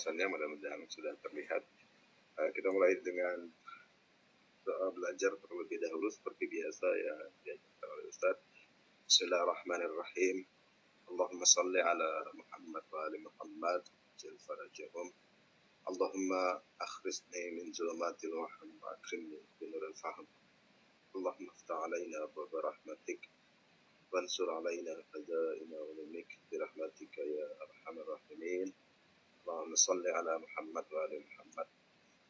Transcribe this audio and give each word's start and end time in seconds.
pembahasannya 0.00 0.28
mudah-mudahan 0.32 0.80
sudah 0.88 1.12
terlihat. 1.20 1.60
Uh, 2.36 2.48
kita 2.56 2.68
mulai 2.72 2.96
dengan 3.04 3.48
doa 4.64 4.88
belajar 4.92 5.36
terlebih 5.40 5.80
dahulu 5.80 6.08
seperti 6.12 6.48
biasa 6.48 6.86
ya 6.96 7.16
diajarkan 7.44 7.88
oleh 7.96 8.04
Ustaz. 8.08 8.36
Bismillahirrahmanirrahim. 9.08 10.36
Allahumma 11.12 11.46
salli 11.48 11.80
ala 11.80 12.28
Muhammad 12.34 12.84
wa 12.88 12.98
ali 13.08 13.18
Muhammad 13.20 13.82
jil 14.20 14.36
farajahum. 14.44 15.08
Allahumma 15.86 16.60
akhrisni 16.82 17.56
min 17.56 17.72
zulumatil 17.72 18.36
waham 18.36 18.70
wa 18.80 18.96
akrimni 18.96 19.40
binuril 19.60 19.96
faham. 19.98 20.26
اللهم 21.16 21.48
افتح 21.48 21.72
علينا 21.72 22.28
باب 22.36 22.52
رحمتك 22.52 23.22
وانصر 24.12 24.48
علينا 24.52 24.94
خزائن 25.08 25.70
علمك 25.72 26.30
برحمتك 26.52 27.14
يا 27.18 27.48
ارحم 27.64 27.96
الراحمين 28.04 28.68
Allahumma 29.41 29.77
salli 29.77 30.09
ala 30.09 30.37
Muhammad 30.37 30.85
wa 30.85 30.99
ala 31.05 31.17
Muhammad. 31.17 31.67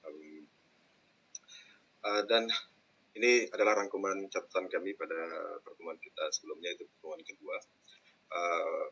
Amin. 0.08 0.44
Uh, 2.02 2.22
dan 2.26 2.44
ini 3.14 3.46
adalah 3.52 3.78
rangkuman 3.78 4.26
catatan 4.32 4.72
kami 4.72 4.96
pada 4.96 5.20
pertemuan 5.62 6.00
kita 6.00 6.32
sebelumnya 6.32 6.72
itu 6.74 6.88
pertemuan 6.88 7.22
kedua. 7.22 7.58
Uh, 8.32 8.86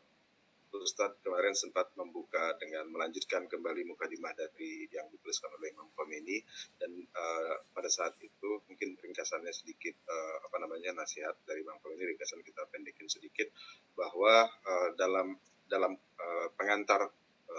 Ustadz 0.70 1.18
kemarin 1.26 1.50
sempat 1.50 1.90
membuka 1.98 2.54
dengan 2.62 2.86
melanjutkan 2.94 3.50
kembali 3.50 3.82
mukadimah 3.90 4.30
dari 4.38 4.86
yang 4.94 5.10
dituliskan 5.10 5.50
oleh 5.58 5.74
Imam 5.74 5.90
Khomeini 5.98 6.38
dan 6.78 6.94
uh, 6.94 7.54
pada 7.74 7.90
saat 7.90 8.14
itu 8.22 8.62
mungkin 8.70 8.94
ringkasannya 9.02 9.50
sedikit 9.50 9.98
uh, 10.06 10.36
apa 10.46 10.56
namanya 10.62 10.94
nasihat 11.02 11.34
dari 11.42 11.66
Imam 11.66 11.74
Khomeini 11.82 12.14
ringkasan 12.14 12.46
kita 12.46 12.70
pendekin 12.70 13.10
sedikit 13.10 13.50
bahwa 13.98 14.46
uh, 14.46 14.88
dalam 14.94 15.34
dalam 15.66 15.98
uh, 15.98 16.46
pengantar 16.54 17.10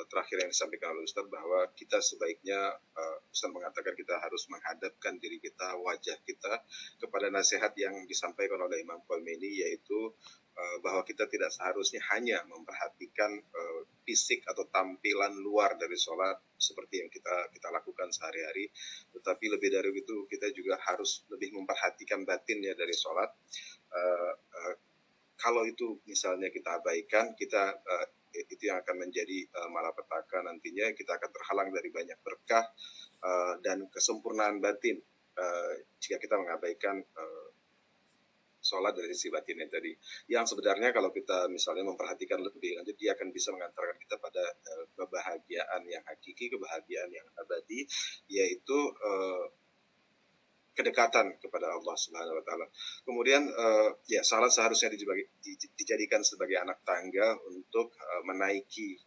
terakhir 0.07 0.47
yang 0.47 0.51
disampaikan 0.51 0.95
oleh 0.95 1.03
Ustadz 1.03 1.31
bahwa 1.31 1.67
kita 1.75 1.99
sebaiknya 1.99 2.59
uh, 2.77 3.17
Ustadz 3.31 3.53
mengatakan 3.53 3.93
kita 3.95 4.19
harus 4.19 4.47
menghadapkan 4.47 5.19
diri 5.19 5.37
kita 5.43 5.77
wajah 5.79 6.17
kita 6.23 6.53
kepada 6.99 7.27
nasihat 7.27 7.75
yang 7.75 8.07
disampaikan 8.07 8.59
oleh 8.59 8.81
Imam 8.83 9.03
Khomeini 9.05 9.63
yaitu 9.67 10.15
Eh, 10.51 10.77
bahwa 10.83 11.01
kita 11.07 11.31
tidak 11.31 11.47
seharusnya 11.47 12.03
hanya 12.11 12.43
memperhatikan 12.43 13.33
uh, 13.33 13.81
fisik 14.03 14.43
atau 14.43 14.67
tampilan 14.67 15.31
luar 15.39 15.79
dari 15.79 15.95
sholat 15.95 16.37
seperti 16.59 16.99
yang 16.99 17.07
kita 17.07 17.49
kita 17.55 17.71
lakukan 17.71 18.11
sehari-hari, 18.11 18.67
tetapi 19.15 19.47
lebih 19.47 19.71
dari 19.71 19.89
itu 19.95 20.27
kita 20.27 20.51
juga 20.51 20.75
harus 20.85 21.23
lebih 21.31 21.55
memperhatikan 21.55 22.27
batinnya 22.27 22.75
dari 22.75 22.91
sholat. 22.91 23.31
Uh, 23.95 24.33
uh, 24.35 24.75
kalau 25.41 25.65
itu 25.65 25.97
misalnya 26.05 26.53
kita 26.53 26.77
abaikan, 26.77 27.33
kita 27.33 27.73
uh, 27.81 28.05
itu 28.31 28.69
yang 28.69 28.79
akan 28.85 29.09
menjadi 29.09 29.43
uh, 29.57 29.69
malapetaka 29.73 30.45
nantinya 30.45 30.93
kita 30.95 31.17
akan 31.17 31.29
terhalang 31.33 31.69
dari 31.73 31.89
banyak 31.91 32.15
berkah 32.23 32.63
uh, 33.25 33.57
dan 33.59 33.89
kesempurnaan 33.91 34.63
batin 34.63 35.01
uh, 35.35 35.73
jika 35.99 36.21
kita 36.21 36.39
mengabaikan 36.39 37.01
uh, 37.01 37.49
sholat 38.61 38.93
dari 38.93 39.11
sisi 39.17 39.33
batinnya 39.33 39.67
tadi. 39.67 39.91
Yang 40.29 40.53
sebenarnya 40.53 40.93
kalau 40.93 41.09
kita 41.09 41.49
misalnya 41.49 41.81
memperhatikan 41.89 42.39
lebih 42.39 42.77
lanjut, 42.77 42.93
dia 42.95 43.17
akan 43.17 43.33
bisa 43.33 43.49
mengantarkan 43.49 43.97
kita 43.97 44.15
pada 44.21 44.45
uh, 44.45 44.85
kebahagiaan 44.95 45.81
yang 45.89 46.05
hakiki, 46.05 46.53
kebahagiaan 46.53 47.09
yang 47.09 47.27
abadi, 47.41 47.89
yaitu 48.29 48.79
uh, 49.01 49.49
kedekatan 50.71 51.37
kepada 51.39 51.71
Allah 51.75 51.95
Subhanahu 51.95 52.39
wa 52.39 52.43
taala. 52.43 52.65
Kemudian 53.03 53.43
uh, 53.47 53.89
ya 54.07 54.23
salat 54.23 54.51
seharusnya 54.51 54.91
dijadikan 55.75 56.23
sebagai 56.23 56.59
anak 56.59 56.81
tangga 56.87 57.35
untuk 57.51 57.91
uh, 57.95 58.23
menaiki 58.23 58.99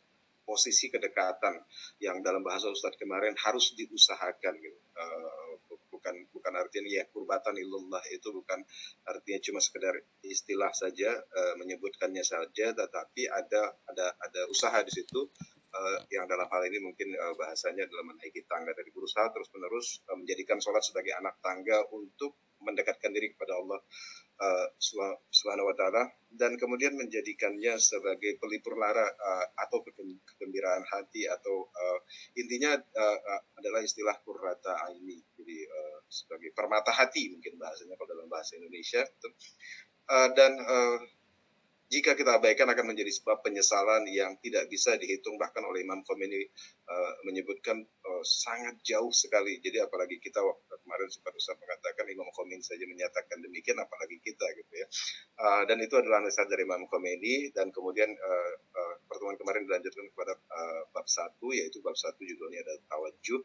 posisi 0.44 0.92
kedekatan 0.92 1.56
yang 2.04 2.20
dalam 2.20 2.44
bahasa 2.44 2.68
Ustadz 2.68 3.00
kemarin 3.00 3.32
harus 3.40 3.72
diusahakan 3.72 4.54
gitu. 4.60 4.80
Uh, 4.94 5.56
bukan 6.04 6.20
bukan 6.36 6.52
artinya 6.60 7.00
ya 7.00 7.04
kurbatan 7.08 7.56
illallah 7.56 8.04
itu 8.12 8.28
bukan 8.28 8.60
artinya 9.08 9.40
cuma 9.40 9.60
sekedar 9.64 9.96
istilah 10.20 10.68
saja 10.76 11.16
uh, 11.16 11.54
menyebutkannya 11.56 12.20
saja 12.20 12.76
tetapi 12.76 13.24
ada 13.24 13.72
ada 13.88 14.12
ada 14.20 14.40
usaha 14.52 14.76
di 14.84 14.92
situ 14.92 15.32
uh, 15.74 15.98
yang 16.14 16.24
dalam 16.30 16.46
hal 16.46 16.62
ini 16.70 16.78
mungkin 16.78 17.10
uh, 17.18 17.34
bahasanya 17.34 17.90
adalah 17.90 18.14
menaiki 18.14 18.46
tangga 18.46 18.70
dari 18.72 18.94
berusaha 18.94 19.26
terus 19.34 19.50
menerus 19.50 20.00
uh, 20.06 20.16
menjadikan 20.16 20.62
sholat 20.62 20.80
sebagai 20.86 21.12
anak 21.18 21.42
tangga 21.42 21.82
untuk 21.90 22.38
mendekatkan 22.62 23.12
diri 23.12 23.34
kepada 23.36 23.60
Allah 23.60 23.78
uh, 24.40 24.66
Subhanahu 25.28 25.68
wa 25.68 25.76
taala 25.76 26.02
dan 26.34 26.56
kemudian 26.58 26.96
menjadikannya 26.98 27.78
sebagai 27.78 28.40
pelipur 28.40 28.74
lara 28.78 29.04
uh, 29.04 29.46
atau 29.66 29.84
kegembiraan 29.84 30.82
hati 30.88 31.28
atau 31.28 31.68
uh, 31.68 31.98
intinya 32.34 32.74
uh, 32.74 33.18
uh, 33.20 33.42
adalah 33.60 33.84
istilah 33.84 34.16
kurrata 34.24 34.74
aini. 34.90 35.20
Jadi 35.38 35.58
uh, 35.68 35.98
sebagai 36.08 36.50
permata 36.56 36.90
hati 36.90 37.30
mungkin 37.30 37.60
bahasanya 37.60 37.94
kalau 37.94 38.10
dalam 38.10 38.26
bahasa 38.26 38.58
Indonesia. 38.58 39.04
Uh, 40.04 40.28
dan 40.36 40.52
uh, 40.60 41.00
jika 41.94 42.18
kita 42.18 42.42
abaikan 42.42 42.66
akan 42.66 42.90
menjadi 42.90 43.06
sebab 43.14 43.46
penyesalan 43.46 44.02
yang 44.10 44.34
tidak 44.42 44.66
bisa 44.66 44.98
dihitung 44.98 45.38
bahkan 45.38 45.62
oleh 45.62 45.86
Imam 45.86 46.02
Khomeini 46.02 46.42
uh, 46.90 47.12
menyebutkan 47.22 47.86
uh, 47.86 48.24
sangat 48.26 48.82
jauh 48.82 49.14
sekali. 49.14 49.62
Jadi 49.62 49.78
apalagi 49.78 50.18
kita 50.18 50.42
waktu 50.42 50.74
kemarin 50.82 51.06
sempat 51.06 51.30
Ustaz 51.38 51.54
mengatakan 51.54 52.10
Imam 52.10 52.26
Khomeini 52.34 52.66
saja 52.66 52.82
menyatakan 52.82 53.38
demikian 53.38 53.78
apalagi 53.78 54.18
kita 54.18 54.42
gitu 54.58 54.74
ya. 54.74 54.86
Uh, 55.38 55.62
dan 55.70 55.78
itu 55.78 55.94
adalah 55.94 56.18
nasihat 56.18 56.50
dari 56.50 56.66
Imam 56.66 56.82
Khomeini 56.90 57.54
dan 57.54 57.70
kemudian 57.70 58.10
uh, 58.10 58.52
uh, 58.74 58.94
pertemuan 59.06 59.38
kemarin 59.38 59.62
dilanjutkan 59.62 60.10
kepada 60.10 60.34
uh, 60.34 60.82
bab 60.90 61.06
satu 61.06 61.54
yaitu 61.54 61.78
bab 61.78 61.94
satu 61.94 62.26
judulnya 62.26 62.66
adalah 62.66 62.82
tawajuh. 62.90 63.38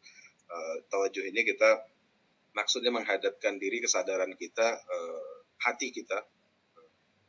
Uh, 0.50 0.76
tawajuh 0.90 1.22
ini 1.22 1.46
kita 1.46 1.86
maksudnya 2.58 2.90
menghadapkan 2.90 3.62
diri 3.62 3.78
kesadaran 3.78 4.34
kita 4.34 4.82
uh, 4.82 5.38
hati 5.62 5.94
kita 5.94 6.26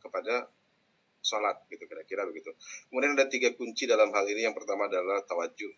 kepada 0.00 0.48
sholat 1.20 1.60
gitu 1.68 1.84
kira-kira 1.84 2.24
begitu. 2.24 2.50
Kemudian 2.88 3.12
ada 3.14 3.28
tiga 3.28 3.52
kunci 3.54 3.84
dalam 3.84 4.10
hal 4.12 4.24
ini. 4.26 4.48
Yang 4.48 4.64
pertama 4.64 4.88
adalah 4.88 5.20
tawajuh 5.28 5.72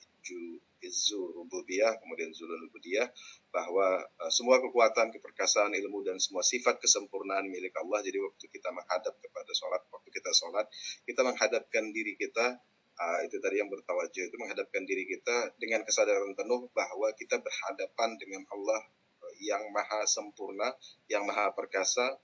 rububiyah, 1.12 1.98
kemudian 2.02 2.30
zulul 2.34 2.66
ubudiyah 2.70 3.06
bahwa 3.54 4.02
uh, 4.02 4.30
semua 4.32 4.58
kekuatan, 4.58 5.14
keperkasaan, 5.14 5.74
ilmu 5.74 6.02
dan 6.02 6.18
semua 6.18 6.42
sifat 6.42 6.78
kesempurnaan 6.82 7.46
milik 7.46 7.74
Allah. 7.78 8.02
Jadi 8.02 8.18
waktu 8.18 8.44
kita 8.50 8.70
menghadap 8.74 9.14
kepada 9.18 9.52
sholat, 9.54 9.82
waktu 9.90 10.10
kita 10.10 10.30
sholat, 10.34 10.66
kita 11.06 11.20
menghadapkan 11.22 11.84
diri 11.94 12.18
kita 12.18 12.58
uh, 12.98 13.18
itu 13.26 13.38
tadi 13.38 13.62
yang 13.62 13.70
bertawajuh 13.70 14.22
itu 14.26 14.36
menghadapkan 14.38 14.82
diri 14.86 15.06
kita 15.06 15.54
dengan 15.58 15.86
kesadaran 15.86 16.34
penuh 16.34 16.70
bahwa 16.74 17.10
kita 17.14 17.38
berhadapan 17.38 18.18
dengan 18.18 18.42
Allah 18.50 18.80
uh, 19.22 19.34
yang 19.38 19.62
maha 19.70 20.02
sempurna, 20.06 20.74
yang 21.06 21.26
maha 21.26 21.54
perkasa, 21.54 22.18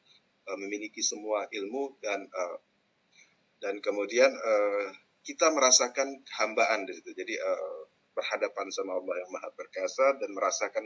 memiliki 0.48 1.04
semua 1.04 1.44
ilmu 1.52 2.00
dan 2.00 2.24
uh, 2.24 2.56
dan 3.58 3.82
kemudian 3.82 4.30
uh, 4.30 4.86
kita 5.26 5.50
merasakan 5.52 6.24
hambaan 6.40 6.88
di 6.88 6.96
situ. 6.96 7.12
Jadi 7.12 7.34
uh, 7.36 7.80
berhadapan 8.14 8.66
sama 8.72 8.98
Allah 8.98 9.14
yang 9.22 9.30
Maha 9.30 9.50
Perkasa 9.54 10.18
dan 10.18 10.30
merasakan 10.34 10.84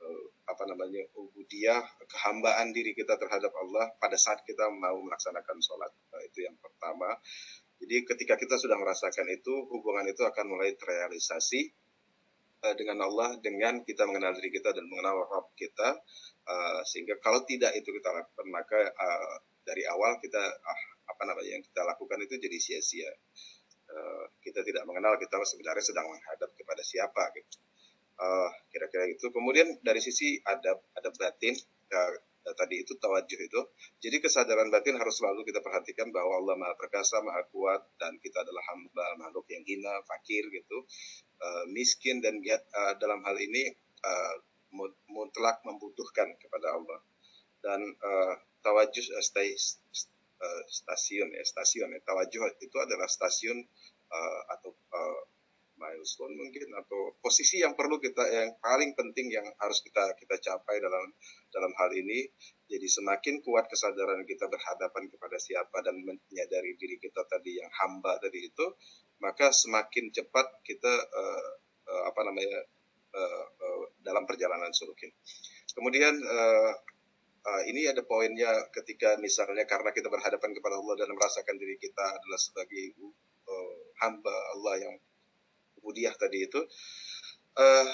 uh, 0.00 0.24
apa 0.48 0.64
namanya 0.66 1.06
ubudiyah 1.14 1.80
kehambaan 2.10 2.74
diri 2.74 2.92
kita 2.92 3.16
terhadap 3.16 3.52
Allah 3.54 3.94
pada 4.02 4.18
saat 4.18 4.42
kita 4.42 4.68
mau 4.68 4.98
melaksanakan 5.00 5.56
sholat 5.62 5.92
uh, 6.12 6.22
itu 6.24 6.44
yang 6.44 6.56
pertama. 6.58 7.16
Jadi 7.80 8.04
ketika 8.04 8.36
kita 8.36 8.60
sudah 8.60 8.76
merasakan 8.76 9.24
itu 9.32 9.64
hubungan 9.72 10.04
itu 10.04 10.20
akan 10.20 10.44
mulai 10.52 10.76
terrealisasi 10.76 11.72
uh, 12.64 12.74
dengan 12.76 13.08
Allah 13.08 13.40
dengan 13.40 13.80
kita 13.84 14.04
mengenal 14.04 14.36
diri 14.36 14.52
kita 14.52 14.72
dan 14.76 14.84
mengenal 14.88 15.24
Rabb 15.28 15.52
kita 15.56 15.96
uh, 16.48 16.80
sehingga 16.84 17.16
kalau 17.24 17.44
tidak 17.48 17.72
itu 17.76 17.88
kita 17.88 18.08
lakukan 18.12 18.46
maka 18.52 18.80
uh, 18.84 19.34
dari 19.64 19.84
awal 19.86 20.18
kita 20.18 20.40
ah, 20.40 20.80
apa 21.10 21.22
namanya 21.26 21.58
yang 21.58 21.64
kita 21.66 21.82
lakukan 21.82 22.18
itu 22.22 22.34
jadi 22.38 22.58
sia-sia. 22.58 23.10
Uh, 23.90 24.30
kita 24.46 24.62
tidak 24.62 24.86
mengenal 24.86 25.18
kita 25.18 25.34
sebenarnya 25.42 25.82
sedang 25.82 26.06
menghadap 26.06 26.54
kepada 26.54 26.82
siapa 26.86 27.34
gitu. 27.34 27.58
Uh, 28.20 28.50
kira-kira 28.70 29.10
itu. 29.10 29.26
Kemudian 29.34 29.82
dari 29.82 29.98
sisi 29.98 30.38
adab 30.46 30.78
adab 30.94 31.10
batin 31.18 31.58
uh, 31.90 32.12
tadi 32.56 32.80
itu 32.80 32.96
tawajuh 32.96 33.40
itu. 33.40 33.60
Jadi 34.00 34.16
kesadaran 34.22 34.72
batin 34.72 34.96
harus 34.96 35.20
selalu 35.20 35.44
kita 35.44 35.60
perhatikan 35.60 36.08
bahwa 36.08 36.40
Allah 36.40 36.54
Maha 36.56 36.74
Perkasa, 36.78 37.20
Maha 37.20 37.44
Kuat 37.52 37.82
dan 38.00 38.16
kita 38.22 38.40
adalah 38.40 38.64
hamba 38.72 39.06
makhluk 39.20 39.46
yang 39.52 39.64
hina, 39.66 40.00
fakir 40.08 40.48
gitu, 40.48 40.78
uh, 41.42 41.64
miskin 41.68 42.24
dan 42.24 42.40
uh, 42.40 42.94
dalam 42.96 43.20
hal 43.26 43.36
ini 43.36 43.76
uh, 44.06 44.34
mutlak 45.10 45.60
membutuhkan 45.66 46.32
kepada 46.40 46.78
Allah. 46.78 46.98
Dan 47.60 47.80
uh, 48.00 48.34
tawajuh 48.64 49.04
uh, 49.20 49.24
stay, 49.24 49.52
uh, 50.40 50.62
stasiun 50.66 51.28
ya 51.30 51.44
stasiun 51.44 51.92
ya 51.92 52.00
tawajuh 52.02 52.56
itu 52.60 52.76
adalah 52.80 53.06
stasiun 53.06 53.60
uh, 54.10 54.40
atau 54.56 54.72
uh, 54.72 55.22
milestone 55.80 56.36
mungkin 56.36 56.76
atau 56.76 57.16
posisi 57.24 57.64
yang 57.64 57.72
perlu 57.72 57.96
kita 57.96 58.20
yang 58.28 58.52
paling 58.60 58.92
penting 58.92 59.32
yang 59.32 59.48
harus 59.56 59.80
kita 59.80 60.12
kita 60.20 60.36
capai 60.36 60.76
dalam 60.76 61.08
dalam 61.48 61.72
hal 61.72 61.88
ini 61.96 62.28
jadi 62.68 62.84
semakin 62.84 63.40
kuat 63.40 63.64
kesadaran 63.72 64.20
kita 64.28 64.44
berhadapan 64.52 65.08
kepada 65.08 65.40
siapa 65.40 65.80
dan 65.80 65.96
menyadari 66.04 66.76
diri 66.76 67.00
kita 67.00 67.24
tadi 67.24 67.56
yang 67.56 67.72
hamba 67.80 68.20
tadi 68.20 68.44
itu 68.44 68.66
maka 69.24 69.52
semakin 69.52 70.12
cepat 70.12 70.64
kita 70.64 70.92
uh, 70.92 71.50
apa 72.08 72.20
namanya 72.28 72.60
uh, 73.14 73.44
uh, 73.46 73.84
dalam 74.00 74.24
perjalanan 74.24 74.72
suluk 74.72 74.96
ini. 75.02 75.14
Kemudian 75.70 76.14
uh, 76.18 76.72
uh, 77.46 77.62
ini 77.68 77.88
ada 77.88 78.04
poinnya 78.04 78.48
ketika 78.72 79.16
misalnya 79.20 79.64
karena 79.64 79.90
kita 79.92 80.08
berhadapan 80.08 80.50
kepada 80.52 80.76
Allah 80.76 80.94
dan 81.00 81.08
merasakan 81.12 81.56
diri 81.56 81.76
kita 81.80 82.04
adalah 82.04 82.40
sebagai 82.40 82.96
uh, 83.48 83.76
hamba 84.04 84.36
Allah 84.56 84.74
yang 84.88 84.94
ubudiah 85.80 86.12
tadi 86.16 86.44
itu 86.44 86.60
uh, 87.56 87.90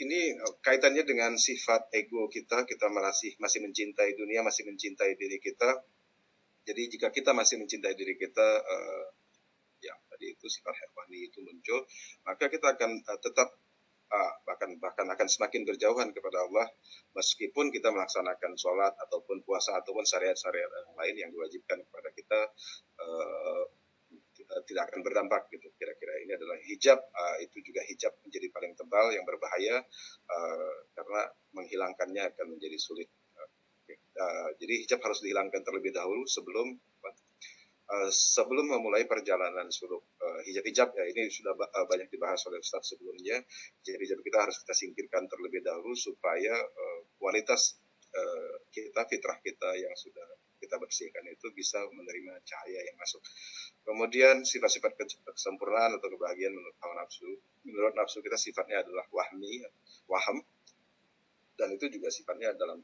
ini 0.00 0.32
kaitannya 0.64 1.04
dengan 1.04 1.36
sifat 1.36 1.92
ego 1.92 2.24
kita. 2.32 2.64
Kita 2.64 2.88
masih 2.88 3.36
masih 3.36 3.60
mencintai 3.60 4.16
dunia 4.16 4.40
masih 4.40 4.64
mencintai 4.64 5.12
diri 5.20 5.36
kita. 5.36 5.84
Jadi 6.64 6.82
jika 6.96 7.12
kita 7.12 7.36
masih 7.36 7.60
mencintai 7.60 7.92
diri 7.92 8.16
kita 8.16 8.48
uh, 8.64 9.04
ya 9.80 9.96
tadi 10.12 10.36
itu 10.36 10.46
sifat 10.48 10.76
hewani 10.76 11.32
itu 11.32 11.40
muncul 11.40 11.80
maka 12.28 12.52
kita 12.52 12.76
akan 12.76 13.00
uh, 13.00 13.18
tetap 13.20 13.56
bahkan 14.42 14.74
bahkan 14.82 15.06
akan 15.06 15.28
semakin 15.30 15.62
berjauhan 15.62 16.10
kepada 16.10 16.42
Allah 16.42 16.66
meskipun 17.14 17.70
kita 17.70 17.94
melaksanakan 17.94 18.58
sholat 18.58 18.90
ataupun 19.06 19.46
puasa 19.46 19.78
ataupun 19.78 20.02
syariat-syariat 20.02 20.66
lain 20.98 21.14
yang 21.14 21.30
diwajibkan 21.30 21.78
kepada 21.86 22.08
kita 22.10 22.40
uh, 22.98 23.64
tidak 24.66 24.90
akan 24.90 25.00
berdampak 25.06 25.46
gitu. 25.54 25.70
Kira-kira 25.78 26.26
ini 26.26 26.32
adalah 26.34 26.58
hijab 26.66 26.98
uh, 26.98 27.36
itu 27.42 27.62
juga 27.62 27.86
hijab 27.86 28.12
menjadi 28.26 28.46
paling 28.50 28.72
tebal 28.74 29.14
yang 29.14 29.22
berbahaya 29.22 29.82
uh, 30.26 30.74
karena 30.98 31.22
menghilangkannya 31.54 32.22
akan 32.34 32.46
menjadi 32.58 32.78
sulit. 32.80 33.08
Uh, 33.90 34.50
jadi 34.58 34.86
hijab 34.86 35.00
harus 35.02 35.22
dihilangkan 35.22 35.62
terlebih 35.62 35.94
dahulu 35.94 36.26
sebelum 36.26 36.76
Uh, 37.90 38.06
sebelum 38.06 38.70
memulai 38.70 39.02
perjalanan 39.02 39.66
suluk 39.74 40.14
uh, 40.22 40.38
hijab-hijab 40.46 40.94
ya 40.94 41.10
ini 41.10 41.26
sudah 41.26 41.58
uh, 41.58 41.86
banyak 41.90 42.06
dibahas 42.06 42.38
oleh 42.46 42.62
Ustaz 42.62 42.94
sebelumnya. 42.94 43.42
Hijab-hijab 43.82 44.22
kita 44.22 44.38
harus 44.46 44.62
kita 44.62 44.74
singkirkan 44.78 45.26
terlebih 45.26 45.58
dahulu 45.66 45.98
supaya 45.98 46.54
kualitas 47.18 47.82
kita 48.74 49.06
fitrah 49.06 49.38
kita 49.38 49.70
yang 49.78 49.94
sudah 49.94 50.26
kita 50.58 50.74
bersihkan 50.82 51.22
itu 51.30 51.46
bisa 51.54 51.78
menerima 51.94 52.42
cahaya 52.42 52.80
yang 52.82 52.96
masuk. 52.98 53.22
Kemudian 53.86 54.42
sifat-sifat 54.42 54.98
kesempurnaan 55.30 55.94
atau 55.94 56.10
kebahagiaan 56.10 56.50
menurut 56.50 56.74
hawa 56.82 57.06
nafsu. 57.06 57.38
Menurut 57.62 57.94
nafsu 57.94 58.18
kita 58.18 58.34
sifatnya 58.34 58.82
adalah 58.82 59.06
wahmi 59.14 59.62
waham 60.10 60.42
dan 61.54 61.76
itu 61.76 61.86
juga 61.92 62.08
sifatnya 62.08 62.56
dalam 62.56 62.80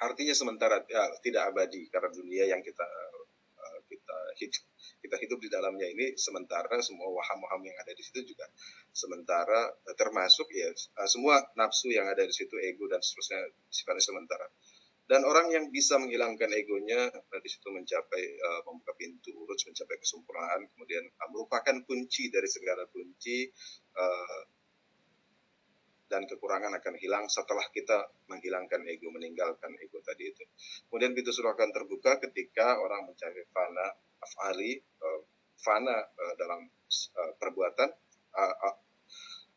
artinya 0.00 0.34
sementara 0.34 0.82
ya, 0.88 1.14
tidak 1.20 1.54
abadi 1.54 1.86
karena 1.92 2.10
dunia 2.10 2.44
yang 2.50 2.64
kita 2.64 2.86
hidup 4.36 4.64
kita 5.04 5.16
hidup 5.20 5.38
di 5.40 5.52
dalamnya 5.52 5.84
ini 5.84 6.16
sementara 6.16 6.80
semua 6.80 7.12
waham-waham 7.12 7.60
yang 7.68 7.76
ada 7.76 7.92
di 7.92 8.00
situ 8.00 8.24
juga 8.24 8.48
sementara 8.88 9.68
eh, 9.84 9.96
termasuk 9.96 10.48
ya 10.48 10.72
eh, 10.72 11.08
semua 11.08 11.44
nafsu 11.60 11.92
yang 11.92 12.08
ada 12.08 12.24
di 12.24 12.32
situ 12.32 12.56
ego 12.56 12.88
dan 12.88 13.04
seterusnya 13.04 13.52
sifatnya 13.68 14.00
sementara 14.00 14.48
dan 15.04 15.20
orang 15.28 15.52
yang 15.52 15.68
bisa 15.68 16.00
menghilangkan 16.00 16.48
egonya 16.56 17.12
eh, 17.12 17.40
di 17.44 17.48
situ 17.52 17.68
mencapai 17.68 18.24
uh, 18.40 18.60
membuka 18.64 18.96
pintu 18.96 19.36
urut 19.36 19.60
mencapai 19.60 20.00
kesempurnaan 20.00 20.64
kemudian 20.72 21.04
merupakan 21.28 21.76
kunci 21.84 22.32
dari 22.32 22.48
segala 22.48 22.88
kunci 22.88 23.52
dan 26.08 26.30
kekurangan 26.30 26.70
akan 26.78 26.94
hilang 27.00 27.26
setelah 27.26 27.64
kita 27.74 28.06
menghilangkan 28.30 28.86
ego, 28.86 29.10
meninggalkan 29.10 29.72
ego 29.82 29.98
tadi 30.04 30.30
itu. 30.30 30.44
Kemudian 30.86 31.10
pintu 31.10 31.34
surga 31.34 31.58
akan 31.58 31.70
terbuka 31.74 32.22
ketika 32.22 32.78
orang 32.78 33.10
mencari 33.10 33.42
fana 33.50 33.98
afali, 34.20 34.78
uh, 34.78 35.20
fana 35.58 35.96
uh, 35.96 36.34
dalam 36.38 36.66
uh, 36.68 37.32
perbuatan, 37.40 37.90
uh, 38.34 38.54
uh, 38.64 38.76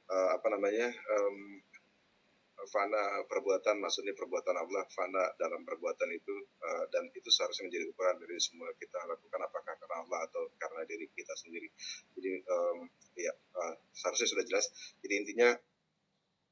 uh, 0.10 0.30
apa 0.38 0.48
namanya, 0.54 0.88
um, 0.92 1.62
fana 2.68 3.24
perbuatan, 3.30 3.80
maksudnya 3.80 4.12
perbuatan 4.18 4.56
Allah, 4.58 4.84
fana 4.92 5.32
dalam 5.40 5.64
perbuatan 5.64 6.10
itu, 6.12 6.36
uh, 6.62 6.84
dan 6.92 7.08
itu 7.16 7.30
seharusnya 7.32 7.72
menjadi 7.72 7.86
ukuran 7.94 8.18
dari 8.20 8.36
semua 8.44 8.68
kita 8.76 9.00
lakukan 9.08 9.40
apakah 9.46 9.74
karena 9.78 9.96
Allah 10.04 10.20
atau 10.28 10.52
karena 10.60 10.82
diri 10.84 11.08
kita 11.14 11.32
sendiri. 11.38 11.70
Jadi, 12.18 12.32
um, 12.44 12.90
ya, 13.16 13.32
uh, 13.32 13.76
seharusnya 13.96 14.28
sudah 14.36 14.46
jelas. 14.50 14.66
Jadi 15.00 15.14
intinya 15.16 15.56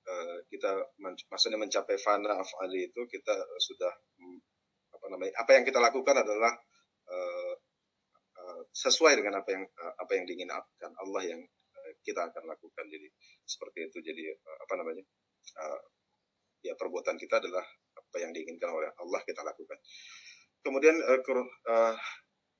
Eh, 0.05 0.37
kita 0.53 0.69
maksudnya 1.01 1.57
mencapai 1.57 1.97
fana 1.97 2.37
afali 2.37 2.93
itu 2.93 3.01
kita 3.09 3.33
sudah 3.57 3.89
mm, 4.21 4.37
apa 4.93 5.05
namanya 5.09 5.33
apa 5.41 5.57
yang 5.57 5.65
kita 5.65 5.81
lakukan 5.81 6.13
adalah 6.21 6.53
uh, 7.09 7.53
uh, 7.57 7.64
sesuai 8.75 9.23
dengan 9.23 9.39
apa 9.39 9.49
yang 9.55 9.63
uh, 9.63 9.93
apa 10.03 10.11
yang 10.19 10.27
diinginkan. 10.27 10.91
Allah 10.99 11.21
yang 11.23 11.41
uh, 11.47 11.91
kita 12.03 12.27
akan 12.27 12.43
lakukan. 12.43 12.85
Jadi 12.91 13.07
seperti 13.47 13.87
itu. 13.87 13.97
Jadi 14.03 14.23
uh, 14.35 14.57
apa 14.67 14.73
namanya 14.75 15.03
ya 16.65 16.73
perbuatan 16.75 17.15
kita 17.15 17.39
adalah 17.39 17.63
apa 17.95 18.17
yang 18.19 18.35
diinginkan 18.35 18.67
oleh 18.67 18.91
Allah 18.99 19.21
kita 19.23 19.45
lakukan. 19.45 19.77
Kemudian 20.65 20.97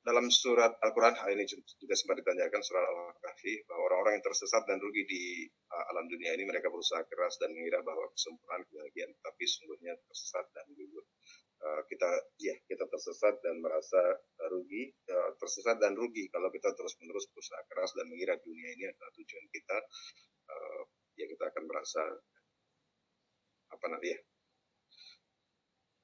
dalam 0.05 0.29
surat 0.29 0.77
Al-Quran 0.85 1.17
hal 1.17 1.33
ini 1.33 1.49
juga 1.49 1.97
sempat 1.97 2.21
ditanyakan 2.21 2.61
surat 2.61 2.85
Al-Kahfi 2.85 3.65
bahwa 3.65 3.89
orang-orang 3.89 4.21
yang 4.21 4.25
tersesat 4.29 4.61
dan 4.69 4.77
rugi 4.77 5.09
di 5.09 5.49
alam 5.89 6.05
dunia 6.05 6.37
ini 6.37 6.45
mereka 6.45 6.69
berusaha 6.69 7.01
keras 7.09 7.41
dan 7.41 7.49
mengira 7.49 7.81
bahwa 7.81 8.05
kesempurnaan 8.13 8.61
kebahagiaan 8.69 9.09
tapi 9.25 9.43
sungguhnya 9.49 9.97
tersesat 10.05 10.45
dan 10.53 10.69
gugur. 10.77 11.01
Uh, 11.55 11.81
kita 11.87 12.05
ya 12.35 12.51
kita 12.67 12.83
tersesat 12.83 13.39
dan 13.39 13.63
merasa 13.63 13.97
uh, 13.97 14.47
rugi 14.51 14.91
uh, 15.07 15.31
tersesat 15.39 15.79
dan 15.79 15.95
rugi 15.95 16.27
kalau 16.27 16.51
kita 16.51 16.67
terus-menerus 16.75 17.31
berusaha 17.31 17.63
keras 17.71 17.95
dan 17.95 18.11
mengira 18.11 18.35
dunia 18.43 18.75
ini 18.75 18.85
adalah 18.91 19.11
tujuan 19.15 19.45
kita 19.49 19.77
ya 21.15 21.25
kita 21.31 21.43
akan 21.47 21.63
merasa 21.63 22.03
apa 23.71 23.85
nanti 23.87 24.13
ya 24.13 24.19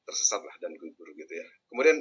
tersesat 0.07 0.39
lah 0.39 0.55
dan 0.63 0.71
gugur 0.79 1.07
gitu 1.13 1.33
ya. 1.35 1.45
Kemudian 1.67 1.99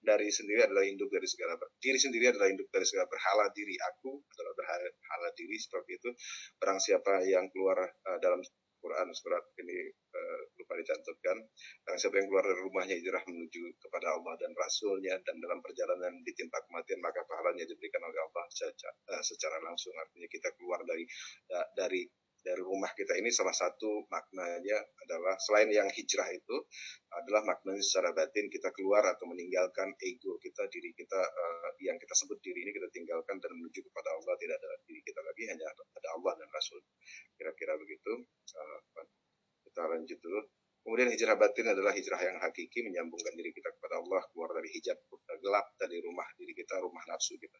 dari 0.00 0.28
sendiri 0.32 0.64
adalah 0.64 0.84
induk 0.84 1.12
dari 1.12 1.28
segala 1.28 1.60
diri 1.76 2.00
sendiri 2.00 2.32
adalah 2.34 2.48
induk 2.50 2.66
dari 2.72 2.88
segala 2.88 3.06
berhala 3.06 3.52
diri 3.52 3.76
aku 3.94 4.20
adalah 4.32 4.52
berhala 4.56 5.28
diri 5.36 5.56
seperti 5.60 5.96
itu. 5.96 6.10
Barang 6.56 6.80
siapa 6.80 7.20
yang 7.24 7.46
keluar 7.52 7.78
dalam 8.20 8.40
Quran 8.86 9.10
surat 9.10 9.42
ini 9.58 9.90
uh, 9.90 10.40
lupa 10.54 10.78
dicantumkan. 10.78 11.42
Barang 11.82 11.98
siapa 11.98 12.22
yang 12.22 12.30
keluar 12.30 12.46
dari 12.46 12.62
rumahnya 12.62 12.94
hijrah 12.94 13.26
menuju 13.26 13.82
kepada 13.82 14.14
Allah 14.14 14.38
dan 14.38 14.54
Rasulnya 14.54 15.18
dan 15.26 15.42
dalam 15.42 15.58
perjalanan 15.58 16.22
ditimpa 16.22 16.62
kematian 16.70 17.02
maka 17.02 17.26
pahalanya 17.26 17.66
diberikan 17.66 18.06
oleh 18.06 18.20
Allah 18.30 18.46
secara, 18.54 18.94
uh, 19.10 19.22
secara 19.26 19.58
langsung. 19.66 19.90
Artinya 19.98 20.30
kita 20.30 20.54
keluar 20.54 20.86
dari 20.86 21.02
uh, 21.50 21.66
dari 21.74 22.06
dari 22.46 22.62
rumah 22.62 22.94
kita 22.94 23.18
ini 23.18 23.34
salah 23.34 23.50
satu 23.50 24.06
maknanya 24.06 24.78
adalah 25.02 25.34
selain 25.42 25.66
yang 25.74 25.90
hijrah 25.90 26.30
itu 26.30 26.56
adalah 27.10 27.42
maknanya 27.42 27.82
secara 27.82 28.14
batin 28.14 28.46
kita 28.46 28.70
keluar 28.70 29.02
atau 29.02 29.26
meninggalkan 29.26 29.90
ego 29.98 30.38
kita 30.38 30.62
diri 30.70 30.94
kita 30.94 31.18
uh, 31.18 31.74
yang 31.82 31.98
kita 31.98 32.14
sebut 32.14 32.38
diri 32.38 32.62
ini 32.62 32.70
kita 32.70 32.86
tinggalkan 32.94 33.42
dan 33.42 33.50
menuju 33.50 33.82
kepada 33.90 34.14
Allah. 34.14 34.34
Tidak 34.38 34.56
ada 34.56 34.70
diri 34.86 35.02
kita 35.02 35.20
lagi 35.26 35.42
hanya 35.50 35.66
ada 35.74 36.08
Allah 36.14 36.32
dan 36.38 36.48
Rasul. 36.54 36.80
Kira-kira 37.34 37.74
begitu. 37.74 38.12
Uh, 38.54 38.80
kita 39.66 39.82
lanjut 39.90 40.18
dulu. 40.22 40.40
Kemudian 40.86 41.10
hijrah 41.10 41.34
batin 41.34 41.66
adalah 41.66 41.90
hijrah 41.90 42.22
yang 42.22 42.38
hakiki 42.38 42.86
menyambungkan 42.86 43.34
diri 43.34 43.50
kita 43.50 43.74
kepada 43.74 43.98
Allah 43.98 44.22
keluar 44.30 44.54
dari 44.54 44.70
hijab 44.70 44.94
gelap 45.42 45.66
dari 45.82 45.98
rumah 45.98 46.30
diri 46.38 46.54
kita 46.54 46.78
rumah 46.78 47.02
nafsu 47.10 47.34
kita. 47.34 47.58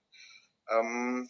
Um, 0.70 1.26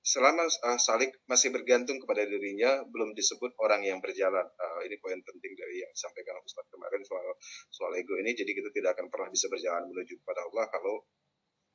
selama 0.00 0.48
uh, 0.48 0.80
Salik 0.80 1.12
masih 1.28 1.52
bergantung 1.52 2.00
kepada 2.00 2.24
dirinya 2.24 2.80
belum 2.88 3.12
disebut 3.12 3.52
orang 3.60 3.84
yang 3.84 4.00
berjalan. 4.00 4.48
Uh, 4.56 4.80
ini 4.88 4.96
poin 4.96 5.20
penting 5.20 5.52
dari 5.52 5.84
yang 5.84 5.92
disampaikan 5.92 6.40
Ustaz 6.40 6.64
kemarin 6.72 7.04
soal 7.04 7.36
soal 7.68 7.92
ego 8.00 8.16
ini. 8.16 8.32
Jadi 8.32 8.50
kita 8.56 8.72
tidak 8.72 8.96
akan 8.96 9.12
pernah 9.12 9.28
bisa 9.28 9.46
berjalan 9.52 9.84
menuju 9.92 10.14
kepada 10.24 10.40
Allah 10.48 10.64
kalau 10.72 11.04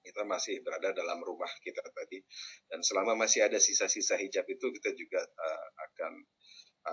kita 0.05 0.21
masih 0.21 0.61
berada 0.61 0.93
dalam 0.93 1.21
rumah 1.21 1.49
kita 1.61 1.81
tadi. 1.93 2.21
Dan 2.69 2.81
selama 2.81 3.13
masih 3.17 3.45
ada 3.45 3.57
sisa-sisa 3.61 4.17
hijab 4.17 4.45
itu 4.49 4.69
kita 4.81 4.93
juga 4.97 5.21
uh, 5.21 5.67
akan 5.89 6.13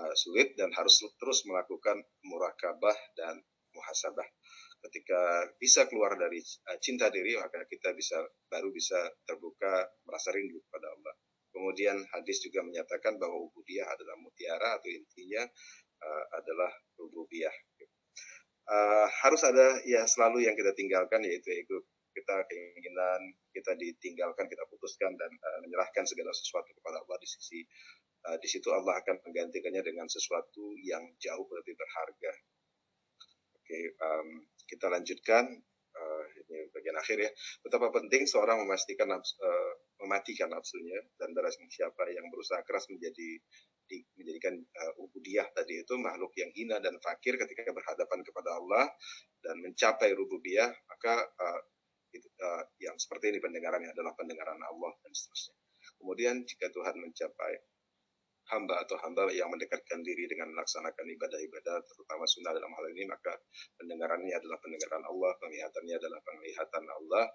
uh, 0.01 0.13
sulit 0.17 0.53
dan 0.53 0.69
harus 0.73 1.01
terus 1.17 1.45
melakukan 1.49 2.01
murakabah 2.25 2.97
dan 3.17 3.41
muhasabah 3.73 4.25
ketika 4.89 5.47
bisa 5.57 5.87
keluar 5.87 6.19
dari 6.19 6.39
uh, 6.39 6.77
cinta 6.83 7.07
diri 7.07 7.39
maka 7.39 7.63
kita 7.67 7.95
bisa 7.95 8.19
baru 8.51 8.69
bisa 8.69 8.99
terbuka 9.23 9.87
merasa 10.03 10.35
rindu 10.35 10.59
kepada 10.69 10.91
Allah. 10.91 11.13
Kemudian 11.53 12.01
hadis 12.17 12.41
juga 12.41 12.65
menyatakan 12.65 13.21
bahwa 13.21 13.45
ubudiyah 13.45 13.85
adalah 13.85 14.17
mutiara 14.17 14.81
atau 14.81 14.89
intinya 14.89 15.45
uh, 16.01 16.25
adalah 16.41 16.71
rububiyah. 16.97 17.53
Uh, 18.63 19.07
harus 19.21 19.43
ada 19.43 19.83
ya 19.83 20.07
selalu 20.07 20.47
yang 20.47 20.55
kita 20.55 20.71
tinggalkan 20.71 21.19
yaitu 21.27 21.51
ego 21.51 21.83
kita 22.13 22.45
keinginan 22.47 23.35
kita 23.51 23.75
ditinggalkan 23.75 24.47
kita 24.47 24.63
putuskan 24.69 25.11
dan 25.19 25.31
uh, 25.33 25.59
menyerahkan 25.65 26.05
segala 26.07 26.31
sesuatu 26.31 26.71
kepada 26.71 27.01
Allah 27.03 27.17
di 27.19 27.27
sisi 27.27 27.59
uh, 28.29 28.37
di 28.39 28.47
situ 28.47 28.69
Allah 28.71 29.01
akan 29.03 29.19
menggantikannya 29.27 29.83
dengan 29.83 30.07
sesuatu 30.07 30.77
yang 30.79 31.03
jauh 31.19 31.47
lebih 31.49 31.75
berharga. 31.75 32.33
Oke, 33.73 33.97
um, 34.05 34.29
kita 34.69 34.85
lanjutkan 34.85 35.49
uh, 35.97 36.23
ini 36.45 36.69
bagian 36.77 36.93
akhir 36.93 37.17
ya. 37.25 37.31
Betapa 37.65 37.89
penting 37.89 38.29
seorang 38.29 38.61
memastikan 38.61 39.09
uh, 39.17 39.73
mematikan 39.97 40.53
nafsunya 40.53 41.01
dan 41.17 41.33
barang 41.33 41.57
siapa 41.73 42.05
yang 42.13 42.29
berusaha 42.29 42.61
keras 42.69 42.85
menjadi 42.93 43.41
di, 43.89 43.97
menjadikan 44.13 44.61
uh, 44.61 45.01
ubudiyah 45.01 45.49
tadi 45.57 45.81
itu 45.81 45.89
makhluk 45.97 46.37
yang 46.37 46.53
hina 46.53 46.77
dan 46.85 47.01
fakir 47.01 47.33
ketika 47.33 47.73
berhadapan 47.73 48.21
kepada 48.21 48.61
Allah 48.61 48.93
dan 49.41 49.57
mencapai 49.65 50.13
rububiyah 50.13 50.69
maka 50.69 51.25
uh, 51.33 51.61
itu, 52.13 52.29
uh, 52.45 52.61
yang 52.77 52.93
seperti 53.01 53.33
ini 53.33 53.41
pendengarannya 53.41 53.89
adalah 53.89 54.13
pendengaran 54.13 54.61
Allah 54.61 54.93
dan 55.01 55.17
seterusnya. 55.17 55.57
Kemudian 55.97 56.45
jika 56.45 56.69
Tuhan 56.69 56.93
mencapai 57.01 57.72
hamba 58.51 58.83
atau 58.83 58.99
hamba 58.99 59.31
yang 59.31 59.47
mendekatkan 59.47 60.03
diri 60.03 60.27
dengan 60.27 60.51
melaksanakan 60.51 61.05
ibadah-ibadah 61.15 61.77
terutama 61.87 62.27
sunnah 62.27 62.51
dalam 62.51 62.71
hal 62.75 62.85
ini 62.91 63.07
maka 63.07 63.31
pendengarannya 63.79 64.35
adalah 64.35 64.59
pendengaran 64.59 65.03
Allah, 65.07 65.31
penglihatannya 65.39 65.95
adalah 65.95 66.19
penglihatan 66.27 66.83
Allah. 66.83 67.25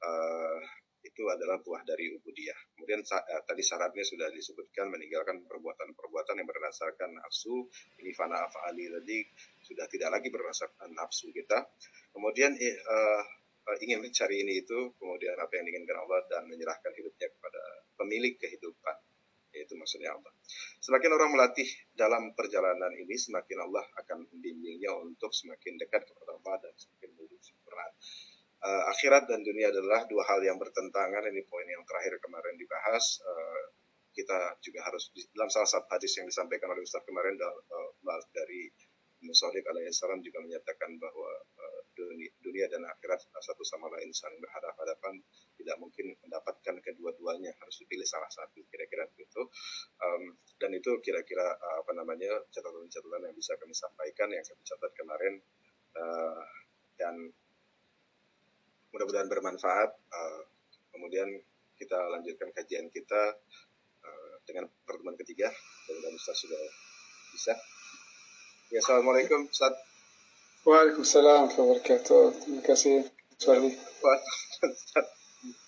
Uh, 0.00 0.58
itu 1.00 1.24
adalah 1.32 1.56
buah 1.64 1.80
dari 1.88 2.12
ubudiyah. 2.12 2.76
Kemudian 2.76 3.00
uh, 3.00 3.42
tadi 3.48 3.62
syaratnya 3.64 4.04
sudah 4.04 4.28
disebutkan 4.32 4.92
meninggalkan 4.92 5.40
perbuatan-perbuatan 5.48 6.34
yang 6.36 6.48
berdasarkan 6.48 7.16
nafsu. 7.16 7.68
Ini 8.00 8.12
fana 8.12 8.44
afali 8.44 8.84
tadi 8.88 9.24
sudah 9.64 9.88
tidak 9.88 10.20
lagi 10.20 10.28
berdasarkan 10.28 10.92
nafsu 10.92 11.32
kita. 11.32 11.72
Kemudian 12.12 12.52
uh, 12.56 13.22
ingin 13.80 14.02
mencari 14.04 14.44
ini 14.44 14.60
itu, 14.60 14.92
kemudian 15.00 15.36
apa 15.40 15.52
yang 15.56 15.64
diinginkan 15.68 16.04
Allah 16.04 16.20
dan 16.28 16.42
menyerahkan 16.48 16.92
hidupnya 16.96 17.28
kepada 17.32 17.62
pemilik 17.96 18.34
kehidupan 18.36 18.96
yaitu 19.70 19.78
maksudnya 19.78 20.10
Allah. 20.10 20.32
Semakin 20.82 21.10
orang 21.14 21.30
melatih 21.30 21.70
dalam 21.94 22.34
perjalanan 22.34 22.90
ini, 22.98 23.14
semakin 23.14 23.62
Allah 23.62 23.86
akan 24.02 24.26
membimbingnya 24.26 24.90
untuk 24.98 25.30
semakin 25.30 25.78
dekat 25.78 26.02
kepada 26.10 26.34
Allah 26.34 26.58
dan 26.66 26.74
semakin 26.74 27.10
sempurna 27.38 27.86
uh, 28.66 28.82
akhirat 28.90 29.30
dan 29.30 29.46
dunia 29.46 29.70
adalah 29.70 30.02
dua 30.10 30.26
hal 30.26 30.42
yang 30.42 30.58
bertentangan. 30.58 31.22
Ini 31.22 31.46
poin 31.46 31.66
yang 31.70 31.86
terakhir 31.86 32.18
kemarin 32.18 32.58
dibahas. 32.58 33.22
Uh, 33.22 33.78
kita 34.10 34.58
juga 34.58 34.82
harus 34.90 35.14
dalam 35.38 35.46
salah 35.46 35.70
satu 35.70 35.86
hadis 35.94 36.18
yang 36.18 36.26
disampaikan 36.26 36.66
oleh 36.74 36.82
Ustaz 36.82 37.06
kemarin 37.06 37.38
uh, 37.38 38.20
dari 38.34 38.66
Musalib 39.22 39.62
alaihissalam 39.62 40.18
juga 40.24 40.42
menyatakan 40.42 40.98
bahwa 40.98 41.30
dunia, 42.40 42.66
dan 42.70 42.82
akhirat 42.86 43.20
satu 43.28 43.62
sama 43.66 43.92
lain 43.92 44.10
saling 44.14 44.40
berhadapan-hadapan 44.40 45.20
tidak 45.60 45.76
mungkin 45.76 46.16
mendapatkan 46.24 46.74
kedua-duanya 46.80 47.52
harus 47.60 47.76
dipilih 47.84 48.08
salah 48.08 48.28
satu 48.32 48.64
kira-kira 48.72 49.04
begitu 49.12 49.44
um, 50.00 50.36
dan 50.56 50.70
itu 50.72 50.96
kira-kira 51.04 51.44
uh, 51.44 51.76
apa 51.84 51.92
namanya 51.92 52.40
catatan-catatan 52.52 53.28
yang 53.28 53.36
bisa 53.36 53.52
kami 53.60 53.74
sampaikan 53.76 54.28
yang 54.32 54.44
kami 54.44 54.62
catat 54.64 54.92
kemarin 54.96 55.34
uh, 55.96 56.42
dan 57.00 57.14
mudah-mudahan 58.90 59.30
bermanfaat. 59.30 59.90
Uh, 60.10 60.42
kemudian 60.90 61.28
kita 61.78 61.96
lanjutkan 61.96 62.50
kajian 62.52 62.90
kita 62.92 63.38
uh, 64.04 64.34
dengan 64.44 64.68
pertemuan 64.84 65.16
ketiga. 65.16 65.48
Mudah-mudahan 65.88 66.36
sudah 66.36 66.62
bisa. 67.32 67.54
Ya, 68.70 68.78
Assalamualaikum 68.82 69.50
Ustaz. 69.50 69.89
Waalaikumsalam 70.60 71.48
warahmatullahi 71.48 71.72
wabarakatuh. 71.72 72.24
Terima 72.44 72.60
kasih, 72.60 73.08
Suardi. 73.40 73.72
Ustaz. 73.72 75.08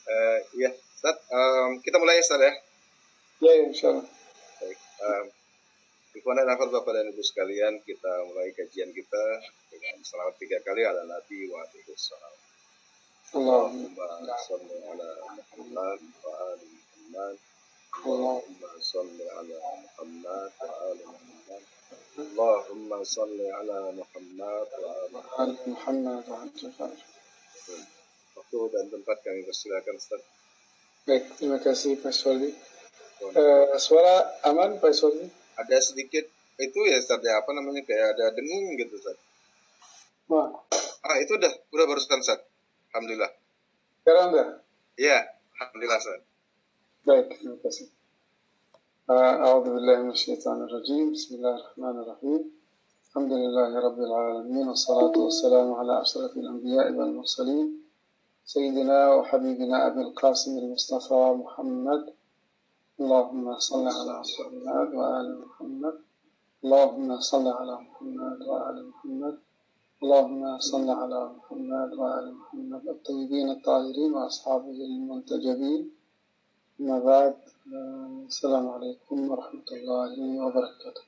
Uh, 0.05 0.39
ya, 0.53 0.69
Ustaz. 0.69 1.17
Um, 1.33 1.81
kita 1.81 1.97
mulai, 1.97 2.21
Ustaz, 2.21 2.37
ya? 2.37 2.53
Ya, 3.41 3.53
ya, 3.57 3.65
insya 3.73 3.89
Allah. 3.89 4.05
Baik. 4.61 4.79
Um, 5.01 5.25
Ikhwan 6.13 6.37
dan 6.37 6.53
akhwat 6.53 6.77
Bapak 6.77 6.93
dan 6.93 7.09
Ibu 7.09 7.25
sekalian, 7.25 7.81
kita 7.89 8.13
mulai 8.29 8.53
kajian 8.53 8.93
kita 8.93 9.25
dengan 9.73 9.97
selawat 10.05 10.37
tiga 10.37 10.61
kali 10.61 10.85
ala 10.85 11.09
Nabi 11.09 11.49
wa 11.49 11.65
alihi 11.65 11.97
salam. 11.97 12.37
Allahumma 13.33 14.37
salli 14.45 14.77
ala 14.77 15.11
Muhammad 15.41 16.01
wa 16.21 16.33
ali 16.53 16.69
Muhammad. 16.69 17.37
Allahumma 17.97 18.71
salli 18.77 19.25
ala 19.25 19.57
Muhammad 19.57 20.51
wa 20.53 20.73
ali 20.93 21.05
Muhammad. 21.09 21.32
اللهم 22.18 22.90
صل 23.04 23.40
على 23.58 23.80
محمد 23.94 24.68
وآل 24.82 25.52
محمد 25.68 26.24
وآل 26.30 26.92
Waktu 28.38 28.60
dan 28.70 28.86
tempat 28.94 29.18
kami 29.26 29.42
persilakan 29.44 29.98
Ustaz. 29.98 30.22
Baik, 31.10 31.26
terima 31.36 31.58
kasih 31.58 31.98
Pak 32.00 32.14
Suwali. 32.14 32.54
Uh, 33.34 33.76
suara 33.82 34.40
aman 34.46 34.78
Pak 34.78 34.94
Suwali? 34.94 35.26
Ada 35.58 35.82
sedikit 35.82 36.26
itu 36.62 36.80
ya 36.86 37.02
Ustaz 37.02 37.22
ya, 37.26 37.42
apa 37.42 37.50
namanya 37.58 37.82
kayak 37.82 38.14
ada 38.14 38.32
dengung 38.38 38.78
gitu 38.78 38.98
Ustaz. 38.98 39.18
Wah. 40.30 40.54
Ah 41.02 41.18
itu 41.18 41.34
udah, 41.34 41.50
udah 41.74 41.86
barusan 41.90 42.22
Ustaz. 42.22 42.40
Alhamdulillah. 42.94 43.32
Sekarang 44.06 44.26
udah? 44.38 44.48
Iya, 44.96 45.18
Alhamdulillah 45.58 45.98
Ustaz. 45.98 46.22
Baik, 47.04 47.26
terima 47.36 47.58
kasih. 47.62 47.88
أعوذ 49.21 49.67
بالله 49.75 49.97
من 50.03 50.11
الشيطان 50.11 50.59
الرجيم. 50.67 51.13
بسم 51.13 51.31
الله 51.37 51.55
الرحمن 51.61 51.97
الرحيم. 52.03 52.41
الحمد 53.07 53.33
لله 53.33 53.71
رب 53.87 53.99
العالمين 54.09 54.67
والصلاة 54.69 55.15
والسلام 55.25 55.69
على 55.75 55.95
أشرف 56.01 56.33
الأنبياء 56.37 56.87
والمرسلين 56.97 57.67
سيدنا 58.45 58.99
وحبيبنا 59.15 59.77
أبي 59.87 60.01
القاسم 60.01 60.53
المصطفى 60.59 61.23
محمد. 61.45 62.03
اللهم 63.01 63.59
صل 63.59 63.87
على 63.99 64.15
محمد 64.25 64.89
وآل 64.99 65.29
محمد. 65.45 65.97
اللهم 66.65 67.09
صل 67.21 67.47
على 67.49 67.75
محمد 67.87 68.39
وآل 68.49 68.79
محمد. 68.91 69.37
اللهم 70.03 70.43
صل 70.59 70.89
على 70.91 71.21
محمد 71.37 71.91
وعلى 72.01 72.31
محمد 72.41 72.83
الطيبين 72.89 73.49
الطاهرين 73.57 74.11
وأصحابه 74.17 74.79
المنتجبين. 74.89 75.83
أما 76.81 76.99
بعد 76.99 77.35
السلام 77.63 78.67
عليكم 78.75 79.17
ورحمة 79.31 79.69
الله 79.71 80.13
وبركاته. 80.19 81.05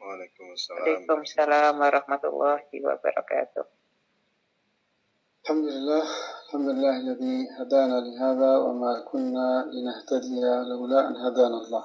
وعليكم 0.00 0.44
السلام. 0.56 0.80
وعليكم 0.80 1.18
السلام 1.20 1.74
ورحمة 1.80 2.22
الله 2.24 2.60
وبركاته. 2.80 3.64
الحمد 5.44 5.66
لله. 5.68 6.04
الحمد 6.48 6.68
لله 6.68 6.94
الذي 7.04 7.36
هدانا 7.60 7.96
لهذا 8.08 8.52
وما 8.56 9.04
كنا 9.04 9.68
لنهتدي 9.68 10.40
لولا 10.72 11.00
أن 11.12 11.16
هدانا 11.28 11.56
الله. 11.60 11.84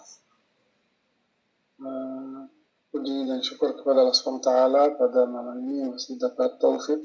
puji 2.95 3.27
dan 3.27 3.43
syukur 3.43 3.75
kepada 3.75 4.07
Allah 4.07 4.15
SWT 4.15 4.49
pada 5.03 5.21
malam 5.27 5.67
ini 5.67 5.91
masih 5.91 6.15
dapat 6.15 6.61
taufik, 6.63 7.03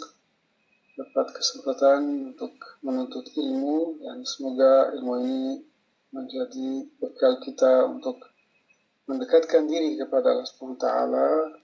dapat 0.94 1.26
kesempatan 1.34 2.30
untuk 2.30 2.54
menuntut 2.86 3.26
ilmu 3.34 3.98
dan 4.06 4.22
semoga 4.22 4.94
ilmu 4.94 5.14
ini 5.18 5.67
menjadi 6.12 6.88
bekal 7.00 7.40
kita 7.44 7.88
untuk 7.88 8.20
mendekatkan 9.08 9.64
diri 9.68 9.96
kepada 9.96 10.36
Allah 10.36 10.48
SWT 10.48 10.86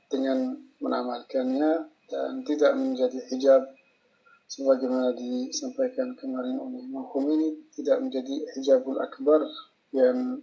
dengan 0.08 0.56
menamalkannya 0.80 1.72
dan 2.08 2.44
tidak 2.44 2.72
menjadi 2.76 3.18
hijab 3.32 3.62
sebagaimana 4.48 5.16
disampaikan 5.16 6.12
kemarin 6.16 6.60
oleh 6.60 6.84
Imam 6.84 7.08
ini 7.32 7.64
tidak 7.72 8.00
menjadi 8.04 8.34
hijabul 8.56 9.00
akbar 9.00 9.44
yang 9.92 10.40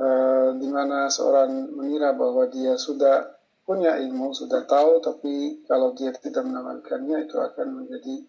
Eh, 0.00 0.50
di 0.56 0.68
mana 0.72 1.12
seorang 1.12 1.76
mengira 1.76 2.16
bahwa 2.16 2.48
dia 2.48 2.72
sudah 2.80 3.36
punya 3.68 4.00
ilmu, 4.00 4.32
sudah 4.32 4.64
tahu, 4.64 4.96
tapi 5.04 5.60
kalau 5.68 5.92
dia 5.92 6.08
tidak 6.16 6.40
mengamalkannya 6.48 7.28
itu 7.28 7.36
akan 7.36 7.84
menjadi 7.84 8.24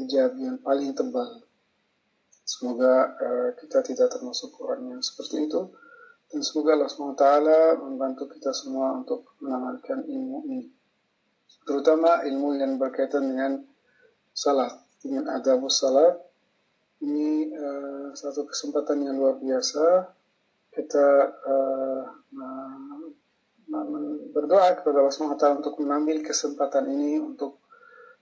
hijab 0.00 0.40
yang 0.40 0.56
paling 0.64 0.96
tebal. 0.96 1.44
Semoga 2.48 3.12
uh, 3.20 3.50
kita 3.60 3.84
tidak 3.84 4.08
termasuk 4.08 4.56
orang 4.64 4.96
yang 4.96 5.02
seperti 5.04 5.44
itu. 5.44 5.68
Dan 6.32 6.40
semoga 6.40 6.80
Allah 6.80 6.88
SWT 6.88 7.24
membantu 7.84 8.24
kita 8.32 8.56
semua 8.56 8.96
untuk 8.96 9.36
mengamalkan 9.44 10.08
ilmu 10.08 10.48
ini. 10.48 10.72
Terutama 11.68 12.24
ilmu 12.24 12.56
yang 12.56 12.80
berkaitan 12.80 13.28
dengan 13.28 13.60
salat, 14.32 14.72
dengan 15.04 15.28
adabus 15.28 15.76
salat. 15.76 16.16
Ini 17.04 17.52
uh, 17.52 18.08
satu 18.16 18.48
kesempatan 18.48 19.04
yang 19.04 19.20
luar 19.20 19.36
biasa 19.36 20.08
kita 20.72 21.06
uh, 21.44 22.02
berdoa 24.32 24.72
kepada 24.80 25.04
Allah 25.04 25.12
SWT 25.12 25.60
untuk 25.60 25.74
mengambil 25.84 26.24
kesempatan 26.24 26.88
ini 26.88 27.20
untuk 27.20 27.60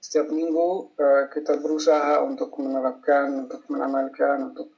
setiap 0.00 0.30
minggu 0.30 0.96
uh, 0.96 1.24
kita 1.32 1.58
berusaha 1.58 2.22
untuk 2.22 2.54
menerapkan, 2.62 3.46
untuk 3.46 3.66
mengamalkan, 3.72 4.54
untuk 4.54 4.70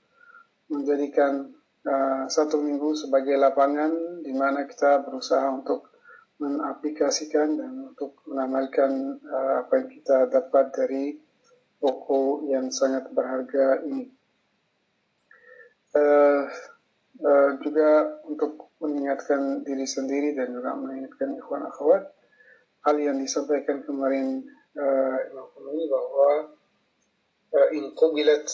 menjadikan 0.68 1.52
uh, 1.84 2.25
satu 2.28 2.60
minggu 2.60 2.96
sebagai 2.96 3.37
lapangan 3.37 4.22
di 4.25 4.32
mana 4.32 4.64
kita 4.64 5.04
berusaha 5.04 5.44
untuk 5.52 5.88
mengaplikasikan 6.38 7.58
dan 7.58 7.72
untuk 7.92 8.22
mengamalkan 8.30 9.18
uh, 9.26 9.66
apa 9.66 9.72
yang 9.82 9.88
kita 9.90 10.16
dapat 10.30 10.70
dari 10.70 11.04
buku 11.78 12.50
yang 12.50 12.70
sangat 12.70 13.10
berharga 13.10 13.82
ini. 13.87 14.06
Uh, 15.94 16.46
uh, 17.25 17.50
juga 17.58 18.22
untuk 18.28 18.70
mengingatkan 18.78 19.66
diri 19.66 19.87
sendiri 19.87 20.38
dan 20.38 20.54
juga 20.54 20.78
mengingatkan 20.78 21.34
ikhwan 21.34 21.66
akhwat 21.66 22.06
hal 22.87 22.96
yang 23.02 23.18
disampaikan 23.18 23.82
kemarin 23.82 24.46
Imam 24.76 25.46
Qurani 25.54 25.84
bahwa 25.88 26.30
uh, 27.54 27.68
in 27.72 27.94
kubilat 27.96 28.44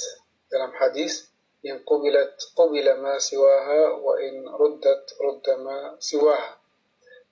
dalam 0.46 0.70
hadis 0.78 1.32
yang 1.64 1.80
qubilat 1.82 2.36
qubila 2.52 2.92
ma 3.00 3.16
siwaha 3.16 3.96
wa 3.98 4.14
in 4.20 4.44
ruddat 4.44 5.16
rudda 5.16 5.54
ma 5.64 5.96
siwaha. 5.96 6.60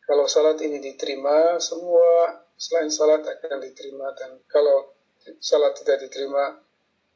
Kalau 0.02 0.26
salat 0.26 0.58
ini 0.64 0.82
diterima, 0.82 1.60
semua 1.62 2.42
selain 2.58 2.90
salat 2.90 3.22
akan 3.22 3.60
diterima 3.62 4.10
dan 4.16 4.40
kalau 4.50 4.90
salat 5.38 5.78
tidak 5.78 6.02
diterima, 6.08 6.58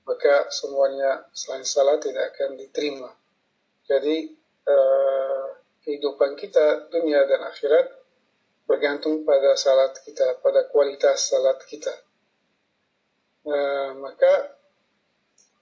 maka 0.06 0.46
semuanya 0.54 1.26
selain 1.34 1.66
salat 1.66 1.98
tidak 1.98 2.36
akan 2.36 2.54
diterima. 2.54 3.10
Jadi 3.88 4.30
uh, 4.68 5.46
kehidupan 5.82 6.36
kita 6.36 6.90
dunia 6.92 7.24
dan 7.26 7.48
akhirat 7.48 7.95
bergantung 8.66 9.22
pada 9.22 9.54
salat 9.54 9.94
kita, 10.02 10.42
pada 10.42 10.66
kualitas 10.68 11.30
salat 11.30 11.58
kita. 11.64 11.94
Uh, 13.46 13.94
maka 14.02 14.56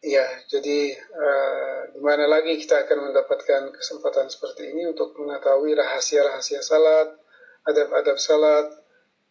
Ya, 0.04 0.28
jadi 0.52 0.92
uh, 0.92 1.96
di 1.96 2.00
mana 2.04 2.28
lagi 2.28 2.61
kita 2.61 2.84
akan 2.84 3.08
mendapatkan 3.08 3.73
kesempatan 3.73 4.28
seperti 4.28 4.76
ini 4.76 4.84
untuk 4.92 5.16
mengetahui 5.16 5.73
rahasia-rahasia 5.73 6.61
salat, 6.61 7.08
adab-adab 7.64 8.20
salat, 8.20 8.68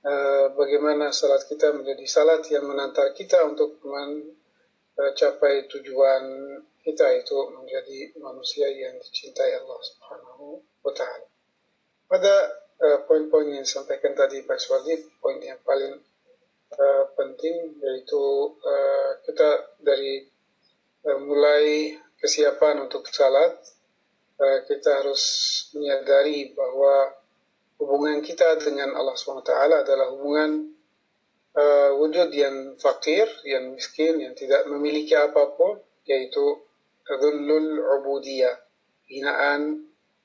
uh, 0.02 0.50
bagaimana 0.58 1.14
salat 1.14 1.46
kita 1.46 1.78
menjadi 1.78 2.02
salat 2.10 2.42
yang 2.50 2.66
menantar 2.66 3.14
kita 3.14 3.46
untuk 3.46 3.86
mencapai 3.86 5.70
tujuan 5.70 6.24
kita 6.82 7.22
itu 7.22 7.38
menjadi 7.54 8.18
manusia 8.18 8.66
yang 8.66 8.98
dicintai 8.98 9.54
Allah 9.54 9.78
Subhanahu 9.78 10.58
wa 10.58 10.94
taala. 10.98 11.30
Pada 12.10 12.34
uh, 12.80 13.00
poin-poin 13.06 13.50
yang 13.50 13.66
disampaikan 13.66 14.16
tadi 14.18 14.42
Pak 14.42 14.58
Swadi, 14.58 14.98
poin 15.22 15.38
yang 15.44 15.60
paling 15.62 16.00
uh, 16.74 17.04
penting 17.14 17.78
yaitu 17.82 18.24
uh, 18.64 19.20
kita 19.26 19.78
dari 19.84 20.34
Eh, 21.04 21.20
mulai 21.20 22.00
kesiapan 22.16 22.88
untuk 22.88 23.04
salat, 23.12 23.52
eh, 24.40 24.64
kita 24.64 25.04
harus 25.04 25.24
menyadari 25.76 26.56
bahwa 26.56 27.12
hubungan 27.76 28.24
kita 28.24 28.56
dengan 28.64 28.96
Allah 28.96 29.12
SWT 29.12 29.52
adalah 29.52 30.08
hubungan 30.16 30.72
uh, 31.60 31.92
wujud 32.00 32.32
yang 32.32 32.80
fakir, 32.80 33.28
yang 33.44 33.76
miskin, 33.76 34.16
yang 34.24 34.32
tidak 34.32 34.64
memiliki 34.72 35.12
apa 35.12 35.52
pun, 35.60 35.84
yaitu 36.08 36.64
dhullul 37.04 37.84
ubudiyah, 38.00 38.56
hinaan 39.12 39.84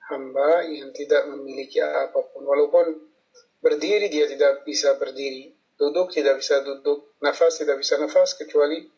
hamba 0.09 0.65
yang 0.65 0.91
tidak 0.97 1.29
memiliki 1.29 1.81
apa 1.81 2.19
pun. 2.33 2.43
Walaupun 2.45 2.87
berdiri 3.61 4.09
dia 4.09 4.27
tidak 4.27 4.65
bisa 4.65 4.97
berdiri, 4.97 5.53
duduk 5.77 6.11
tidak 6.11 6.41
bisa 6.41 6.65
duduk, 6.65 7.21
nafas 7.21 7.61
tidak 7.61 7.79
bisa 7.79 8.01
nafas 8.01 8.35
kecuali 8.35 8.89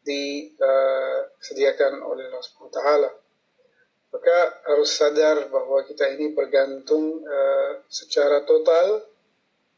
disediakan 0.00 2.02
oleh 2.02 2.26
Allah 2.28 2.42
SWT. 2.42 2.80
Maka 4.10 4.38
harus 4.66 4.90
sadar 4.90 5.46
bahwa 5.54 5.86
kita 5.86 6.10
ini 6.10 6.34
bergantung 6.34 7.22
uh, 7.22 7.86
secara 7.86 8.42
total 8.42 9.06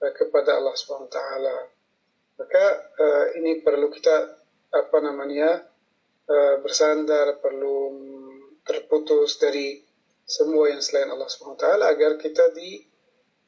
uh, 0.00 0.12
kepada 0.16 0.56
Allah 0.56 0.72
SWT. 0.72 1.18
Maka 2.40 2.64
uh, 2.96 3.26
ini 3.36 3.60
perlu 3.60 3.92
kita 3.92 4.40
apa 4.72 4.98
namanya 5.04 5.68
uh, 6.32 6.56
bersandar, 6.64 7.44
perlu 7.44 7.92
terputus 8.64 9.36
dari 9.36 9.91
semua 10.32 10.72
yang 10.72 10.80
selain 10.80 11.12
Allah 11.12 11.28
SWT 11.28 11.60
agar 11.60 12.16
kita 12.16 12.56
di 12.56 12.80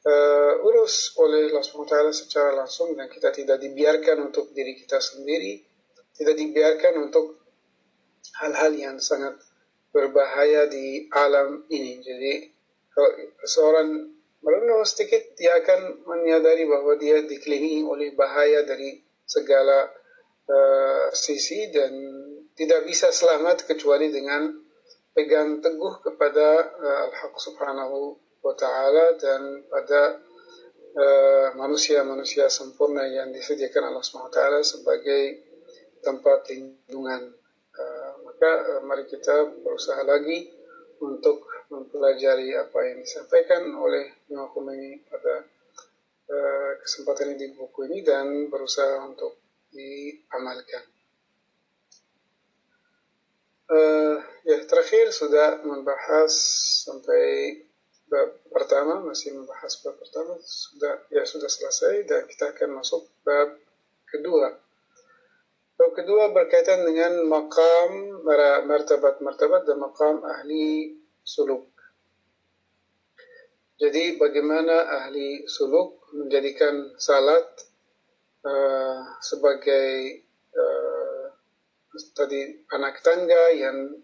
uh, 0.05 0.61
urus 0.61 1.17
oleh 1.17 1.49
Allah 1.49 1.65
SWT 1.65 1.97
secara 2.13 2.53
langsung 2.53 2.93
dan 2.93 3.09
kita 3.09 3.33
tidak 3.33 3.57
dibiarkan 3.57 4.29
untuk 4.29 4.53
diri 4.53 4.77
kita 4.77 5.01
sendiri 5.01 5.65
tidak 6.15 6.35
dibiarkan 6.39 6.93
untuk 7.03 7.43
hal-hal 8.39 8.71
yang 8.75 8.97
sangat 8.99 9.35
berbahaya 9.91 10.67
di 10.67 11.07
alam 11.11 11.63
ini. 11.71 11.99
Jadi 11.99 12.33
kalau 12.91 13.11
seorang 13.43 13.89
merenung 14.39 14.87
sedikit 14.87 15.35
dia 15.35 15.59
akan 15.59 16.07
menyadari 16.07 16.63
bahwa 16.67 16.95
dia 16.95 17.23
dikelilingi 17.23 17.83
oleh 17.83 18.15
bahaya 18.15 18.63
dari 18.63 19.03
segala 19.27 19.91
uh, 20.47 21.07
sisi 21.11 21.67
dan 21.71 21.91
tidak 22.55 22.87
bisa 22.87 23.11
selamat 23.11 23.67
kecuali 23.67 24.07
dengan 24.11 24.47
pegang 25.15 25.63
teguh 25.63 26.03
kepada 26.03 26.75
uh, 26.75 27.07
Al-Haq 27.07 27.39
Subhanahu 27.39 28.19
wa 28.43 28.53
taala 28.53 29.15
dan 29.15 29.63
pada 29.65 30.21
manusia-manusia 31.59 32.47
uh, 32.47 32.51
sempurna 32.51 33.03
yang 33.03 33.27
disediakan 33.35 33.91
Allah 33.91 33.99
Subhanahu 33.99 34.31
wa 34.31 34.35
taala 34.35 34.59
sebagai 34.63 35.43
tempat 36.05 36.47
lindungan. 36.47 37.35
Uh, 37.75 38.11
maka 38.23 38.51
uh, 38.77 38.81
mari 38.87 39.03
kita 39.03 39.59
berusaha 39.59 39.99
lagi 40.07 40.47
untuk 41.03 41.43
mempelajari 41.67 42.55
apa 42.55 42.79
yang 42.87 43.03
disampaikan 43.03 43.67
oleh 43.75 44.23
Imam 44.31 44.47
Khomeini 44.53 45.03
pada 45.03 45.43
uh, 46.31 46.71
kesempatan 46.79 47.35
ini 47.35 47.37
di 47.41 47.47
buku 47.57 47.91
ini 47.91 47.99
dan 48.05 48.47
berusaha 48.47 49.03
untuk 49.03 49.35
diamalkan. 49.73 50.94
Uh, 53.65 54.21
ya 54.45 54.61
terakhir 54.69 55.09
sudah 55.09 55.65
membahas 55.65 56.29
sampai 56.85 57.57
bab 58.05 58.37
pertama 58.53 59.01
masih 59.01 59.33
membahas 59.33 59.81
bab 59.81 59.97
pertama 59.97 60.37
sudah 60.45 61.01
ya 61.09 61.25
sudah 61.25 61.49
selesai 61.49 62.05
dan 62.05 62.29
kita 62.29 62.53
akan 62.53 62.77
masuk 62.77 63.09
bab 63.25 63.57
kedua 64.05 64.53
Yang 65.75 65.91
kedua 65.97 66.31
berkaitan 66.31 66.85
dengan 66.87 67.25
makam 67.27 68.21
martabat-martabat 68.69 69.67
dan 69.67 69.75
makam 69.75 70.23
ahli 70.23 70.95
suluk. 71.19 71.67
Jadi 73.75 74.15
bagaimana 74.15 75.03
ahli 75.03 75.43
suluk 75.51 75.99
menjadikan 76.15 76.95
salat 76.95 77.43
uh, 78.47 79.03
sebagai 79.19 80.23
uh, 80.55 80.84
tadi 82.15 82.65
anak 82.71 83.01
tangga 83.01 83.51
yang 83.55 83.95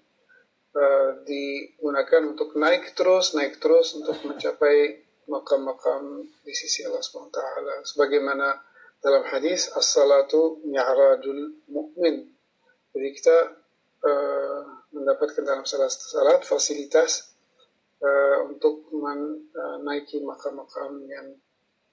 uh, 0.75 1.10
digunakan 1.27 2.21
untuk 2.27 2.56
naik 2.56 2.95
terus, 2.95 3.36
naik 3.36 3.60
terus 3.60 3.95
untuk 3.95 4.17
mencapai 4.23 5.04
makam-makam 5.27 6.27
di 6.43 6.54
sisi 6.56 6.84
Allah 6.88 7.04
SWT. 7.04 7.39
Sebagaimana 7.95 8.60
dalam 9.01 9.25
hadis 9.27 9.71
as-salatu 9.73 10.62
mi'rajul 10.67 11.65
mu'min. 11.71 12.30
Jadi 12.91 13.08
kita 13.17 13.38
uh, 14.06 14.62
mendapatkan 14.91 15.41
dalam 15.41 15.63
salat 15.63 15.89
salat 15.89 16.43
fasilitas 16.43 17.34
uh, 18.04 18.45
untuk 18.45 18.91
menaiki 18.93 20.21
makam-makam 20.21 21.01
yang 21.08 21.27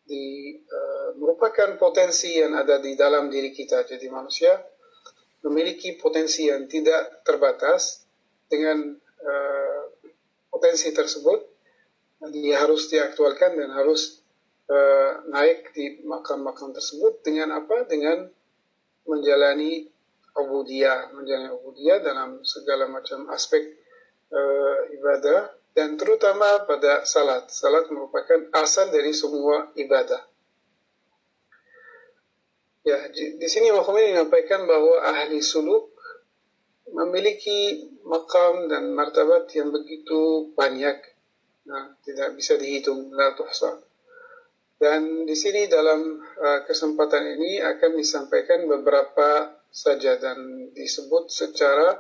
di 0.08 0.56
uh, 0.56 1.16
merupakan 1.20 1.76
potensi 1.76 2.40
yang 2.40 2.56
ada 2.56 2.80
di 2.80 2.96
dalam 2.96 3.28
diri 3.32 3.52
kita. 3.52 3.84
Jadi 3.84 4.08
manusia 4.08 4.56
memiliki 5.46 5.94
potensi 5.98 6.50
yang 6.50 6.66
tidak 6.66 7.22
terbatas 7.22 8.02
dengan 8.50 8.96
uh, 9.22 9.82
potensi 10.50 10.90
tersebut 10.90 11.58
dia 12.34 12.58
harus 12.58 12.90
diaktualkan 12.90 13.54
dan 13.54 13.70
harus 13.70 14.18
uh, 14.66 15.22
naik 15.30 15.70
di 15.70 16.02
makam-makam 16.02 16.74
tersebut 16.74 17.22
dengan 17.22 17.54
apa? 17.54 17.86
Dengan 17.86 18.26
menjalani 19.06 19.86
ubudiyah, 20.34 21.14
menjalani 21.14 21.54
ubudiyah 21.54 22.02
dalam 22.02 22.42
segala 22.42 22.90
macam 22.90 23.30
aspek 23.30 23.62
uh, 24.34 24.78
ibadah 24.98 25.54
dan 25.72 25.94
terutama 25.94 26.66
pada 26.66 27.06
salat. 27.06 27.46
Salat 27.54 27.86
merupakan 27.88 28.50
asal 28.58 28.90
dari 28.90 29.14
semua 29.14 29.70
ibadah. 29.78 30.26
Ya, 32.88 33.04
di, 33.12 33.36
di 33.36 33.48
sini 33.52 33.68
Muhammad 33.68 34.16
menyampaikan 34.16 34.64
bahwa 34.64 35.04
ahli 35.04 35.44
suluk 35.44 35.92
memiliki 36.88 37.84
makam 38.08 38.64
dan 38.64 38.96
martabat 38.96 39.44
yang 39.52 39.68
begitu 39.68 40.48
banyak. 40.56 40.96
Nah, 41.68 41.92
tidak 42.00 42.32
bisa 42.32 42.56
dihitung, 42.56 43.12
la 43.12 43.36
tuhsa. 43.36 43.76
Dan 44.80 45.28
di 45.28 45.36
sini 45.36 45.68
dalam 45.68 46.16
uh, 46.16 46.64
kesempatan 46.64 47.36
ini 47.36 47.60
akan 47.60 47.92
disampaikan 47.92 48.64
beberapa 48.64 49.60
saja 49.68 50.16
dan 50.16 50.72
disebut 50.72 51.28
secara 51.28 51.92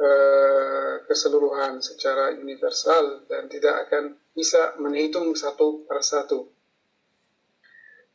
uh, 0.00 1.04
keseluruhan, 1.04 1.84
secara 1.84 2.32
universal 2.32 3.28
dan 3.28 3.44
tidak 3.52 3.92
akan 3.92 4.16
bisa 4.32 4.72
menghitung 4.80 5.36
satu 5.36 5.84
per 5.84 6.00
satu. 6.00 6.61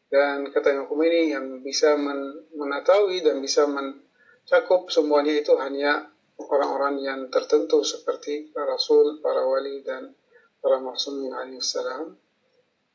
Dan 0.08 0.48
kata 0.56 0.72
Imam 0.72 0.88
ini 1.04 1.36
yang 1.36 1.60
bisa 1.60 2.00
men 2.00 2.48
mengetahui 2.56 3.20
dan 3.28 3.44
bisa 3.44 3.68
mencakup 3.68 4.88
semuanya 4.88 5.36
itu 5.36 5.52
hanya 5.60 6.08
orang-orang 6.40 6.96
yang 7.04 7.20
tertentu 7.28 7.84
seperti 7.84 8.56
para 8.56 8.78
rasul, 8.78 9.20
para 9.20 9.44
wali 9.44 9.84
dan 9.84 10.16
para 10.64 10.80
maksumin 10.80 11.36
alaihissalam. 11.36 12.16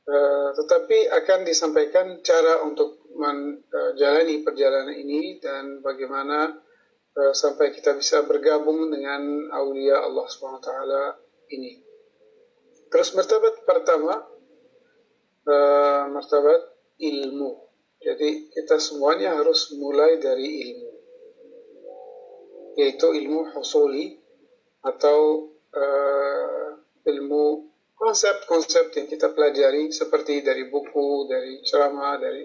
Uh, 0.03 0.51
tetapi 0.59 1.15
akan 1.15 1.47
disampaikan 1.47 2.19
cara 2.27 2.59
untuk 2.67 3.07
menjalani 3.15 4.43
perjalanan 4.43 4.99
ini 4.99 5.39
dan 5.39 5.79
bagaimana 5.79 6.59
uh, 7.15 7.31
sampai 7.31 7.71
kita 7.71 7.95
bisa 7.95 8.27
bergabung 8.27 8.91
dengan 8.91 9.53
aulia 9.55 10.03
Allah 10.03 10.27
SWT 10.27 10.71
ini. 11.55 11.79
Terus 12.91 13.15
martabat 13.15 13.63
pertama, 13.63 14.27
uh, 15.47 16.05
martabat 16.11 16.72
ilmu. 17.03 17.51
Jadi 18.03 18.51
kita 18.51 18.79
semuanya 18.79 19.35
harus 19.39 19.75
mulai 19.75 20.19
dari 20.23 20.49
ilmu. 20.71 20.91
Yaitu 22.79 23.13
ilmu 23.13 23.53
husuli 23.53 24.17
atau 24.83 25.51
uh, 25.75 26.69
ilmu 27.07 27.71
konsep-konsep 27.95 28.91
yang 28.99 29.07
kita 29.07 29.31
pelajari 29.31 29.95
seperti 29.95 30.43
dari 30.43 30.67
buku, 30.67 31.31
dari 31.31 31.63
ceramah, 31.63 32.19
dari 32.19 32.43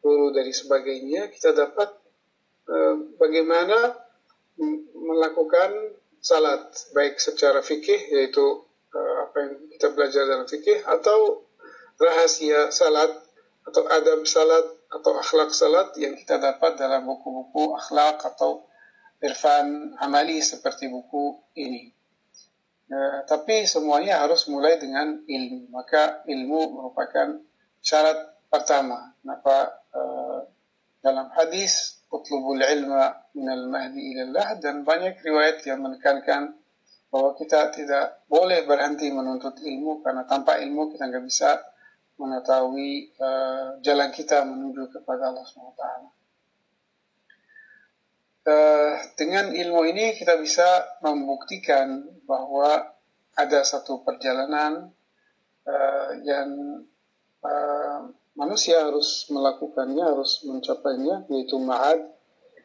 guru, 0.00 0.32
dari 0.32 0.54
sebagainya, 0.54 1.28
kita 1.28 1.52
dapat 1.52 1.90
uh, 2.70 2.96
bagaimana 3.20 4.08
melakukan 4.94 5.98
salat 6.18 6.66
baik 6.96 7.20
secara 7.22 7.62
fikih 7.62 8.10
yaitu 8.10 8.42
uh, 8.90 9.16
apa 9.28 9.36
yang 9.38 9.52
kita 9.70 9.94
belajar 9.94 10.26
dalam 10.26 10.48
fikih 10.50 10.82
atau 10.82 11.46
rahasia 11.98 12.74
salat 12.74 13.27
atau 13.68 13.84
adab 13.84 14.24
salat 14.24 14.66
atau 14.88 15.12
akhlak 15.20 15.52
salat 15.52 15.92
yang 16.00 16.16
kita 16.16 16.40
dapat 16.40 16.80
dalam 16.80 17.04
buku-buku 17.04 17.76
akhlak 17.76 18.24
atau 18.24 18.64
irfan 19.20 19.92
amali 20.00 20.40
seperti 20.40 20.88
buku 20.88 21.36
ini. 21.60 21.92
Uh, 22.88 23.20
tapi 23.28 23.68
semuanya 23.68 24.24
harus 24.24 24.48
mulai 24.48 24.80
dengan 24.80 25.20
ilmu. 25.28 25.68
Maka 25.68 26.24
ilmu 26.24 26.80
merupakan 26.80 27.36
syarat 27.84 28.48
pertama. 28.48 29.12
Kenapa 29.20 29.84
uh, 29.92 30.40
dalam 31.04 31.28
hadis 31.36 32.00
utlubul 32.08 32.56
ilma 32.56 33.12
minal 33.36 33.68
mahdi 33.68 34.16
ilallah 34.16 34.56
dan 34.56 34.80
banyak 34.88 35.20
riwayat 35.20 35.60
yang 35.68 35.84
menekankan 35.84 36.56
bahwa 37.08 37.36
kita 37.36 37.72
tidak 37.72 38.24
boleh 38.28 38.64
berhenti 38.64 39.08
menuntut 39.12 39.60
ilmu 39.60 40.00
karena 40.04 40.24
tanpa 40.24 40.60
ilmu 40.60 40.92
kita 40.92 41.08
nggak 41.08 41.24
bisa 41.24 41.60
mengetahui 42.18 43.14
uh, 43.22 43.78
jalan 43.80 44.10
kita 44.10 44.42
menuju 44.42 44.90
kepada 44.90 45.30
Allah 45.30 45.46
SWT. 45.46 45.84
Uh, 48.48 48.94
dengan 49.14 49.54
ilmu 49.54 49.86
ini 49.86 50.16
kita 50.18 50.34
bisa 50.40 50.66
membuktikan 51.04 52.02
bahwa 52.26 52.90
ada 53.38 53.60
satu 53.62 54.02
perjalanan 54.02 54.90
uh, 55.62 56.10
yang 56.26 56.82
uh, 57.46 58.10
manusia 58.34 58.82
harus 58.82 59.30
melakukannya, 59.30 60.02
harus 60.02 60.42
mencapainya, 60.42 61.22
yaitu 61.30 61.54
ma'ad. 61.62 62.02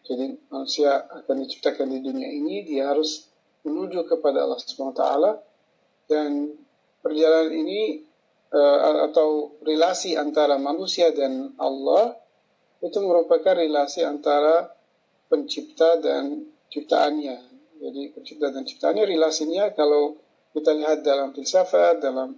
Jadi 0.03 0.35
manusia 0.51 1.05
akan 1.13 1.35
diciptakan 1.45 1.87
di 1.93 1.99
dunia 2.03 2.27
ini, 2.27 2.65
dia 2.65 2.91
harus 2.91 3.31
menuju 3.63 4.03
kepada 4.09 4.43
Allah 4.43 4.59
SWT 4.59 5.03
dan 6.11 6.51
perjalanan 6.99 7.55
ini 7.55 8.03
uh, 8.53 9.09
atau 9.09 9.57
relasi 9.65 10.13
antara 10.13 10.61
manusia 10.61 11.09
dan 11.11 11.57
Allah 11.57 12.13
itu 12.83 12.99
merupakan 13.01 13.57
relasi 13.57 14.05
antara 14.05 14.69
pencipta 15.27 15.97
dan 15.97 16.45
ciptaannya. 16.69 17.37
Jadi 17.83 18.01
pencipta 18.13 18.53
dan 18.53 18.63
ciptaannya 18.63 19.03
relasinya 19.09 19.73
kalau 19.73 20.15
kita 20.53 20.71
lihat 20.77 21.01
dalam 21.01 21.33
filsafat, 21.33 21.99
dalam 21.99 22.37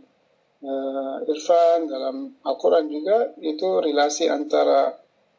uh, 0.64 1.18
irfan, 1.28 1.90
dalam 1.90 2.40
Al-Quran 2.46 2.86
juga, 2.88 3.36
itu 3.44 3.84
relasi 3.84 4.32
antara 4.32 4.96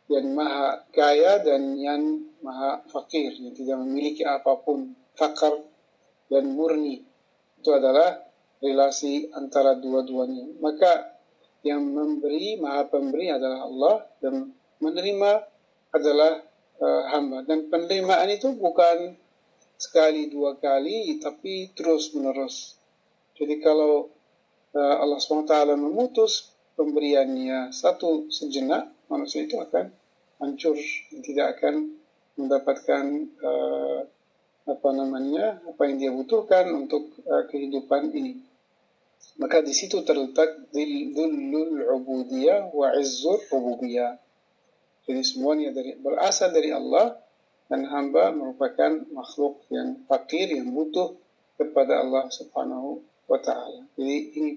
yang 0.06 0.36
maha 0.36 0.86
kaya 0.94 1.42
dan 1.42 1.74
yang 1.74 2.02
maha 2.44 2.84
fakir, 2.86 3.34
yang 3.42 3.54
tidak 3.56 3.78
memiliki 3.82 4.22
apa 4.22 4.54
pun, 4.62 4.94
fakar 5.18 5.56
dan 6.30 6.50
murni. 6.54 7.02
Itu 7.58 7.74
adalah 7.74 8.25
relasi 8.66 9.30
antara 9.30 9.78
dua-duanya. 9.78 10.58
Maka 10.58 11.14
yang 11.62 11.82
memberi, 11.86 12.58
maha 12.58 12.90
pemberi 12.90 13.30
adalah 13.30 13.66
Allah, 13.66 13.96
dan 14.18 14.50
menerima 14.82 15.32
adalah 15.94 16.42
uh, 16.82 17.02
hamba. 17.14 17.46
Dan 17.46 17.70
penerimaan 17.70 18.26
itu 18.30 18.50
bukan 18.58 19.14
sekali 19.76 20.32
dua 20.32 20.56
kali 20.56 21.20
tapi 21.20 21.70
terus 21.76 22.12
menerus. 22.16 22.80
Jadi 23.36 23.60
kalau 23.60 24.08
uh, 24.72 24.96
Allah 25.04 25.20
SWT 25.20 25.52
memutus 25.76 26.56
pemberiannya 26.76 27.72
satu 27.72 28.32
sejenak, 28.32 28.88
manusia 29.12 29.44
itu 29.44 29.60
akan 29.60 29.92
hancur, 30.40 30.76
tidak 31.24 31.60
akan 31.60 31.96
mendapatkan 32.36 33.04
uh, 33.40 34.00
apa 34.66 34.88
namanya 34.92 35.62
apa 35.64 35.82
yang 35.88 35.96
dia 35.96 36.12
butuhkan 36.12 36.68
untuk 36.72 37.12
uh, 37.24 37.44
kehidupan 37.48 38.12
ini. 38.12 38.45
Maka 39.36 39.60
di 39.60 39.76
situ 39.76 40.00
terletak 40.00 40.72
dullul 40.72 41.84
ubudiyah 41.92 42.72
wa 42.72 42.96
izzur 42.96 43.36
rububiyah. 43.52 44.16
Jadi 45.06 45.22
semuanya 45.22 45.70
dari 45.76 45.94
berasal 46.00 46.50
dari 46.50 46.72
Allah 46.72 47.20
dan 47.68 47.84
hamba 47.86 48.32
merupakan 48.32 49.04
makhluk 49.12 49.62
yang 49.68 50.02
fakir 50.08 50.50
yang 50.50 50.72
butuh 50.72 51.14
kepada 51.60 52.00
Allah 52.00 52.32
Subhanahu 52.32 53.04
wa 53.28 53.38
taala. 53.38 53.84
Jadi 53.94 54.16
ini 54.40 54.50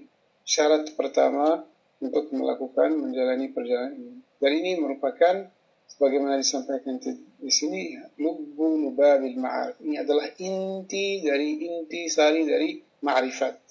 syarat 0.46 0.96
pertama 0.96 1.60
untuk 2.00 2.32
melakukan 2.32 2.96
menjalani 2.96 3.52
perjalanan 3.52 3.94
ini. 3.94 4.16
Dan 4.40 4.52
ini 4.56 4.72
merupakan 4.80 5.44
sebagaimana 5.90 6.40
disampaikan 6.40 6.96
di 6.96 7.52
sini 7.52 7.92
lubbu 8.16 8.88
lubabil 8.88 9.36
ma'arif. 9.36 9.76
Ini 9.84 10.00
adalah 10.00 10.26
inti 10.40 11.20
dari 11.20 11.68
inti 11.68 12.08
sari 12.08 12.48
dari 12.48 12.80
ma'rifat. 13.04 13.69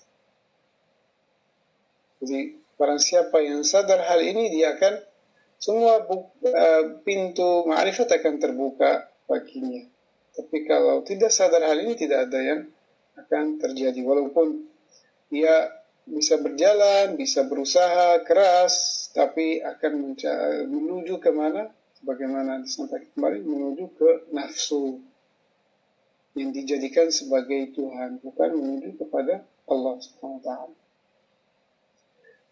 Jadi 2.19 2.59
barang 2.79 3.01
siapa 3.01 3.39
yang 3.43 3.63
sadar 3.63 4.03
hal 4.07 4.19
ini 4.23 4.51
dia 4.51 4.75
akan 4.75 4.93
semua 5.59 5.99
uh, 6.07 6.83
pintu 7.03 7.67
ma'rifat 7.67 8.19
akan 8.19 8.39
terbuka 8.39 9.11
baginya. 9.27 9.83
Tapi 10.35 10.63
kalau 10.63 11.03
tidak 11.03 11.35
sadar 11.35 11.63
hal 11.67 11.79
ini 11.83 11.99
tidak 11.99 12.31
ada 12.31 12.39
yang 12.39 12.61
akan 13.19 13.59
terjadi 13.59 13.99
walaupun 14.03 14.63
dia 15.27 15.67
bisa 16.09 16.41
berjalan, 16.41 17.13
bisa 17.13 17.45
berusaha 17.45 18.23
keras, 18.25 19.07
tapi 19.13 19.61
akan 19.61 20.17
menuju 20.65 21.21
ke 21.21 21.29
mana? 21.29 21.69
Bagaimana 22.01 22.63
disampaikan 22.63 23.11
kemarin 23.13 23.43
menuju 23.43 23.85
ke 23.99 24.09
nafsu 24.31 25.03
yang 26.33 26.55
dijadikan 26.55 27.11
sebagai 27.11 27.75
Tuhan, 27.75 28.23
bukan 28.23 28.49
menuju 28.55 28.95
kepada 28.95 29.43
Allah 29.67 29.95
Subhanahu 29.99 30.39
wa. 30.41 30.78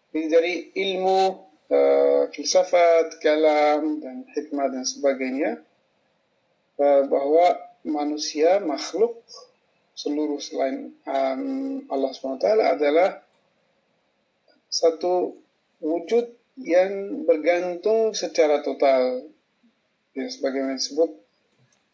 Jadi 0.08 0.26
dari 0.30 0.54
ilmu 0.72 1.20
uh, 1.68 2.22
filsafat, 2.32 3.20
kalam 3.20 4.00
dan 4.00 4.24
hikmah 4.32 4.72
dan 4.72 4.84
sebagainya 4.88 5.68
Eh, 6.78 7.02
bahwa 7.10 7.58
manusia 7.90 8.62
makhluk 8.62 9.26
seluruh 9.98 10.38
selain 10.38 10.94
um, 11.10 11.82
Allah 11.90 12.14
SWT 12.14 12.46
adalah 12.54 13.18
satu 14.70 15.34
wujud 15.82 16.38
yang 16.54 17.26
bergantung 17.26 18.14
secara 18.14 18.62
total. 18.62 19.26
Ya, 20.14 20.30
sebagaimana 20.30 20.78
disebut 20.78 21.18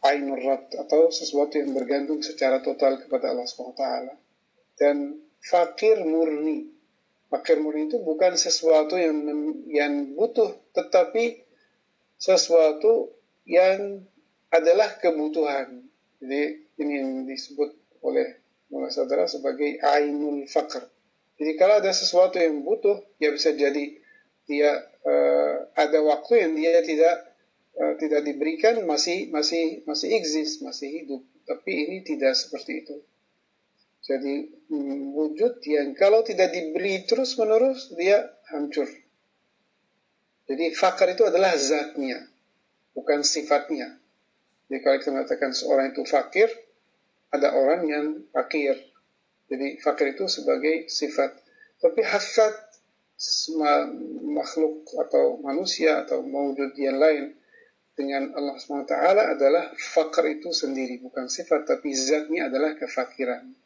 ainur 0.05 0.37
rat 0.45 0.69
atau 0.77 1.09
sesuatu 1.09 1.57
yang 1.57 1.73
bergantung 1.73 2.21
secara 2.21 2.61
total 2.61 3.01
kepada 3.01 3.33
Allah 3.33 3.49
SWT 3.49 3.85
dan 4.77 5.17
fakir 5.41 6.05
murni 6.05 6.74
fakir 7.35 7.59
murni 7.59 7.91
itu 7.91 7.99
bukan 7.99 8.39
sesuatu 8.39 8.95
yang 8.95 9.19
yang 9.67 10.15
butuh 10.15 10.55
tetapi 10.71 11.43
sesuatu 12.15 13.11
yang 13.43 14.07
adalah 14.55 14.95
kebutuhan. 15.03 15.83
Jadi 16.23 16.63
ini 16.79 16.93
yang 17.03 17.11
disebut 17.27 17.75
oleh 18.07 18.39
Mullah 18.71 18.95
Sadara 18.95 19.27
sebagai 19.27 19.83
ainul 19.83 20.47
fakr. 20.47 20.87
Jadi 21.35 21.53
kalau 21.59 21.83
ada 21.83 21.91
sesuatu 21.91 22.39
yang 22.39 22.63
butuh, 22.63 23.03
ya 23.19 23.35
bisa 23.35 23.51
jadi 23.51 23.99
dia 24.47 24.71
uh, 25.03 25.57
ada 25.75 25.99
waktu 26.07 26.47
yang 26.47 26.53
dia 26.55 26.79
tidak 26.87 27.35
uh, 27.75 27.99
tidak 27.99 28.23
diberikan 28.23 28.87
masih 28.87 29.29
masih 29.35 29.83
masih 29.85 30.15
eksis 30.15 30.63
masih 30.63 31.03
hidup. 31.03 31.23
Tapi 31.45 31.71
ini 31.75 31.97
tidak 32.07 32.39
seperti 32.39 32.87
itu. 32.87 32.97
Jadi 34.05 34.53
hmm, 34.69 35.17
wujud 35.17 35.65
yang 35.65 35.97
kalau 35.97 36.21
tidak 36.21 36.53
diberi 36.53 37.09
terus 37.09 37.41
menerus 37.41 37.89
dia 37.97 38.21
hancur. 38.53 38.85
Jadi 40.45 40.77
fakar 40.77 41.17
itu 41.17 41.25
adalah 41.25 41.57
zatnya, 41.57 42.21
bukan 42.93 43.25
sifatnya. 43.25 43.97
Jadi 44.69 44.79
kalau 44.85 44.97
kita 45.01 45.11
mengatakan 45.17 45.51
seorang 45.57 45.97
itu 45.97 46.05
fakir, 46.05 46.53
ada 47.33 47.57
orang 47.57 47.81
yang 47.89 48.07
fakir. 48.29 48.77
Jadi 49.49 49.81
fakir 49.81 50.13
itu 50.13 50.29
sebagai 50.29 50.85
sifat. 50.93 51.41
Tapi 51.81 52.05
hakikat 52.05 52.55
makhluk 54.21 54.85
atau 55.01 55.41
manusia 55.41 56.05
atau 56.05 56.21
mewujud 56.21 56.77
yang 56.77 57.01
lain 57.01 57.33
dengan 57.97 58.37
Allah 58.37 58.59
SWT 58.61 58.93
adalah 59.39 59.73
fakir 59.79 60.43
itu 60.43 60.53
sendiri, 60.53 61.01
bukan 61.01 61.31
sifat, 61.31 61.65
tapi 61.65 61.95
zatnya 61.97 62.53
adalah 62.53 62.77
kefakiran. 62.77 63.64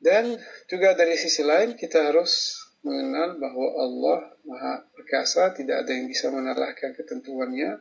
Dan 0.00 0.32
juga 0.64 0.96
dari 0.96 1.12
sisi 1.20 1.44
lain 1.44 1.76
kita 1.76 2.08
harus 2.08 2.56
mengenal 2.80 3.36
bahwa 3.36 3.68
Allah 3.76 4.18
Maha 4.48 4.74
Perkasa, 4.96 5.52
tidak 5.52 5.84
ada 5.84 5.92
yang 5.92 6.08
bisa 6.08 6.32
mengalahkan 6.32 6.96
ketentuannya. 6.96 7.76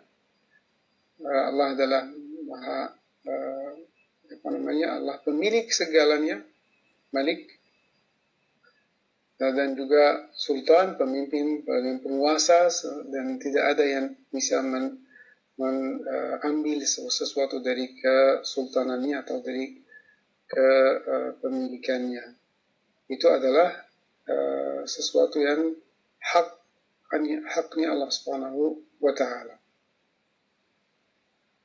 Uh, 1.23 1.43
Allah 1.47 1.67
adalah 1.75 2.03
Maha 2.43 2.79
uh, 3.23 3.71
apa 4.29 4.47
namanya 4.51 4.99
Allah 4.99 5.15
pemilik 5.23 5.71
segalanya, 5.71 6.43
Malik 7.15 7.59
dan 9.39 9.71
juga 9.71 10.27
sultan, 10.35 10.99
pemimpin, 10.99 11.63
penguasa 12.03 12.67
dan 13.07 13.39
tidak 13.39 13.71
ada 13.71 13.87
yang 13.87 14.05
bisa 14.27 14.59
men, 14.59 14.99
mengambil 15.55 16.83
uh, 16.83 17.07
sesuatu 17.07 17.63
dari 17.63 17.95
kesultanannya 17.95 19.15
atau 19.23 19.39
dari 19.39 19.79
kepemilikannya. 20.49 22.25
Uh, 22.25 22.37
Itu 23.09 23.29
adalah 23.29 23.85
uh, 24.29 24.81
sesuatu 24.85 25.37
yang 25.41 25.73
hak 26.19 26.47
haknya 27.49 27.89
Allah 27.89 28.09
Subhanahu 28.13 28.77
wa 29.01 29.13
taala. 29.17 29.57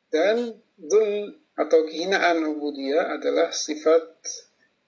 Dan 0.09 0.57
dul 0.79 1.37
atau 1.55 1.85
kehinaan 1.85 2.45
ubudiyah 2.49 3.19
adalah 3.19 3.53
sifat 3.53 4.05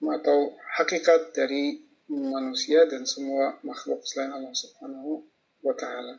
atau 0.01 0.55
hakikat 0.77 1.35
dari 1.35 1.83
manusia 2.09 2.87
dan 2.87 3.03
semua 3.03 3.59
makhluk 3.61 4.01
selain 4.07 4.33
Allah 4.33 4.55
Subhanahu 4.55 5.21
wa 5.61 5.75
taala. 5.75 6.17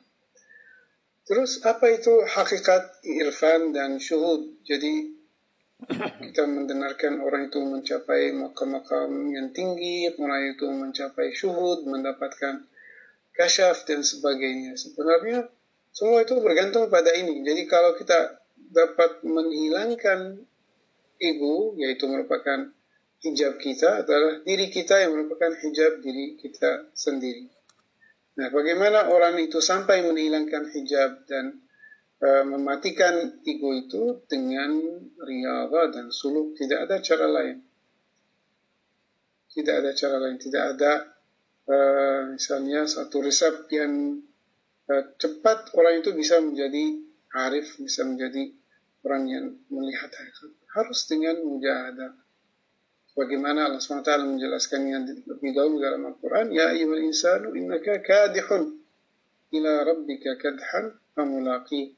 Terus 1.29 1.61
apa 1.61 1.93
itu 1.93 2.25
hakikat 2.25 3.05
irfan 3.05 3.77
dan 3.77 4.01
syuhud? 4.01 4.65
Jadi 4.65 5.18
kita 5.87 6.43
mendengarkan 6.51 7.23
orang 7.23 7.47
itu 7.47 7.63
mencapai 7.63 8.35
makam-makam 8.35 9.31
yang 9.31 9.55
tinggi, 9.55 10.11
orang 10.19 10.51
itu 10.51 10.67
mencapai 10.67 11.31
syuhud, 11.31 11.87
mendapatkan 11.87 12.67
kasyaf 13.31 13.87
dan 13.87 14.03
sebagainya. 14.03 14.75
Sebenarnya 14.75 15.47
semua 15.95 16.27
itu 16.27 16.35
bergantung 16.43 16.91
pada 16.91 17.15
ini. 17.15 17.47
Jadi 17.47 17.63
kalau 17.71 17.95
kita 17.95 18.43
dapat 18.59 19.23
menghilangkan 19.23 20.43
ego, 21.23 21.79
yaitu 21.79 22.11
merupakan 22.11 22.75
hijab 23.23 23.59
kita 23.59 24.03
adalah 24.07 24.43
diri 24.43 24.71
kita 24.71 24.99
yang 25.03 25.15
merupakan 25.15 25.55
hijab 25.55 26.03
diri 26.03 26.39
kita 26.39 26.91
sendiri. 26.95 27.51
Nah, 28.39 28.55
bagaimana 28.55 29.11
orang 29.11 29.39
itu 29.43 29.59
sampai 29.59 30.07
menghilangkan 30.07 30.71
hijab 30.71 31.27
dan 31.27 31.59
uh, 32.23 32.45
mematikan 32.47 33.43
ego 33.43 33.71
itu 33.75 34.23
dengan 34.31 34.79
riyadha 35.19 35.93
dan 35.93 36.07
suluk 36.15 36.55
tidak 36.59 36.89
ada 36.89 36.97
cara 37.03 37.27
lain. 37.27 37.59
Tidak 39.49 39.75
ada 39.75 39.91
cara 39.97 40.17
lain, 40.23 40.37
tidak 40.39 40.63
ada 40.77 40.93
uh, 41.67 42.21
misalnya 42.31 42.87
satu 42.87 43.25
resep 43.25 43.67
yang 43.75 44.23
uh, 44.87 45.05
cepat 45.19 45.75
orang 45.75 46.05
itu 46.05 46.15
bisa 46.15 46.39
menjadi 46.39 47.03
arif, 47.35 47.81
bisa 47.83 48.07
menjadi 48.07 48.55
orang 49.03 49.23
yang 49.27 49.47
melihat 49.73 50.11
harus 50.75 51.09
dengan 51.11 51.43
mujahadah 51.43 52.29
Bagaimana 53.19 53.67
Allah 53.67 53.83
SWT 53.83 54.07
menjelaskannya 54.07 55.27
lebih 55.27 55.51
dahulu 55.51 55.83
dalam 55.83 56.07
Al-Quran. 56.07 56.55
Ya 56.55 56.71
ayyuhal 56.71 57.03
insanu 57.03 57.51
innaka 57.51 57.99
kadihun 57.99 58.79
ila 59.59 59.83
rabbika 59.83 60.39
kadhan 60.39 60.95
famulaqi. 61.19 61.98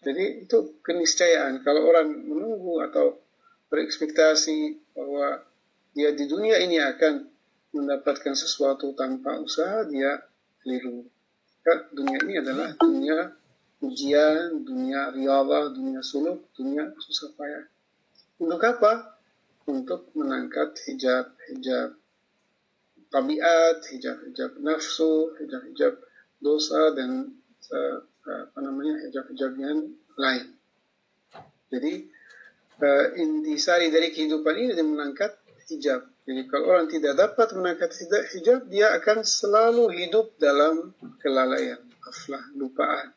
Jadi 0.00 0.48
itu 0.48 0.80
keniscayaan. 0.80 1.60
Kalau 1.60 1.88
orang 1.88 2.08
menunggu 2.24 2.80
atau 2.88 3.20
berekspektasi 3.68 4.80
bahwa 4.96 5.44
dia 5.92 6.16
di 6.16 6.24
dunia 6.24 6.56
ini 6.60 6.80
akan 6.80 7.28
mendapatkan 7.76 8.32
sesuatu 8.32 8.96
tanpa 8.96 9.38
usaha, 9.38 9.84
dia 9.86 10.18
keliru. 10.64 11.04
Dunia 11.92 12.18
ini 12.24 12.34
adalah 12.40 12.72
dunia 12.80 13.36
ujian, 13.84 14.64
dunia 14.64 15.12
riyadhah, 15.12 15.70
dunia 15.76 16.00
suluk, 16.00 16.48
dunia 16.56 16.90
susah 16.96 17.30
payah. 17.36 17.64
Untuk 18.40 18.64
apa? 18.64 19.20
untuk 19.70 20.10
mengangkat 20.18 20.74
hijab-hijab 20.90 21.94
tabiat, 23.10 23.78
hijab-hijab 23.94 24.58
nafsu, 24.62 25.34
hijab-hijab 25.38 25.94
dosa 26.42 26.94
dan 26.98 27.38
uh, 27.70 27.98
apa 28.26 28.58
namanya 28.60 29.00
hijab-hijab 29.08 29.52
yang 29.56 29.96
lain. 30.20 30.46
Jadi 31.70 31.92
uh, 32.82 33.06
intisari 33.16 33.88
dari 33.88 34.10
kehidupan 34.10 34.54
ini 34.58 34.70
dia 34.74 34.86
mengangkat 34.86 35.32
hijab. 35.70 36.04
Jadi 36.26 36.46
kalau 36.46 36.66
orang 36.76 36.86
tidak 36.90 37.14
dapat 37.16 37.48
mengangkat 37.56 37.90
hijab, 38.34 38.66
dia 38.70 38.94
akan 38.94 39.22
selalu 39.26 39.90
hidup 39.98 40.34
dalam 40.38 40.94
kelalaian, 41.18 41.80
ghaflah, 42.02 42.44
lupaan, 42.54 43.10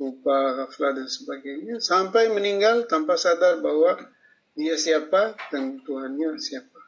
lupa, 0.00 0.62
ghaflah 0.62 0.92
dan 0.96 1.08
sebagainya 1.08 1.80
sampai 1.80 2.32
meninggal 2.32 2.88
tanpa 2.88 3.16
sadar 3.20 3.60
bahwa 3.60 3.98
dia 4.54 4.78
siapa 4.78 5.34
dan 5.50 5.82
Tuhannya 5.82 6.38
siapa. 6.38 6.80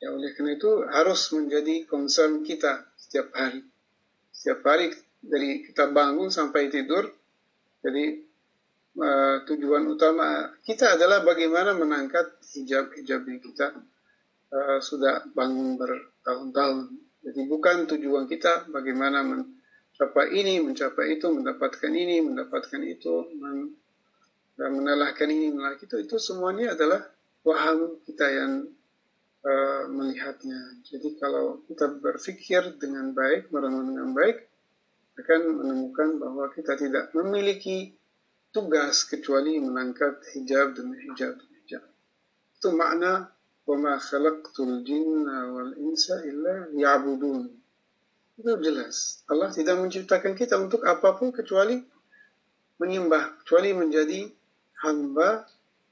Ya 0.00 0.12
oleh 0.12 0.32
karena 0.36 0.56
itu 0.56 0.84
harus 0.88 1.32
menjadi 1.32 1.84
concern 1.88 2.44
kita 2.44 2.88
setiap 2.96 3.32
hari. 3.36 3.64
Setiap 4.32 4.60
hari 4.66 4.92
dari 5.24 5.64
kita 5.64 5.90
bangun 5.90 6.28
sampai 6.28 6.68
tidur. 6.68 7.08
Jadi 7.84 8.04
uh, 9.00 9.36
tujuan 9.48 9.84
utama 9.88 10.52
kita 10.64 10.96
adalah 10.96 11.24
bagaimana 11.24 11.76
menangkat 11.76 12.40
hijab-hijab 12.54 13.24
yang 13.28 13.40
kita 13.40 13.76
uh, 14.52 14.78
sudah 14.80 15.24
bangun 15.32 15.76
bertahun-tahun. 15.80 16.92
Jadi 17.24 17.40
bukan 17.48 17.88
tujuan 17.88 18.28
kita 18.28 18.68
bagaimana 18.68 19.24
mencapai 19.24 20.36
ini, 20.36 20.60
mencapai 20.60 21.16
itu, 21.16 21.26
mendapatkan 21.32 21.92
ini, 21.92 22.20
mendapatkan 22.20 22.80
itu, 22.84 23.32
men 23.40 23.72
dan 24.54 24.70
mengalahkan 24.70 25.26
ini 25.26 25.50
mengalahkan 25.50 25.82
itu 25.82 25.96
itu 26.06 26.16
semuanya 26.22 26.78
adalah 26.78 27.02
waham 27.42 27.98
kita 28.06 28.26
yang 28.30 28.52
uh, 29.42 29.82
melihatnya. 29.90 30.78
Jadi 30.86 31.18
kalau 31.18 31.58
kita 31.66 31.90
berpikir 31.98 32.78
dengan 32.78 33.10
baik, 33.10 33.50
merenung 33.50 33.90
dengan 33.90 34.14
baik, 34.14 34.46
akan 35.19 35.41
menemukan 35.59 36.15
bahwa 36.17 36.47
kita 36.55 36.79
tidak 36.79 37.11
memiliki 37.11 37.93
tugas 38.49 39.05
kecuali 39.05 39.59
menangkat 39.59 40.23
hijab 40.33 40.73
demi 40.73 40.97
hijab 41.09 41.37
demi 41.37 41.55
hijab. 41.65 41.83
Itu 42.55 42.71
makna 42.73 43.29
وَمَا 43.69 44.01
خَلَقْتُ 44.01 44.57
الْجِنَّ 44.57 45.29
وَالْإِنسَ 45.29 46.05
إِلَّا 46.25 46.73
يَعْبُدُونَ 46.73 47.43
Itu 48.41 48.51
jelas. 48.65 49.21
Allah 49.29 49.53
tidak 49.53 49.77
menciptakan 49.77 50.33
kita 50.33 50.57
untuk 50.57 50.81
apapun 50.89 51.29
kecuali 51.29 51.77
menyembah, 52.81 53.43
kecuali 53.43 53.77
menjadi 53.77 54.25
hamba 54.81 55.45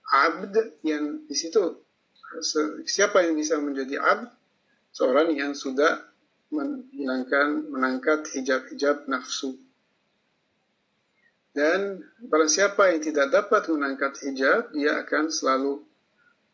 abd 0.07 0.79
yang 0.81 1.27
di 1.27 1.35
situ 1.35 1.83
siapa 2.87 3.27
yang 3.27 3.35
bisa 3.35 3.59
menjadi 3.59 3.99
abd 3.99 4.31
seorang 4.95 5.35
yang 5.35 5.51
sudah 5.51 6.07
menghilangkan 6.52 7.72
menangkat 7.72 8.28
hijab-hijab 8.36 9.08
nafsu. 9.08 9.56
Dan 11.52 12.00
barang 12.28 12.48
siapa 12.48 12.92
yang 12.92 13.00
tidak 13.04 13.28
dapat 13.28 13.68
menangkat 13.68 14.16
hijab 14.24 14.72
dia 14.72 15.04
akan 15.04 15.28
selalu 15.28 15.84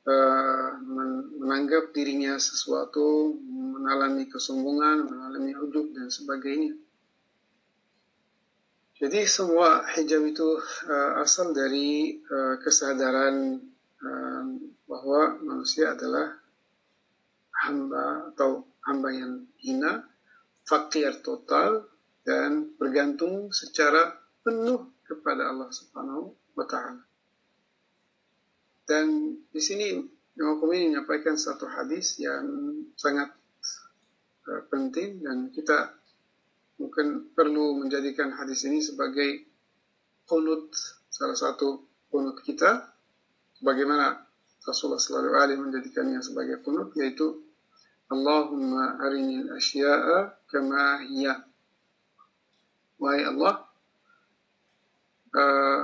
uh, 0.07 0.71
menanggap 1.39 1.95
dirinya 1.95 2.35
sesuatu 2.39 3.39
mengalami 3.47 4.27
kesombongan 4.27 5.07
mengalami 5.07 5.55
ujub 5.55 5.95
dan 5.95 6.11
sebagainya. 6.11 6.75
Jadi 8.99 9.23
semua 9.31 9.87
hijab 9.95 10.27
itu 10.27 10.59
uh, 10.91 11.23
asal 11.23 11.55
dari 11.55 12.19
uh, 12.19 12.59
kesadaran 12.59 13.63
uh, 14.03 14.45
bahwa 14.91 15.39
manusia 15.47 15.95
adalah 15.95 16.35
hamba 17.63 18.35
atau 18.35 18.67
hamba 18.89 19.13
yang 19.13 19.45
hina, 19.61 20.09
fakir 20.65 21.21
total 21.21 21.85
dan 22.25 22.73
bergantung 22.81 23.53
secara 23.53 24.17
penuh 24.41 24.89
kepada 25.05 25.53
Allah 25.53 25.69
Subhanahu 25.69 26.33
wa 26.57 26.65
taala. 26.65 27.05
Dan 28.89 29.37
di 29.53 29.61
sini 29.61 30.01
Imam 30.39 30.57
Khomeini 30.57 30.97
menyampaikan 30.97 31.37
satu 31.37 31.69
hadis 31.69 32.17
yang 32.17 32.49
sangat 32.97 33.29
uh, 34.49 34.63
penting 34.73 35.21
dan 35.21 35.53
kita 35.53 35.93
mungkin 36.81 37.35
perlu 37.37 37.77
menjadikan 37.85 38.33
hadis 38.33 38.65
ini 38.65 38.81
sebagai 38.81 39.45
kunut 40.25 40.73
salah 41.11 41.35
satu 41.35 41.85
kunut 42.09 42.41
kita 42.47 42.95
bagaimana 43.61 44.25
Rasulullah 44.63 45.43
alaihi 45.43 45.59
menjadikannya 45.59 46.23
sebagai 46.23 46.63
kunut 46.63 46.95
yaitu 46.95 47.48
Allahumma 48.09 48.97
arinil 49.05 49.53
asya'a 49.53 50.49
kama 50.49 51.05
hiya 51.05 51.49
wahai 52.99 53.23
Allah, 53.25 53.63
uh, 55.33 55.83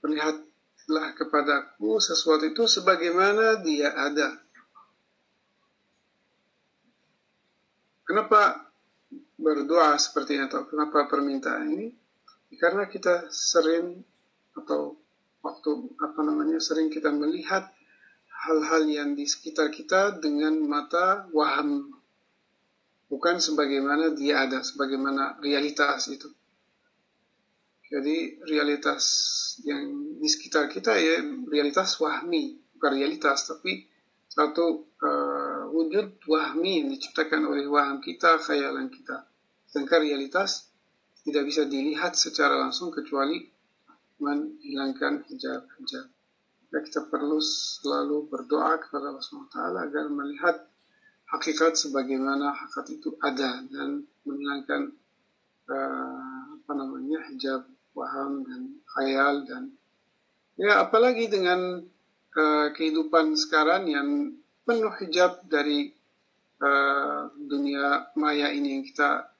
perlihatlah 0.00 1.06
kepadaku 1.14 2.00
sesuatu 2.00 2.48
itu 2.48 2.64
sebagaimana 2.64 3.60
dia 3.60 3.92
ada. 3.92 4.40
Kenapa 8.06 8.72
berdoa 9.36 9.98
seperti 10.00 10.40
ini 10.40 10.48
atau 10.48 10.64
kenapa 10.64 11.04
permintaan 11.10 11.66
ini? 11.68 11.88
Karena 12.56 12.88
kita 12.88 13.28
sering 13.28 14.00
atau 14.56 14.96
waktu 15.44 15.70
apa 16.00 16.20
namanya 16.24 16.56
sering 16.56 16.88
kita 16.88 17.12
melihat 17.12 17.68
hal-hal 18.46 18.86
yang 18.86 19.10
di 19.18 19.26
sekitar 19.26 19.74
kita 19.74 20.22
dengan 20.22 20.62
mata 20.62 21.26
waham 21.34 21.90
bukan 23.10 23.42
sebagaimana 23.42 24.14
dia 24.14 24.46
ada, 24.46 24.62
sebagaimana 24.62 25.38
realitas 25.42 26.06
itu. 26.10 26.30
Jadi 27.86 28.42
realitas 28.42 29.04
yang 29.62 30.18
di 30.18 30.26
sekitar 30.26 30.66
kita 30.66 30.98
ya 30.98 31.22
realitas 31.46 31.98
wahmi, 32.02 32.58
bukan 32.74 32.92
realitas 32.98 33.46
tapi 33.46 33.86
satu 34.26 34.90
uh, 34.98 35.70
wujud 35.70 36.18
wahmi 36.26 36.82
yang 36.82 36.88
diciptakan 36.90 37.46
oleh 37.46 37.70
waham 37.70 38.02
kita, 38.02 38.42
khayalan 38.42 38.90
kita. 38.90 39.30
Sedangkan 39.70 40.02
realitas 40.02 40.66
tidak 41.22 41.46
bisa 41.46 41.62
dilihat 41.62 42.18
secara 42.18 42.58
langsung 42.58 42.90
kecuali 42.90 43.38
menghilangkan 44.18 45.22
hijab-hijab. 45.30 46.15
Kita 46.82 47.06
perlu 47.08 47.38
selalu 47.40 48.28
berdoa 48.28 48.76
kepada 48.80 49.14
Allah 49.14 49.24
SWT 49.24 49.56
agar 49.56 50.04
melihat 50.10 50.56
hakikat 51.30 51.74
sebagaimana 51.74 52.54
hakikat 52.54 52.86
itu 52.96 53.14
ada 53.18 53.62
dan 53.66 54.06
menghilangkan 54.22 54.94
uh, 55.70 56.42
apa 56.62 56.72
namanya 56.74 57.18
hijab 57.30 57.66
waham 57.94 58.46
dan 58.46 58.78
khayal 58.94 59.42
dan 59.42 59.74
ya 60.54 60.86
apalagi 60.86 61.26
dengan 61.26 61.82
uh, 62.36 62.68
kehidupan 62.70 63.34
sekarang 63.34 63.90
yang 63.90 64.08
penuh 64.62 64.94
hijab 65.02 65.42
dari 65.50 65.90
uh, 66.62 67.30
dunia 67.34 68.10
maya 68.14 68.54
ini 68.54 68.78
yang 68.78 68.84
kita 68.86 69.30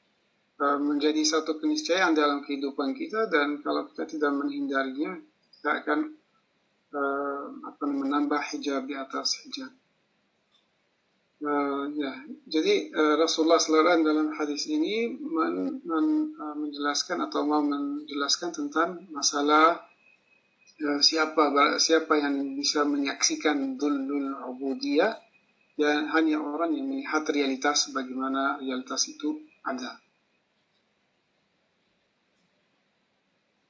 uh, 0.58 0.78
menjadi 0.82 1.22
satu 1.22 1.62
keniscayaan 1.62 2.18
dalam 2.18 2.42
kehidupan 2.42 2.98
kita 2.98 3.30
dan 3.30 3.62
kalau 3.62 3.86
kita 3.90 4.10
tidak 4.10 4.32
menghindarinya 4.34 5.22
kita 5.54 5.70
akan 5.82 6.18
uh, 6.96 7.84
menambah 7.84 8.40
hijab 8.52 8.88
di 8.88 8.96
atas 8.96 9.44
hijab. 9.44 9.72
Uh, 11.36 11.92
ya, 11.92 12.16
jadi 12.48 12.88
uh, 12.96 13.20
Rasulullah 13.20 13.60
SAW 13.60 14.00
dalam 14.00 14.32
hadis 14.40 14.72
ini 14.72 15.12
men, 15.20 15.84
men, 15.84 16.32
uh, 16.32 16.56
menjelaskan 16.56 17.20
atau 17.28 17.44
mau 17.44 17.60
menjelaskan 17.60 18.56
tentang 18.56 19.04
masalah 19.12 19.84
uh, 20.80 21.00
siapa 21.04 21.76
siapa 21.76 22.16
yang 22.16 22.56
bisa 22.56 22.88
menyaksikan 22.88 23.76
dulul 23.76 24.32
ubudiyah 24.48 25.12
ya 25.76 26.08
hanya 26.16 26.40
orang 26.40 26.72
yang 26.72 26.88
melihat 26.88 27.28
realitas 27.28 27.92
bagaimana 27.92 28.56
realitas 28.56 29.04
itu 29.12 29.44
ada. 29.60 30.00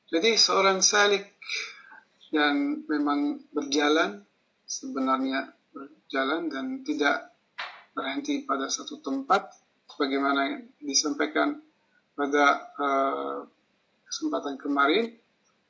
Jadi 0.07 0.39
seorang 0.39 0.87
salik 0.87 1.35
yang 2.35 2.83
memang 2.91 3.39
berjalan 3.55 4.27
sebenarnya 4.67 5.55
berjalan 5.71 6.51
dan 6.51 6.83
tidak 6.83 7.37
berhenti 7.95 8.43
pada 8.43 8.67
satu 8.67 8.99
tempat 8.99 9.55
sebagaimana 9.87 10.59
disampaikan 10.83 11.63
pada 12.19 12.73
uh, 12.77 13.39
kesempatan 14.09 14.59
kemarin 14.59 15.15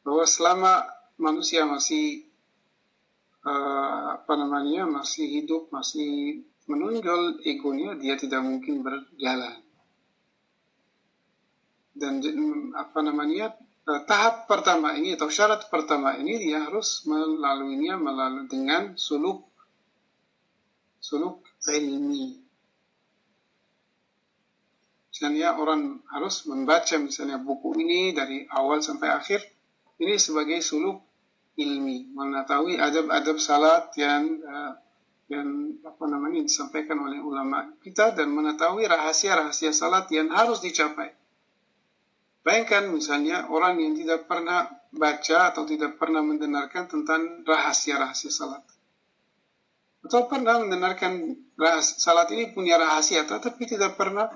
bahwa 0.07 0.25
selama 0.25 0.73
manusia 1.19 1.67
masih 1.67 2.25
uh, 3.45 4.17
apa 4.17 4.33
namanya 4.39 4.87
masih 4.87 5.27
hidup 5.27 5.69
masih 5.75 6.43
menonjol 6.67 7.43
egonya 7.47 7.95
dia 7.99 8.19
tidak 8.19 8.43
mungkin 8.43 8.83
berjalan. 8.83 9.63
Dan 11.97 12.21
apa 12.77 13.01
namanya 13.01 13.57
uh, 13.87 14.01
tahap 14.05 14.51
pertama 14.51 14.99
ini 14.99 15.15
atau 15.15 15.31
syarat 15.31 15.71
pertama 15.71 16.19
ini 16.19 16.37
dia 16.43 16.67
harus 16.67 17.07
melaluinya 17.07 17.95
melalui 17.97 18.51
dengan 18.51 18.99
suluk 18.99 19.47
suluk 20.99 21.47
ilmi. 21.71 22.43
Misalnya 25.17 25.57
orang 25.57 26.05
harus 26.13 26.45
membaca 26.45 26.99
misalnya 27.01 27.41
buku 27.41 27.73
ini 27.81 28.13
dari 28.13 28.45
awal 28.53 28.85
sampai 28.85 29.09
akhir. 29.17 29.41
Ini 29.97 30.21
sebagai 30.21 30.61
suluk 30.61 31.01
ilmi, 31.57 32.13
mengetahui 32.13 32.77
adab-adab 32.77 33.41
salat 33.41 33.89
yang 33.97 34.29
uh, 34.45 34.77
yang 35.27 35.73
apa 35.83 36.05
namanya 36.07 36.45
disampaikan 36.45 37.01
oleh 37.01 37.19
ulama 37.19 37.75
kita 37.81 38.13
dan 38.13 38.29
mengetahui 38.31 38.85
rahasia-rahasia 38.87 39.73
salat 39.73 40.07
yang 40.13 40.29
harus 40.31 40.61
dicapai. 40.61 41.17
Bayangkan 42.47 42.95
misalnya 42.95 43.51
orang 43.51 43.83
yang 43.83 43.99
tidak 43.99 44.31
pernah 44.31 44.71
baca 44.95 45.51
atau 45.51 45.67
tidak 45.67 45.99
pernah 45.99 46.23
mendengarkan 46.23 46.87
tentang 46.87 47.43
rahasia-rahasia 47.43 48.31
salat. 48.31 48.63
Atau 50.07 50.31
pernah 50.31 50.63
mendengarkan 50.63 51.35
salat 51.83 52.31
ini 52.31 52.55
punya 52.55 52.79
rahasia 52.79 53.27
tetapi 53.27 53.67
tidak 53.67 53.99
pernah 53.99 54.31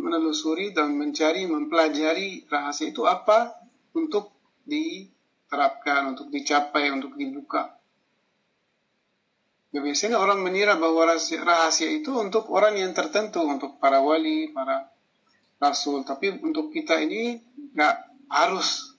menelusuri 0.00 0.72
dan 0.72 0.96
mencari 0.96 1.44
mempelajari 1.44 2.48
rahasia 2.48 2.88
itu 2.88 3.04
apa 3.04 3.52
untuk 3.92 4.32
diterapkan 4.64 6.16
untuk 6.16 6.32
dicapai 6.32 6.88
untuk 6.88 7.20
dibuka. 7.20 7.76
Ya, 9.76 9.84
biasanya 9.84 10.16
orang 10.16 10.40
mengira 10.40 10.80
bahwa 10.80 11.12
rahasia, 11.12 11.44
rahasia 11.44 11.92
itu 11.92 12.16
untuk 12.16 12.48
orang 12.48 12.80
yang 12.80 12.96
tertentu 12.96 13.44
untuk 13.44 13.76
para 13.76 14.00
wali 14.00 14.48
para 14.56 14.88
rasul. 15.58 16.06
Tapi 16.06 16.38
untuk 16.42 16.70
kita 16.70 16.98
ini 17.02 17.38
nggak 17.74 17.96
harus 18.30 18.98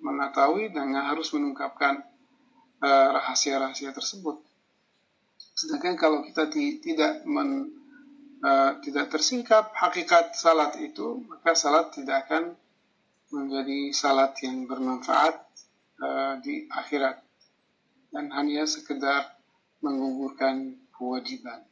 mengetahui 0.00 0.72
dan 0.76 0.92
nggak 0.92 1.16
harus 1.16 1.32
mengungkapkan 1.32 2.04
eh, 2.84 3.08
rahasia-rahasia 3.16 3.92
uh, 3.92 3.96
tersebut. 3.96 4.36
Sedangkan 5.56 5.96
kalau 5.96 6.20
kita 6.22 6.46
tidak 6.52 7.26
men, 7.26 7.72
uh, 8.44 8.78
tidak 8.78 9.10
tersingkap 9.10 9.74
hakikat 9.74 10.36
salat 10.38 10.78
itu, 10.78 11.24
maka 11.26 11.58
salat 11.58 11.90
tidak 11.90 12.28
akan 12.28 12.54
menjadi 13.34 13.90
salat 13.90 14.38
yang 14.46 14.70
bermanfaat 14.70 15.34
uh, 15.98 16.38
di 16.38 16.70
akhirat. 16.70 17.18
Dan 18.14 18.30
hanya 18.30 18.64
sekedar 18.70 19.34
menggugurkan 19.82 20.78
kewajiban. 20.94 21.66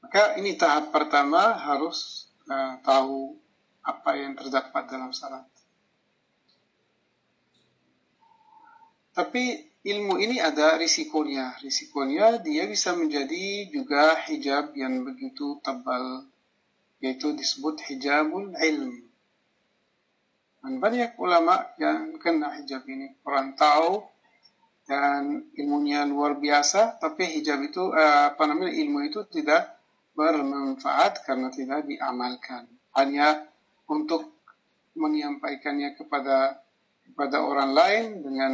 Maka 0.00 0.38
ini 0.38 0.54
tahap 0.54 0.94
pertama 0.94 1.58
harus 1.58 2.29
uh, 2.50 2.74
tahu 2.82 3.38
apa 3.86 4.10
yang 4.18 4.34
terdapat 4.34 4.82
dalam 4.90 5.14
salat. 5.14 5.46
Tapi 9.14 9.70
ilmu 9.86 10.20
ini 10.20 10.42
ada 10.42 10.76
risikonya. 10.76 11.56
Risikonya 11.62 12.42
dia 12.42 12.66
bisa 12.66 12.92
menjadi 12.92 13.70
juga 13.70 14.18
hijab 14.28 14.74
yang 14.76 15.02
begitu 15.06 15.58
tebal, 15.64 16.26
yaitu 17.00 17.32
disebut 17.32 17.80
hijabul 17.88 18.52
ilm. 18.54 18.92
Dan 20.60 20.76
banyak 20.76 21.16
ulama 21.16 21.72
yang 21.80 22.20
kena 22.20 22.52
hijab 22.60 22.84
ini. 22.84 23.16
Orang 23.24 23.56
tahu 23.56 24.04
dan 24.84 25.48
ilmunya 25.56 26.04
luar 26.04 26.36
biasa, 26.36 27.00
tapi 27.00 27.24
hijab 27.40 27.64
itu, 27.64 27.94
eh, 27.96 28.34
apa 28.34 28.42
namanya, 28.44 28.74
ilmu 28.74 29.06
itu 29.08 29.24
tidak 29.32 29.79
bermanfaat 30.20 31.24
karena 31.24 31.48
tidak 31.48 31.88
diamalkan. 31.88 32.68
Hanya 32.92 33.48
untuk 33.88 34.44
menyampaikannya 34.92 35.96
kepada 35.96 36.60
kepada 37.08 37.40
orang 37.40 37.72
lain 37.72 38.04
dengan 38.20 38.52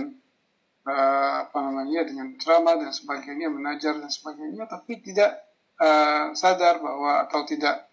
uh, 0.86 1.34
apa 1.42 1.58
namanya 1.58 2.06
dengan 2.06 2.38
ceramah 2.38 2.78
dan 2.78 2.94
sebagainya 2.94 3.50
mengajar 3.50 3.98
dan 3.98 4.08
sebagainya 4.08 4.64
tapi 4.70 5.02
tidak 5.02 5.42
uh, 5.82 6.30
sadar 6.32 6.78
bahwa 6.78 7.26
atau 7.26 7.42
tidak 7.42 7.90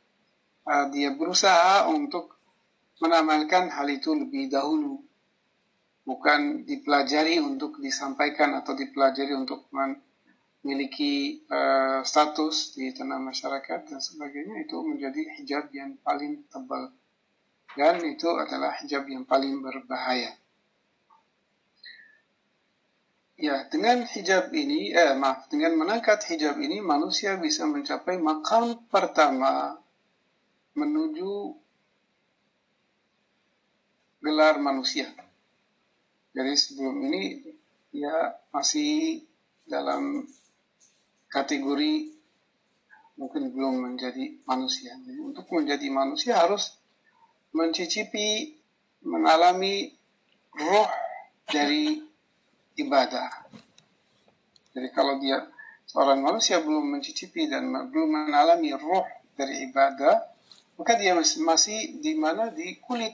uh, 0.70 0.88
dia 0.94 1.12
berusaha 1.18 1.90
untuk 1.90 2.38
menamalkan 3.02 3.74
hal 3.74 3.90
itu 3.90 4.14
lebih 4.16 4.54
dahulu 4.54 5.02
bukan 6.04 6.68
dipelajari 6.68 7.40
untuk 7.40 7.80
disampaikan 7.80 8.56
atau 8.60 8.76
dipelajari 8.76 9.36
untuk 9.36 9.68
memiliki 10.64 11.44
uh, 11.52 12.00
status 12.08 12.72
di 12.80 12.96
tengah 12.96 13.20
masyarakat 13.20 13.92
dan 13.92 14.00
sebagainya 14.00 14.64
itu 14.64 14.80
menjadi 14.80 15.22
hijab 15.36 15.68
yang 15.76 16.00
paling 16.00 16.48
tebal 16.48 16.96
dan 17.76 18.00
itu 18.06 18.30
adalah 18.32 18.72
hijab 18.80 19.04
yang 19.10 19.28
paling 19.28 19.60
berbahaya. 19.60 20.38
Ya, 23.34 23.68
dengan 23.68 24.08
hijab 24.08 24.54
ini, 24.56 24.94
eh 24.94 25.18
maaf, 25.20 25.52
dengan 25.52 25.76
mengangkat 25.76 26.22
hijab 26.32 26.56
ini 26.62 26.80
manusia 26.80 27.36
bisa 27.36 27.68
mencapai 27.68 28.22
makam 28.22 28.78
pertama 28.88 29.76
menuju 30.78 31.58
gelar 34.24 34.62
manusia. 34.62 35.12
Jadi 36.32 36.54
sebelum 36.56 36.96
ini 37.10 37.42
ya 37.92 38.38
masih 38.54 39.26
dalam 39.68 40.24
kategori 41.34 42.14
mungkin 43.18 43.50
belum 43.50 43.82
menjadi 43.90 44.38
manusia. 44.46 44.94
Untuk 45.18 45.50
menjadi 45.50 45.90
manusia 45.90 46.38
harus 46.38 46.78
mencicipi, 47.54 48.54
mengalami 49.02 49.90
roh 50.54 50.90
dari 51.50 51.98
ibadah. 52.78 53.50
Jadi 54.74 54.90
kalau 54.94 55.18
dia 55.18 55.42
seorang 55.90 56.22
manusia 56.22 56.62
belum 56.62 56.98
mencicipi 56.98 57.50
dan 57.50 57.70
belum 57.70 58.30
mengalami 58.30 58.74
roh 58.78 59.06
dari 59.34 59.66
ibadah, 59.70 60.22
maka 60.78 60.94
dia 60.98 61.14
masih, 61.14 61.42
masih 61.46 61.80
di 62.02 62.14
mana 62.18 62.50
di 62.50 62.78
kulit 62.82 63.14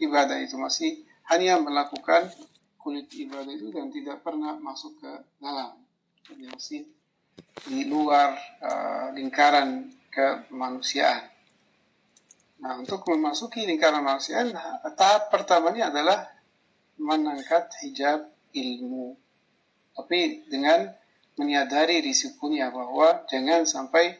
ibadah 0.00 0.36
itu 0.40 0.56
masih 0.60 1.00
hanya 1.32 1.56
melakukan 1.60 2.28
kulit 2.76 3.08
ibadah 3.14 3.52
itu 3.52 3.72
dan 3.72 3.88
tidak 3.88 4.20
pernah 4.20 4.58
masuk 4.60 5.00
ke 5.00 5.12
dalam. 5.40 5.80
Jadi 6.28 6.44
masih 6.50 6.80
di 7.66 7.86
luar 7.86 8.34
uh, 8.62 9.06
lingkaran 9.14 9.88
kemanusiaan. 10.12 11.32
Nah, 12.62 12.78
untuk 12.78 13.02
memasuki 13.10 13.66
lingkaran 13.66 14.06
manusiaan, 14.06 14.54
tahap 14.94 15.34
pertamanya 15.34 15.90
adalah 15.90 16.30
mengangkat 16.94 17.74
hijab 17.82 18.30
ilmu. 18.54 19.18
Tapi 19.98 20.46
dengan 20.46 20.86
menyadari 21.34 21.98
risikonya 22.04 22.70
bahwa 22.70 23.26
jangan 23.26 23.66
sampai 23.66 24.14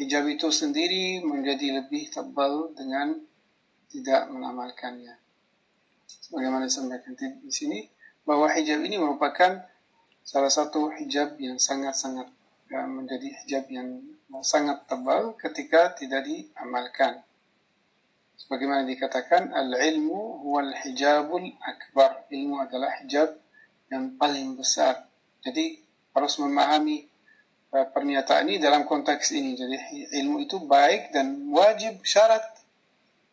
hijab 0.00 0.24
itu 0.32 0.48
sendiri 0.48 1.20
menjadi 1.20 1.82
lebih 1.82 2.08
tebal 2.08 2.72
dengan 2.72 3.20
tidak 3.92 4.32
mengamalkannya. 4.32 5.20
Sebagaimana 6.08 6.66
disampaikan 6.66 7.12
di 7.18 7.52
sini, 7.52 7.84
bahwa 8.24 8.48
hijab 8.48 8.80
ini 8.80 8.96
merupakan 8.96 9.60
salah 10.24 10.48
satu 10.48 10.88
hijab 10.96 11.36
yang 11.36 11.60
sangat-sangat 11.60 12.32
menjadi 12.82 13.30
hijab 13.30 13.70
yang 13.70 14.02
sangat 14.42 14.90
tebal 14.90 15.38
ketika 15.38 15.94
tidak 15.94 16.26
diamalkan. 16.26 17.22
Sebagaimana 18.34 18.82
dikatakan, 18.82 19.54
al-ilmu 19.54 20.42
huwal 20.42 20.74
hijabul 20.74 21.54
akbar. 21.62 22.26
Ilmu 22.34 22.58
adalah 22.58 22.90
hijab 23.00 23.38
yang 23.94 24.18
paling 24.18 24.58
besar. 24.58 25.06
Jadi 25.44 25.78
harus 26.10 26.34
memahami 26.42 27.06
uh, 27.70 27.86
pernyataan 27.94 28.50
ini 28.50 28.58
dalam 28.58 28.82
konteks 28.82 29.30
ini. 29.32 29.54
Jadi 29.54 29.76
ilmu 30.18 30.42
itu 30.42 30.58
baik 30.66 31.14
dan 31.14 31.46
wajib 31.54 32.02
syarat. 32.02 32.42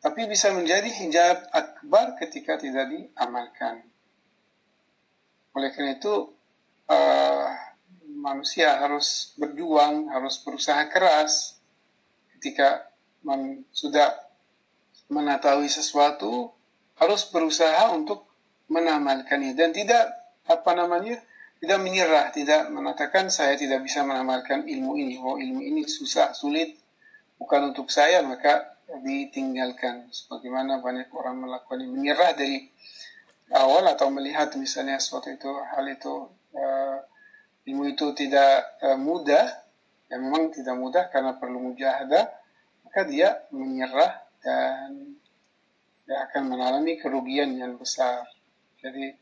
Tapi 0.01 0.25
bisa 0.29 0.53
menjadi 0.53 0.89
hijab 0.89 1.49
akbar 1.53 2.17
ketika 2.17 2.57
tidak 2.57 2.89
diamalkan. 2.89 3.85
Oleh 5.53 5.69
karena 5.73 5.97
itu, 5.97 6.29
uh, 6.89 7.47
manusia 8.21 8.77
harus 8.77 9.33
berjuang, 9.35 10.13
harus 10.13 10.37
berusaha 10.45 10.85
keras 10.93 11.57
ketika 12.37 12.85
man, 13.25 13.65
sudah 13.73 14.13
mengetahui 15.09 15.67
sesuatu, 15.67 16.53
harus 17.01 17.25
berusaha 17.33 17.89
untuk 17.91 18.29
menamalkannya 18.69 19.57
dan 19.57 19.73
tidak 19.73 20.07
apa 20.45 20.71
namanya 20.77 21.17
tidak 21.61 21.79
menyerah, 21.81 22.33
tidak 22.33 22.69
mengatakan 22.73 23.29
saya 23.29 23.53
tidak 23.53 23.85
bisa 23.85 24.01
mengamalkan 24.01 24.65
ilmu 24.65 24.97
ini, 24.97 25.17
oh 25.21 25.37
ilmu 25.37 25.61
ini 25.61 25.85
susah, 25.85 26.33
sulit, 26.33 26.77
bukan 27.37 27.73
untuk 27.73 27.89
saya 27.93 28.25
maka 28.25 28.81
ditinggalkan. 29.05 30.09
Sebagaimana 30.09 30.81
banyak 30.81 31.09
orang 31.13 31.45
melakukan 31.45 31.85
menyerah 31.85 32.33
dari 32.33 32.65
awal 33.53 33.85
atau 33.85 34.09
melihat 34.09 34.49
misalnya 34.57 34.97
sesuatu 34.97 35.29
itu 35.29 35.51
hal 35.53 35.85
itu 35.85 36.13
uh, 36.55 36.97
ilmu 37.67 37.93
itu 37.93 38.09
tidak 38.17 38.81
uh, 38.81 38.97
mudah 38.97 39.45
ya 40.11 40.15
memang 40.17 40.49
tidak 40.51 40.75
mudah 40.75 41.07
karena 41.13 41.37
perlu 41.37 41.71
mujahadah 41.71 42.25
maka 42.83 43.01
dia 43.07 43.47
menyerah 43.53 44.19
dan 44.43 45.15
dia 46.03 46.27
akan 46.27 46.43
mengalami 46.51 46.99
kerugian 46.99 47.55
yang 47.55 47.79
besar. 47.79 48.27
Jadi 48.83 49.15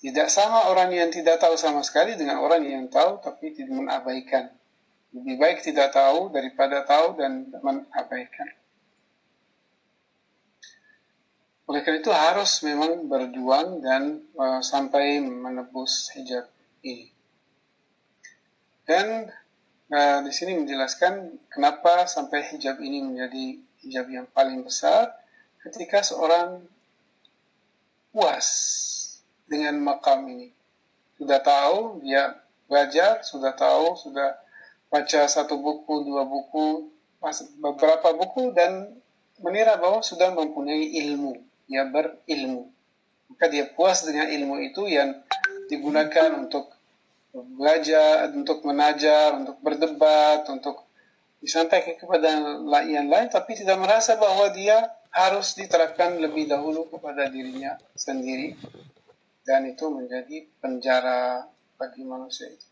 tidak 0.00 0.32
sama 0.32 0.72
orang 0.72 0.90
yang 0.90 1.12
tidak 1.12 1.38
tahu 1.38 1.54
sama 1.54 1.84
sekali 1.86 2.18
dengan 2.18 2.42
orang 2.42 2.66
yang 2.66 2.90
tahu 2.90 3.22
tapi 3.22 3.54
tidak 3.54 3.76
mengabaikan. 3.76 4.50
Lebih 5.14 5.36
baik 5.38 5.58
tidak 5.62 5.94
tahu 5.94 6.34
daripada 6.34 6.82
tahu 6.82 7.14
dan 7.14 7.46
mengabaikan. 7.62 8.48
Oleh 11.70 11.86
karena 11.86 12.02
itu 12.02 12.10
harus 12.10 12.50
memang 12.66 13.06
berjuang 13.06 13.78
dan 13.78 14.26
uh, 14.34 14.58
sampai 14.58 15.22
menebus 15.22 16.10
hijab 16.18 16.50
ini. 16.82 17.19
Dan 18.90 19.30
uh, 19.94 20.18
di 20.26 20.32
sini 20.34 20.58
menjelaskan 20.58 21.38
kenapa 21.46 22.10
sampai 22.10 22.42
hijab 22.50 22.82
ini 22.82 23.06
menjadi 23.06 23.46
hijab 23.86 24.06
yang 24.10 24.26
paling 24.34 24.66
besar 24.66 25.14
ketika 25.62 26.02
seorang 26.02 26.66
puas 28.10 28.50
dengan 29.46 29.78
makam 29.78 30.26
ini. 30.26 30.50
Sudah 31.14 31.38
tahu, 31.38 32.02
dia 32.02 32.34
belajar, 32.66 33.22
sudah 33.22 33.54
tahu, 33.54 33.94
sudah 33.94 34.34
baca 34.90 35.20
satu 35.30 35.54
buku, 35.62 36.10
dua 36.10 36.26
buku, 36.26 36.90
beberapa 37.62 38.10
buku, 38.10 38.50
dan 38.50 38.90
menira 39.38 39.78
bahwa 39.78 40.02
sudah 40.02 40.34
mempunyai 40.34 40.98
ilmu 41.06 41.38
dia 41.70 41.86
berilmu. 41.86 42.66
Maka 43.30 43.46
dia 43.46 43.70
puas 43.70 44.02
dengan 44.02 44.26
ilmu 44.26 44.58
itu 44.66 44.90
yang 44.90 45.22
digunakan 45.70 46.34
untuk 46.34 46.79
belajar, 47.32 48.30
untuk 48.34 48.62
menajar, 48.66 49.38
untuk 49.38 49.56
berdebat, 49.62 50.46
untuk 50.50 50.86
disampaikan 51.40 51.96
kepada 51.96 52.26
yang 52.84 53.08
lain, 53.08 53.28
tapi 53.32 53.56
tidak 53.56 53.80
merasa 53.80 54.18
bahwa 54.20 54.50
dia 54.52 54.90
harus 55.10 55.54
diterapkan 55.58 56.18
lebih 56.18 56.46
dahulu 56.46 56.86
kepada 56.90 57.30
dirinya 57.30 57.78
sendiri. 57.96 58.54
Dan 59.40 59.66
itu 59.66 59.88
menjadi 59.88 60.46
penjara 60.60 61.48
bagi 61.74 62.04
manusia 62.04 62.46
itu. 62.46 62.68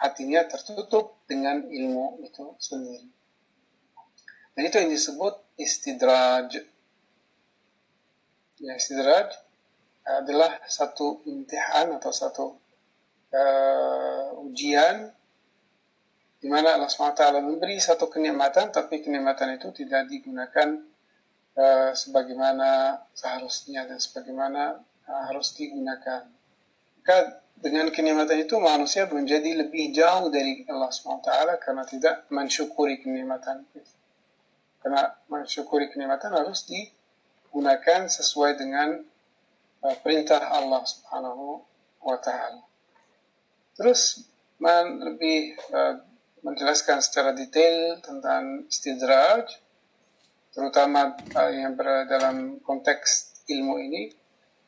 Hatinya 0.00 0.42
tertutup 0.48 1.22
dengan 1.28 1.62
ilmu 1.70 2.24
itu 2.24 2.56
sendiri. 2.58 3.06
Dan 4.54 4.62
itu 4.70 4.76
yang 4.80 4.90
disebut 4.90 5.34
istidraj 5.58 6.50
ya 8.64 8.72
istidraj 8.78 9.34
adalah 10.04 10.62
satu 10.70 11.20
imtihan 11.26 11.90
atau 11.96 12.12
satu 12.14 12.44
uh, 13.34 14.46
ujian 14.46 15.10
di 16.38 16.46
mana 16.46 16.76
Allah 16.76 16.86
SWT 16.92 17.40
memberi 17.42 17.80
satu 17.80 18.06
kenikmatan 18.06 18.70
tapi 18.70 19.02
kenikmatan 19.02 19.56
itu 19.58 19.72
tidak 19.74 20.06
digunakan 20.06 20.78
uh, 21.58 21.90
sebagaimana 21.96 23.00
seharusnya 23.16 23.88
dan 23.88 23.98
sebagaimana 23.98 24.78
uh, 25.08 25.22
harus 25.32 25.56
digunakan. 25.58 26.28
Maka 27.00 27.42
dengan 27.58 27.88
kenikmatan 27.90 28.44
itu 28.44 28.54
manusia 28.60 29.08
menjadi 29.08 29.66
lebih 29.66 29.94
jauh 29.96 30.28
dari 30.28 30.68
Allah 30.68 30.90
SWT 30.92 31.30
karena 31.64 31.82
tidak 31.88 32.28
mensyukuri 32.28 33.00
kenikmatan 33.00 33.64
itu. 33.72 33.80
Karena 34.84 35.16
mensyukuri 35.32 35.88
kenikmatan 35.88 36.34
harus 36.36 36.68
di 36.68 36.92
gunakan 37.48 38.10
sesuai 38.10 38.52
dengan 38.60 39.00
perintah 40.00 40.40
Allah 40.48 40.80
Subhanahu 40.84 41.60
wa 42.04 42.16
taala. 42.20 42.73
Terus 43.74 44.22
man 44.62 45.02
lebih 45.02 45.58
uh, 45.74 45.98
menjelaskan 46.44 47.00
secara 47.02 47.34
detail 47.34 47.98
tentang 48.04 48.68
istidraj 48.68 49.48
terutama 50.54 51.18
uh, 51.34 51.50
yang 51.50 51.74
berada 51.74 52.06
dalam 52.06 52.62
konteks 52.62 53.42
ilmu 53.50 53.82
ini 53.82 54.02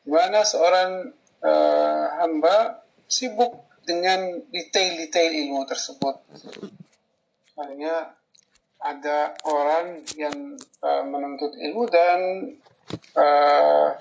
di 0.03 0.11
mana 0.11 0.43
seorang 0.43 1.07
uh, 1.43 2.05
hamba 2.19 2.83
sibuk 3.07 3.63
dengan 3.87 4.43
detail-detail 4.51 5.31
ilmu 5.47 5.63
tersebut. 5.63 6.15
Hanya 7.55 8.11
ada 8.83 9.33
orang 9.47 10.03
yang 10.19 10.59
uh, 10.83 11.03
menuntut 11.07 11.55
ilmu 11.55 11.87
dan 11.87 12.19
uh, 13.15 13.95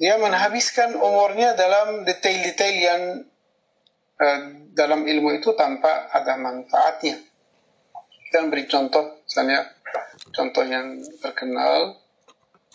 dia 0.00 0.16
menghabiskan 0.16 0.96
umurnya 0.96 1.52
dalam 1.52 2.08
detail-detail 2.08 2.76
yang 2.80 3.02
dalam 4.76 5.08
ilmu 5.08 5.32
itu 5.40 5.56
tanpa 5.56 6.12
ada 6.12 6.36
manfaatnya. 6.36 7.16
Kita 8.28 8.46
beri 8.46 8.68
contoh, 8.68 9.24
misalnya 9.24 9.64
contoh 10.30 10.62
yang 10.62 11.00
terkenal, 11.18 11.96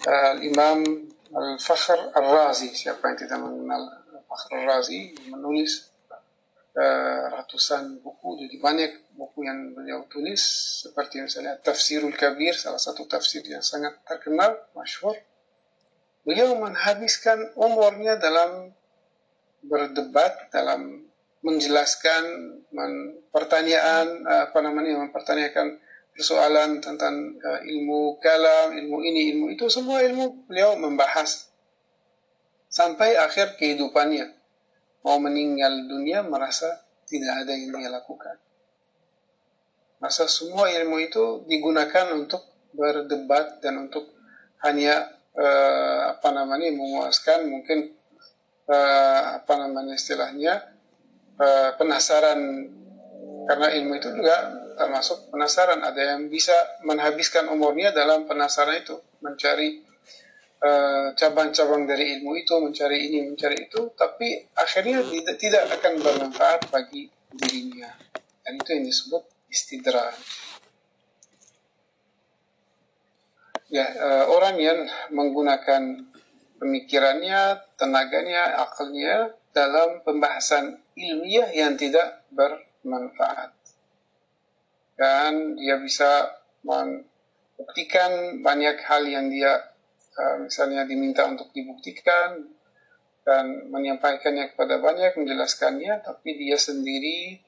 uh, 0.03 0.35
Imam 0.41 0.83
Al-Fakhr 1.31 2.11
Al-Razi, 2.17 2.73
siapa 2.73 3.13
yang 3.13 3.17
tidak 3.21 3.39
mengenal 3.39 3.87
Al-Fakhr 4.11 4.51
Al-Razi, 4.57 5.15
menulis 5.31 5.95
uh, 6.75 7.31
ratusan 7.39 8.03
buku, 8.03 8.41
jadi 8.41 8.55
banyak 8.59 8.91
buku 9.15 9.47
yang 9.47 9.71
beliau 9.71 10.03
tulis, 10.11 10.41
seperti 10.83 11.23
misalnya 11.23 11.55
Tafsirul 11.61 12.17
Kabir, 12.17 12.57
salah 12.57 12.81
satu 12.81 13.07
tafsir 13.07 13.45
yang 13.47 13.63
sangat 13.63 14.01
terkenal, 14.03 14.59
masyhur. 14.75 15.15
Beliau 16.25 16.57
menghabiskan 16.57 17.53
umurnya 17.53 18.17
dalam 18.17 18.73
berdebat, 19.61 20.49
dalam 20.49 21.04
menjelaskan 21.45 22.23
men, 22.73 23.21
pertanyaan 23.29 24.25
apa 24.25 24.57
namanya 24.65 24.97
mempertanyakan 25.05 25.77
persoalan 26.15 26.79
tentang 26.79 27.35
uh, 27.43 27.59
ilmu 27.67 28.17
kalam, 28.23 28.71
ilmu 28.71 29.03
ini, 29.03 29.35
ilmu 29.35 29.45
itu 29.51 29.67
semua 29.67 29.99
ilmu 29.99 30.47
beliau 30.47 30.79
membahas 30.79 31.51
sampai 32.71 33.19
akhir 33.19 33.59
kehidupannya 33.59 34.31
mau 35.03 35.19
meninggal 35.19 35.85
dunia 35.85 36.23
merasa 36.23 36.87
tidak 37.05 37.45
ada 37.45 37.51
yang 37.53 37.75
dia 37.75 37.91
lakukan. 37.91 38.39
Masa 39.99 40.25
semua 40.31 40.71
ilmu 40.71 41.03
itu 41.03 41.43
digunakan 41.45 42.09
untuk 42.15 42.41
berdebat 42.73 43.59
dan 43.59 43.85
untuk 43.85 44.09
hanya 44.63 45.11
uh, 45.35 46.15
apa 46.15 46.31
namanya 46.31 46.71
memuaskan 46.71 47.51
mungkin 47.51 47.91
uh, 48.71 49.21
apa 49.39 49.53
namanya 49.61 49.93
istilahnya 49.99 50.74
uh, 51.39 51.71
penasaran 51.75 52.39
karena 53.45 53.67
ilmu 53.77 53.93
itu 54.01 54.09
juga 54.11 54.35
termasuk 54.75 55.29
penasaran. 55.31 55.79
Ada 55.85 56.15
yang 56.15 56.27
bisa 56.27 56.55
menghabiskan 56.83 57.47
umurnya 57.53 57.93
dalam 57.93 58.25
penasaran 58.25 58.81
itu 58.81 58.97
mencari 59.21 59.85
cabang-cabang 61.13 61.85
uh, 61.85 61.87
dari 61.93 62.17
ilmu 62.17 62.33
itu 62.41 62.57
mencari 62.57 63.11
ini 63.11 63.29
mencari 63.29 63.69
itu 63.69 63.93
tapi 63.93 64.49
akhirnya 64.57 65.03
tidak 65.05 65.35
tidak 65.37 65.63
akan 65.77 65.93
bermanfaat 66.01 66.73
bagi 66.73 67.05
dirinya. 67.29 67.91
Dan 68.41 68.57
itu 68.57 68.69
yang 68.73 68.85
disebut 68.85 69.23
istidraj. 69.51 70.17
Ya 73.69 73.85
uh, 73.97 74.25
orang 74.29 74.57
yang 74.57 74.79
menggunakan 75.13 76.05
pemikirannya 76.61 77.61
tenaganya 77.77 78.61
akalnya 78.61 79.35
dalam 79.55 80.03
pembahasan 80.03 80.83
ilmiah 80.99 81.47
yang 81.55 81.79
tidak 81.79 82.27
bermanfaat. 82.35 83.55
Dan 84.99 85.55
dia 85.55 85.79
bisa 85.79 86.35
membuktikan 86.67 88.43
banyak 88.43 88.83
hal 88.83 89.07
yang 89.07 89.31
dia 89.31 89.55
uh, 90.19 90.43
misalnya 90.43 90.83
diminta 90.83 91.23
untuk 91.23 91.55
dibuktikan 91.55 92.43
dan 93.23 93.71
menyampaikannya 93.71 94.51
kepada 94.53 94.77
banyak, 94.83 95.15
menjelaskannya, 95.17 96.03
tapi 96.03 96.35
dia 96.35 96.59
sendiri 96.59 97.39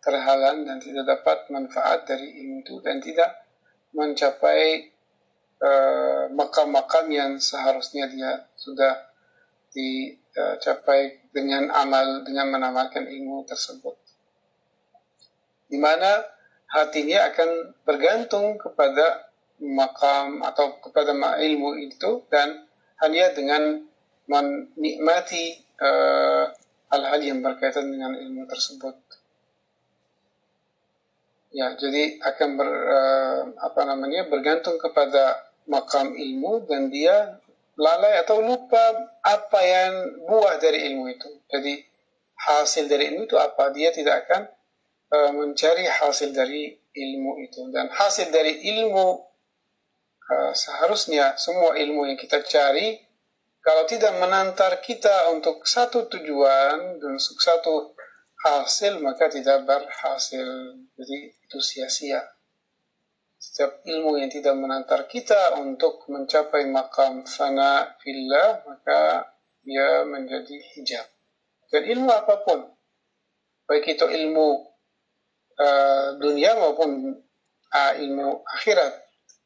terhalang 0.00 0.64
dan 0.64 0.80
tidak 0.80 1.04
dapat 1.06 1.48
manfaat 1.48 2.04
dari 2.08 2.40
ilmu 2.40 2.60
itu 2.60 2.76
dan 2.84 3.00
tidak 3.00 3.30
mencapai 3.96 4.92
uh, 5.64 6.28
makam-makam 6.34 7.08
yang 7.08 7.30
seharusnya 7.40 8.10
dia 8.10 8.44
sudah 8.58 9.13
dicapai 9.74 11.26
dengan 11.34 11.68
amal 11.74 12.22
dengan 12.22 12.54
menamalkan 12.54 13.10
ilmu 13.10 13.42
tersebut 13.44 13.98
di 15.68 15.82
mana 15.82 16.22
hatinya 16.70 17.34
akan 17.34 17.74
bergantung 17.82 18.54
kepada 18.58 19.30
makam 19.58 20.42
atau 20.42 20.78
kepada 20.82 21.14
ilmu 21.42 21.78
itu 21.78 22.26
dan 22.30 22.66
hanya 23.02 23.34
dengan 23.34 23.82
menikmati 24.30 25.60
hal-hal 26.90 27.20
uh, 27.20 27.26
yang 27.26 27.42
berkaitan 27.44 27.90
dengan 27.90 28.16
ilmu 28.16 28.46
tersebut. 28.48 28.96
Ya, 31.54 31.70
jadi 31.78 32.18
akan 32.18 32.48
ber, 32.58 32.68
uh, 32.70 33.40
apa 33.62 33.80
namanya 33.86 34.26
bergantung 34.26 34.74
kepada 34.74 35.54
makam 35.70 36.14
ilmu 36.18 36.66
dan 36.66 36.90
dia 36.90 37.38
lalai 37.78 38.22
atau 38.22 38.38
lupa 38.38 38.94
apa 39.22 39.60
yang 39.62 39.92
buah 40.26 40.58
dari 40.62 40.90
ilmu 40.92 41.10
itu. 41.10 41.30
Jadi 41.50 41.82
hasil 42.46 42.86
dari 42.86 43.14
ilmu 43.14 43.26
itu 43.26 43.36
apa? 43.38 43.70
Dia 43.74 43.90
tidak 43.90 44.26
akan 44.26 44.42
uh, 45.10 45.30
mencari 45.34 45.86
hasil 45.86 46.30
dari 46.30 46.74
ilmu 46.74 47.32
itu. 47.42 47.60
Dan 47.74 47.90
hasil 47.90 48.30
dari 48.30 48.62
ilmu 48.74 49.06
uh, 50.30 50.52
seharusnya 50.54 51.34
semua 51.34 51.74
ilmu 51.78 52.06
yang 52.06 52.18
kita 52.18 52.42
cari 52.46 53.00
kalau 53.64 53.88
tidak 53.88 54.12
menantar 54.20 54.84
kita 54.84 55.32
untuk 55.32 55.64
satu 55.64 56.04
tujuan 56.12 57.00
dan 57.00 57.14
satu 57.16 57.96
hasil 58.44 59.00
maka 59.00 59.32
tidak 59.32 59.64
berhasil. 59.64 60.44
Jadi 61.00 61.16
itu 61.32 61.58
sia-sia. 61.64 62.33
Setiap 63.54 63.86
ilmu 63.86 64.18
yang 64.18 64.26
tidak 64.26 64.58
menantar 64.58 65.06
kita 65.06 65.54
untuk 65.62 66.10
mencapai 66.10 66.66
makam 66.66 67.22
fana 67.22 67.86
fillah, 68.02 68.66
maka 68.66 69.30
dia 69.62 70.02
menjadi 70.02 70.58
hijab. 70.74 71.06
Dan 71.70 71.86
ilmu 71.86 72.10
apa 72.10 72.42
pun, 72.42 72.66
baik 73.70 73.94
itu 73.94 74.10
ilmu 74.10 74.58
uh, 75.54 76.18
dunia 76.18 76.58
maupun 76.58 77.14
uh, 77.70 77.92
ilmu 77.94 78.42
akhirat. 78.58 78.90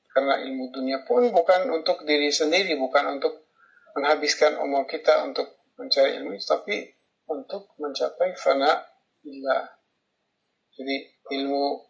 Karena 0.09 0.41
ilmu 0.41 0.73
dunia 0.73 1.05
pun 1.05 1.29
bukan 1.29 1.69
untuk 1.69 2.09
diri 2.09 2.33
sendiri, 2.33 2.81
bukan 2.81 3.21
untuk 3.21 3.53
menghabiskan 3.93 4.57
umur 4.57 4.89
kita 4.89 5.21
untuk 5.21 5.53
mencari 5.77 6.17
ilmu 6.17 6.33
tapi 6.49 6.97
untuk 7.29 7.77
mencapai 7.77 8.33
fana 8.41 8.73
fillah. 9.21 9.69
Jadi 10.73 10.97
ilmu 11.37 11.88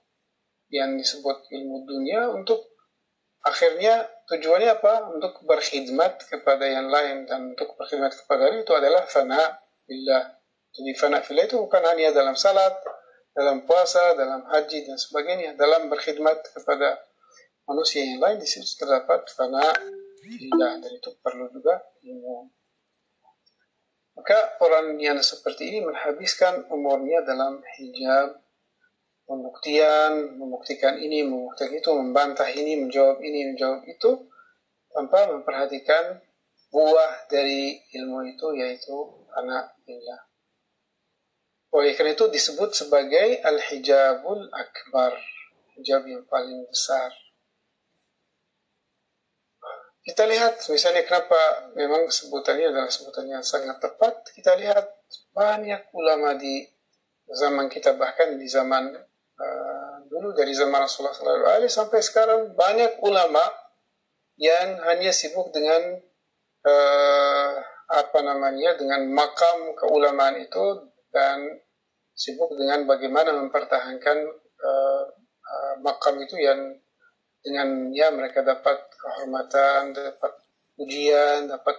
yang 0.68 0.96
disebut 0.96 1.48
ilmu 1.48 1.88
dunia 1.88 2.28
untuk 2.32 2.60
akhirnya 3.44 4.04
tujuannya 4.28 4.70
apa? 4.80 5.08
Untuk 5.12 5.40
berkhidmat 5.48 6.28
kepada 6.28 6.64
yang 6.68 6.92
lain 6.92 7.24
dan 7.24 7.56
untuk 7.56 7.72
berkhidmat 7.76 8.12
kepada 8.12 8.52
itu 8.52 8.72
adalah 8.76 9.04
fana 9.08 9.56
billah. 9.88 10.36
Jadi 10.72 10.92
fana 10.94 11.24
fillah 11.24 11.48
itu 11.48 11.56
bukan 11.56 11.82
hanya 11.88 12.12
dalam 12.12 12.36
salat, 12.36 12.76
dalam 13.32 13.64
puasa, 13.64 14.12
dalam 14.14 14.44
haji 14.44 14.84
dan 14.84 15.00
sebagainya, 15.00 15.56
dalam 15.56 15.88
berkhidmat 15.88 16.52
kepada 16.52 17.00
manusia 17.64 18.04
yang 18.04 18.20
lain 18.20 18.40
di 18.40 18.48
situ 18.48 18.68
terdapat 18.76 19.24
fana 19.32 19.64
billah 20.20 20.80
dan 20.80 20.90
itu 20.92 21.10
perlu 21.24 21.48
juga 21.48 21.80
ilmu. 22.04 22.52
Maka 24.18 24.58
orang 24.60 24.98
yang 24.98 25.22
seperti 25.22 25.70
ini 25.70 25.86
menghabiskan 25.86 26.66
umurnya 26.74 27.22
dalam 27.22 27.62
hijab 27.78 28.47
pembuktian, 29.28 30.40
membuktikan 30.40 30.96
ini, 30.96 31.20
membuktikan 31.20 31.68
itu, 31.76 31.90
membantah 31.92 32.48
ini, 32.48 32.80
menjawab 32.80 33.20
ini, 33.20 33.52
menjawab 33.52 33.84
itu, 33.84 34.24
tanpa 34.88 35.28
memperhatikan 35.28 36.16
buah 36.72 37.28
dari 37.28 37.76
ilmu 37.92 38.24
itu, 38.24 38.56
yaitu 38.56 38.96
anak 39.36 39.76
billah. 39.84 40.24
Oleh 41.76 41.92
karena 41.92 42.16
itu 42.16 42.24
disebut 42.32 42.72
sebagai 42.72 43.44
al-hijabul 43.44 44.48
akbar, 44.48 45.12
hijab 45.76 46.08
yang 46.08 46.24
paling 46.24 46.64
besar. 46.64 47.12
Kita 50.00 50.24
lihat 50.24 50.64
misalnya 50.72 51.04
kenapa 51.04 51.68
memang 51.76 52.08
sebutannya 52.08 52.72
adalah 52.72 52.88
sebutan 52.88 53.28
yang 53.28 53.44
sangat 53.44 53.76
tepat. 53.76 54.24
Kita 54.32 54.56
lihat 54.56 54.88
banyak 55.36 55.92
ulama 55.92 56.32
di 56.32 56.64
zaman 57.28 57.68
kita 57.68 57.92
bahkan 57.92 58.40
di 58.40 58.48
zaman 58.48 58.96
dulu 60.09 60.34
dari 60.34 60.51
zaman 60.51 60.82
Rasulullah 60.82 61.14
SAW 61.14 61.62
sampai 61.70 62.03
sekarang 62.03 62.59
banyak 62.59 62.99
ulama 63.07 63.45
yang 64.39 64.82
hanya 64.86 65.14
sibuk 65.14 65.55
dengan 65.55 65.99
uh, 66.66 67.53
apa 67.89 68.18
namanya 68.20 68.76
dengan 68.78 69.09
makam 69.11 69.74
keulamaan 69.78 70.43
itu 70.43 70.91
dan 71.14 71.59
sibuk 72.18 72.51
dengan 72.59 72.84
bagaimana 72.84 73.30
mempertahankan 73.34 74.18
uh, 74.62 75.05
uh, 75.43 75.74
makam 75.82 76.18
itu 76.18 76.34
yang 76.39 76.74
dengan 77.43 77.95
ya 77.95 78.11
mereka 78.11 78.43
dapat 78.43 78.91
kehormatan, 78.99 79.95
dapat 79.95 80.32
ujian, 80.82 81.47
dapat 81.47 81.76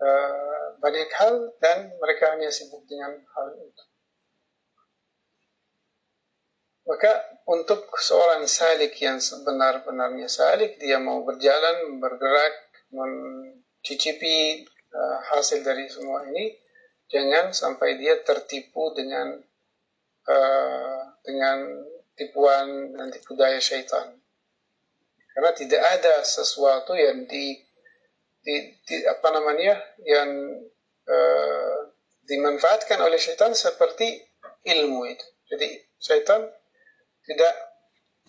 uh, 0.00 0.78
banyak 0.78 1.10
hal 1.18 1.50
dan 1.58 1.90
mereka 1.98 2.34
hanya 2.34 2.48
sibuk 2.48 2.86
dengan 2.86 3.12
hal 3.14 3.46
itu. 3.58 3.84
Maka 6.86 7.42
untuk 7.50 7.90
seorang 7.98 8.46
salik 8.46 8.94
yang 9.02 9.18
sebenar-benarnya 9.18 10.30
salik, 10.30 10.78
dia 10.78 11.02
mau 11.02 11.26
berjalan, 11.26 11.98
bergerak, 11.98 12.54
mencicipi 12.94 14.62
uh, 14.94 15.18
hasil 15.34 15.66
dari 15.66 15.90
semua 15.90 16.22
ini, 16.30 16.54
jangan 17.10 17.50
sampai 17.50 17.98
dia 17.98 18.22
tertipu 18.22 18.94
dengan 18.94 19.34
uh, 20.30 21.00
dengan 21.26 21.86
tipuan 22.14 22.94
dan 22.94 23.10
tipu 23.10 23.34
daya 23.34 23.58
syaitan. 23.58 24.22
Karena 25.34 25.50
tidak 25.52 25.82
ada 25.82 26.22
sesuatu 26.22 26.94
yang 26.94 27.26
di, 27.26 27.60
di, 28.40 28.54
di 28.86 28.96
apa 29.04 29.28
namanya 29.34 29.74
yang 30.06 30.30
uh, 31.02 31.78
dimanfaatkan 32.24 33.02
oleh 33.02 33.18
syaitan 33.18 33.52
seperti 33.52 34.22
ilmu 34.64 35.02
itu. 35.10 35.26
Jadi 35.50 35.68
syaitan 35.98 36.46
tidak 37.26 37.54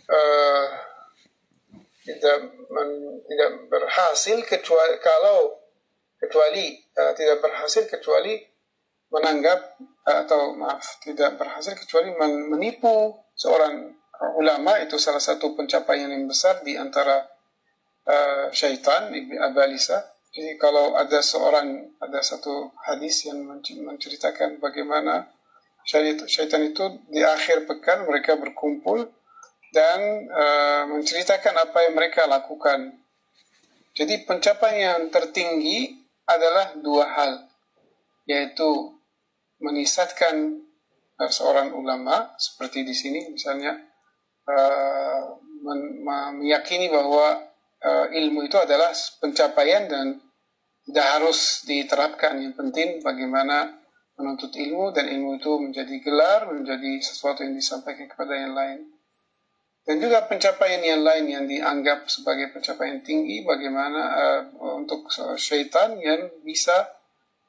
uh, 0.09 0.65
tidak 2.01 2.37
men, 2.73 2.89
tidak 3.29 3.51
berhasil 3.69 4.37
kecuali 4.43 4.95
kalau 4.97 5.61
kecuali 6.17 6.81
uh, 6.97 7.13
tidak 7.13 7.39
berhasil 7.39 7.85
kecuali 7.85 8.41
menanggap 9.13 9.77
uh, 9.79 10.17
atau 10.25 10.57
maaf 10.57 10.97
tidak 11.05 11.37
berhasil 11.37 11.77
kecuali 11.77 12.09
men 12.17 12.49
menipu 12.49 13.21
seorang 13.37 13.93
ulama 14.41 14.81
itu 14.81 14.97
salah 14.97 15.21
satu 15.21 15.53
pencapaian 15.53 16.09
yang 16.09 16.25
besar 16.25 16.65
di 16.65 16.73
antara 16.73 17.21
uh, 18.09 18.49
syaitan 18.49 19.13
Ibn 19.13 19.53
Abalisa. 19.53 20.01
Jadi 20.33 20.57
kalau 20.57 20.93
ada 20.97 21.21
seorang 21.21 21.97
ada 21.97 22.21
satu 22.21 22.73
hadis 22.85 23.25
yang 23.25 23.41
menceritakan 23.85 24.61
bagaimana 24.61 25.36
syaitan 25.87 26.63
itu 26.67 26.83
di 27.07 27.23
akhir 27.23 27.63
pekan 27.63 28.03
mereka 28.03 28.35
berkumpul 28.35 29.07
dan 29.71 29.99
uh, 30.27 30.83
menceritakan 30.91 31.55
apa 31.63 31.87
yang 31.87 31.93
mereka 31.95 32.27
lakukan. 32.27 32.91
Jadi 33.95 34.27
pencapaian 34.27 34.77
yang 34.77 35.03
tertinggi 35.09 36.05
adalah 36.27 36.75
dua 36.75 37.07
hal, 37.07 37.31
yaitu 38.27 38.99
menisatkan 39.63 40.59
uh, 41.23 41.31
seorang 41.31 41.71
ulama 41.71 42.35
seperti 42.35 42.83
di 42.83 42.93
sini 42.93 43.31
misalnya 43.31 43.79
uh, 44.45 45.39
men 45.63 46.03
meyakini 46.37 46.91
bahwa 46.91 47.47
uh, 47.81 48.05
ilmu 48.11 48.45
itu 48.45 48.59
adalah 48.59 48.91
pencapaian 49.23 49.87
dan 49.87 50.19
tidak 50.87 51.07
harus 51.19 51.63
diterapkan. 51.63 52.39
Yang 52.43 52.53
penting 52.59 52.87
bagaimana 53.03 53.86
menuntut 54.17 54.49
ilmu 54.57 54.89
dan 54.91 55.07
ilmu 55.13 55.37
itu 55.37 55.51
menjadi 55.61 55.95
gelar, 56.01 56.49
menjadi 56.49 56.97
sesuatu 57.05 57.45
yang 57.45 57.53
disampaikan 57.53 58.09
kepada 58.09 58.33
yang 58.33 58.57
lain. 58.57 58.89
Dan 59.87 60.03
juga 60.03 60.27
pencapaian 60.27 60.83
yang 60.83 61.05
lain 61.05 61.25
yang 61.31 61.45
dianggap 61.47 62.11
sebagai 62.11 62.51
pencapaian 62.51 62.99
tinggi, 62.99 63.45
bagaimana 63.47 64.01
uh, 64.19 64.41
untuk 64.75 65.07
syaitan 65.39 65.95
yang 65.95 66.27
bisa 66.43 66.91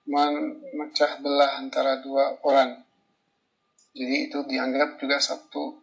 memecah 0.06 1.18
belah 1.18 1.58
antara 1.58 1.98
dua 1.98 2.38
orang. 2.46 2.78
Jadi 3.90 4.30
itu 4.30 4.38
dianggap 4.46 5.02
juga 5.02 5.18
satu 5.18 5.82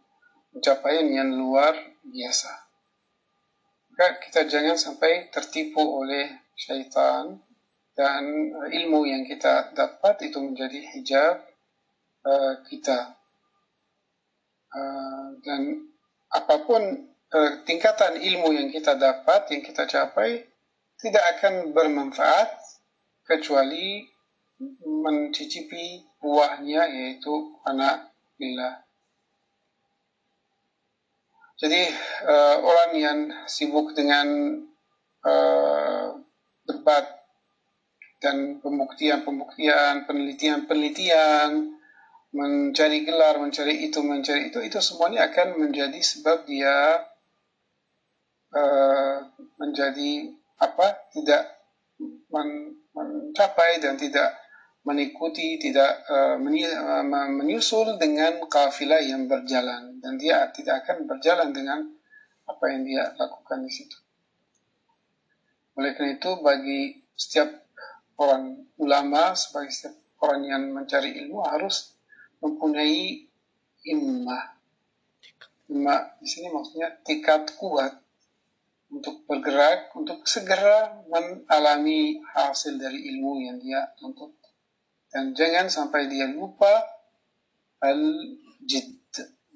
pencapaian 0.56 1.04
yang 1.12 1.36
luar 1.36 1.76
biasa. 2.08 2.52
Maka 3.92 4.24
kita 4.24 4.48
jangan 4.48 4.80
sampai 4.80 5.28
tertipu 5.30 5.84
oleh 5.84 6.48
syaitan 6.56 7.36
dan 7.96 8.52
ilmu 8.52 9.08
yang 9.08 9.24
kita 9.24 9.72
dapat 9.72 10.28
itu 10.28 10.38
menjadi 10.44 10.80
hijab 10.94 11.36
uh, 12.28 12.54
kita. 12.68 13.16
Uh, 14.76 15.40
dan 15.40 15.88
apa 16.36 16.68
pun 16.68 16.84
uh, 17.32 17.52
tingkatan 17.64 18.20
ilmu 18.20 18.52
yang 18.52 18.68
kita 18.68 19.00
dapat 19.00 19.48
yang 19.56 19.64
kita 19.64 19.88
capai 19.88 20.44
tidak 21.00 21.24
akan 21.40 21.72
bermanfaat 21.72 22.60
kecuali 23.24 24.04
mencicipi 24.84 26.04
buahnya 26.20 26.92
yaitu 26.92 27.56
anak 27.64 28.12
bila. 28.36 28.84
Jadi 31.56 31.88
uh, 32.28 32.60
orang 32.60 32.92
yang 33.00 33.20
sibuk 33.48 33.96
dengan 33.96 34.60
uh, 35.24 36.20
debat 36.68 37.15
dan 38.26 38.58
pembuktian-pembuktian, 38.58 40.10
penelitian-penelitian, 40.10 41.78
mencari 42.34 43.06
gelar, 43.06 43.38
mencari 43.38 43.86
itu, 43.86 44.02
mencari 44.02 44.50
itu, 44.50 44.58
itu 44.66 44.82
semuanya 44.82 45.30
akan 45.30 45.62
menjadi 45.62 46.02
sebab 46.02 46.50
dia 46.50 47.06
uh, 48.50 49.16
menjadi 49.62 50.34
apa? 50.58 51.06
Tidak 51.14 51.42
men, 52.34 52.82
mencapai 52.98 53.78
dan 53.78 53.94
tidak 53.94 54.42
mengikuti, 54.82 55.62
tidak 55.62 56.02
uh, 56.10 56.42
menyusul 57.30 58.02
dengan 58.02 58.42
kafilah 58.50 59.06
yang 59.06 59.30
berjalan 59.30 60.02
dan 60.02 60.18
dia 60.18 60.50
tidak 60.50 60.82
akan 60.82 61.06
berjalan 61.06 61.54
dengan 61.54 61.86
apa 62.46 62.66
yang 62.74 62.82
dia 62.82 63.14
lakukan 63.22 63.62
di 63.62 63.72
situ. 63.72 63.98
Oleh 65.78 65.94
karena 65.94 66.18
itu 66.18 66.32
bagi 66.42 66.82
setiap 67.16 67.65
orang 68.20 68.72
ulama 68.80 69.36
sebagai 69.36 69.72
setiap 69.72 69.96
orang 70.24 70.42
yang 70.48 70.64
mencari 70.72 71.16
ilmu 71.26 71.44
harus 71.44 71.96
mempunyai 72.40 73.28
immah. 73.86 74.56
Immah 75.70 76.22
di 76.22 76.28
sini 76.30 76.48
maksudnya 76.54 76.90
tikat 77.02 77.58
kuat 77.58 78.06
untuk 78.94 79.26
bergerak, 79.26 79.92
untuk 79.98 80.24
segera 80.30 81.04
mengalami 81.10 82.22
hasil 82.22 82.78
dari 82.78 83.12
ilmu 83.16 83.44
yang 83.44 83.58
dia 83.60 83.82
tuntut. 83.98 84.32
Dan 85.10 85.34
jangan 85.34 85.68
sampai 85.68 86.08
dia 86.08 86.30
lupa 86.30 86.86
al-jid, 87.82 89.00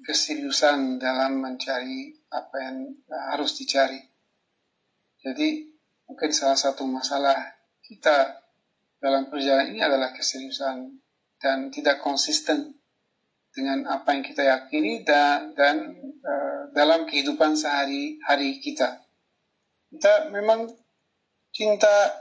keseriusan 0.02 0.98
dalam 0.98 1.40
mencari 1.40 2.16
apa 2.32 2.56
yang 2.58 2.76
harus 3.32 3.56
dicari. 3.56 4.00
Jadi 5.20 5.68
mungkin 6.08 6.30
salah 6.32 6.56
satu 6.56 6.88
masalah 6.88 7.36
kita 7.84 8.40
dalam 9.00 9.32
perjalanan 9.32 9.72
ini 9.72 9.80
adalah 9.80 10.12
keseriusan 10.12 11.00
dan 11.40 11.72
tidak 11.72 12.04
konsisten 12.04 12.76
dengan 13.50 13.88
apa 13.88 14.12
yang 14.12 14.22
kita 14.22 14.44
yakini 14.44 15.02
dan 15.02 15.56
dan 15.56 15.96
uh, 16.22 16.68
dalam 16.76 17.08
kehidupan 17.08 17.56
sehari-hari 17.56 18.60
kita. 18.60 19.00
Kita 19.90 20.28
memang 20.30 20.68
cinta 21.50 22.12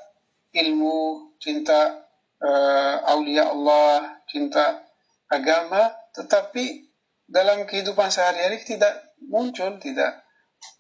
ilmu, 0.56 1.36
cinta 1.38 2.00
uh, 2.42 2.96
aulia 3.12 3.52
Allah, 3.52 4.24
cinta 4.26 4.82
agama, 5.30 5.94
tetapi 6.16 6.90
dalam 7.30 7.68
kehidupan 7.68 8.10
sehari-hari 8.10 8.58
tidak 8.66 9.14
muncul, 9.28 9.78
tidak 9.78 10.26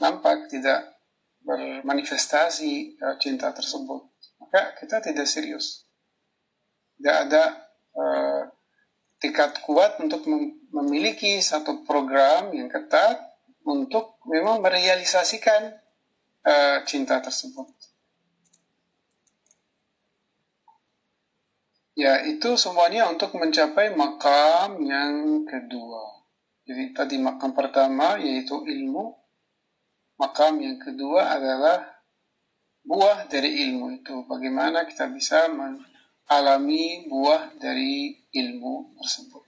nampak, 0.02 0.50
tidak 0.50 0.97
bermanifestasi 1.45 2.97
uh, 3.04 3.20
cinta 3.22 3.54
tersebut. 3.54 4.10
Maka 4.41 4.74
kita 4.82 4.97
tidak 5.04 5.30
serius 5.30 5.89
tidak 7.00 7.18
ada 7.32 7.43
uh, 7.95 8.41
tingkat 9.24 9.64
kuat 9.64 9.95
untuk 10.04 10.28
memiliki 10.76 11.39
satu 11.39 11.88
program 11.88 12.52
yang 12.52 12.68
ketat 12.68 13.16
untuk 13.64 14.20
memang 14.28 14.60
merealisasikan 14.60 15.80
uh, 16.43 16.78
cinta 16.84 17.24
tersebut. 17.24 17.72
Ya, 22.00 22.24
itu 22.24 22.56
semuanya 22.56 23.12
untuk 23.12 23.36
mencapai 23.36 23.91
makam 23.91 24.80
yang 24.84 25.43
kedua. 25.43 26.24
Jadi 26.64 26.95
tadi 26.95 27.16
makam 27.20 27.52
pertama 27.52 28.16
yaitu 28.16 28.56
ilmu. 28.64 29.16
Makam 30.16 30.64
yang 30.64 30.80
kedua 30.80 31.36
adalah 31.36 31.84
buah 32.88 33.28
dari 33.28 33.68
ilmu 33.68 34.00
itu. 34.00 34.24
Bagaimana 34.32 34.88
kita 34.88 35.12
bisa 35.12 35.52
alami 36.30 37.10
buah 37.10 37.58
dari 37.58 38.14
ilmu 38.30 38.94
tersebut. 39.02 39.44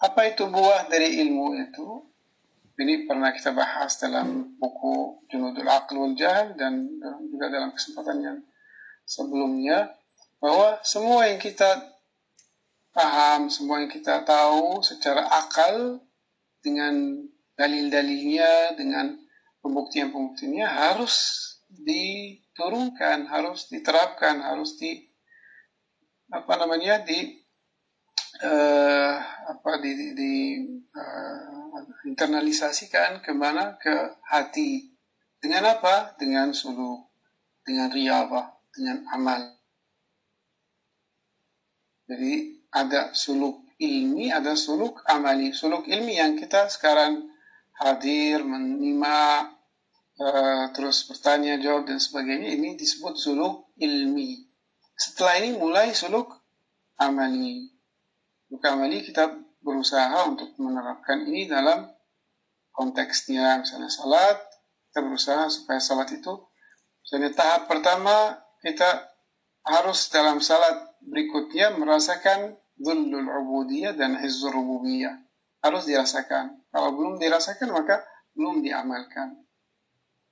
Apa 0.00 0.32
itu 0.32 0.48
buah 0.48 0.88
dari 0.88 1.20
ilmu 1.24 1.56
itu? 1.60 1.88
Ini 2.76 3.08
pernah 3.08 3.32
kita 3.32 3.56
bahas 3.56 3.96
dalam 3.96 4.56
buku 4.60 5.24
Junudul 5.32 5.64
Aql 5.64 5.96
wal 5.96 6.12
dan 6.56 6.84
juga 7.32 7.48
dalam 7.48 7.72
kesempatan 7.72 8.20
yang 8.20 8.38
sebelumnya 9.08 9.96
bahwa 10.36 10.76
semua 10.84 11.24
yang 11.24 11.40
kita 11.40 11.96
paham, 12.92 13.48
semua 13.48 13.80
yang 13.80 13.88
kita 13.88 14.20
tahu 14.28 14.84
secara 14.84 15.24
akal 15.24 16.04
dengan 16.60 17.24
dalil-dalilnya, 17.56 18.76
dengan 18.76 19.16
pembuktian-pembuktiannya 19.64 20.68
harus 20.68 21.14
diturunkan, 21.72 23.28
harus 23.32 23.72
diterapkan, 23.72 24.44
harus 24.44 24.76
di 24.76 25.15
apa 26.32 26.52
namanya 26.58 27.06
di 27.06 27.38
uh, 28.42 29.14
apa 29.46 29.70
di, 29.78 29.90
di, 29.94 30.06
di 30.12 30.34
uh, 30.96 31.80
internalisasikan 32.06 33.22
ke 33.22 33.32
mana 33.32 33.78
ke 33.78 34.18
hati. 34.26 34.92
Dengan 35.36 35.78
apa? 35.78 36.16
Dengan 36.18 36.50
suluk 36.50 37.06
dengan 37.62 37.90
riyabah 37.92 38.46
dengan 38.74 39.06
amal. 39.14 39.42
Jadi 42.06 42.62
ada 42.70 43.10
suluk 43.14 43.62
ilmi 43.78 44.30
ada 44.30 44.54
suluk 44.54 45.02
amali. 45.06 45.50
Suluk 45.54 45.86
ilmi 45.86 46.18
yang 46.18 46.34
kita 46.38 46.70
sekarang 46.70 47.26
hadir 47.76 48.40
menyimak 48.42 49.52
uh, 50.22 50.64
terus 50.72 51.04
bertanya 51.04 51.60
jawab 51.60 51.84
dan 51.90 52.00
sebagainya 52.00 52.56
ini 52.56 52.78
disebut 52.78 53.20
suluk 53.20 53.68
ilmi 53.76 54.45
setelah 54.96 55.38
ini 55.38 55.60
mulai 55.60 55.92
suluk 55.92 56.32
amali. 56.96 57.68
Suluk 58.48 58.64
amali 58.64 59.04
kita 59.04 59.28
berusaha 59.60 60.24
untuk 60.26 60.56
menerapkan 60.56 61.28
ini 61.28 61.44
dalam 61.46 61.84
konteksnya 62.72 63.60
misalnya 63.60 63.88
salat 63.88 64.36
kita 64.88 65.00
berusaha 65.00 65.48
supaya 65.48 65.80
salat 65.80 66.12
itu 66.12 66.32
misalnya 67.04 67.32
tahap 67.32 67.68
pertama 67.68 68.36
kita 68.60 69.16
harus 69.66 70.08
dalam 70.08 70.38
salat 70.38 70.96
berikutnya 71.02 71.74
merasakan 71.74 72.54
dhullul 72.78 73.26
ubudiyah 73.26 73.96
dan 73.96 74.20
izzur 74.20 74.52
rububiyah. 74.52 75.16
Harus 75.64 75.88
dirasakan. 75.88 76.62
Kalau 76.70 76.94
belum 76.94 77.18
dirasakan 77.18 77.74
maka 77.74 78.04
belum 78.36 78.62
diamalkan. 78.62 79.34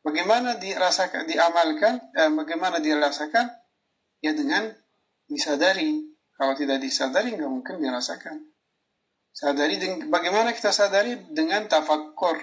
Bagaimana 0.04 0.60
dirasakan, 0.60 1.24
diamalkan, 1.24 1.96
eh, 2.12 2.28
bagaimana 2.28 2.76
dirasakan? 2.76 3.48
Ya 4.24 4.32
dengan 4.32 4.72
disadari. 5.28 6.00
Kalau 6.32 6.56
tidak 6.56 6.80
disadari 6.80 7.36
nggak 7.36 7.52
mungkin 7.52 7.76
dirasakan. 7.76 8.40
Sadari 9.28 9.76
bagaimana 10.08 10.56
kita 10.56 10.72
sadari 10.72 11.28
dengan 11.28 11.68
tafakkur. 11.68 12.40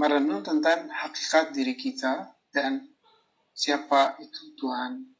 Merenung 0.00 0.40
tentang 0.40 0.88
hakikat 0.88 1.52
diri 1.52 1.76
kita 1.76 2.32
dan 2.48 2.88
siapa 3.52 4.16
itu 4.16 4.56
Tuhan. 4.56 5.12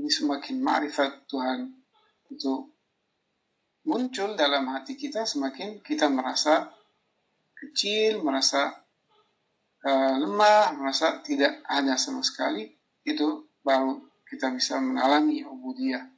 Ini 0.00 0.08
semakin 0.08 0.56
ma'rifat 0.64 1.28
Tuhan 1.28 1.68
itu 2.32 2.72
muncul 3.84 4.32
dalam 4.32 4.64
hati 4.72 4.96
kita 4.96 5.28
semakin 5.28 5.84
kita 5.84 6.08
merasa 6.08 6.72
kecil, 7.52 8.24
merasa 8.24 8.72
uh, 9.84 10.14
lemah, 10.16 10.74
merasa 10.74 11.20
tidak 11.20 11.60
ada 11.68 11.94
sama 12.00 12.24
sekali, 12.24 12.66
itu 13.06 13.46
baru 13.62 14.11
kita 14.32 14.48
bisa 14.56 14.80
mengalami 14.80 15.44
ubudiyah. 15.44 16.08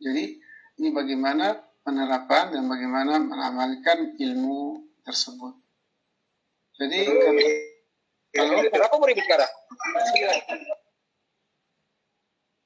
Jadi 0.00 0.40
ini 0.80 0.88
bagaimana 0.88 1.52
penerapan 1.84 2.56
dan 2.56 2.64
bagaimana 2.64 3.20
mengamalkan 3.20 4.16
ilmu 4.16 4.88
tersebut. 5.04 5.52
Jadi 6.80 7.04
kalau 8.32 8.64
kenapa 8.72 8.96
mau 8.96 9.04
ribut 9.04 9.20
sekarang? 9.20 9.52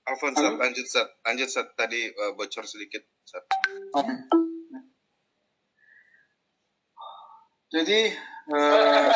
Alfon, 0.06 0.32
lanjut 0.32 0.86
Sat. 0.86 1.18
Lanjut 1.26 1.50
Sat. 1.50 1.74
Tadi 1.74 2.14
uh, 2.14 2.32
bocor 2.32 2.64
sedikit 2.64 3.04
Sat. 3.26 3.42
Oke. 3.92 4.06
Okay. 4.06 4.16
Jadi 7.68 8.16
uh, 8.56 9.12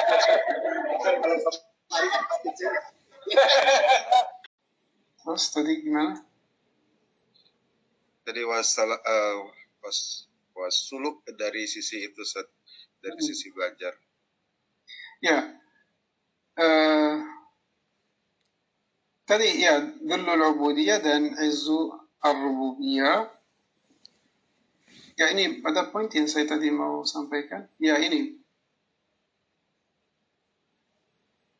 Terus 5.22 5.44
tadi 5.54 5.72
gimana? 5.86 6.18
Tadi 8.26 8.42
was 8.42 8.74
uh, 8.78 9.38
was 9.82 10.26
was 10.54 10.74
suluk 10.74 11.22
dari 11.38 11.66
sisi 11.70 12.02
itu 12.02 12.22
Sat. 12.26 12.46
dari 13.02 13.18
hmm. 13.18 13.26
sisi 13.26 13.50
belajar. 13.50 13.94
Ya. 15.18 15.38
Uh, 16.54 17.18
tadi 19.26 19.62
ya 19.62 19.82
Dullul 20.02 20.54
Ubudiyah 20.54 21.02
dan 21.02 21.34
Izzu 21.34 21.90
Ar-Rububiyah 22.22 23.42
Ya 25.12 25.28
ini 25.28 25.60
ada 25.60 25.92
poin 25.92 26.08
yang 26.08 26.24
saya 26.24 26.48
tadi 26.48 26.72
mau 26.72 27.04
sampaikan. 27.04 27.68
Ya 27.76 28.00
ini 28.00 28.40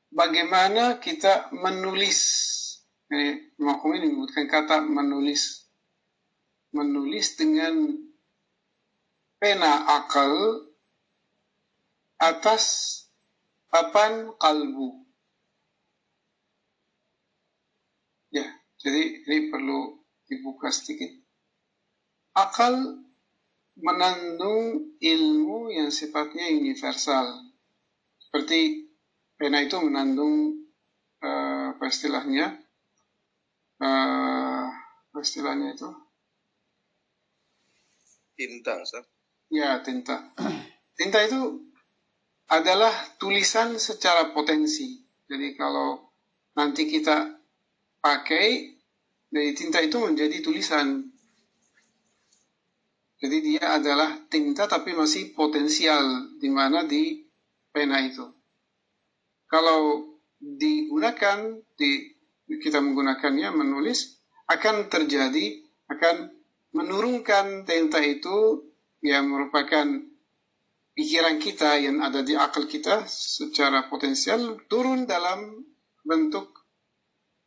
bagaimana 0.08 0.96
kita 0.96 1.52
menulis 1.52 2.18
ini 3.12 3.52
Mahkum 3.60 3.92
ini 3.92 4.08
menyebutkan 4.08 4.48
kata 4.48 4.80
menulis 4.80 5.68
menulis 6.72 7.36
dengan 7.36 7.92
pena 9.36 9.84
akal 9.84 10.64
atas 12.16 12.64
papan 13.68 14.32
kalbu. 14.40 15.04
Ya 18.32 18.48
jadi 18.80 19.20
ini 19.28 19.52
perlu 19.52 20.00
dibuka 20.24 20.72
sedikit. 20.72 21.12
Akal 22.32 23.04
menandung 23.76 24.96
ilmu 24.96 25.68
yang 25.68 25.92
sifatnya 25.92 26.48
universal. 26.48 27.44
Seperti 28.16 28.88
Pena 29.42 29.58
itu 29.58 29.74
menandung 29.82 30.54
uh, 31.18 31.74
apa 31.74 31.90
istilahnya? 31.90 32.61
Uh, 33.83 34.70
istilahnya 35.18 35.74
itu? 35.74 35.91
Tinta, 38.39 38.78
Ustaz. 38.78 39.03
Ya, 39.51 39.83
tinta. 39.83 40.30
Tinta 40.99 41.18
itu 41.26 41.59
adalah 42.47 42.93
tulisan 43.18 43.74
secara 43.83 44.30
potensi. 44.30 45.03
Jadi 45.26 45.57
kalau 45.59 46.14
nanti 46.55 46.87
kita 46.87 47.33
pakai 47.99 48.76
dari 49.33 49.57
tinta 49.57 49.80
itu 49.80 49.97
menjadi 49.99 50.45
tulisan. 50.45 51.01
Jadi 53.18 53.37
dia 53.41 53.80
adalah 53.80 54.20
tinta 54.28 54.68
tapi 54.68 54.93
masih 54.93 55.33
potensial 55.33 56.37
di 56.37 56.53
mana 56.53 56.85
di 56.85 57.24
pena 57.72 58.05
itu 58.05 58.43
kalau 59.53 60.09
digunakan 60.41 61.61
di 61.76 62.11
kita 62.49 62.82
menggunakannya 62.82 63.55
menulis 63.55 64.22
akan 64.51 64.90
terjadi 64.90 65.62
akan 65.88 66.30
menurunkan 66.72 67.68
tinta 67.68 68.01
itu 68.01 68.68
yang 69.05 69.28
merupakan 69.28 69.86
pikiran 70.93 71.36
kita 71.40 71.80
yang 71.80 72.01
ada 72.01 72.20
di 72.20 72.36
akal 72.36 72.68
kita 72.68 73.05
secara 73.09 73.88
potensial 73.88 74.61
turun 74.68 75.09
dalam 75.09 75.64
bentuk 76.05 76.62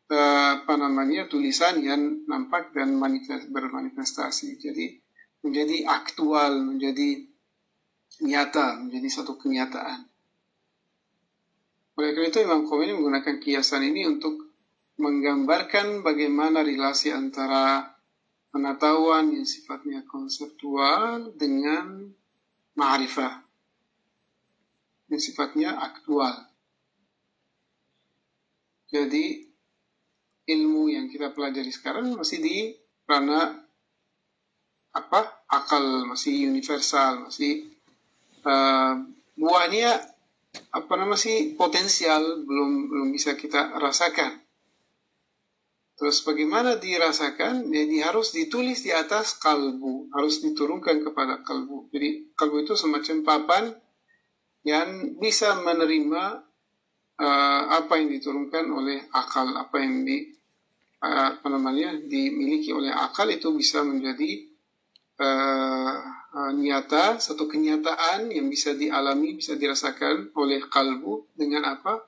uh, 0.10 0.62
apa 0.62 0.74
namanya 0.78 1.26
tulisan 1.30 1.82
yang 1.82 2.26
nampak 2.26 2.74
dan 2.74 2.98
manifest, 2.98 3.50
bermanifestasi. 3.50 4.58
Jadi 4.62 4.86
menjadi 5.46 5.86
aktual 5.86 6.62
menjadi 6.66 7.30
nyata 8.26 8.82
menjadi 8.82 9.08
satu 9.10 9.38
kenyataan. 9.38 10.10
Oleh 11.96 12.12
karena 12.12 12.28
itu 12.28 12.40
Imam 12.44 12.68
Khomeini 12.68 12.92
menggunakan 12.98 13.40
kiasan 13.40 13.88
ini 13.88 14.04
untuk 14.04 14.45
menggambarkan 14.96 16.02
bagaimana 16.02 16.64
relasi 16.64 17.12
antara 17.12 17.96
pengetahuan 18.56 19.36
yang 19.36 19.44
sifatnya 19.44 20.08
konseptual 20.08 21.36
dengan 21.36 22.08
ma'rifah 22.80 23.44
yang 25.12 25.22
sifatnya 25.22 25.76
aktual. 25.76 26.48
Jadi 28.88 29.44
ilmu 30.46 30.88
yang 30.88 31.12
kita 31.12 31.34
pelajari 31.36 31.74
sekarang 31.74 32.16
masih 32.16 32.40
di 32.40 32.58
ranah 33.04 33.66
apa 34.96 35.44
akal 35.52 36.08
masih 36.08 36.48
universal 36.48 37.28
masih 37.28 37.68
uh, 38.48 38.96
buahnya 39.36 40.00
apa 40.72 40.94
nama 40.96 41.20
sih 41.20 41.60
potensial 41.60 42.48
belum 42.48 42.88
belum 42.88 43.08
bisa 43.12 43.36
kita 43.36 43.76
rasakan. 43.76 44.45
Terus 45.96 46.28
bagaimana 46.28 46.76
dirasakan? 46.76 47.72
Jadi 47.72 48.04
harus 48.04 48.36
ditulis 48.36 48.84
di 48.84 48.92
atas 48.92 49.40
kalbu, 49.40 50.12
harus 50.12 50.44
diturunkan 50.44 51.00
kepada 51.08 51.40
kalbu. 51.40 51.88
Jadi 51.96 52.36
kalbu 52.36 52.68
itu 52.68 52.76
semacam 52.76 53.24
papan 53.24 53.64
yang 54.68 55.16
bisa 55.24 55.56
menerima 55.64 56.44
uh, 57.16 57.62
apa 57.80 57.96
yang 57.96 58.12
diturunkan 58.12 58.66
oleh 58.76 59.08
akal, 59.16 59.48
apa 59.56 59.80
yang 59.80 60.04
di 60.04 60.36
uh, 61.00 61.40
apa 61.40 61.48
namanya 61.48 61.96
dimiliki 61.96 62.76
oleh 62.76 62.92
akal 62.92 63.32
itu 63.32 63.56
bisa 63.56 63.80
menjadi 63.80 64.52
uh, 65.24 65.96
uh, 66.36 66.52
nyata, 66.60 67.24
satu 67.24 67.48
kenyataan 67.48 68.36
yang 68.36 68.52
bisa 68.52 68.76
dialami, 68.76 69.40
bisa 69.40 69.56
dirasakan 69.56 70.36
oleh 70.36 70.60
kalbu 70.68 71.32
dengan 71.32 71.72
apa? 71.72 72.04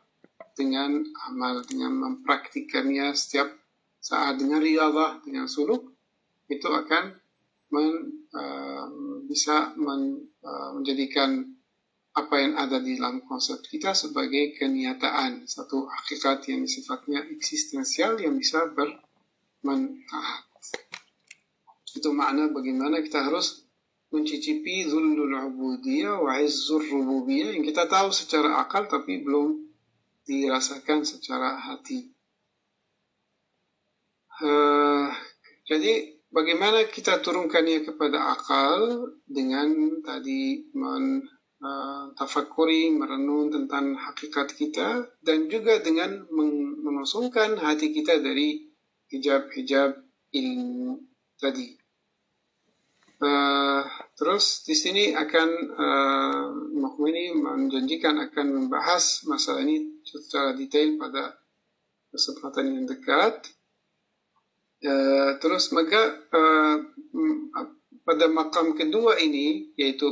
Dengan 0.58 1.06
amal, 1.32 1.64
dengan 1.64 1.94
mempraktikannya 1.94 3.14
setiap 3.14 3.67
saat 4.08 4.40
dengan 4.40 4.64
riadah, 4.64 5.20
dengan 5.20 5.52
suluk, 5.52 5.92
itu 6.48 6.64
akan 6.64 7.12
men, 7.76 7.88
uh, 8.32 8.88
bisa 9.28 9.76
men, 9.76 10.24
uh, 10.40 10.72
menjadikan 10.80 11.44
apa 12.16 12.36
yang 12.40 12.56
ada 12.56 12.80
di 12.80 12.96
dalam 12.96 13.20
konsep 13.28 13.60
kita 13.68 13.92
sebagai 13.92 14.56
kenyataan, 14.56 15.44
satu 15.44 15.92
hakikat 15.92 16.48
yang 16.48 16.64
sifatnya 16.64 17.20
eksistensial 17.36 18.16
yang 18.18 18.40
bisa 18.40 18.72
bermanfaat. 18.72 20.48
Itu 21.94 22.16
makna 22.16 22.48
bagaimana 22.48 23.04
kita 23.04 23.28
harus 23.28 23.68
mencicipi 24.08 24.88
zullul 24.88 25.36
ubudiyah 25.36 26.24
wa 26.24 26.40
izzur 26.40 26.80
rububiyah 26.80 27.54
yang 27.60 27.66
kita 27.68 27.92
tahu 27.92 28.10
secara 28.16 28.64
akal 28.64 28.88
tapi 28.88 29.20
belum 29.20 29.68
dirasakan 30.24 31.04
secara 31.04 31.60
hati. 31.60 32.17
Uh, 34.38 35.10
jadi 35.66 36.14
bagaimana 36.30 36.86
kita 36.86 37.20
turunkannya 37.26 37.82
kepada 37.82 38.38
akal 38.38 39.10
dengan 39.26 39.98
tadi 40.06 40.70
men 40.78 41.26
uh, 41.62 42.14
tafakuri 42.14 42.94
merenung 42.94 43.50
tentang 43.50 43.98
hakikat 43.98 44.54
kita 44.54 45.10
dan 45.26 45.50
juga 45.50 45.82
dengan 45.82 46.30
mengosongkan 46.86 47.58
hati 47.58 47.90
kita 47.90 48.22
dari 48.22 48.62
hijab-hijab 49.10 49.98
ilmu 50.34 51.02
tadi. 51.42 51.74
Uh, 53.18 53.82
terus 54.14 54.62
di 54.62 54.78
sini 54.78 55.18
akan 55.18 55.50
uh, 55.74 57.06
ini 57.10 57.34
menjanjikan 57.34 58.22
akan 58.30 58.48
membahas 58.54 59.26
masalah 59.26 59.66
ini 59.66 60.06
secara 60.06 60.54
detail 60.54 61.02
pada 61.02 61.34
kesempatan 62.14 62.78
yang 62.78 62.86
dekat. 62.86 63.57
Uh, 64.78 65.42
terus 65.42 65.74
maka 65.74 66.22
uh, 66.30 66.78
pada 68.06 68.30
makam 68.30 68.78
kedua 68.78 69.18
ini 69.18 69.74
yaitu 69.74 70.06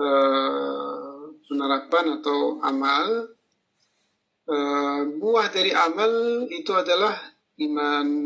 uh, 0.00 1.36
penerapan 1.44 2.16
atau 2.16 2.64
amal 2.64 3.28
uh, 4.48 5.00
buah 5.20 5.52
dari 5.52 5.76
amal 5.76 6.48
itu 6.48 6.72
adalah 6.72 7.12
iman 7.60 8.24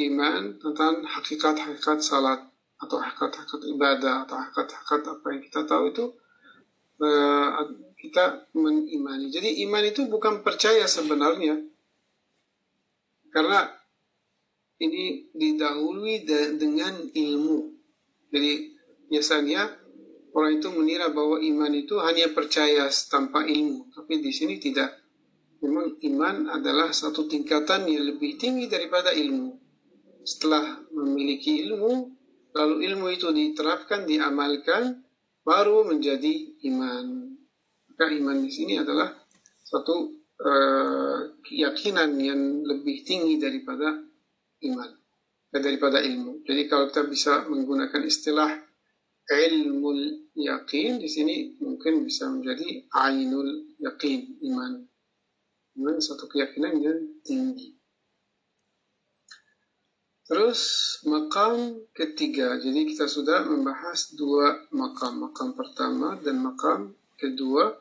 iman 0.00 0.42
tentang 0.56 1.04
hakikat-hakikat 1.04 2.00
salat 2.00 2.40
atau 2.80 2.96
hakikat-hakikat 2.96 3.62
ibadah 3.68 4.24
atau 4.24 4.40
hakikat-hakikat 4.40 5.00
apa 5.12 5.26
yang 5.28 5.42
kita 5.44 5.60
tahu 5.68 5.92
itu 5.92 6.04
uh, 7.04 7.68
kita 8.00 8.48
mengimani. 8.56 9.28
Jadi 9.28 9.60
iman 9.68 9.84
itu 9.84 10.08
bukan 10.08 10.40
percaya 10.40 10.88
sebenarnya. 10.88 11.69
Karena 13.30 13.70
ini 14.82 15.30
didahului 15.34 16.26
de 16.26 16.40
dengan 16.58 16.94
ilmu. 16.98 17.58
Jadi 18.30 18.52
biasanya 19.10 19.70
orang 20.34 20.62
itu 20.62 20.68
mengira 20.70 21.10
bahwa 21.10 21.38
iman 21.42 21.72
itu 21.74 21.98
hanya 22.02 22.30
percaya 22.30 22.86
tanpa 23.10 23.46
ilmu. 23.46 23.90
Tapi 23.94 24.22
di 24.22 24.30
sini 24.34 24.58
tidak. 24.58 24.98
Memang 25.60 26.00
iman 26.00 26.56
adalah 26.56 26.88
satu 26.90 27.28
tingkatan 27.28 27.84
yang 27.84 28.08
lebih 28.08 28.40
tinggi 28.40 28.64
daripada 28.64 29.12
ilmu 29.12 29.60
setelah 30.24 30.84
memiliki 30.92 31.64
ilmu, 31.66 32.12
lalu 32.52 32.74
ilmu 32.86 33.06
itu 33.12 33.28
diterapkan, 33.32 34.04
diamalkan, 34.04 35.02
baru 35.42 35.88
menjadi 35.88 36.60
iman. 36.70 37.34
Maka 37.90 38.12
iman 38.12 38.38
di 38.44 38.50
sini 38.52 38.78
adalah 38.78 39.10
satu 39.64 40.19
keyakinan 41.44 42.16
yang 42.16 42.64
lebih 42.64 43.04
tinggi 43.04 43.36
daripada 43.36 43.92
iman, 44.64 44.90
eh, 45.52 45.60
daripada 45.60 46.00
ilmu. 46.00 46.40
Jadi 46.48 46.62
kalau 46.64 46.88
kita 46.88 47.04
bisa 47.04 47.44
menggunakan 47.44 48.00
istilah 48.08 48.48
ilmu 49.30 49.94
yakin 50.34 50.98
di 50.98 51.06
sini 51.06 51.54
mungkin 51.62 52.02
bisa 52.02 52.26
menjadi 52.32 52.88
ainul 52.96 53.76
yakin 53.78 54.40
iman. 54.50 54.82
Iman 55.78 55.96
satu 56.02 56.26
keyakinan 56.26 56.82
yang 56.82 56.98
tinggi. 57.22 57.78
Terus 60.26 60.62
makam 61.10 61.86
ketiga. 61.90 62.54
Jadi 62.58 62.94
kita 62.94 63.10
sudah 63.10 63.46
membahas 63.46 64.14
dua 64.14 64.66
makam. 64.70 65.26
Makam 65.26 65.58
pertama 65.58 66.14
dan 66.22 66.38
makam 66.38 66.94
kedua. 67.18 67.74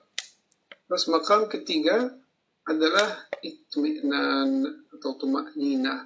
Terus 0.89 1.05
makam 1.13 1.45
ketiga 1.45 2.18
adalah 2.69 3.25
itminan 3.41 4.61
atau 4.93 5.17
tumaknina. 5.17 6.05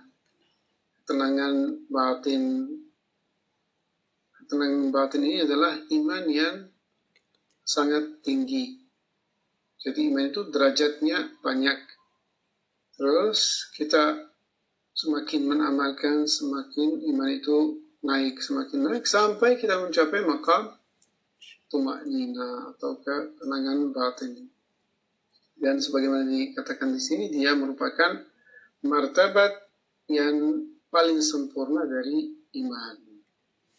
Ketenangan 1.04 1.84
batin. 1.92 2.72
Ketenangan 4.40 4.88
batin 4.96 5.22
ini 5.28 5.44
adalah 5.44 5.76
iman 5.76 6.24
yang 6.32 6.56
sangat 7.68 8.24
tinggi. 8.24 8.80
Jadi 9.84 10.08
iman 10.08 10.32
itu 10.32 10.48
derajatnya 10.48 11.36
banyak. 11.44 11.76
Terus 12.96 13.68
kita 13.76 14.32
semakin 14.96 15.44
mengamalkan, 15.44 16.24
semakin 16.24 17.04
iman 17.12 17.28
itu 17.28 17.84
naik, 18.00 18.40
semakin 18.40 18.88
naik, 18.88 19.04
sampai 19.04 19.60
kita 19.60 19.76
mencapai 19.84 20.24
makam 20.24 20.72
tumak 21.68 22.06
nina 22.08 22.72
atau 22.72 22.96
ketenangan 23.02 23.92
batin 23.92 24.53
dan 25.58 25.80
sebagaimana 25.80 26.26
dikatakan 26.26 26.92
di 26.92 27.02
sini 27.02 27.30
dia 27.30 27.54
merupakan 27.54 28.20
martabat 28.84 29.52
yang 30.12 30.68
paling 30.92 31.24
sempurna 31.24 31.88
dari 31.88 32.30
iman. 32.60 32.96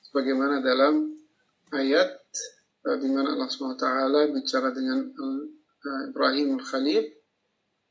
Sebagaimana 0.03 0.65
dalam 0.65 1.15
ayat 1.75 2.09
uh, 2.87 2.97
di 2.99 3.09
mana 3.11 3.35
Allah 3.35 3.51
Swt 3.51 3.85
bicara 4.35 4.71
dengan 4.71 4.99
eh, 5.11 5.43
eh, 5.85 6.03
Ibrahim 6.11 6.59
al 6.59 6.65
Khalil 6.65 7.05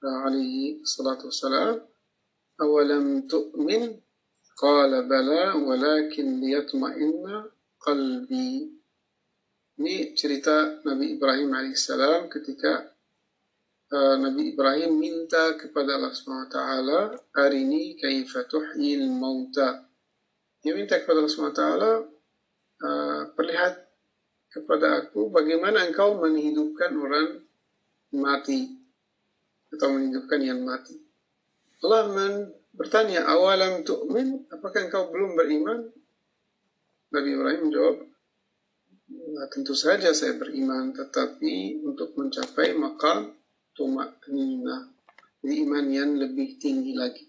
alaihi 0.03 0.83
salatu 0.83 1.31
salam, 1.31 1.79
"Awalam 2.59 3.23
tu'min?" 3.27 4.03
Qala 4.53 5.01
bala 5.09 5.57
walakin 5.57 6.37
liyatma'inna 6.37 7.49
qalbi. 7.81 8.69
Ini 9.81 10.13
cerita 10.13 10.77
Nabi 10.85 11.17
Ibrahim 11.17 11.49
alaihi 11.57 11.73
salam 11.73 12.29
ketika 12.29 12.92
uh, 13.93 14.15
Nabi 14.17 14.57
Ibrahim 14.57 14.97
minta 14.97 15.53
kepada 15.53 16.01
Allah 16.01 16.11
SWT 16.11 16.57
arini 17.37 17.93
kaifa 17.93 18.49
tuhyil 18.49 19.05
mauta? 19.13 19.85
Dia 20.65 20.73
minta 20.73 20.97
kepada 20.97 21.21
Allah 21.21 21.29
SWT 21.29 21.63
uh, 22.81 23.21
perlihat 23.37 23.73
kepada 24.49 25.05
aku 25.05 25.29
bagaimana 25.29 25.85
engkau 25.85 26.17
menghidupkan 26.17 26.93
orang 26.97 27.41
mati 28.13 28.73
atau 29.73 29.89
menghidupkan 29.93 30.41
yang 30.41 30.61
mati. 30.61 30.93
Allah 31.83 32.13
bertanya, 32.73 33.25
awalam 33.27 33.81
tu'min, 33.81 34.47
apakah 34.53 34.87
engkau 34.87 35.09
belum 35.09 35.35
beriman? 35.35 35.89
Nabi 37.13 37.29
Ibrahim 37.33 37.61
menjawab, 37.69 37.97
nah, 39.35 39.47
tentu 39.49 39.73
saja 39.77 40.13
saya 40.13 40.37
beriman, 40.37 40.93
tetapi 40.95 41.83
untuk 41.85 42.13
mencapai 42.17 42.73
makam 42.77 43.33
tumak 43.73 44.21
nina, 44.29 44.89
jadi 45.41 45.53
iman 45.65 45.85
yang 45.89 46.11
lebih 46.17 46.61
tinggi 46.61 46.93
lagi. 46.93 47.25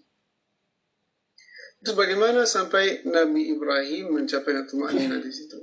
Itu 1.81 1.93
bagaimana 1.93 2.49
sampai 2.49 3.05
Nabi 3.05 3.53
Ibrahim 3.53 4.17
mencapai 4.17 4.65
tumak 4.65 4.93
nina 4.93 5.21
di 5.21 5.29
situ? 5.29 5.59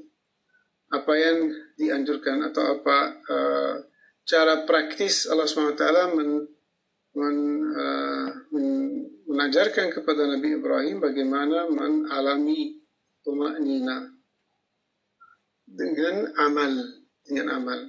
Apa 0.92 1.16
yang 1.16 1.50
dianjurkan 1.74 2.46
atau 2.52 2.78
apa 2.78 2.98
uh, 3.26 3.74
cara 4.22 4.62
praktis 4.68 5.26
Allah 5.26 5.48
SWT 5.48 5.82
men 6.14 6.46
men, 7.12 7.36
uh, 7.74 8.28
men, 8.52 8.66
mengajarkan 9.26 9.90
kepada 9.90 10.28
Nabi 10.28 10.60
Ibrahim 10.60 11.00
bagaimana 11.00 11.68
mengalami 11.72 12.80
tumaknina 13.24 14.12
dengan 15.64 16.28
amal 16.36 16.72
dengan 17.24 17.46
amal 17.56 17.80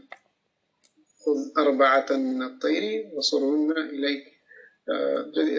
khudh 1.24 1.56
arba'atan 1.56 2.20
min 2.20 2.44
uh, 4.92 5.20
jadi 5.32 5.52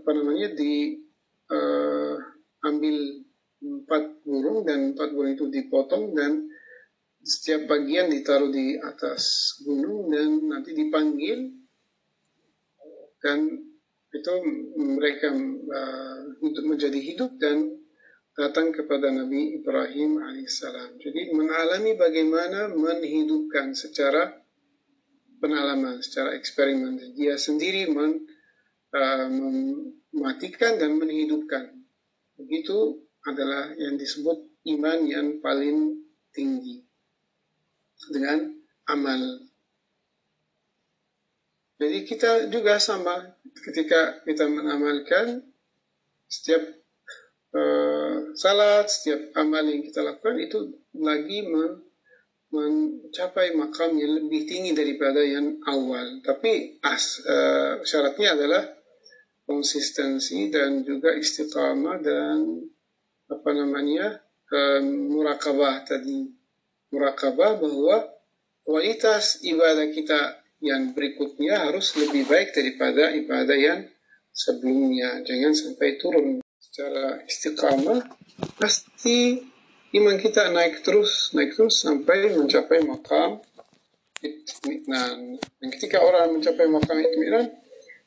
apa 0.00 0.10
namanya 0.16 0.48
di 0.56 0.96
ambil 2.64 2.96
empat 3.58 4.24
burung 4.24 4.64
dan 4.64 4.96
empat 4.96 5.12
burung 5.12 5.32
itu 5.36 5.46
dipotong 5.52 6.16
dan 6.16 6.48
setiap 7.20 7.68
bagian 7.68 8.08
ditaruh 8.08 8.48
di 8.48 8.78
atas 8.80 9.52
gunung 9.66 10.08
dan 10.08 10.48
nanti 10.48 10.72
dipanggil 10.72 11.52
dan 13.18 13.44
itu 14.08 14.34
mereka 14.78 15.28
uh, 15.68 16.18
menjadi 16.64 16.96
hidup 16.96 17.36
dan 17.36 17.77
datang 18.38 18.70
kepada 18.70 19.10
Nabi 19.10 19.58
Ibrahim 19.58 20.22
alaihissalam. 20.22 21.02
Jadi 21.02 21.34
mengalami 21.34 21.98
bagaimana 21.98 22.70
menghidupkan 22.70 23.74
secara 23.74 24.38
pengalaman, 25.42 25.98
secara 25.98 26.38
eksperimen. 26.38 27.18
Dia 27.18 27.34
sendiri 27.34 27.90
men, 27.90 28.22
uh, 28.94 29.26
mematikan 30.14 30.78
dan 30.78 30.94
menghidupkan. 30.94 31.74
Begitu 32.38 33.02
adalah 33.26 33.74
yang 33.74 33.98
disebut 33.98 34.38
iman 34.78 34.98
yang 35.02 35.42
paling 35.42 35.98
tinggi 36.30 36.86
dengan 38.14 38.54
amal 38.86 39.48
jadi 41.78 42.02
kita 42.02 42.50
juga 42.50 42.82
sama 42.82 43.38
ketika 43.62 44.18
kita 44.26 44.50
mengamalkan 44.50 45.46
setiap 46.26 46.66
uh, 47.54 48.34
salat, 48.34 48.88
setiap 48.88 49.32
amal 49.38 49.64
yang 49.64 49.80
kita 49.84 50.04
lakukan 50.04 50.36
itu 50.40 50.58
lagi 50.98 51.44
men 51.46 51.84
mencapai 52.48 53.52
makam 53.52 53.92
yang 54.00 54.24
lebih 54.24 54.48
tinggi 54.48 54.72
daripada 54.72 55.20
yang 55.20 55.60
awal. 55.68 56.24
Tapi 56.24 56.80
as, 56.80 57.20
uh, 57.20 57.84
syaratnya 57.84 58.32
adalah 58.40 58.64
konsistensi 59.44 60.48
dan 60.48 60.80
juga 60.80 61.12
istiqamah 61.12 62.00
dan 62.00 62.64
apa 63.28 63.50
namanya 63.52 64.16
uh, 64.48 64.80
murakabah 64.80 65.84
tadi 65.84 66.24
murakabah 66.88 67.60
bahwa 67.60 67.96
kualitas 68.64 69.44
ibadah 69.44 69.92
kita 69.92 70.40
yang 70.64 70.96
berikutnya 70.96 71.68
harus 71.68 71.94
lebih 72.00 72.24
baik 72.24 72.56
daripada 72.56 73.12
ibadah 73.12 73.58
yang 73.60 73.80
sebelumnya. 74.32 75.20
Jangan 75.22 75.52
sampai 75.52 76.00
turun 76.00 76.40
secara 76.68 77.24
istiqamah. 77.24 78.00
Pasti 78.60 79.40
iman 79.96 80.16
kita 80.20 80.52
naik 80.52 80.84
terus, 80.84 81.32
naik 81.32 81.56
terus 81.56 81.80
sampai 81.80 82.36
mencapai 82.36 82.84
makam 82.84 83.40
itminan. 84.20 85.40
Dan 85.58 85.68
ketika 85.72 86.04
orang 86.04 86.36
mencapai 86.36 86.68
makam 86.68 87.00
itminan, 87.00 87.48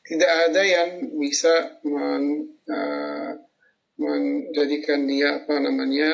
tidak 0.06 0.30
ada 0.48 0.62
yang 0.62 0.90
bisa 1.18 1.82
men, 1.86 2.54
uh, 2.70 3.32
menjadikan 3.98 5.06
dia 5.06 5.42
apa 5.42 5.62
namanya 5.62 6.10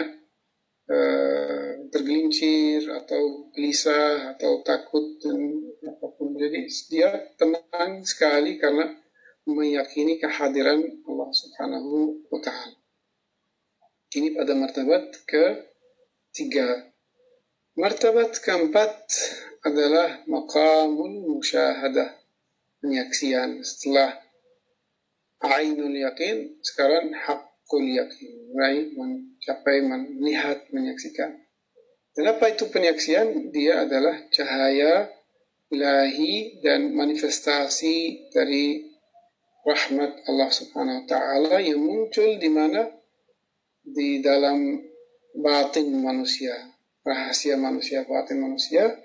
uh, 0.92 1.88
tergelincir 1.88 2.84
atau 2.92 3.48
gelisah 3.56 4.36
atau 4.36 4.60
takut 4.60 5.16
dan 5.20 5.40
apa 5.84 6.06
pun. 6.16 6.36
Jadi 6.36 6.68
dia 6.92 7.10
tenang 7.40 8.04
sekali 8.04 8.60
karena 8.60 8.92
meyakini 9.48 10.20
kehadiran 10.20 10.84
Allah 11.08 11.30
Subhanahu 11.32 12.20
wa 12.28 12.40
taala. 12.44 12.76
Ini 14.12 14.36
pada 14.36 14.52
martabat 14.56 15.12
ketiga. 15.28 16.88
Martabat 17.76 18.40
keempat 18.40 18.92
adalah 19.64 20.24
maqamul 20.24 21.28
musyahadah, 21.36 22.16
penyaksian. 22.80 23.60
Setelah 23.60 24.16
ainul 25.44 25.92
yakin, 25.92 26.56
sekarang 26.64 27.12
hakul 27.14 27.84
yakin, 27.84 28.32
mulai 28.48 28.90
mencapai 28.96 29.84
melihat, 29.84 30.64
menyaksikan. 30.72 31.36
Kenapa 32.16 32.50
itu 32.50 32.66
penyaksian? 32.66 33.52
Dia 33.54 33.86
adalah 33.86 34.26
cahaya 34.32 35.06
ilahi 35.68 36.64
dan 36.64 36.96
manifestasi 36.96 38.32
dari 38.32 38.87
rahmat 39.68 40.24
Allah 40.24 40.48
Subhanahu 40.48 41.04
wa 41.04 41.06
taala 41.06 41.60
yang 41.60 41.84
muncul 41.84 42.40
di 42.40 42.48
mana? 42.48 42.88
Di 43.84 44.24
dalam 44.24 44.80
batin 45.36 45.92
manusia, 46.00 46.56
rahasia 47.04 47.60
manusia, 47.60 48.04
batin 48.08 48.40
manusia 48.40 48.96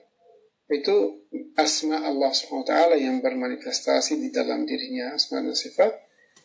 itu 0.71 1.27
asma 1.59 1.99
Allah 2.07 2.31
Subhanahu 2.31 2.63
wa 2.63 2.71
taala 2.71 2.95
yang 2.95 3.19
bermanifestasi 3.19 4.23
di 4.23 4.29
dalam 4.31 4.63
dirinya 4.63 5.19
asma 5.19 5.43
dan 5.43 5.55
sifat. 5.55 5.91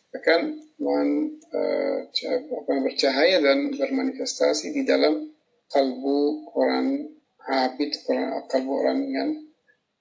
Akan 0.08 0.56
men, 0.80 1.36
uh, 1.52 2.80
bercahaya 2.80 3.38
dan 3.44 3.70
bermanifestasi 3.76 4.72
di 4.72 4.82
dalam 4.82 5.30
kalbu 5.68 6.48
orang 6.56 7.06
habit, 7.44 7.92
orang, 8.08 8.44
kalbu 8.48 8.72
orang 8.72 9.00
yang 9.04 9.30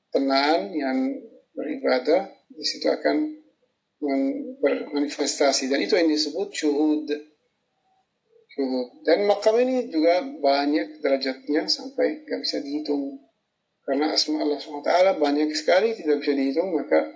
tenang, 0.10 0.72
yang 0.74 0.98
beribadah, 1.52 2.32
di 2.48 2.64
situ 2.64 2.88
akan 2.88 3.37
bermanifestasi. 4.02 5.70
Dan 5.70 5.82
itu 5.82 5.98
yang 5.98 6.10
disebut 6.10 6.54
syuhud. 6.54 7.10
syuhud. 8.54 8.88
Dan 9.06 9.26
makam 9.26 9.58
ini 9.62 9.90
juga 9.90 10.22
banyak 10.22 11.02
derajatnya 11.02 11.66
sampai 11.66 12.26
nggak 12.26 12.42
bisa 12.42 12.58
dihitung. 12.62 13.22
Karena 13.88 14.12
asma 14.12 14.44
Allah 14.44 14.60
SWT 14.60 15.16
banyak 15.16 15.48
sekali 15.56 15.96
tidak 15.96 16.20
bisa 16.20 16.36
dihitung, 16.36 16.76
maka 16.76 17.08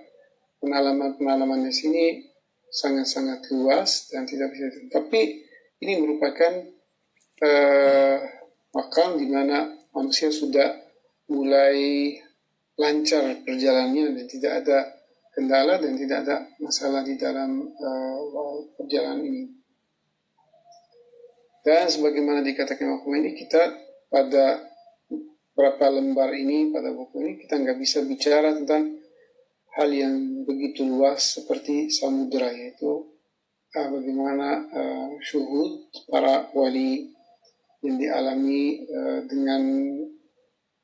pengalaman-pengalaman 0.64 1.68
di 1.68 1.74
sini 1.74 2.04
sangat-sangat 2.72 3.44
luas 3.52 4.08
dan 4.08 4.24
tidak 4.24 4.48
bisa 4.56 4.72
dihitung. 4.72 4.88
Tapi 4.88 5.20
ini 5.84 5.92
merupakan 6.00 6.52
uh, 7.44 8.16
makam 8.72 9.20
di 9.20 9.28
mana 9.28 9.68
manusia 9.92 10.32
sudah 10.32 10.80
mulai 11.28 12.16
lancar 12.80 13.44
perjalanannya 13.44 14.16
dan 14.16 14.26
tidak 14.26 14.52
ada 14.64 14.78
kendala 15.32 15.80
dan 15.80 15.96
tidak 15.96 16.28
ada 16.28 16.36
masalah 16.60 17.00
di 17.00 17.16
dalam 17.16 17.64
uh, 17.64 18.56
perjalanan 18.76 19.24
ini. 19.24 19.44
Dan 21.62 21.88
sebagaimana 21.88 22.44
dikatakan 22.44 23.00
hukum 23.00 23.16
ini, 23.16 23.38
kita 23.38 23.72
pada 24.12 24.60
berapa 25.56 25.86
lembar 25.88 26.34
ini, 26.34 26.74
pada 26.74 26.92
buku 26.92 27.22
ini, 27.22 27.32
kita 27.40 27.54
nggak 27.56 27.78
bisa 27.80 28.04
bicara 28.04 28.52
tentang 28.52 28.98
hal 29.78 29.88
yang 29.88 30.44
begitu 30.44 30.84
luas 30.84 31.38
seperti 31.40 31.88
samudera, 31.88 32.52
yaitu 32.52 33.08
uh, 33.72 33.88
bagaimana 33.88 34.68
uh, 34.68 35.10
syuhud 35.22 35.88
para 36.12 36.52
wali 36.52 37.08
yang 37.80 37.96
dialami 37.96 38.84
uh, 38.90 39.20
dengan 39.24 39.62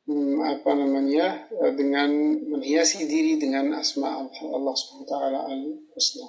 um, 0.08 0.40
apa 0.40 0.72
namanya 0.72 1.46
uh, 1.52 1.72
dengan 1.76 2.08
menghiasi 2.48 3.04
diri 3.04 3.36
dengan 3.36 3.76
asma 3.76 4.24
Allah 4.24 4.74
SWT 4.74 5.12
al-husna. 5.12 6.28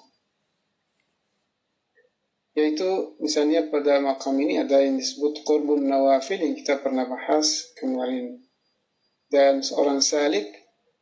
Yaitu 2.59 3.15
misalnya 3.23 3.71
pada 3.71 4.03
makam 4.03 4.35
ini 4.35 4.59
ada 4.59 4.83
yang 4.83 4.99
disebut 4.99 5.47
qurbun 5.47 5.87
nawafil 5.87 6.43
yang 6.43 6.59
kita 6.59 6.83
pernah 6.83 7.07
bahas 7.07 7.71
kemarin. 7.79 8.43
Dan 9.31 9.63
seorang 9.63 10.03
salik 10.03 10.49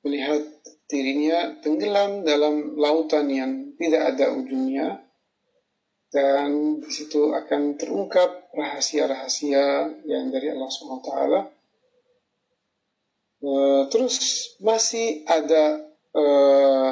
melihat 0.05 0.43
dirinya 0.85 1.57
tenggelam 1.63 2.21
dalam 2.21 2.77
lautan 2.77 3.31
yang 3.31 3.51
tidak 3.79 4.13
ada 4.13 4.37
ujungnya. 4.37 5.01
Dan 6.07 6.79
di 6.79 6.91
situ 6.93 7.35
akan 7.35 7.75
terungkap 7.75 8.53
rahasia-rahasia 8.55 9.91
yang 10.07 10.31
dari 10.31 10.51
Allah 10.53 10.69
SWT. 10.71 11.56
Uh, 13.37 13.85
terus 13.93 14.17
masih 14.65 15.21
ada 15.29 15.77
uh, 16.17 16.91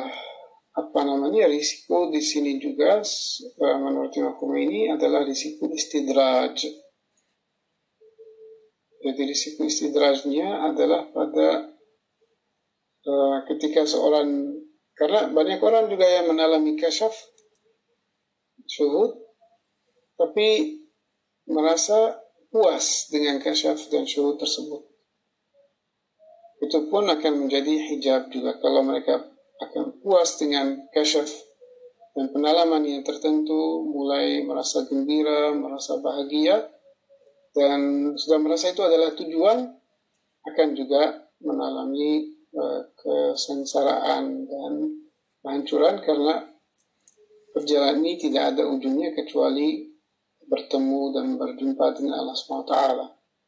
apa 0.78 1.00
namanya 1.02 1.50
risiko 1.50 2.14
di 2.14 2.22
sini 2.22 2.62
juga 2.62 3.02
uh, 3.02 3.78
menurut 3.82 4.14
hukum 4.14 4.54
ini 4.54 4.94
adalah 4.94 5.26
risiko 5.26 5.66
istidraj. 5.74 6.70
Jadi 9.02 9.22
risiko 9.26 9.66
istidrajnya 9.66 10.70
adalah 10.70 11.10
pada 11.10 11.74
uh, 13.10 13.38
ketika 13.50 13.82
seorang 13.90 14.62
karena 14.94 15.34
banyak 15.34 15.58
orang 15.66 15.90
juga 15.90 16.06
yang 16.06 16.30
mengalami 16.30 16.78
kasyaf 16.78 17.14
syuhud 18.70 19.18
tapi 20.16 20.80
merasa 21.50 22.22
puas 22.54 23.12
dengan 23.12 23.42
kasyaf 23.42 23.90
dan 23.90 24.06
syuhud 24.06 24.38
tersebut. 24.38 24.95
Itu 26.66 26.90
pun 26.90 27.06
akan 27.06 27.46
menjadi 27.46 27.94
hijab 27.94 28.34
juga 28.34 28.58
kalau 28.58 28.82
mereka 28.82 29.22
akan 29.62 30.02
puas 30.02 30.36
dengan 30.42 30.90
kasyaf 30.90 31.30
dan 32.18 32.32
pengalaman 32.34 32.82
yang 32.82 33.04
tertentu 33.06 33.86
mulai 33.86 34.42
merasa 34.42 34.88
gembira, 34.90 35.54
merasa 35.54 36.02
bahagia 36.02 36.66
dan 37.54 38.12
sudah 38.18 38.40
merasa 38.42 38.74
itu 38.74 38.82
adalah 38.82 39.14
tujuan 39.14 39.62
akan 40.46 40.68
juga 40.74 41.30
mengalami 41.46 42.34
uh, 42.58 42.82
kesengsaraan 42.98 44.50
dan 44.50 44.74
kehancuran 45.46 46.02
karena 46.02 46.50
perjalanan 47.54 48.02
ini 48.02 48.18
tidak 48.18 48.58
ada 48.58 48.64
ujungnya 48.66 49.14
kecuali 49.14 49.86
bertemu 50.50 51.02
dan 51.14 51.26
berjumpa 51.38 51.86
dengan 51.94 52.26
Allah 52.26 52.38
SWT. 52.38 52.76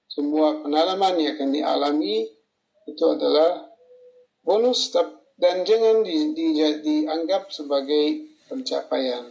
Semua 0.08 0.64
pengalaman 0.64 1.20
yang 1.20 1.36
akan 1.36 1.50
dialami 1.52 2.37
itu 2.88 3.04
adalah 3.04 3.68
bonus 4.42 4.90
dan 5.38 5.62
jangan 5.68 6.02
di, 6.02 6.34
di, 6.34 6.46
dianggap 6.82 7.54
sebagai 7.54 8.34
pencapaian. 8.50 9.28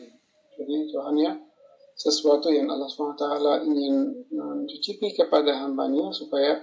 Jadi 0.57 0.93
Tuhan 0.93 1.17
ya 1.19 1.33
sesuatu 1.97 2.53
yang 2.53 2.69
Allah 2.69 2.87
SWT 2.93 3.25
ingin 3.65 4.13
mencicipi 4.29 5.17
kepada 5.17 5.65
hambanya 5.65 6.13
supaya 6.13 6.61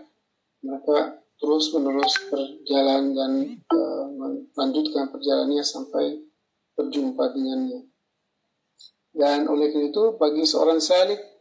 mereka 0.62 1.18
terus 1.41 1.74
menerus 1.74 2.14
berjalan 2.30 3.12
dan 3.18 3.32
uh, 3.74 4.06
melanjutkan 4.54 5.10
perjalanannya 5.10 5.66
sampai 5.66 6.22
berjumpa 6.78 7.34
dengannya. 7.34 7.89
Dan 9.14 9.50
oleh 9.50 9.70
itu 9.74 10.16
bagi 10.18 10.46
seorang 10.46 10.78
salik 10.78 11.32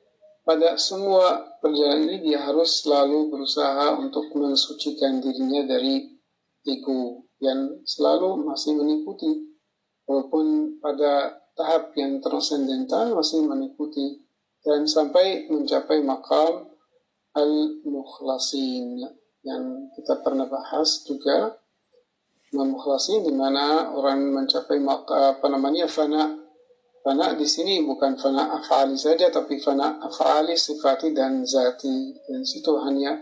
pada 0.43 0.75
semua 0.75 1.55
perjalanan 1.63 2.11
ini 2.11 2.31
dia 2.31 2.43
harus 2.43 2.83
selalu 2.83 3.31
berusaha 3.31 3.95
untuk 3.95 4.27
mensucikan 4.35 5.23
dirinya 5.23 5.63
dari 5.63 6.19
ego 6.67 7.31
yang 7.39 7.83
selalu 7.87 8.43
masih 8.47 8.75
mengikuti. 8.75 9.55
Walaupun 10.03 10.79
pada 10.83 11.39
tahap 11.55 11.95
yang 11.95 12.19
transendental 12.19 13.15
masih 13.15 13.47
mengikuti. 13.47 14.19
Dan 14.63 14.87
sampai 14.87 15.51
mencapai 15.51 16.07
makam 16.07 16.71
al-mukhlasin 17.35 18.99
yang 19.43 19.91
kita 19.95 20.23
pernah 20.23 20.47
bahas 20.47 21.03
juga. 21.07 21.59
Al-mukhlasin 22.55 23.27
di 23.27 23.35
mana 23.35 23.95
orang 23.95 24.23
mencapai 24.31 24.79
apa 24.83 25.47
namanya 25.51 25.87
fana 25.87 26.42
Fana 27.03 27.35
di 27.35 27.43
sini 27.43 27.83
bukan 27.83 28.15
fana 28.15 28.63
afali 28.63 28.95
saja, 28.95 29.27
tapi 29.27 29.59
fana 29.59 29.99
afali 29.99 30.55
sifati 30.55 31.11
dan 31.11 31.43
zati. 31.43 32.15
Dan 32.31 32.47
situ 32.47 32.79
hanya 32.79 33.19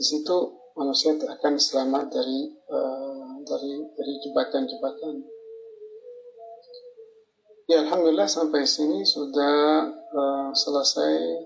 di 0.00 0.04
situ 0.04 0.36
manusia 0.72 1.12
akan 1.12 1.60
selamat 1.60 2.08
dari 2.08 2.48
uh, 2.72 3.36
dari 3.44 3.72
dari 3.92 4.12
jembatan-jembatan. 4.24 5.14
Ya 7.68 7.84
Alhamdulillah 7.84 8.28
sampai 8.28 8.64
sini 8.64 9.04
sudah 9.04 9.92
uh, 9.92 10.48
selesai 10.56 11.44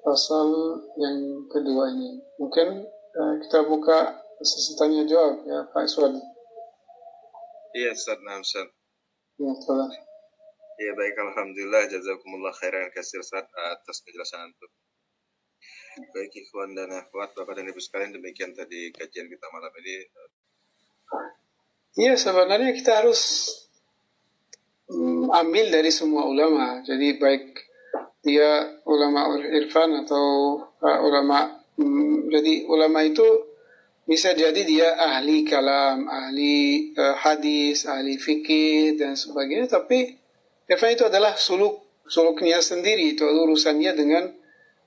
pasal 0.00 0.48
yang 0.96 1.44
kedua 1.52 1.92
ini. 1.92 2.16
Mungkin 2.40 2.80
uh, 3.12 3.34
kita 3.44 3.68
buka 3.68 4.24
sesi 4.40 4.72
tanya 4.76 5.04
jawab 5.04 5.44
ya 5.44 5.68
Pak 5.68 5.84
Iswadi. 5.84 6.20
Iya 7.76 7.92
Ustaz, 7.92 8.18
nah 8.24 8.40
Ustaz. 8.40 8.72
Ya, 9.34 9.52
telah. 9.66 10.03
Ya 10.74 10.90
baik, 10.98 11.14
Alhamdulillah, 11.14 11.86
jazakumullah 11.86 12.50
khairan 12.50 12.90
kasir 12.90 13.22
Ustaz 13.22 13.46
atas 13.46 14.02
penjelasan 14.02 14.50
itu. 14.50 14.66
Baik 16.10 16.34
ikhwan 16.34 16.74
dan 16.74 16.90
akhwat, 16.90 17.30
Bapak 17.38 17.54
dan 17.54 17.70
Ibu 17.70 17.78
sekalian, 17.78 18.10
demikian 18.10 18.50
tadi 18.50 18.90
kajian 18.90 19.30
kita 19.30 19.46
malam 19.54 19.70
ini. 19.78 19.94
Iya, 21.94 22.18
sebenarnya 22.18 22.74
kita 22.74 23.06
harus 23.06 23.46
mm, 24.90 25.30
ambil 25.30 25.70
dari 25.70 25.94
semua 25.94 26.26
ulama. 26.26 26.82
Jadi 26.82 27.22
baik 27.22 27.54
dia 28.26 28.82
ulama 28.90 29.38
irfan 29.38 30.02
atau 30.02 30.58
uh, 30.82 30.98
ulama 31.06 31.54
mm, 31.78 32.34
jadi 32.34 32.66
ulama 32.66 33.06
itu 33.06 33.22
bisa 34.10 34.34
jadi 34.34 34.58
dia 34.66 34.98
ahli 34.98 35.46
kalam, 35.46 36.10
ahli 36.10 36.90
uh, 36.98 37.14
hadis, 37.14 37.86
ahli 37.86 38.18
fikih 38.18 38.98
dan 38.98 39.14
sebagainya. 39.14 39.70
Tapi 39.70 40.23
irfan 40.68 40.96
itu 40.96 41.04
adalah 41.04 41.36
suluk 41.36 41.84
suluknya 42.04 42.60
sendiri 42.60 43.16
itu 43.16 43.24
urusannya 43.24 43.92
dengan 43.96 44.24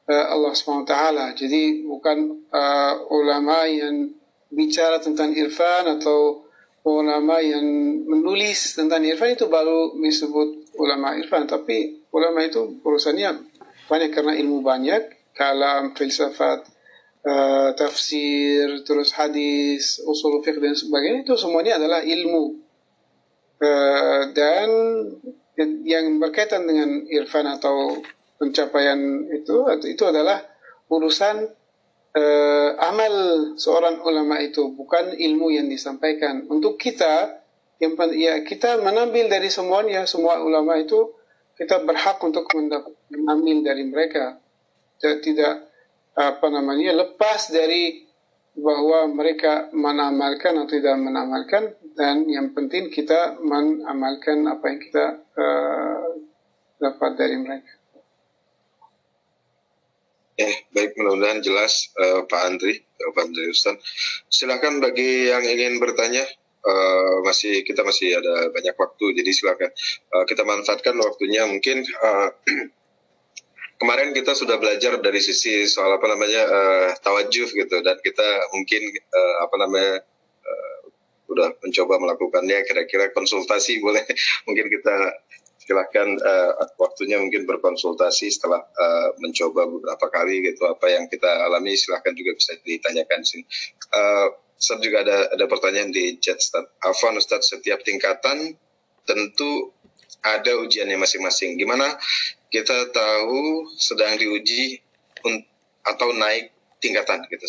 uh, 0.07 0.25
Allah 0.33 0.53
SWT. 0.53 0.93
Jadi 1.37 1.85
bukan 1.85 2.47
uh, 2.49 2.93
ulama 3.09 3.65
yang 3.67 4.13
bicara 4.47 4.97
tentang 5.03 5.35
irfan 5.35 5.99
atau 5.99 6.47
ulama 6.87 7.43
yang 7.43 7.65
menulis 8.07 8.79
tentang 8.79 9.03
irfan 9.03 9.35
itu 9.35 9.51
baru 9.51 9.97
disebut 9.99 10.77
ulama 10.79 11.17
irfan. 11.19 11.45
Tapi 11.45 12.07
ulama 12.13 12.45
itu 12.45 12.79
urusannya 12.81 13.43
banyak 13.87 14.11
karena 14.11 14.33
ilmu 14.39 14.63
banyak, 14.63 15.31
kalam, 15.35 15.95
filsafat, 15.95 16.63
uh, 17.27 17.71
tafsir, 17.75 18.83
terus 18.87 19.15
hadis, 19.15 19.99
usul 20.03 20.39
fiqh 20.43 20.59
dan 20.59 20.75
sebagainya 20.75 21.27
itu 21.27 21.35
semuanya 21.35 21.79
adalah 21.79 22.03
ilmu. 22.03 22.63
Uh, 23.57 24.29
dan 24.37 24.69
yang 25.57 26.21
berkaitan 26.21 26.69
dengan 26.69 27.01
irfan 27.09 27.49
atau 27.49 27.97
pencapaian 28.37 29.25
itu 29.33 29.65
itu 29.89 30.03
adalah 30.05 30.45
urusan 30.93 31.49
uh, 32.13 32.69
amal 32.77 33.13
seorang 33.57 33.99
ulama 34.05 34.37
itu 34.39 34.71
bukan 34.77 35.17
ilmu 35.17 35.49
yang 35.53 35.67
disampaikan. 35.67 36.45
Untuk 36.47 36.77
kita 36.77 37.41
yang 37.77 37.93
ya 38.13 38.41
kita 38.41 38.81
menambil 38.81 39.29
dari 39.29 39.49
semuanya 39.49 40.05
semua 40.09 40.41
ulama 40.41 40.77
itu 40.77 41.13
kita 41.57 41.81
berhak 41.85 42.21
untuk 42.21 42.45
mengambil 43.09 43.73
dari 43.73 43.83
mereka. 43.85 44.37
Tidak 44.97 45.53
apa 46.17 46.47
namanya 46.49 47.05
lepas 47.05 47.53
dari 47.53 48.06
bahwa 48.57 49.05
mereka 49.13 49.69
menamalkan 49.69 50.57
atau 50.57 50.69
tidak 50.69 50.97
menamalkan 50.97 51.77
dan 51.93 52.25
yang 52.25 52.57
penting 52.57 52.89
kita 52.89 53.37
mengamalkan 53.37 54.49
apa 54.49 54.65
yang 54.65 54.79
kita 54.81 55.05
uh, 55.37 56.05
dapat 56.81 57.11
dari 57.17 57.37
mereka. 57.37 57.73
Ya, 60.37 60.53
baik 60.69 60.93
mudah-mudahan 60.97 61.41
jelas 61.41 61.89
uh, 61.97 62.21
Pak 62.29 62.41
Andri, 62.45 62.85
Pak 62.97 63.23
Andri 63.25 63.49
Ustaz. 63.49 63.73
Silakan 64.29 64.77
bagi 64.77 65.33
yang 65.33 65.41
ingin 65.41 65.81
bertanya, 65.81 66.21
uh, 66.61 67.25
masih 67.25 67.65
kita 67.65 67.81
masih 67.81 68.13
ada 68.21 68.53
banyak 68.53 68.77
waktu, 68.77 69.17
jadi 69.17 69.31
silakan 69.33 69.73
uh, 70.13 70.25
kita 70.29 70.45
manfaatkan 70.45 70.93
waktunya. 71.01 71.49
Mungkin 71.49 71.81
uh, 71.89 72.29
kemarin 73.77 74.13
kita 74.13 74.33
sudah 74.33 74.57
belajar 74.57 74.97
dari 74.99 75.21
sisi 75.21 75.69
soal 75.69 75.95
apa 75.95 76.05
namanya 76.09 76.43
uh, 76.49 76.89
tawajuh 77.01 77.47
gitu, 77.49 77.77
dan 77.85 77.97
kita 78.01 78.27
mungkin 78.53 78.81
uh, 78.93 79.35
apa 79.45 79.55
namanya 79.61 79.93
uh, 80.45 80.77
udah 81.31 81.49
mencoba 81.61 82.01
melakukannya. 82.01 82.65
Kira-kira 82.65 83.13
konsultasi 83.13 83.79
boleh 83.79 84.03
mungkin 84.49 84.67
kita 84.69 84.95
silahkan 85.67 86.07
uh, 86.23 86.51
waktunya 86.79 87.19
mungkin 87.19 87.43
berkonsultasi 87.43 88.31
setelah 88.31 88.63
uh, 88.63 89.09
mencoba 89.19 89.67
beberapa 89.67 90.07
kali 90.07 90.39
gitu 90.47 90.63
apa 90.63 90.87
yang 90.87 91.11
kita 91.11 91.27
alami 91.43 91.75
silahkan 91.75 92.15
juga 92.15 92.39
bisa 92.39 92.55
ditanyakan 92.63 93.21
sini. 93.21 93.43
Uh, 93.91 94.31
juga 94.81 95.05
ada 95.05 95.17
ada 95.37 95.45
pertanyaan 95.45 95.93
di 95.93 96.17
chat 96.17 96.39
Ustaz. 96.39 96.65
Afwan 96.81 97.19
Ustaz 97.19 97.51
setiap 97.51 97.83
tingkatan 97.85 98.57
tentu 99.07 99.71
ada 100.21 100.51
ujiannya 100.59 100.97
masing-masing. 100.97 101.55
Gimana 101.57 101.97
kita 102.49 102.91
tahu 102.91 103.67
sedang 103.75 104.15
diuji 104.15 104.81
atau 105.83 106.11
naik 106.15 106.51
tingkatan 106.79 107.23
gitu. 107.27 107.45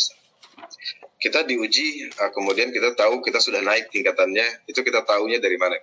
Kita 1.19 1.43
diuji 1.43 2.11
kemudian 2.35 2.71
kita 2.71 2.95
tahu 2.95 3.23
kita 3.23 3.43
sudah 3.43 3.63
naik 3.63 3.91
tingkatannya 3.91 4.67
itu 4.71 4.81
kita 4.83 5.03
tahunya 5.03 5.43
dari 5.43 5.59
mana. 5.59 5.77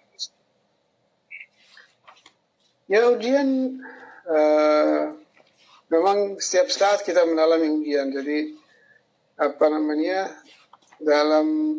Ya 2.86 3.10
ujian 3.10 3.82
uh, 4.30 5.18
memang 5.90 6.38
setiap 6.38 6.70
saat 6.70 7.00
kita 7.02 7.26
mengalami 7.26 7.82
ujian. 7.82 8.14
Jadi 8.14 8.56
apa 9.36 9.66
namanya 9.68 10.32
dalam 11.02 11.76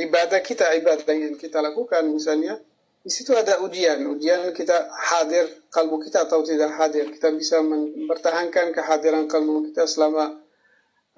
ibadah 0.00 0.40
kita 0.40 0.72
ibadah 0.80 1.12
yang 1.12 1.36
kita 1.36 1.60
lakukan 1.60 2.08
misalnya 2.08 2.56
di 3.04 3.12
situ 3.12 3.36
ada 3.36 3.60
ujian. 3.60 4.00
Ujian 4.16 4.48
kita 4.56 4.88
hadir 4.88 5.44
kalbu 5.68 6.00
kita 6.00 6.24
atau 6.24 6.40
tidak 6.40 6.72
hadir. 6.80 7.12
Kita 7.12 7.28
bisa 7.36 7.60
mempertahankan 7.60 8.72
kehadiran 8.72 9.28
kalbu 9.28 9.68
kita 9.68 9.84
selama 9.84 10.40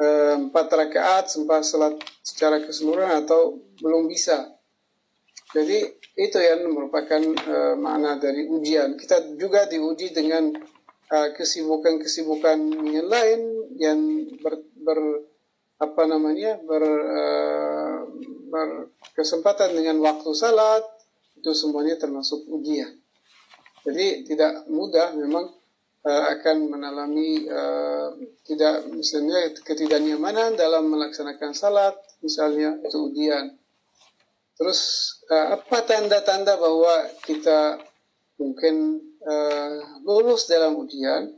uh, 0.02 0.34
empat 0.34 0.66
rakaat 0.66 1.30
sempat 1.30 1.62
salat 1.62 1.94
secara 2.26 2.58
keseluruhan 2.58 3.22
atau 3.22 3.62
belum 3.78 4.10
bisa. 4.10 4.50
Jadi 5.54 5.78
itu 6.18 6.38
yang 6.42 6.66
merupakan 6.74 7.22
uh, 7.22 7.78
makna 7.78 8.18
dari 8.18 8.50
ujian. 8.50 8.98
Kita 8.98 9.38
juga 9.38 9.70
diuji 9.70 10.10
dengan 10.10 10.50
kesibukan-kesibukan 11.06 12.58
uh, 12.66 12.90
yang 12.90 13.06
lain 13.06 13.40
yang 13.78 13.98
ber, 14.42 14.58
ber 14.74 14.98
apa 15.78 16.02
namanya 16.02 16.58
ber, 16.66 16.82
uh, 16.82 18.10
berkesempatan 18.50 19.70
dengan 19.70 20.02
waktu 20.02 20.34
salat 20.34 20.95
itu 21.36 21.50
semuanya 21.52 22.00
termasuk 22.00 22.44
ujian. 22.48 22.90
Jadi 23.86 24.26
tidak 24.26 24.66
mudah 24.66 25.14
memang 25.14 25.46
uh, 26.02 26.24
akan 26.34 26.56
mengalami 26.66 27.46
uh, 27.46 28.10
tidak 28.42 28.88
misalnya 28.90 29.54
ketidaknyamanan 29.62 30.58
dalam 30.58 30.90
melaksanakan 30.90 31.54
salat 31.54 31.94
misalnya 32.24 32.80
itu 32.82 32.98
ujian 32.98 33.54
Terus 34.56 34.80
uh, 35.28 35.60
apa 35.60 35.84
tanda-tanda 35.84 36.56
bahwa 36.56 37.12
kita 37.28 37.76
mungkin 38.40 39.04
uh, 39.20 40.00
lulus 40.00 40.48
dalam 40.48 40.80
ujian? 40.80 41.28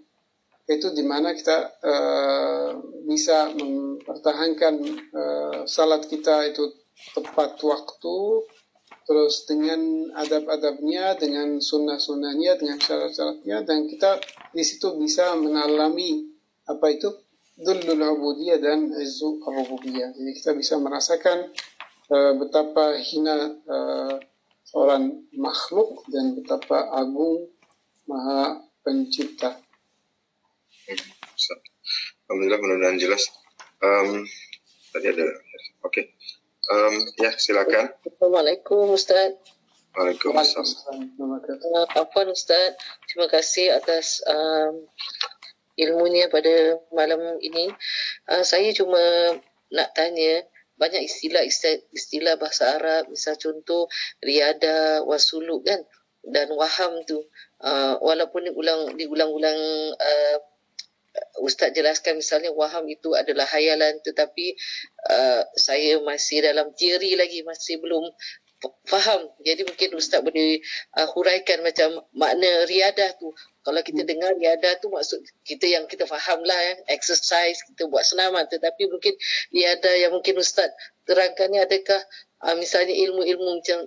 Itu 0.69 0.95
di 0.95 1.03
mana 1.03 1.35
kita 1.35 1.59
uh, 1.83 2.71
bisa 3.09 3.51
mempertahankan 3.59 4.75
uh, 5.11 5.59
salat 5.67 6.07
kita 6.07 6.47
itu 6.47 6.71
tepat 7.17 7.59
waktu, 7.65 8.17
terus 9.09 9.49
dengan 9.49 10.13
adab-adabnya, 10.13 11.17
dengan 11.17 11.65
sunnah-sunnahnya, 11.65 12.61
dengan 12.61 12.77
syarat-syaratnya, 12.77 13.65
dan 13.65 13.89
kita 13.89 14.21
di 14.53 14.61
situ 14.61 15.01
bisa 15.01 15.33
mengalami 15.33 16.29
apa 16.69 16.93
itu 16.93 17.09
dulul 17.57 18.21
ubudiyah 18.21 18.61
dan 18.61 18.93
izu 19.01 19.41
rububiyah. 19.41 20.13
Jadi 20.13 20.31
kita 20.37 20.53
bisa 20.53 20.77
merasakan 20.77 21.49
uh, 22.13 22.33
betapa 22.37 23.01
hina 23.01 23.57
uh, 23.65 24.21
seorang 24.69 25.25
makhluk 25.33 26.05
dan 26.13 26.37
betapa 26.37 26.93
agung 26.93 27.49
maha 28.05 28.61
pencipta. 28.85 29.57
Alhamdulillah 32.29 32.61
mudah-mudahan 32.61 33.01
jelas. 33.01 33.25
Um, 33.81 34.29
tadi 34.93 35.17
ada, 35.17 35.25
oke. 35.81 35.97
Okay. 35.97 36.18
Um, 36.69 36.95
ya 37.17 37.33
silakan. 37.41 37.97
Assalamualaikum 38.05 38.93
Ustaz. 38.93 39.41
Waalaikumsalam. 39.97 41.17
Apa 41.97 42.29
Ustaz? 42.29 42.77
Terima 43.09 43.25
kasih 43.25 43.73
atas 43.73 44.21
um, 44.29 44.85
ilmunya 45.81 46.29
pada 46.29 46.77
malam 46.93 47.41
ini. 47.41 47.73
Uh, 48.29 48.45
saya 48.45 48.69
cuma 48.77 49.01
nak 49.73 49.97
tanya, 49.97 50.45
banyak 50.77 51.09
istilah 51.09 51.41
istilah 51.91 52.37
bahasa 52.37 52.77
Arab 52.77 53.09
misal 53.09 53.41
contoh 53.41 53.89
riada 54.21 55.01
wasuluk 55.09 55.65
kan 55.65 55.81
dan 56.21 56.53
waham 56.53 57.01
tu 57.09 57.25
uh, 57.65 57.97
walaupun 57.99 58.45
diulang 58.45 58.93
diulang-ulang 58.95 59.59
uh, 59.97 60.37
Ustaz 61.43 61.75
jelaskan 61.75 62.19
misalnya 62.19 62.51
waham 62.55 62.87
itu 62.89 63.15
adalah 63.15 63.47
hayalan 63.49 63.99
tetapi 64.03 64.55
uh, 65.11 65.43
saya 65.55 65.99
masih 66.03 66.43
dalam 66.45 66.71
teori 66.75 67.15
lagi 67.19 67.43
masih 67.47 67.79
belum 67.83 68.05
faham. 68.91 69.31
Jadi 69.47 69.63
mungkin 69.63 69.95
Ustaz 69.95 70.19
boleh 70.19 70.59
uh, 70.99 71.09
huraikan 71.15 71.63
macam 71.63 72.03
makna 72.11 72.67
riadah 72.67 73.15
tu. 73.21 73.31
Kalau 73.63 73.81
kita 73.85 74.03
hmm. 74.03 74.11
dengar 74.11 74.31
riadah 74.35 74.81
tu 74.83 74.91
maksud 74.91 75.23
kita 75.47 75.71
yang 75.71 75.85
kita 75.87 76.09
faham 76.11 76.43
lah 76.43 76.59
ya. 76.59 76.75
Exercise, 76.91 77.63
kita 77.71 77.87
buat 77.87 78.03
senaman. 78.03 78.51
Tetapi 78.51 78.91
mungkin 78.91 79.15
riadah 79.55 79.95
yang 80.03 80.13
mungkin 80.15 80.43
Ustaz 80.43 80.75
terangkan 81.07 81.49
ni 81.55 81.63
adakah 81.63 82.03
uh, 82.43 82.57
misalnya 82.59 82.95
ilmu-ilmu 82.95 83.59
macam 83.59 83.79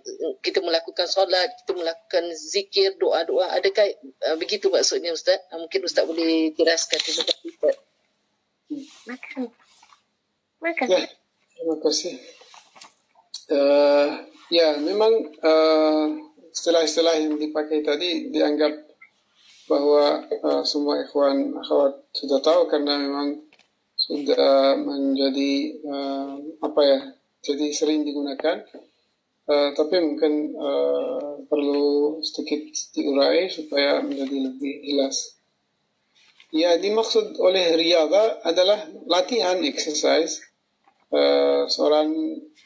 kita 0.44 0.60
melakukan 0.60 1.08
solat, 1.08 1.52
kita 1.64 1.72
melakukan 1.78 2.24
zikir, 2.36 2.96
doa-doa. 3.00 3.56
Adakah 3.56 3.88
uh, 4.32 4.38
begitu 4.40 4.68
maksudnya 4.68 5.16
Ustaz? 5.16 5.40
Uh, 5.52 5.64
mungkin 5.64 5.82
Ustaz 5.88 6.04
boleh 6.04 6.52
jelaskan. 6.56 7.00
Terima 7.00 7.24
kasih 7.24 7.48
Ustaz. 7.52 7.78
Makan. 9.08 9.44
Makan. 10.62 10.88
Ya, 10.88 11.02
terima 11.58 11.78
kasih. 11.84 12.14
Uh, 13.52 14.10
ya, 14.48 14.80
memang 14.80 15.12
uh, 15.44 16.08
istilah-istilah 16.52 17.20
yang 17.20 17.36
dipakai 17.36 17.84
tadi 17.84 18.32
dianggap 18.32 18.92
bahwa 19.72 20.28
uh, 20.28 20.64
semua 20.68 21.00
ikhwan 21.00 21.56
akhwat 21.56 22.04
sudah 22.12 22.40
tahu 22.44 22.68
karena 22.68 23.00
memang 23.00 23.40
sudah 23.96 24.76
menjadi 24.76 25.80
uh, 25.88 26.36
apa 26.60 26.82
ya 26.84 27.00
jadi 27.42 27.74
sering 27.74 28.06
digunakan. 28.06 28.62
Uh, 29.50 29.74
tapi 29.74 29.98
mungkin 30.00 30.54
uh, 30.54 31.42
perlu 31.50 32.22
sedikit 32.22 32.62
diurai 32.94 33.50
supaya 33.50 34.00
menjadi 34.06 34.38
lebih 34.48 34.86
jelas. 34.86 35.36
Ya 36.54 36.78
dimaksud 36.78 37.42
oleh 37.42 37.74
riyadha 37.76 38.46
adalah 38.46 38.86
latihan 39.10 39.60
exercise. 39.66 40.46
Uh, 41.12 41.68
seorang 41.68 42.08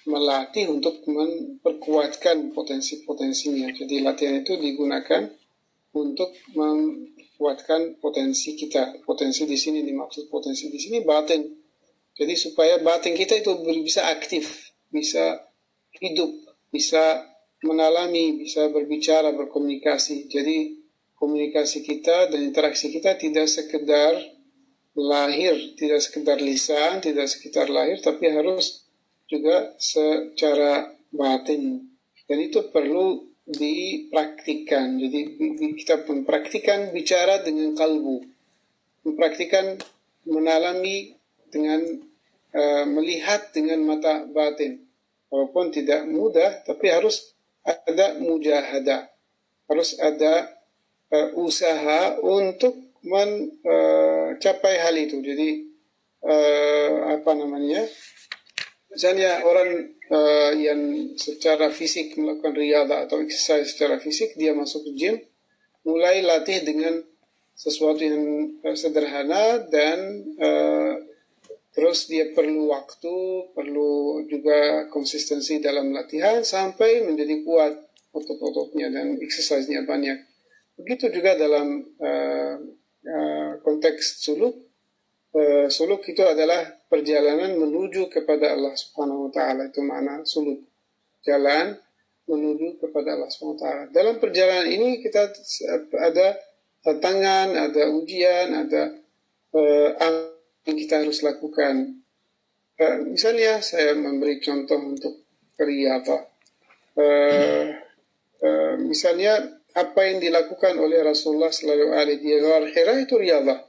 melatih 0.06 0.70
untuk 0.70 1.02
memperkuatkan 1.10 2.54
potensi-potensinya. 2.54 3.74
Jadi 3.74 4.06
latihan 4.06 4.38
itu 4.38 4.54
digunakan 4.54 5.26
untuk 5.98 6.30
kuatkan 7.42 7.98
potensi 7.98 8.54
kita. 8.54 9.02
Potensi 9.02 9.50
di 9.50 9.58
sini 9.58 9.82
dimaksud 9.82 10.30
potensi 10.30 10.70
di 10.70 10.78
sini 10.78 11.02
batin. 11.02 11.42
Jadi 12.16 12.34
supaya 12.38 12.80
batin 12.80 13.18
kita 13.18 13.36
itu 13.44 13.52
bisa 13.84 14.08
aktif, 14.08 14.65
bisa 14.96 15.44
hidup, 16.00 16.32
bisa 16.72 17.28
menalami, 17.68 18.40
bisa 18.40 18.72
berbicara, 18.72 19.36
berkomunikasi. 19.36 20.32
Jadi 20.32 20.80
komunikasi 21.20 21.84
kita 21.84 22.32
dan 22.32 22.40
interaksi 22.40 22.88
kita 22.88 23.20
tidak 23.20 23.52
sekedar 23.52 24.16
lahir, 24.96 25.76
tidak 25.76 26.00
sekedar 26.00 26.40
lisan, 26.40 27.04
tidak 27.04 27.28
sekedar 27.28 27.68
lahir, 27.68 28.00
tapi 28.00 28.32
harus 28.32 28.88
juga 29.28 29.76
secara 29.76 30.96
batin. 31.12 31.92
Dan 32.26 32.38
itu 32.40 32.72
perlu 32.72 33.36
dipraktikkan. 33.46 34.98
Jadi 34.98 35.20
kita 35.78 36.08
pun 36.08 36.26
praktikkan 36.26 36.96
bicara 36.96 37.44
dengan 37.46 37.78
kalbu. 37.78 38.26
Mempraktikkan 39.06 39.78
menalami 40.26 41.14
dengan 41.54 41.86
uh, 42.58 42.86
melihat 42.90 43.54
dengan 43.54 43.86
mata 43.86 44.26
batin. 44.26 44.85
Walaupun 45.36 45.68
tidak 45.68 46.08
mudah, 46.08 46.64
tapi 46.64 46.88
harus 46.88 47.36
ada 47.68 48.16
mujahadah. 48.24 49.12
Harus 49.68 50.00
ada 50.00 50.48
uh, 51.12 51.36
usaha 51.36 52.16
untuk 52.24 52.72
mencapai 53.04 54.80
uh, 54.80 54.82
hal 54.88 54.96
itu. 54.96 55.20
Jadi 55.20 55.50
uh, 56.24 57.20
apa 57.20 57.36
namanya? 57.36 57.84
Misalnya 58.96 59.44
orang 59.44 59.92
uh, 60.08 60.56
yang 60.56 61.12
secara 61.20 61.68
fisik 61.68 62.16
melakukan 62.16 62.56
riada 62.56 63.04
atau 63.04 63.20
exercise 63.20 63.76
secara 63.76 64.00
fisik, 64.00 64.40
dia 64.40 64.56
masuk 64.56 64.88
ke 64.88 64.92
gym, 64.96 65.16
mulai 65.84 66.24
latih 66.24 66.64
dengan 66.64 67.04
sesuatu 67.60 68.00
yang 68.08 68.24
sederhana 68.72 69.68
dan 69.68 70.00
uh, 70.40 70.96
terus 71.76 72.08
dia 72.08 72.32
perlu 72.32 72.72
waktu, 72.72 73.16
perlu 73.52 74.24
juga 74.32 74.88
konsistensi 74.88 75.60
dalam 75.60 75.92
latihan 75.92 76.40
sampai 76.40 77.04
menjadi 77.04 77.44
kuat 77.44 77.76
otot-ototnya 78.16 78.88
dan 78.88 79.20
exercise-nya 79.20 79.84
banyak. 79.84 80.16
Begitu 80.80 81.20
juga 81.20 81.36
dalam 81.36 81.84
uh, 82.00 82.56
uh, 83.04 83.52
konteks 83.60 84.24
suluk, 84.24 84.56
uh, 85.36 85.68
suluk 85.68 86.08
itu 86.08 86.24
adalah 86.24 86.64
perjalanan 86.88 87.60
menuju 87.60 88.08
kepada 88.08 88.56
Allah 88.56 88.72
Subhanahu 88.72 89.28
wa 89.28 89.32
taala 89.36 89.68
itu 89.68 89.84
makna 89.84 90.24
suluk. 90.24 90.64
Jalan 91.28 91.76
menuju 92.24 92.80
kepada 92.80 93.20
Allah 93.20 93.28
Subhanahu 93.28 93.60
wa 93.60 93.64
taala. 93.68 93.84
Dalam 93.92 94.16
perjalanan 94.24 94.68
ini 94.72 95.04
kita 95.04 95.32
ada 96.00 96.40
tantangan, 96.88 97.52
ada 97.52 97.84
ujian, 97.92 98.48
ada 98.64 98.96
uh, 99.52 99.90
yang 100.66 100.78
kita 100.78 101.02
harus 101.02 101.22
lakukan. 101.22 102.02
Uh, 102.76 102.98
misalnya 103.08 103.64
saya 103.64 103.96
memberi 103.96 104.44
contoh 104.44 104.78
untuk 104.82 105.24
riyadhah. 105.56 106.22
Uh, 106.96 107.66
uh, 108.44 108.74
misalnya 108.82 109.62
apa 109.76 110.02
yang 110.08 110.20
dilakukan 110.20 110.76
oleh 110.80 111.04
Rasulullah 111.04 111.52
Sallallahu 111.52 111.96
Alaihi 111.96 112.40
Wasallam 112.44 113.04
itu 113.04 113.16
riyadhah 113.20 113.60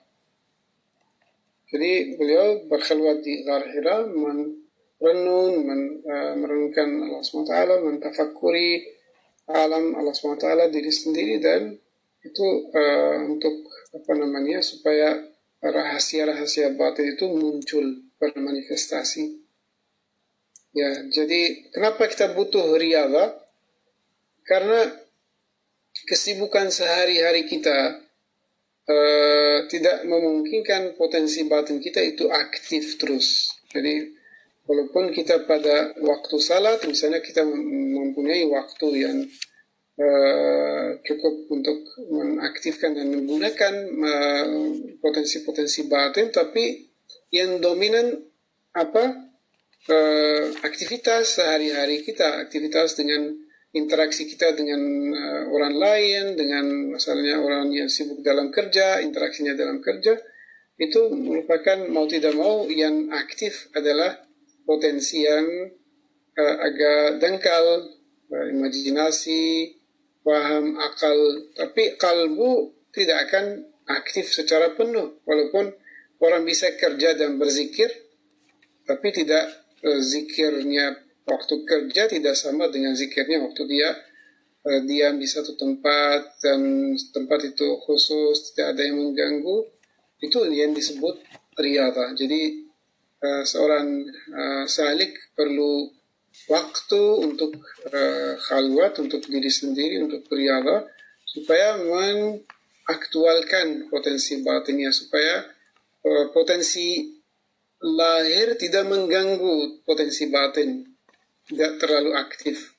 jadi 1.66 2.14
beliau 2.14 2.62
berkhulwat 2.70 3.27
di 3.27 3.43
Ghar 3.43 3.66
Hira 3.66 4.06
merenung, 4.06 5.55
men, 5.66 5.81
uh, 6.06 6.32
merenungkan 6.39 6.89
Allah 7.10 7.23
SWT, 7.27 7.52
mentafakuri 7.82 8.86
alam 9.51 9.94
Allah 9.98 10.14
SWT 10.14 10.47
diri 10.70 10.90
sendiri 10.94 11.43
dan 11.43 11.74
itu 12.23 12.47
uh, 12.70 13.18
untuk 13.27 13.66
apa 13.94 14.12
namanya 14.14 14.62
supaya 14.62 15.27
rahasia-rahasia 15.73 16.75
batin 16.75 17.17
itu 17.17 17.27
muncul 17.31 17.85
bermanifestasi. 18.21 19.47
Ya, 20.77 20.93
jadi 21.09 21.73
kenapa 21.73 22.05
kita 22.11 22.37
butuh 22.37 22.77
riyadha? 22.77 23.33
Karena 24.45 24.93
kesibukan 26.05 26.69
sehari-hari 26.69 27.49
kita 27.49 28.05
uh, 28.85 29.59
tidak 29.73 30.05
memungkinkan 30.05 30.95
potensi 31.01 31.49
batin 31.49 31.81
kita 31.81 32.05
itu 32.05 32.29
aktif 32.29 33.01
terus. 33.01 33.57
Jadi 33.73 34.13
walaupun 34.69 35.17
kita 35.17 35.49
pada 35.49 35.97
waktu 36.03 36.37
salat 36.43 36.85
misalnya 36.85 37.25
kita 37.25 37.41
mempunyai 37.47 38.45
waktu 38.51 38.87
yang 39.01 39.17
uh, 40.01 41.01
cukup 41.02 41.35
untuk 41.52 41.78
mengaktifkan 42.12 42.97
dan 42.97 43.12
menggunakan 43.12 43.74
potensi-potensi 45.01 45.85
uh, 45.85 45.89
batin, 45.89 46.28
tapi 46.32 46.89
yang 47.32 47.59
dominan 47.60 48.16
apa? 48.77 49.24
Uh, 49.86 50.51
aktivitas 50.66 51.39
sehari-hari 51.39 52.02
kita, 52.02 52.43
aktivitas 52.43 52.98
dengan 52.98 53.31
interaksi 53.77 54.24
kita 54.24 54.56
dengan 54.56 54.81
uh, 55.12 55.44
orang 55.52 55.74
lain, 55.77 56.24
dengan 56.35 56.97
misalnya 56.97 57.39
orang 57.39 57.68
yang 57.70 57.86
sibuk 57.86 58.24
dalam 58.24 58.48
kerja, 58.48 59.05
interaksinya 59.05 59.52
dalam 59.52 59.85
kerja, 59.85 60.16
itu 60.81 61.01
merupakan 61.12 61.85
mau 61.93 62.09
tidak 62.09 62.32
mau 62.35 62.64
yang 62.66 63.12
aktif 63.12 63.68
adalah 63.77 64.16
potensi 64.64 65.23
yang 65.23 65.44
uh, 66.35 66.56
agak 66.56 67.20
dangkal, 67.20 67.64
uh, 68.32 68.47
imajinasi, 68.51 69.76
paham, 70.27 70.74
akal, 70.82 71.15
tapi 71.55 71.94
kalbu 71.94 72.74
tidak 72.90 73.31
akan 73.31 73.62
aktif 73.86 74.35
secara 74.35 74.74
penuh, 74.74 75.23
walaupun 75.23 75.70
orang 76.19 76.43
bisa 76.43 76.74
kerja 76.74 77.15
dan 77.15 77.39
berzikir, 77.39 77.86
tapi 78.82 79.15
tidak 79.15 79.47
uh, 79.86 80.03
zikirnya 80.03 80.98
waktu 81.27 81.55
kerja 81.62 82.11
tidak 82.11 82.35
sama 82.35 82.66
dengan 82.66 82.98
zikirnya 82.98 83.39
waktu 83.47 83.62
dia 83.70 83.94
uh, 84.66 84.81
diam 84.82 85.19
di 85.23 85.27
satu 85.31 85.55
tempat 85.55 86.43
dan 86.43 86.94
tempat 87.15 87.47
itu 87.47 87.78
khusus 87.82 88.55
tidak 88.55 88.78
ada 88.78 88.82
yang 88.86 88.98
mengganggu 88.98 89.66
itu 90.23 90.39
yang 90.55 90.70
disebut 90.70 91.19
riyadha 91.59 92.15
jadi 92.15 92.62
uh, 93.20 93.43
seorang 93.43 94.07
salik 94.70 95.35
perlu 95.35 95.95
waktu 96.47 97.02
untuk 97.27 97.59
uh, 97.90 98.39
khalwat 98.39 99.02
untuk 99.02 99.27
diri 99.27 99.51
sendiri 99.51 99.98
untuk 100.02 100.23
riyadha 100.31 100.86
supaya 101.27 101.74
mengaktualkan 101.82 103.90
potensi 103.90 104.43
batinnya 104.47 104.94
supaya 104.94 105.43
uh, 106.06 106.31
potensi 106.31 107.18
lahir 107.82 108.55
tidak 108.56 108.89
mengganggu 108.89 109.85
potensi 109.85 110.32
batin 110.32 110.97
tidak 111.47 111.78
terlalu 111.78 112.10
aktif. 112.18 112.74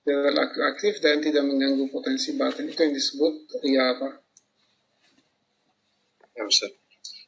Tidak 0.00 0.32
terlalu 0.32 0.62
aktif 0.64 1.00
dan 1.02 1.20
tidak 1.20 1.44
mengganggu 1.44 1.90
potensi 1.90 2.32
batin. 2.38 2.70
Itu 2.70 2.86
yang 2.86 2.94
disebut 2.94 3.34
riyadhah 3.60 4.14
ya 6.40 6.44
Ustaz. 6.48 6.72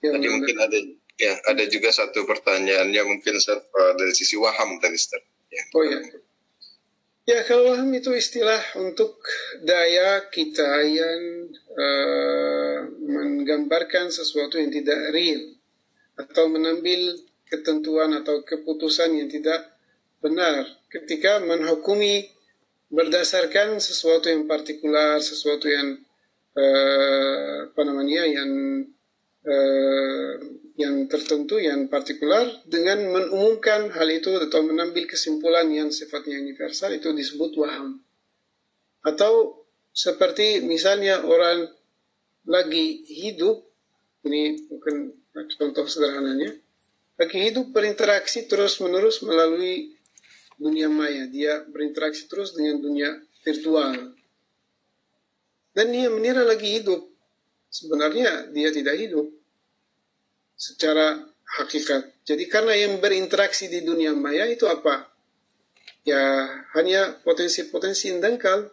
Ya, 0.02 0.10
Tadi 0.16 0.28
mungkin 0.32 0.56
ada 0.56 0.78
ya 1.20 1.32
ada 1.46 1.64
juga 1.68 1.92
satu 1.92 2.24
pertanyaannya 2.24 3.02
mungkin 3.06 3.36
Ustaz, 3.36 3.60
eh, 3.60 3.92
dari 4.00 4.12
sisi 4.16 4.40
waham 4.40 4.80
tadi 4.80 4.96
Ustaz. 4.96 5.20
Ya. 5.52 5.62
Oh 5.76 5.84
ya. 5.84 6.00
Ya 7.22 7.38
kalau 7.46 7.70
waham 7.70 7.92
itu 7.94 8.10
istilah 8.10 8.58
untuk 8.80 9.20
daya 9.62 10.26
kita 10.32 10.82
yang 10.82 11.20
eh, 11.54 12.78
menggambarkan 12.98 14.10
sesuatu 14.10 14.58
yang 14.58 14.74
tidak 14.74 15.12
real 15.14 15.54
atau 16.18 16.50
menambil 16.50 17.14
ketentuan 17.46 18.16
atau 18.18 18.42
keputusan 18.42 19.22
yang 19.22 19.28
tidak 19.30 19.70
benar 20.18 20.66
ketika 20.90 21.38
menghukumi 21.44 22.32
berdasarkan 22.90 23.78
sesuatu 23.78 24.26
yang 24.26 24.50
partikular, 24.50 25.22
sesuatu 25.22 25.70
yang 25.70 26.00
eh, 26.58 27.70
apa 27.70 27.82
namanya 27.86 28.26
yang 28.26 28.50
eh, 29.46 30.32
yang 30.76 31.04
tertentu, 31.04 31.60
yang 31.60 31.92
partikular, 31.92 32.48
dengan 32.64 33.04
mengumumkan 33.12 33.92
hal 33.92 34.08
itu 34.08 34.32
atau 34.40 34.64
mengambil 34.64 35.04
kesimpulan 35.04 35.68
yang 35.68 35.92
sifatnya 35.92 36.40
universal 36.40 36.96
itu 36.96 37.12
disebut 37.12 37.52
waham. 37.60 38.00
Atau 39.04 39.64
seperti 39.92 40.64
misalnya 40.64 41.20
orang 41.28 41.68
lagi 42.48 43.04
hidup, 43.04 43.60
ini 44.24 44.64
mungkin 44.72 45.12
contoh 45.60 45.84
sederhananya, 45.84 46.56
lagi 47.20 47.38
hidup 47.52 47.68
berinteraksi 47.68 48.48
terus-menerus 48.48 49.20
melalui 49.20 49.92
dunia 50.56 50.88
maya. 50.88 51.28
Dia 51.28 51.68
berinteraksi 51.68 52.24
terus 52.32 52.56
dengan 52.56 52.80
dunia 52.80 53.20
virtual. 53.44 54.16
Dan 55.76 55.86
dia 55.92 56.08
mengira 56.08 56.44
lagi 56.44 56.80
hidup. 56.80 57.12
Sebenarnya 57.72 58.52
dia 58.52 58.68
tidak 58.68 59.00
hidup 59.00 59.41
secara 60.62 61.18
hakikat. 61.58 62.22
Jadi 62.22 62.46
karena 62.46 62.78
yang 62.78 63.02
berinteraksi 63.02 63.66
di 63.66 63.82
dunia 63.82 64.14
maya 64.14 64.46
itu 64.46 64.70
apa? 64.70 65.10
Ya 66.06 66.22
hanya 66.78 67.18
potensi-potensi 67.26 68.14
yang 68.14 68.22
dangkal, 68.22 68.70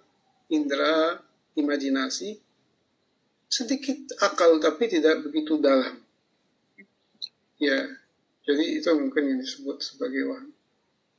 indera, 0.53 1.17
imajinasi, 1.57 2.37
sedikit 3.49 3.97
akal 4.21 4.61
tapi 4.61 4.85
tidak 4.85 5.25
begitu 5.25 5.57
dalam. 5.57 6.05
Ya, 7.57 7.89
jadi 8.45 8.79
itu 8.79 8.87
mungkin 8.95 9.35
yang 9.35 9.39
disebut 9.41 9.81
sebagai 9.81 10.29
waham. 10.29 10.53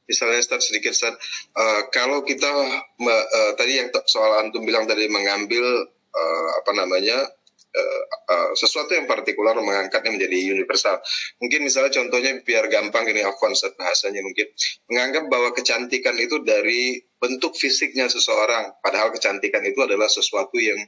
Misalnya 0.08 0.42
Ustaz 0.42 0.70
sedikit 0.70 0.90
Ustaz, 0.94 1.14
eh, 1.54 1.82
kalau 1.94 2.22
kita 2.26 2.50
eh, 2.98 3.52
tadi 3.54 3.78
yang 3.78 3.90
soal 4.06 4.42
antum 4.42 4.66
bilang 4.66 4.86
tadi 4.86 5.06
mengambil 5.06 5.62
eh, 5.90 6.48
apa 6.58 6.72
namanya 6.74 7.28
eh, 7.70 8.50
sesuatu 8.58 8.92
yang 8.94 9.06
partikular 9.06 9.54
mengangkatnya 9.58 10.10
menjadi 10.10 10.36
universal. 10.54 10.98
Mungkin 11.38 11.66
misalnya 11.66 11.92
contohnya 11.94 12.42
biar 12.42 12.66
gampang 12.66 13.06
ini 13.10 13.22
Ustaz 13.26 13.74
bahasanya 13.78 14.22
mungkin 14.26 14.50
menganggap 14.90 15.24
bahwa 15.30 15.50
kecantikan 15.54 16.18
itu 16.18 16.42
dari 16.42 16.98
bentuk 17.20 17.54
fisiknya 17.54 18.10
seseorang, 18.10 18.78
padahal 18.82 19.14
kecantikan 19.14 19.62
itu 19.66 19.80
adalah 19.82 20.10
sesuatu 20.10 20.56
yang 20.58 20.78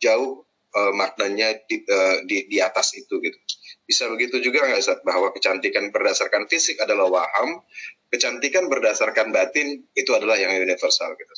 jauh 0.00 0.44
eh, 0.74 0.92
maknanya 0.96 1.54
di, 1.68 1.84
eh, 1.84 2.16
di 2.26 2.48
di 2.50 2.58
atas 2.58 2.96
itu 2.96 3.20
gitu. 3.20 3.38
Bisa 3.84 4.08
begitu 4.08 4.40
juga 4.40 4.64
nggak 4.64 4.80
Ustaz 4.80 4.98
bahwa 5.04 5.28
kecantikan 5.32 5.92
berdasarkan 5.92 6.48
fisik 6.48 6.80
adalah 6.80 7.08
waham, 7.12 7.60
kecantikan 8.08 8.72
berdasarkan 8.72 9.28
batin 9.28 9.84
itu 9.92 10.10
adalah 10.16 10.40
yang 10.40 10.56
universal 10.56 11.12
gitu. 11.20 11.34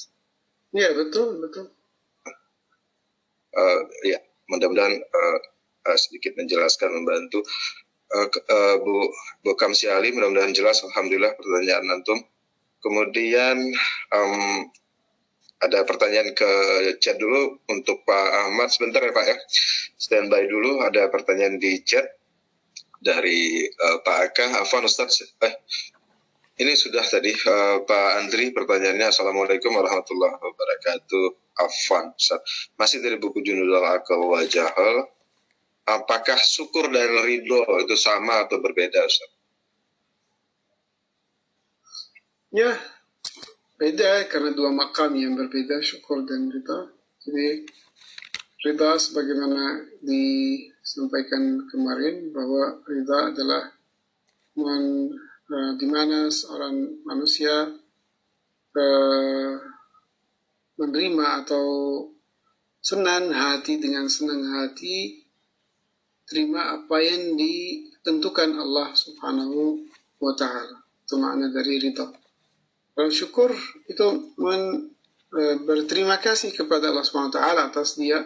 Ya 0.74 0.94
betul 0.94 1.42
betul. 1.42 1.74
Eh, 3.56 3.80
ya, 4.12 4.20
mudah-mudahan 4.50 4.94
eh, 4.96 5.38
eh, 5.90 5.98
sedikit 5.98 6.34
menjelaskan 6.38 6.90
membantu. 6.94 7.42
Ke- 8.06 8.44
eh, 8.46 8.76
Bu 8.80 9.10
Bu 9.42 9.58
Kamsi 9.58 9.90
Ali, 9.90 10.14
mudah-mudahan 10.14 10.54
jelas. 10.54 10.78
Alhamdulillah 10.86 11.34
pertanyaan 11.34 11.90
antum. 11.90 12.18
Kemudian 12.78 13.58
em, 14.14 14.32
ada 15.58 15.82
pertanyaan 15.82 16.30
ke 16.36 16.50
chat 17.02 17.18
dulu 17.18 17.58
untuk 17.66 18.06
Pak 18.06 18.28
Ahmad 18.46 18.70
sebentar 18.70 19.02
ya 19.02 19.10
Pak 19.10 19.26
ya. 19.26 19.36
Standby 19.98 20.46
dulu. 20.46 20.86
Ada 20.86 21.10
pertanyaan 21.10 21.58
di 21.58 21.82
chat 21.82 22.06
dari 23.02 23.66
eh, 23.66 23.98
Pak 24.06 24.18
Aka. 24.30 24.62
Afwan 24.62 24.86
Ustaz. 24.86 25.26
Eh, 25.42 25.54
ini 26.62 26.78
sudah 26.78 27.02
tadi 27.02 27.34
eh, 27.34 27.76
Pak 27.82 28.08
Andri 28.22 28.54
pertanyaannya 28.54 29.10
Assalamualaikum 29.10 29.74
warahmatullahi 29.74 30.38
wabarakatuh. 30.38 31.45
Afwan. 31.56 32.12
Masih 32.76 33.00
dari 33.00 33.16
buku 33.16 33.40
Junudul 33.40 33.80
Akal 33.84 34.20
wa 34.20 34.44
Jahal. 34.44 35.08
Apakah 35.86 36.36
syukur 36.42 36.90
dan 36.90 37.14
ridho 37.22 37.62
itu 37.78 37.94
sama 37.94 38.42
atau 38.42 38.58
berbeda 38.58 39.06
Ustaz? 39.06 39.30
Ya, 42.50 42.74
beda 43.78 44.26
karena 44.26 44.50
dua 44.50 44.74
makam 44.74 45.14
yang 45.14 45.38
berbeda, 45.38 45.78
syukur 45.84 46.26
dan 46.26 46.50
rida. 46.50 46.90
Jadi, 47.22 47.68
rida 48.66 48.98
sebagaimana 48.98 49.86
disampaikan 50.02 51.68
kemarin 51.70 52.34
bahwa 52.34 52.82
rida 52.88 53.18
adalah 53.30 53.62
men, 54.58 55.12
eh, 55.52 55.72
di 55.78 55.86
mana 55.86 56.32
seorang 56.32 57.04
manusia 57.06 57.76
eh, 58.76 59.52
menerima 60.76 61.44
atau 61.44 61.66
senang 62.80 63.32
hati 63.34 63.82
dengan 63.82 64.06
senang 64.06 64.46
hati 64.54 65.26
terima 66.26 66.78
apa 66.78 67.02
yang 67.02 67.34
ditentukan 67.34 68.54
Allah 68.54 68.94
Subhanahu 68.94 69.82
wa 70.22 70.32
taala. 70.38 70.86
Itu 71.06 71.18
makna 71.18 71.50
dari 71.50 71.82
ridha. 71.82 72.06
Kalau 72.96 73.10
syukur 73.12 73.50
itu 73.86 74.06
men, 74.38 74.90
e, 75.30 75.42
berterima 75.62 76.18
kasih 76.18 76.50
kepada 76.54 76.90
Allah 76.90 77.06
Subhanahu 77.06 77.30
wa 77.30 77.36
taala 77.38 77.60
atas 77.70 77.94
dia 77.94 78.22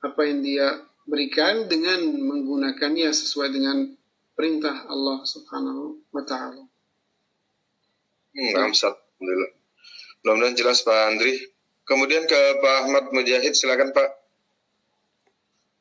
apa 0.00 0.20
yang 0.24 0.40
dia 0.42 0.66
berikan 1.10 1.66
dengan 1.66 2.06
menggunakannya 2.06 3.10
sesuai 3.10 3.50
dengan 3.50 3.90
perintah 4.38 4.86
Allah 4.86 5.20
Subhanahu 5.26 6.14
wa 6.14 6.22
taala. 6.22 6.64
Hmm. 8.30 8.70
Alhamdulillah. 8.70 9.52
Mudah-mudahan 10.22 10.54
jelas 10.54 10.86
Pak 10.86 10.96
Andri. 11.10 11.59
Kemudian 11.90 12.22
ke 12.22 12.38
Pak 12.62 12.74
Ahmad 12.86 13.10
Mujahid, 13.10 13.50
silakan 13.50 13.90
Pak. 13.90 14.22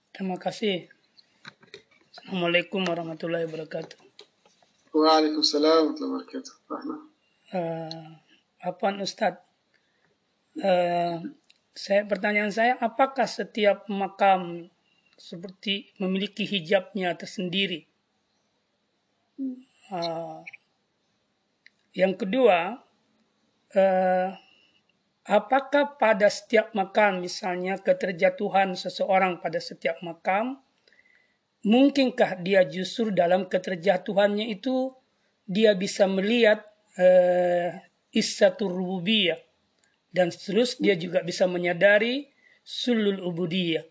Terima 0.09 0.41
kasih. 0.41 0.89
Assalamualaikum 2.09 2.81
warahmatullahi 2.81 3.45
wabarakatuh. 3.45 3.93
Waalaikumsalam 4.89 5.93
warahmatullahi 5.93 6.25
wabarakatuh. 6.25 6.53
Rahmat. 6.65 6.99
Uh, 7.53 8.09
Apaan 8.57 9.05
Ustadz? 9.05 9.45
Uh, 10.57 11.29
saya 11.77 12.01
pertanyaan 12.09 12.49
saya, 12.49 12.73
apakah 12.81 13.29
setiap 13.29 13.85
makam 13.85 14.65
seperti 15.13 15.93
memiliki 16.01 16.41
hijabnya 16.41 17.13
tersendiri? 17.13 17.85
Uh, 19.93 20.41
yang 21.93 22.17
kedua, 22.17 22.81
uh, 23.77 24.29
apakah 25.29 25.95
pada 26.01 26.25
setiap 26.27 26.73
makam, 26.73 27.21
misalnya 27.21 27.77
keterjatuhan 27.77 28.73
seseorang 28.73 29.37
pada 29.37 29.61
setiap 29.61 30.01
makam, 30.01 30.57
mungkinkah 31.61 32.41
dia 32.41 32.65
justru 32.65 33.13
dalam 33.13 33.45
keterjatuhannya 33.45 34.49
itu 34.49 34.89
dia 35.45 35.77
bisa 35.77 36.09
melihat 36.09 36.65
uh, 36.97 37.77
issatur 38.09 38.73
rububiyah 38.73 39.37
dan 40.09 40.33
terus 40.33 40.81
dia 40.81 40.97
juga 40.97 41.21
bisa 41.21 41.45
menyadari 41.45 42.25
sulul 42.65 43.21
ubudiyah. 43.21 43.85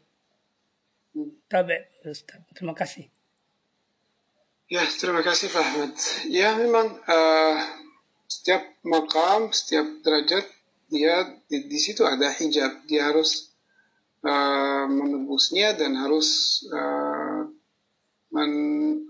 Tabe. 1.47 1.91
Terima 2.55 2.75
kasih. 2.75 3.11
Ya, 4.69 4.85
terima 4.85 5.25
kasih 5.25 5.49
Pak 5.49 5.65
Ahmad. 5.65 5.95
Ya, 6.29 6.53
memang 6.55 7.01
eh, 7.01 7.57
setiap 8.29 8.63
makam, 8.85 9.49
setiap 9.51 9.89
derajat 10.05 10.45
dia 10.89 11.25
di, 11.47 11.69
di 11.69 11.79
situ 11.79 12.03
ada 12.03 12.33
hijab. 12.33 12.89
Dia 12.89 13.13
harus 13.13 13.53
eh, 14.25 14.85
menebusnya 14.89 15.77
dan 15.77 15.95
harus 16.01 16.61
eh, 16.69 17.41
men, 18.33 18.53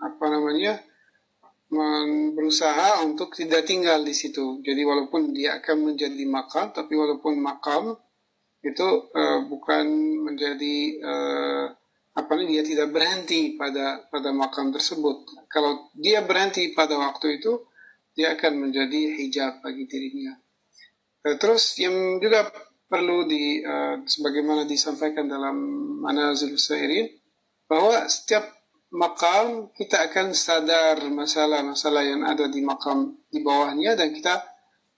apa 0.03 0.27
namanya 0.29 0.83
men, 1.71 2.35
berusaha 2.35 3.03
untuk 3.07 3.33
tidak 3.39 3.65
tinggal 3.65 4.03
di 4.03 4.13
situ. 4.13 4.61
Jadi 4.61 4.83
walaupun 4.83 5.31
dia 5.31 5.63
akan 5.63 5.95
menjadi 5.95 6.25
makam, 6.27 6.75
tapi 6.75 6.99
walaupun 6.99 7.39
makam 7.39 7.95
itu 8.61 8.89
eh, 9.15 9.41
bukan 9.47 9.87
menjadi 10.27 10.77
eh, 10.99 11.67
apa 12.19 12.35
dia 12.43 12.67
tidak 12.67 12.91
berhenti 12.91 13.55
pada 13.55 14.03
pada 14.11 14.35
makam 14.35 14.75
tersebut. 14.75 15.47
Kalau 15.47 15.95
dia 15.95 16.27
berhenti 16.27 16.75
pada 16.75 16.99
waktu 16.99 17.39
itu, 17.39 17.63
dia 18.19 18.35
akan 18.35 18.67
menjadi 18.67 19.15
hijab 19.23 19.63
bagi 19.63 19.87
dirinya. 19.87 20.35
Eh, 21.29 21.37
Terus 21.37 21.77
yang 21.77 22.17
juga 22.17 22.49
perlu 22.89 23.29
di 23.29 23.61
eh, 23.61 24.01
sebagaimana 24.09 24.65
disampaikan 24.65 25.29
dalam 25.29 25.57
Manazil 26.01 26.57
Sairin 26.57 27.05
bahwa 27.69 28.09
setiap 28.09 28.49
makam 28.89 29.69
kita 29.77 30.09
akan 30.09 30.33
sadar 30.33 31.05
masalah-masalah 31.13 32.01
yang 32.01 32.25
ada 32.25 32.49
di 32.49 32.65
makam 32.65 33.21
di 33.29 33.45
bawahnya 33.45 33.93
dan 33.93 34.17
kita 34.17 34.41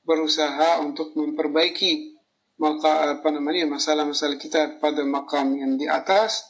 berusaha 0.07 0.79
untuk 0.79 1.19
memperbaiki 1.19 2.15
maka 2.63 3.19
apa 3.19 3.29
namanya 3.35 3.67
masalah-masalah 3.67 4.39
kita 4.39 4.79
pada 4.79 5.03
makam 5.03 5.59
yang 5.59 5.75
di 5.75 5.91
atas 5.91 6.45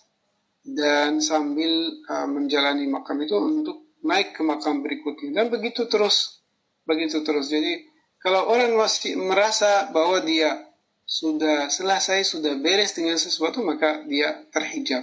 dan 0.61 1.25
sambil 1.25 1.71
uh, 2.11 2.29
menjalani 2.29 2.85
makam 2.91 3.17
itu 3.25 3.39
untuk 3.39 3.97
naik 4.05 4.37
ke 4.37 4.43
makam 4.45 4.83
berikutnya. 4.85 5.41
Dan 5.41 5.47
begitu 5.49 5.87
terus 5.89 6.43
begitu 6.85 7.23
terus. 7.23 7.49
Jadi 7.49 7.90
kalau 8.21 8.53
orang 8.53 8.77
masih 8.77 9.17
merasa 9.17 9.89
bahwa 9.89 10.21
dia 10.21 10.69
sudah 11.09 11.67
selesai 11.73 12.23
sudah 12.23 12.55
beres 12.61 12.95
dengan 12.95 13.19
sesuatu 13.19 13.65
maka 13.67 14.05
dia 14.07 14.47
terhijab. 14.55 15.03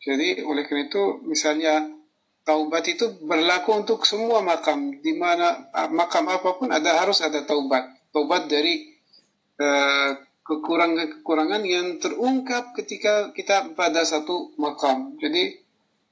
Jadi 0.00 0.40
oleh 0.46 0.64
karena 0.64 0.88
itu 0.88 1.20
misalnya 1.28 1.84
taubat 2.46 2.88
itu 2.88 3.20
berlaku 3.20 3.84
untuk 3.84 4.08
semua 4.08 4.40
makam. 4.40 4.96
Di 5.02 5.12
mana 5.12 5.68
ah, 5.76 5.92
makam 5.92 6.24
apa 6.30 6.56
pun 6.56 6.72
ada 6.72 7.04
harus 7.04 7.20
ada 7.20 7.44
taubat. 7.44 7.84
Taubat 8.14 8.48
dari 8.48 8.88
uh, 9.60 10.10
kekurangan-kekurangan 10.40 11.62
yang 11.68 12.00
terungkap 12.00 12.72
ketika 12.72 13.34
kita 13.36 13.76
pada 13.76 14.06
satu 14.08 14.56
makam. 14.56 15.20
Jadi 15.20 15.60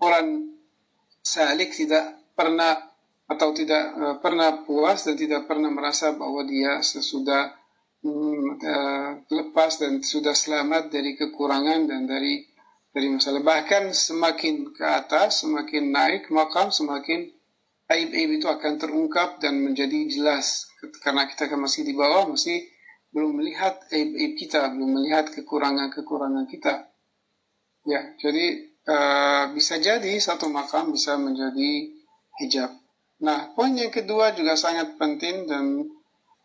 orang 0.05 0.53
salik 1.25 1.73
tidak 1.73 2.21
pernah 2.37 2.88
atau 3.29 3.53
tidak 3.53 3.85
uh, 3.93 4.17
pernah 4.25 4.65
puas 4.65 5.05
dan 5.05 5.15
tidak 5.15 5.45
pernah 5.45 5.69
merasa 5.69 6.17
bahwa 6.17 6.49
dia 6.49 6.81
sesudah 6.81 7.53
um, 8.01 8.57
uh, 8.57 9.21
lepas 9.29 9.77
dan 9.77 10.01
sudah 10.01 10.33
selamat 10.33 10.89
dari 10.89 11.13
kekurangan 11.13 11.85
dan 11.85 12.09
dari 12.09 12.49
dari 12.89 13.09
masalah. 13.13 13.45
Bahkan 13.45 13.93
semakin 13.93 14.73
ke 14.73 14.83
atas, 14.83 15.45
semakin 15.45 15.93
naik 15.93 16.33
makam, 16.33 16.73
semakin 16.73 17.29
aib-aib 17.93 18.41
itu 18.41 18.49
akan 18.49 18.81
terungkap 18.81 19.39
dan 19.45 19.61
menjadi 19.61 20.09
jelas. 20.09 20.67
Karena 21.05 21.29
kita 21.29 21.53
kan 21.53 21.61
masih 21.61 21.85
di 21.85 21.93
bawah, 21.93 22.33
masih 22.33 22.65
belum 23.13 23.41
melihat 23.41 23.77
aib-aib 23.93 24.41
kita, 24.41 24.73
belum 24.73 25.01
melihat 25.01 25.29
kekurangan-kekurangan 25.33 26.49
kita. 26.49 26.89
Ya, 27.85 28.13
jadi 28.21 28.73
uh, 28.89 29.45
bisa 29.53 29.81
jadi 29.81 30.13
satu 30.21 30.49
makam 30.49 30.93
bisa 30.93 31.17
menjadi 31.17 31.93
hijab. 32.41 32.88
Nah, 33.19 33.51
poin 33.55 33.75
yang 33.75 33.91
kedua 33.91 34.31
juga 34.35 34.55
sangat 34.55 34.95
penting 34.95 35.51
dan 35.51 35.87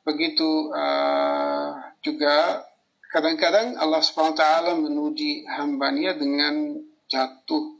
begitu 0.01 0.73
uh, 0.73 1.77
juga 2.01 2.65
kadang-kadang 3.13 3.77
Allah 3.77 4.01
SWT 4.01 4.73
menuji 4.81 5.45
hambanya 5.45 6.17
dengan 6.17 6.81
jatuh. 7.05 7.77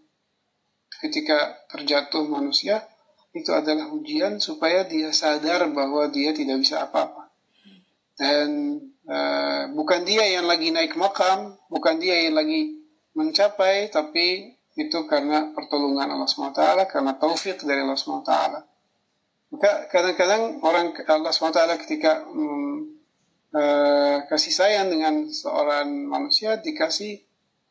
Ketika 1.01 1.67
terjatuh 1.73 2.23
manusia, 2.29 2.85
itu 3.33 3.49
adalah 3.49 3.89
ujian 3.91 4.37
supaya 4.37 4.85
dia 4.85 5.09
sadar 5.09 5.67
bahwa 5.73 6.07
dia 6.13 6.31
tidak 6.31 6.61
bisa 6.61 6.85
apa-apa 6.85 7.23
dan 8.13 8.77
uh, 9.09 9.63
bukan 9.73 10.05
dia 10.05 10.23
yang 10.29 10.45
lagi 10.45 10.69
naik 10.69 10.93
makam, 10.93 11.57
bukan 11.69 11.97
dia 11.97 12.29
yang 12.29 12.37
lagi 12.37 12.77
mencapai, 13.17 13.89
tapi 13.89 14.53
itu 14.73 14.99
karena 15.05 15.53
pertolongan 15.53 16.17
Allah 16.17 16.29
SWT, 16.29 16.89
karena 16.89 17.13
taufik 17.17 17.61
dari 17.61 17.81
Allah 17.81 17.97
SWT. 17.97 18.33
Maka 19.53 19.85
kadang-kadang 19.85 20.65
orang 20.65 20.97
Allah 21.05 21.29
SWT 21.29 21.61
ketika 21.85 22.25
um, 22.25 22.89
uh, 23.53 24.25
kasih 24.25 24.49
sayang 24.49 24.89
dengan 24.89 25.29
seorang 25.29 26.09
manusia 26.09 26.57
dikasih 26.57 27.21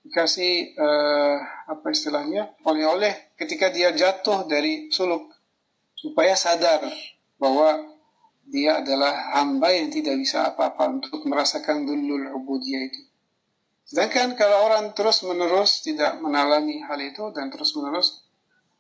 dikasih 0.07 0.79
uh, 0.79 1.37
apa 1.67 1.87
istilahnya 1.91 2.55
oleh-oleh 2.63 3.35
ketika 3.35 3.75
dia 3.75 3.91
jatuh 3.91 4.47
dari 4.47 4.95
suluk 4.95 5.35
supaya 5.99 6.39
sadar 6.39 6.87
bahwa 7.43 7.83
dia 8.47 8.79
adalah 8.79 9.35
hamba 9.39 9.75
yang 9.75 9.91
tidak 9.91 10.19
bisa 10.23 10.55
apa-apa 10.55 10.87
untuk 10.87 11.23
merasakan 11.27 11.83
dulul 11.83 12.31
ubudiyah 12.31 12.83
itu. 12.91 13.03
Sedangkan 13.87 14.39
kalau 14.39 14.71
orang 14.71 14.95
terus-menerus 14.95 15.83
tidak 15.83 16.19
mengalami 16.23 16.79
hal 16.87 16.99
itu 17.03 17.31
dan 17.35 17.51
terus-menerus 17.51 18.23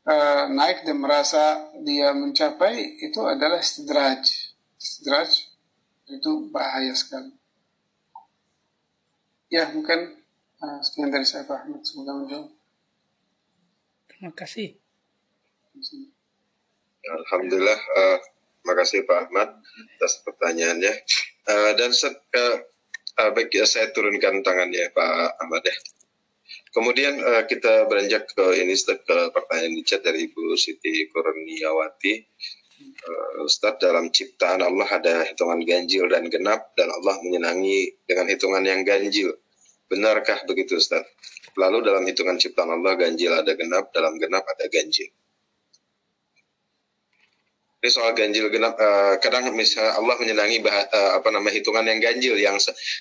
uh, 0.06 0.44
naik 0.50 0.86
dan 0.86 0.98
merasa 1.02 1.72
dia 1.82 2.14
mencapai, 2.14 3.02
itu 3.02 3.20
adalah 3.26 3.58
istidraj. 3.58 4.22
Istidraj 4.78 5.30
itu 6.10 6.30
bahaya 6.52 6.92
sekali. 6.94 7.32
Ya, 9.52 9.68
mungkin 9.70 10.22
uh, 10.62 10.78
sekian 10.80 11.12
dari 11.12 11.26
saya 11.28 11.44
Pak 11.44 11.66
Ahmad. 11.66 11.84
Semoga 11.84 12.12
menjawab. 12.16 12.48
Terima 14.08 14.30
kasih. 14.32 14.78
Alhamdulillah. 17.02 17.80
Uh, 17.98 18.18
Terima 18.62 18.78
kasih 18.78 19.02
Pak 19.02 19.18
Ahmad 19.26 19.58
atas 19.98 20.22
pertanyaannya. 20.22 20.94
Uh, 21.50 21.74
dan 21.74 21.90
set, 21.90 22.14
uh, 22.14 22.62
uh, 23.18 23.30
baik 23.34 23.50
ya, 23.50 23.66
saya 23.66 23.90
turunkan 23.90 24.38
tangannya 24.46 24.86
Pak 24.94 25.42
Ahmad 25.42 25.66
ya. 25.66 25.74
Kemudian 26.72 27.20
uh, 27.20 27.44
kita 27.44 27.84
beranjak 27.84 28.32
ke 28.32 28.56
ini 28.64 28.72
ke 28.72 29.18
pertanyaan 29.36 29.76
di 29.76 29.82
chat 29.84 30.00
dari 30.00 30.24
Ibu 30.24 30.56
Siti 30.56 31.04
Kurniawati. 31.12 32.14
Uh, 32.82 33.46
Ustaz 33.46 33.78
dalam 33.78 34.08
ciptaan 34.10 34.64
Allah 34.64 34.88
ada 34.88 35.22
hitungan 35.28 35.60
ganjil 35.62 36.08
dan 36.08 36.26
genap 36.32 36.72
dan 36.74 36.88
Allah 36.90 37.20
menyenangi 37.20 38.02
dengan 38.08 38.26
hitungan 38.32 38.64
yang 38.64 38.82
ganjil. 38.82 39.36
Benarkah 39.86 40.48
begitu 40.48 40.80
Ustaz? 40.80 41.04
Lalu 41.60 41.84
dalam 41.84 42.02
hitungan 42.08 42.40
ciptaan 42.40 42.72
Allah 42.72 42.96
ganjil 42.96 43.36
ada 43.36 43.52
genap, 43.52 43.92
dalam 43.92 44.16
genap 44.16 44.42
ada 44.48 44.64
ganjil. 44.72 45.12
Ini 47.82 47.90
soal 47.90 48.14
ganjil 48.14 48.46
genap. 48.46 48.78
Uh, 48.78 49.18
kadang 49.18 49.50
misalnya 49.58 49.98
Allah 49.98 50.14
menyenangi 50.14 50.62
bah, 50.62 50.70
uh, 50.70 51.18
apa 51.18 51.34
nama 51.34 51.50
hitungan 51.50 51.82
yang 51.82 51.98
ganjil, 51.98 52.38
yang 52.38 52.54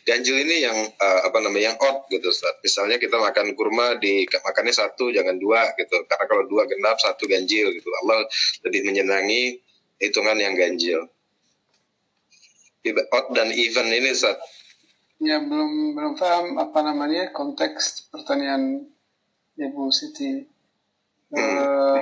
ganjil 0.09 0.33
ini 0.41 0.65
yang 0.65 0.73
uh, 0.97 1.21
apa 1.29 1.37
namanya 1.37 1.69
yang 1.69 1.77
odd 1.77 2.09
gitu. 2.09 2.33
Ustaz. 2.33 2.57
Misalnya 2.65 2.97
kita 2.97 3.21
makan 3.21 3.53
kurma 3.53 4.01
di 4.01 4.25
makannya 4.25 4.73
satu 4.73 5.13
jangan 5.13 5.37
dua 5.37 5.77
gitu. 5.77 6.01
Karena 6.09 6.25
kalau 6.25 6.49
dua 6.49 6.65
genap 6.65 6.97
satu 6.97 7.29
ganjil 7.29 7.69
gitu. 7.77 7.93
Allah 8.01 8.25
lebih 8.65 8.81
menyenangi 8.89 9.61
hitungan 10.01 10.41
yang 10.41 10.57
ganjil. 10.57 11.05
Odd 13.13 13.37
dan 13.37 13.53
even 13.53 13.85
ini 13.85 14.17
Ustaz. 14.17 14.41
Ya 15.21 15.37
belum 15.37 15.93
belum 15.93 16.17
paham 16.17 16.57
apa 16.57 16.81
namanya 16.81 17.29
konteks 17.29 18.09
pertanyaan 18.09 18.89
Ibu 19.61 19.93
Siti. 19.93 20.49
Hmm. 21.29 21.37
Uh, 21.37 22.01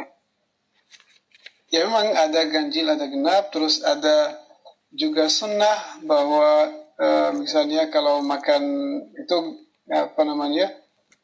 ya 1.70 1.86
memang 1.86 2.14
ada 2.14 2.46
ganjil 2.50 2.86
ada 2.90 3.06
genap. 3.10 3.50
Terus 3.54 3.82
ada 3.82 4.38
juga 4.94 5.30
sunnah 5.30 6.02
bahwa 6.06 6.70
uh, 6.98 7.32
misalnya 7.38 7.90
kalau 7.94 8.22
makan 8.26 8.64
itu 9.18 9.38
apa 9.90 10.22
namanya 10.26 10.70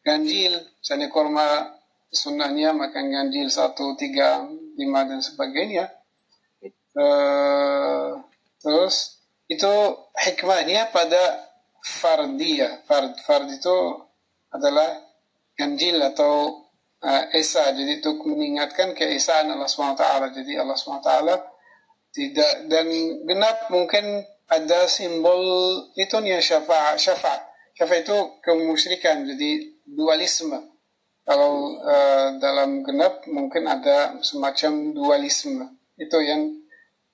ganjil. 0.01 0.57
Misalnya 0.81 1.09
korma 1.09 1.75
sunnahnya 2.09 2.71
makan 2.71 3.11
ganjil 3.11 3.49
satu 3.51 3.97
tiga 3.97 4.45
lima 4.77 5.05
dan 5.05 5.21
sebagainya. 5.21 5.91
Uh, 6.95 8.23
terus 8.63 9.19
itu 9.51 9.73
hikmahnya 10.15 10.89
pada 10.89 11.45
fardiyah. 11.85 12.81
Fard 12.89 13.19
fard 13.21 13.51
itu 13.51 13.77
adalah 14.49 15.05
ganjil 15.53 16.01
atau 16.01 16.64
uh, 17.05 17.23
Esa 17.29 17.69
jadi 17.77 18.01
untuk 18.01 18.25
mengingatkan 18.25 18.97
keesaan 18.97 19.53
Allah 19.53 19.69
SWT 19.69 20.01
jadi 20.33 20.65
Allah 20.65 20.73
SWT 20.73 21.11
tidak 22.09 22.53
dan 22.65 22.87
genap 23.29 23.69
mungkin 23.69 24.25
ada 24.49 24.89
simbol 24.89 25.41
itu 25.93 26.17
nih 26.21 26.41
syafa 26.41 26.97
syafa 26.97 27.55
syafa 27.75 27.95
itu 28.01 28.17
kemusyrikan 28.41 29.27
jadi 29.27 29.75
dualisme. 29.85 30.57
Kalau 31.25 31.75
uh, 31.81 32.37
dalam 32.37 32.85
genap 32.85 33.25
mungkin 33.29 33.65
ada 33.67 34.17
semacam 34.21 34.93
dualisme. 34.93 35.65
Itu 35.97 36.21
yang 36.21 36.53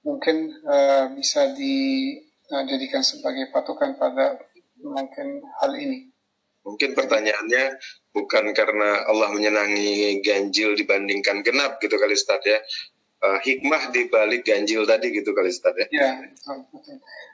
mungkin 0.03 0.51
uh, 0.67 1.15
bisa 1.15 1.53
dijadikan 1.55 3.01
sebagai 3.01 3.49
patokan 3.49 3.95
pada 3.97 4.37
mungkin 4.83 5.41
hal 5.61 5.71
ini. 5.79 6.11
Mungkin 6.61 6.93
pertanyaannya 6.93 7.79
bukan 8.11 8.51
karena 8.51 9.07
Allah 9.07 9.31
menyenangi 9.31 10.19
ganjil 10.23 10.75
dibandingkan 10.75 11.43
genap 11.43 11.79
gitu 11.79 11.95
kali 11.95 12.15
Ustaz 12.15 12.43
ya. 12.43 12.59
Uh, 13.21 13.37
hikmah 13.37 13.93
di 13.93 14.09
balik 14.09 14.49
ganjil 14.49 14.81
tadi 14.83 15.13
gitu 15.15 15.31
kali 15.31 15.49
Ustaz 15.51 15.75
ya. 15.77 15.87
Ya, 15.91 16.11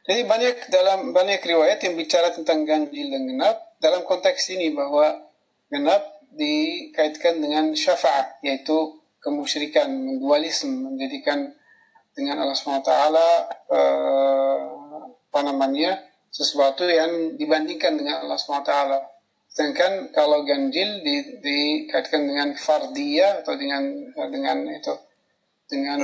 Jadi 0.07 0.21
banyak 0.23 0.69
dalam 0.69 1.11
banyak 1.11 1.41
riwayat 1.41 1.81
yang 1.83 1.95
bicara 1.97 2.31
tentang 2.31 2.63
ganjil 2.63 3.09
dan 3.09 3.23
genap 3.25 3.57
dalam 3.81 4.05
konteks 4.05 4.53
ini 4.53 4.71
bahwa 4.71 5.17
genap 5.67 6.17
dikaitkan 6.37 7.41
dengan 7.41 7.73
syafaat 7.73 8.37
yaitu 8.45 9.01
kemusyrikan, 9.23 9.89
dualisme, 10.21 10.93
menjadikan 10.93 11.51
dengan 12.13 12.41
Allah 12.41 12.57
SWT 12.57 12.93
uh, 13.73 14.57
apa 15.27 15.39
namanya 15.43 16.01
sesuatu 16.33 16.85
yang 16.85 17.37
dibandingkan 17.37 17.97
dengan 17.97 18.25
Allah 18.25 18.37
SWT 18.37 18.73
Sedangkan 19.57 20.13
kalau 20.13 20.45
ganjil 20.45 21.01
di, 21.01 21.41
dikaitkan 21.41 22.29
dengan 22.29 22.53
fardiyah 22.53 23.41
atau 23.41 23.57
dengan 23.57 24.13
dengan 24.29 24.69
itu 24.69 24.93
dengan 25.65 25.99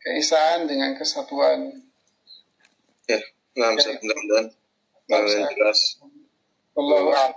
keesaan, 0.00 0.64
dengan 0.64 0.96
kesatuan. 0.96 1.84
Ya, 3.04 3.20
nah, 3.60 3.76
ya. 3.76 3.92
mudah-mudahan 4.00 4.48
Nah, 5.08 5.24
jelas. 5.24 5.96
A'lam. 6.76 7.32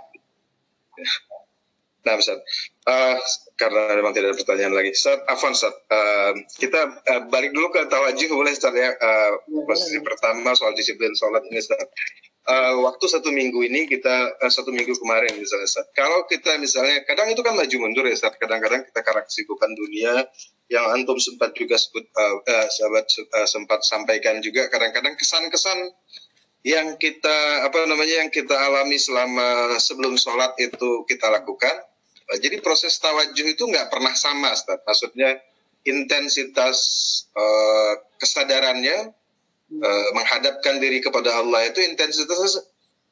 Nah, 2.02 2.14
Ustaz. 2.18 2.38
Uh, 2.84 3.16
karena 3.56 3.96
memang 3.96 4.12
tidak 4.12 4.34
ada 4.34 4.38
pertanyaan 4.44 4.74
lagi. 4.76 4.92
Ustaz, 4.92 5.24
Afwan, 5.24 5.56
Ustaz. 5.56 5.72
Uh, 5.88 6.36
kita 6.60 7.00
uh, 7.00 7.22
balik 7.32 7.56
dulu 7.56 7.72
ke 7.72 7.88
tawajuh 7.88 8.28
boleh, 8.28 8.52
Ustaz, 8.52 8.76
ya. 8.76 8.92
Uh, 8.92 9.40
posisi 9.64 10.02
pertama 10.04 10.52
soal 10.52 10.76
disiplin 10.76 11.16
sholat 11.16 11.48
ini, 11.48 11.64
Ustaz. 11.64 11.80
Uh, 12.42 12.82
waktu 12.82 13.06
satu 13.06 13.30
minggu 13.30 13.54
ini 13.62 13.86
kita 13.86 14.34
uh, 14.42 14.50
satu 14.50 14.74
minggu 14.74 14.90
kemarin 14.98 15.30
misalnya 15.38 15.62
Ustaz. 15.62 15.86
Kalau 15.94 16.26
kita 16.26 16.58
misalnya 16.58 17.06
kadang 17.06 17.30
itu 17.30 17.38
kan 17.38 17.54
maju 17.54 17.76
mundur 17.78 18.02
ya 18.02 18.18
Ustaz. 18.18 18.34
Kadang-kadang 18.34 18.82
kita 18.82 18.98
karena 18.98 19.22
kesibukan 19.22 19.70
dunia 19.78 20.26
yang 20.66 20.90
antum 20.90 21.22
sempat 21.22 21.54
juga 21.54 21.78
sebut 21.78 22.02
uh, 22.02 22.36
uh, 22.42 22.66
sahabat 22.66 23.06
uh, 23.14 23.46
sempat 23.46 23.86
sampaikan 23.86 24.42
juga 24.42 24.66
kadang-kadang 24.74 25.14
kesan-kesan 25.14 25.94
yang 26.66 26.98
kita 26.98 27.62
apa 27.62 27.78
namanya 27.86 28.26
yang 28.26 28.30
kita 28.34 28.58
alami 28.58 28.98
selama 28.98 29.78
sebelum 29.78 30.18
sholat 30.18 30.58
itu 30.58 31.06
kita 31.06 31.30
lakukan. 31.30 31.78
Jadi 32.42 32.58
proses 32.58 32.98
tawajuh 32.98 33.54
itu 33.54 33.70
nggak 33.70 33.86
pernah 33.86 34.18
sama, 34.18 34.50
Ustaz. 34.50 34.82
Maksudnya 34.82 35.38
intensitas 35.86 36.78
uh, 37.38 38.02
kesadarannya 38.18 39.14
uh, 39.80 40.08
menghadapkan 40.12 40.82
diri 40.82 41.00
kepada 41.00 41.40
Allah 41.40 41.68
itu 41.70 41.80
intensitasnya 41.80 42.60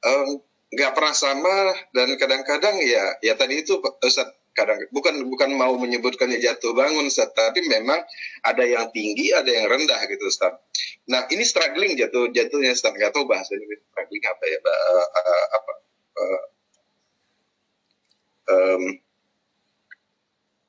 um, 0.04 0.40
nggak 0.70 0.92
pernah 0.94 1.14
sama 1.14 1.74
dan 1.96 2.14
kadang-kadang 2.14 2.78
ya 2.78 3.04
ya 3.24 3.34
tadi 3.34 3.64
itu 3.64 3.80
Ustaz 4.04 4.30
kadang 4.54 4.82
bukan 4.90 5.14
bukan 5.30 5.50
mau 5.54 5.74
menyebutkannya 5.78 6.42
jatuh 6.42 6.74
bangun 6.74 7.06
Ustaz, 7.06 7.30
tapi 7.34 7.62
memang 7.70 8.02
ada 8.42 8.64
yang 8.66 8.90
tinggi 8.90 9.30
ada 9.30 9.46
yang 9.46 9.70
rendah 9.70 9.98
gitu 10.10 10.26
Ustaz. 10.26 10.58
Nah 11.06 11.26
ini 11.30 11.46
struggling 11.46 11.94
jatuh 11.94 12.30
jatuhnya 12.34 12.74
Ustaz 12.74 12.94
nggak 12.94 13.14
tahu 13.14 13.30
bahasa 13.30 13.54
ini 13.54 13.78
struggling 13.90 14.24
apa 14.26 14.44
ya 14.46 14.58
Ba- 14.62 14.82
uh, 14.90 15.08
uh, 15.10 15.46
apa 15.54 15.72
uh, 16.18 16.42
um, 18.50 18.82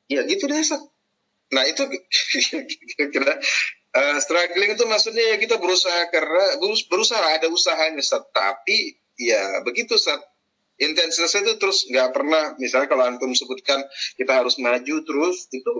ya 0.09 0.22
gitu 0.30 0.45
deh 0.45 0.61
Ustaz. 0.61 0.81
Nah 1.51 1.63
itu 1.65 1.84
kira-kira 2.95 3.41
uh, 3.95 4.18
struggling 4.19 4.76
itu 4.76 4.84
maksudnya 4.88 5.35
ya 5.35 5.38
kita 5.39 5.59
berusaha 5.59 6.07
karena 6.11 6.59
berus- 6.59 6.88
berusaha 6.88 7.22
ada 7.22 7.47
usahanya 7.51 7.99
Ustaz. 7.99 8.23
Tapi 8.31 8.95
ya 9.19 9.63
begitu 9.63 9.95
Ustaz. 9.95 10.19
Intensitasnya 10.81 11.45
itu 11.45 11.53
terus 11.61 11.85
nggak 11.85 12.09
pernah 12.09 12.57
misalnya 12.57 12.89
kalau 12.89 13.05
antum 13.05 13.30
sebutkan 13.38 13.85
kita 14.18 14.41
harus 14.41 14.57
maju 14.57 14.95
terus 15.05 15.45
itu 15.53 15.73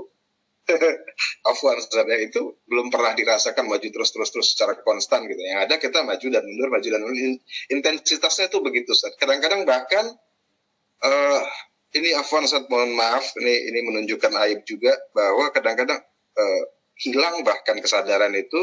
Afwan 1.50 1.82
Ustaz 1.82 2.06
ya 2.06 2.18
itu 2.22 2.62
belum 2.70 2.94
pernah 2.94 3.18
dirasakan 3.18 3.66
maju 3.66 3.88
terus 3.90 4.14
terus 4.14 4.30
terus 4.30 4.48
secara 4.54 4.78
konstan 4.86 5.26
gitu. 5.26 5.42
Yang 5.42 5.60
ada 5.66 5.76
kita 5.82 6.00
maju 6.06 6.28
dan 6.30 6.44
mundur 6.46 6.70
maju 6.70 6.88
dan 6.88 7.02
mundur. 7.02 7.18
In- 7.18 7.42
Intensitasnya 7.74 8.54
itu 8.54 8.62
begitu 8.62 8.94
Ustaz. 8.94 9.18
Kadang-kadang 9.18 9.66
bahkan 9.66 10.06
eh 11.02 11.42
ini 11.98 12.14
Afwan 12.14 12.46
Ustaz 12.46 12.70
mohon 12.70 12.94
maaf 12.94 13.26
ini 13.42 13.74
ini 13.74 13.80
menunjukkan 13.90 14.32
aib 14.48 14.62
juga 14.70 14.94
bahwa 15.18 15.50
kadang-kadang 15.50 15.98
eh, 16.38 16.64
hilang 17.02 17.42
bahkan 17.42 17.78
kesadaran 17.82 18.32
itu 18.38 18.62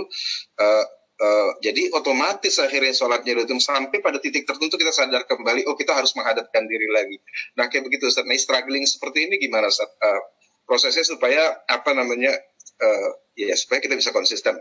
eh, 0.58 0.84
eh, 1.18 1.50
jadi 1.62 1.90
otomatis 1.98 2.56
akhirnya 2.62 2.94
sholatnya 2.94 3.42
itu 3.42 3.54
sampai 3.58 3.98
pada 3.98 4.22
titik 4.22 4.46
tertentu 4.46 4.78
kita 4.78 4.94
sadar 4.94 5.26
kembali 5.26 5.66
oh 5.66 5.74
kita 5.74 5.92
harus 5.92 6.14
menghadapkan 6.14 6.64
diri 6.64 6.88
lagi 6.94 7.18
nah 7.58 7.66
kayak 7.66 7.84
begitu 7.90 8.06
Ustaz 8.06 8.24
nah 8.24 8.38
struggling 8.38 8.86
seperti 8.86 9.26
ini 9.26 9.42
gimana 9.42 9.66
Ustaz 9.68 9.90
Eh, 9.98 10.22
prosesnya 10.68 11.00
supaya 11.00 11.64
apa 11.64 11.96
namanya 11.96 12.36
eh, 12.76 13.08
ya 13.40 13.56
supaya 13.56 13.80
kita 13.80 13.96
bisa 13.96 14.12
konsisten. 14.12 14.60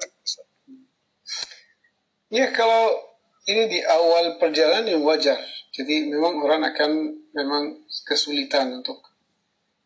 Ya 2.32 2.48
kalau 2.56 2.96
ini 3.44 3.68
di 3.68 3.80
awal 3.84 4.40
perjalanan 4.40 4.88
yang 4.88 5.04
wajar. 5.04 5.36
Jadi 5.76 6.10
memang 6.10 6.40
orang 6.40 6.64
akan 6.74 6.92
memang 7.36 7.64
kesulitan 8.08 8.80
untuk 8.80 9.04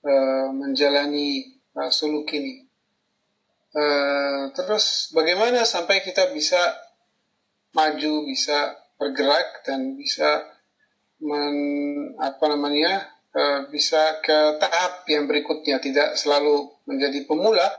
eh, 0.06 0.50
menjalani 0.54 1.58
eh, 1.58 1.92
suluk 1.92 2.30
ini. 2.38 2.70
Eh, 3.72 4.44
terus 4.52 5.16
bagaimana 5.16 5.64
sampai 5.64 6.04
kita 6.04 6.36
bisa 6.36 6.60
maju, 7.72 8.28
bisa 8.28 8.76
bergerak 9.00 9.64
dan 9.64 9.96
bisa 9.96 10.44
men, 11.24 11.56
apa 12.20 12.52
namanya 12.52 13.08
eh, 13.32 13.72
bisa 13.72 14.20
ke 14.20 14.60
tahap 14.60 15.08
yang 15.08 15.24
berikutnya? 15.24 15.80
Tidak 15.80 16.20
selalu 16.20 16.84
menjadi 16.84 17.24
pemula 17.24 17.72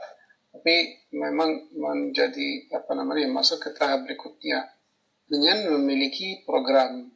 tapi 0.53 0.97
memang 1.13 1.69
menjadi 1.77 2.69
apa 2.73 2.93
namanya 2.97 3.29
masuk 3.29 3.61
ke 3.61 3.69
tahap 3.77 4.05
berikutnya 4.05 4.69
dengan 5.29 5.77
memiliki 5.77 6.41
program. 6.45 7.09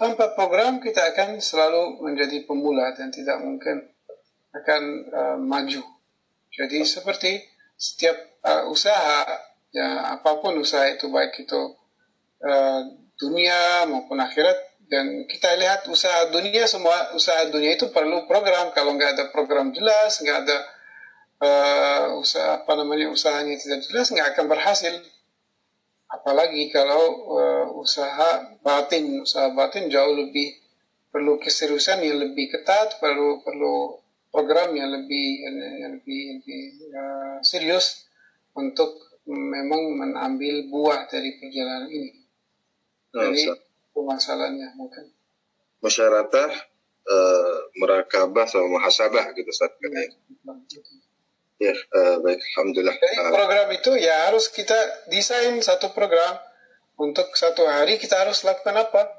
Tanpa 0.00 0.32
program 0.32 0.80
kita 0.80 1.04
akan 1.12 1.40
selalu 1.40 2.00
menjadi 2.00 2.48
pemula 2.48 2.96
dan 2.96 3.12
tidak 3.12 3.44
mungkin 3.44 3.92
akan 4.56 4.82
eh, 5.04 5.36
maju. 5.36 5.84
Jadi 6.48 6.78
seperti 6.88 7.57
setiap 7.78 8.18
eh, 8.42 8.64
usaha 8.66 9.22
ya 9.70 10.18
apa 10.18 10.42
pun 10.42 10.58
usaha 10.58 10.84
itu 10.90 11.06
baik 11.06 11.46
itu 11.46 11.60
eh, 12.42 12.80
dunia 13.14 13.86
maupun 13.86 14.18
akhirat 14.18 14.68
dan 14.88 15.28
kita 15.28 15.52
lihat 15.60 15.84
usaha 15.92 16.32
dunia 16.32 16.64
semua 16.64 17.12
usaha 17.12 17.44
dunia 17.52 17.76
itu 17.76 17.92
perlu 17.92 18.24
program. 18.24 18.72
Kalau 18.72 18.96
nggak 18.96 19.14
ada 19.14 19.24
program 19.30 19.70
jelas 19.70 20.18
nggak 20.18 20.38
ada 20.48 20.58
eh, 21.44 22.06
usaha 22.18 22.64
apa 22.64 22.72
namanya 22.74 23.12
usahanya 23.12 23.54
tidak 23.60 23.84
jelas 23.86 24.10
nggak 24.10 24.34
akan 24.34 24.46
berhasil. 24.48 24.94
Apalagi 26.08 26.72
kalau 26.72 27.04
eh, 27.36 27.66
usaha 27.78 28.58
batin. 28.64 29.20
Usaha 29.22 29.52
batin 29.52 29.92
jauh 29.92 30.16
lebih 30.16 30.56
perlu 31.12 31.36
keseriusan 31.36 32.04
yang 32.04 32.20
lebih 32.20 32.52
ketat 32.52 33.00
perlu 33.00 33.44
perlu 33.44 33.96
program 34.38 34.70
yang 34.78 34.94
lebih 34.94 35.42
yang 35.42 35.98
lebih, 35.98 36.38
lebih 36.38 36.62
eh, 36.94 37.36
serius 37.42 38.06
untuk 38.54 39.18
memang 39.26 39.98
mengambil 39.98 40.70
buah 40.70 41.10
dari 41.10 41.34
perjalanan 41.42 41.90
ini 41.90 42.10
Nah, 43.08 43.34
jadi 43.34 43.50
masalahnya 43.98 44.78
mungkin 44.78 45.10
Musyaratah 45.82 46.50
eh, 47.08 47.56
murakabah 47.82 48.46
sama 48.46 48.78
muhasabah 48.78 49.34
gitu 49.34 49.50
Ustaz 49.50 49.74
katanya. 49.78 50.12
Ya, 51.58 51.74
eh, 51.74 52.16
baik 52.22 52.38
alhamdulillah. 52.54 52.94
Jadi 52.94 53.34
program 53.34 53.68
itu 53.74 53.90
ya 53.98 54.30
harus 54.30 54.46
kita 54.54 54.78
desain 55.10 55.58
satu 55.58 55.90
program 55.90 56.38
untuk 56.98 57.34
satu 57.34 57.66
hari 57.66 57.98
kita 57.98 58.22
harus 58.22 58.46
lakukan 58.46 58.74
apa. 58.78 59.17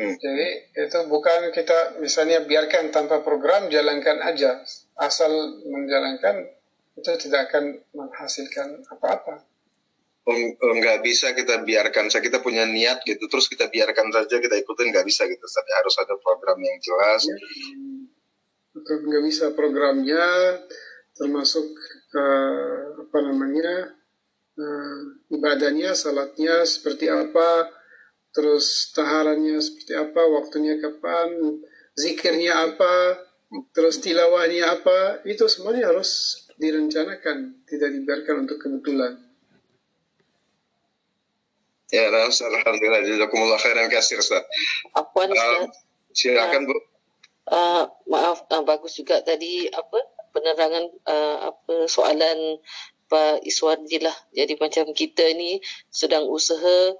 Hmm. 0.00 0.16
Jadi 0.16 0.48
itu 0.80 0.98
bukan 1.12 1.52
kita 1.52 2.00
misalnya 2.00 2.40
biarkan 2.48 2.88
tanpa 2.88 3.20
program 3.20 3.68
jalankan 3.68 4.24
aja 4.24 4.64
asal 4.96 5.28
menjalankan 5.68 6.48
itu 6.96 7.10
tidak 7.28 7.52
akan 7.52 7.84
menghasilkan 7.92 8.80
apa-apa. 8.88 9.44
Nggak 10.56 11.04
bisa 11.04 11.36
kita 11.36 11.60
biarkan 11.68 12.08
saja 12.08 12.24
kita 12.24 12.40
punya 12.40 12.64
niat 12.64 13.04
gitu 13.04 13.28
terus 13.28 13.52
kita 13.52 13.68
biarkan 13.68 14.08
saja 14.08 14.40
kita 14.40 14.56
ikutin 14.64 14.88
nggak 14.88 15.04
bisa 15.04 15.28
gitu 15.28 15.44
Ustaz. 15.44 15.68
harus 15.68 15.94
ada 16.00 16.16
program 16.16 16.56
yang 16.60 16.80
jelas 16.80 17.20
Itu 18.72 18.92
nggak 19.04 19.24
bisa 19.26 19.52
programnya 19.52 20.64
termasuk 21.12 21.66
eh, 22.16 23.04
apa 23.04 23.18
namanya 23.20 24.00
eh, 24.56 25.00
ibadahnya, 25.34 25.92
salatnya 25.92 26.64
seperti 26.64 27.12
apa, 27.12 27.68
terus 28.30 28.94
taharannya 28.94 29.58
seperti 29.58 29.94
apa, 29.98 30.22
waktunya 30.30 30.78
kapan, 30.78 31.60
zikirnya 31.98 32.70
apa, 32.70 33.18
terus 33.74 33.98
tilawahnya 33.98 34.80
apa, 34.80 35.22
itu 35.26 35.46
semuanya 35.50 35.90
harus 35.90 36.42
direncanakan, 36.60 37.66
tidak 37.66 37.90
dibiarkan 37.90 38.46
untuk 38.46 38.58
kebetulan. 38.60 39.18
ya 41.90 42.06
alhamdulillah 42.06 43.02
jazakumullah 43.02 43.58
khairan 43.58 43.90
kasir 43.90 44.22
Ustaz. 44.22 44.46
Eh, 44.94 45.04
Ustaz. 45.10 45.74
silakan 46.14 46.70
Bu 46.70 46.78
Uh, 47.50 47.82
maaf, 48.06 48.46
uh, 48.46 48.62
bagus 48.62 48.94
juga 48.94 49.26
tadi 49.26 49.66
apa 49.66 49.98
penerangan 50.30 50.86
uh, 51.02 51.50
apa 51.50 51.90
soalan 51.90 52.62
Pak 53.10 53.42
Iswardi 53.42 53.98
lah. 53.98 54.14
Jadi 54.30 54.54
macam 54.54 54.94
kita 54.94 55.26
ni 55.34 55.58
sedang 55.90 56.30
usaha 56.30 56.94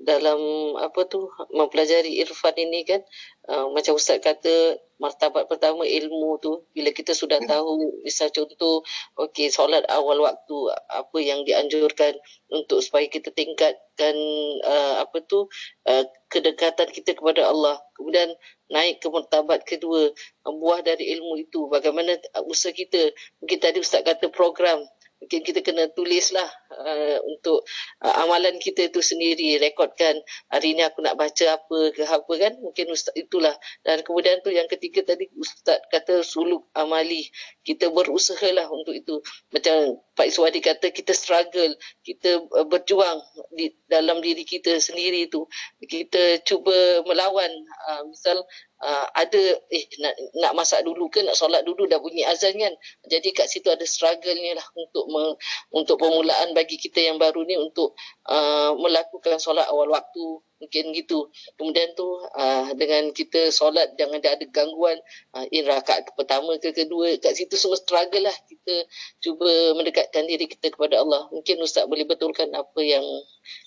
dalam 0.00 0.40
apa 0.80 1.04
tu 1.04 1.28
mempelajari 1.52 2.24
irfan 2.24 2.56
ini 2.56 2.88
kan 2.88 3.04
uh, 3.52 3.68
macam 3.68 4.00
Ustaz 4.00 4.16
kata 4.24 4.80
martabat 4.96 5.48
pertama 5.48 5.84
ilmu 5.84 6.40
tu 6.40 6.64
bila 6.72 6.92
kita 6.92 7.12
sudah 7.12 7.40
tahu 7.44 8.00
misal 8.04 8.32
contoh 8.32 8.84
okey 9.16 9.52
solat 9.52 9.84
awal 9.92 10.24
waktu 10.24 10.56
apa 10.88 11.18
yang 11.20 11.44
dianjurkan 11.44 12.16
untuk 12.48 12.80
supaya 12.80 13.08
kita 13.12 13.32
tingkatkan 13.32 14.16
uh, 14.64 15.04
apa 15.04 15.20
tu 15.24 15.48
uh, 15.88 16.04
kedekatan 16.32 16.88
kita 16.88 17.16
kepada 17.16 17.48
Allah. 17.48 17.76
Kemudian 17.96 18.32
naik 18.72 19.04
ke 19.04 19.08
martabat 19.12 19.64
kedua 19.68 20.12
buah 20.44 20.80
dari 20.80 21.12
ilmu 21.16 21.44
itu. 21.44 21.68
Bagaimana 21.68 22.16
usaha 22.48 22.72
kita? 22.72 23.12
Mungkin 23.44 23.58
tadi 23.60 23.80
ustaz 23.84 24.00
kata 24.04 24.32
program 24.32 24.80
mungkin 25.20 25.44
kita 25.44 25.60
kena 25.60 25.92
tulislah 25.92 26.48
uh, 26.72 27.18
untuk 27.28 27.62
uh, 28.00 28.14
amalan 28.24 28.56
kita 28.56 28.88
itu 28.88 29.04
sendiri 29.04 29.60
rekodkan. 29.60 30.16
Hari 30.48 30.72
ini 30.74 30.82
aku 30.82 31.04
nak 31.04 31.20
baca 31.20 31.60
apa 31.60 31.92
ke 31.92 32.02
apa 32.08 32.32
kan? 32.40 32.56
Mungkin 32.58 32.88
ustaz 32.90 33.12
itulah. 33.14 33.52
Dan 33.84 34.00
kemudian 34.00 34.40
tu 34.40 34.48
yang 34.50 34.66
ketiga 34.66 35.04
tadi 35.04 35.28
ustaz 35.36 35.78
kata 35.92 36.24
suluk 36.24 36.72
amali. 36.72 37.28
Kita 37.60 37.92
berusahalah 37.92 38.66
untuk 38.72 38.96
itu. 38.96 39.20
Macam 39.52 40.00
Pak 40.16 40.26
Iswadi 40.26 40.64
kata 40.64 40.88
kita 40.88 41.12
struggle. 41.12 41.76
Kita 42.00 42.40
uh, 42.40 42.66
berjuang 42.66 43.20
di 43.52 43.76
dalam 43.86 44.24
diri 44.24 44.42
kita 44.48 44.80
sendiri 44.80 45.28
itu 45.28 45.44
kita 45.84 46.40
cuba 46.48 47.04
melawan. 47.04 47.52
Uh, 47.92 48.08
misal 48.08 48.40
uh, 48.80 49.06
ada 49.12 49.42
eh 49.68 49.84
nak 50.00 50.14
nak 50.40 50.52
masak 50.56 50.80
dulu 50.82 51.12
ke 51.12 51.20
nak 51.20 51.36
solat 51.36 51.62
dulu 51.62 51.84
dah 51.84 52.00
bunyi 52.00 52.24
azan 52.24 52.56
kan? 52.56 52.72
Jadi 53.06 53.28
kat 53.36 53.46
situ 53.52 53.68
ada 53.68 53.84
struggle 53.84 54.34
ni 54.36 54.56
lah 54.56 54.64
untuk 54.74 55.09
me, 55.10 55.34
untuk 55.74 55.98
permulaan 55.98 56.54
bagi 56.54 56.78
kita 56.78 57.02
yang 57.12 57.18
baru 57.18 57.42
ni 57.42 57.58
untuk 57.58 57.98
uh, 58.30 58.72
melakukan 58.78 59.42
solat 59.42 59.66
awal 59.66 59.90
waktu 59.90 60.40
mungkin 60.60 60.92
gitu 60.92 61.32
kemudian 61.56 61.96
tu 61.96 62.04
uh, 62.20 62.68
dengan 62.76 63.10
kita 63.16 63.48
solat 63.48 63.96
jangan 63.96 64.20
ada 64.20 64.44
gangguan 64.52 65.00
uh, 65.32 65.46
in 65.48 65.64
rakaat 65.64 66.04
pertama 66.12 66.60
ke 66.60 66.76
kedua 66.76 67.16
kat 67.16 67.32
situ 67.32 67.56
semua 67.56 67.80
struggle 67.80 68.28
lah 68.28 68.36
kita 68.44 68.84
cuba 69.24 69.48
mendekatkan 69.72 70.28
diri 70.28 70.44
kita 70.46 70.68
kepada 70.68 71.00
Allah 71.00 71.32
mungkin 71.32 71.64
ustaz 71.64 71.88
boleh 71.88 72.04
betulkan 72.04 72.52
apa 72.52 72.80
yang 72.84 73.04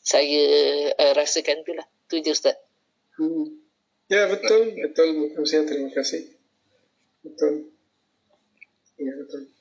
saya 0.06 0.46
uh, 0.94 1.14
rasakan 1.18 1.66
tu 1.66 1.74
lah 1.74 1.86
tu 2.06 2.22
je 2.22 2.30
ustaz 2.30 2.54
hmm. 3.18 3.64
Ya 4.12 4.28
betul, 4.28 4.76
betul 4.78 5.10
terima 5.64 5.90
kasih. 5.96 6.38
Betul. 7.24 7.72
Ya 9.00 9.14
betul. 9.16 9.53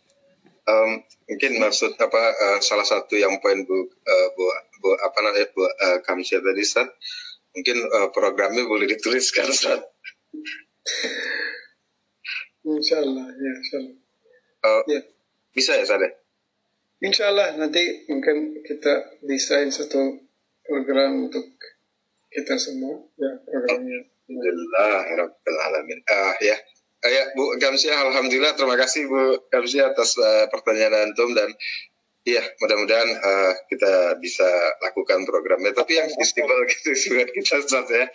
Um, 0.63 1.03
mungkin 1.27 1.59
maksud 1.59 1.99
apa 1.99 2.23
uh, 2.39 2.59
salah 2.63 2.87
satu 2.87 3.19
yang 3.19 3.43
poin 3.43 3.67
Bu 3.67 3.75
uh, 3.83 4.29
Bu, 4.39 4.45
Bu 4.79 4.95
apa 4.95 5.19
namanya 5.19 5.51
Bu 5.51 5.67
uh, 5.67 5.99
Kamsia 6.07 6.39
tadi 6.39 6.63
Ustaz, 6.63 6.87
mungkin 7.51 7.83
uh, 7.83 8.09
programnya 8.15 8.63
boleh 8.63 8.87
dituliskan 8.87 9.51
Ustaz. 9.55 9.83
Insyaallah, 12.63 13.27
ya 13.27 13.51
insyaallah. 13.59 13.97
Uh, 14.63 14.83
Ya. 14.87 15.01
Bisa 15.51 15.75
ya 15.75 15.83
Ustaz? 15.83 15.99
ya? 15.99 16.11
Insyaallah 17.03 17.59
nanti 17.59 18.07
mungkin 18.07 18.63
kita 18.63 19.19
desain 19.27 19.67
satu 19.75 20.23
program 20.63 21.27
untuk 21.27 21.43
kita 22.31 22.55
semua 22.55 23.03
ya 23.19 23.35
programnya. 23.43 24.07
Alhamdulillah 24.31 25.03
Rabbil 25.27 25.59
Alamin. 25.59 25.99
Ah 26.07 26.39
ya. 26.39 26.55
Ah, 27.03 27.11
ya 27.11 27.23
Bu 27.35 27.59
Gamsia, 27.59 27.99
Alhamdulillah 27.99 28.55
terima 28.55 28.79
kasih 28.79 29.11
Bu 29.11 29.51
Gamsia 29.51 29.91
atas 29.91 30.15
uh, 30.23 30.47
pertanyaan 30.55 31.11
antum 31.11 31.35
dan 31.35 31.51
Iya, 32.23 32.39
mudah-mudahan 32.63 33.11
uh, 33.19 33.53
kita 33.67 34.15
bisa 34.23 34.47
lakukan 34.79 35.27
programnya. 35.27 35.75
Tapi 35.75 35.99
yang 35.99 36.07
festival 36.15 36.55
gitu 36.71 36.95
juga 36.95 37.27
kita 37.35 37.59
Ustaz 37.59 37.91
ya. 37.91 38.07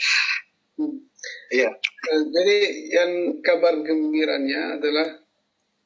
Iya. 1.51 1.69
Eh, 1.75 2.23
Jadi 2.31 2.57
yang 2.87 3.11
kabar 3.43 3.75
gembiranya 3.83 4.79
adalah 4.79 5.11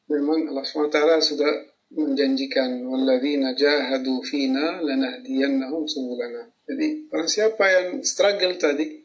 memang 0.06 0.54
Allah 0.54 0.62
SWT 0.62 0.98
sudah 1.26 1.54
menjanjikan 1.98 2.86
walladzina 2.86 3.58
jahadu 3.58 4.22
fina 4.22 4.86
lanahdiyannahum 4.86 5.90
subulana. 5.90 6.46
Jadi 6.70 7.10
orang 7.10 7.26
siapa 7.26 7.66
yang 7.68 7.88
struggle 8.06 8.54
tadi, 8.62 9.01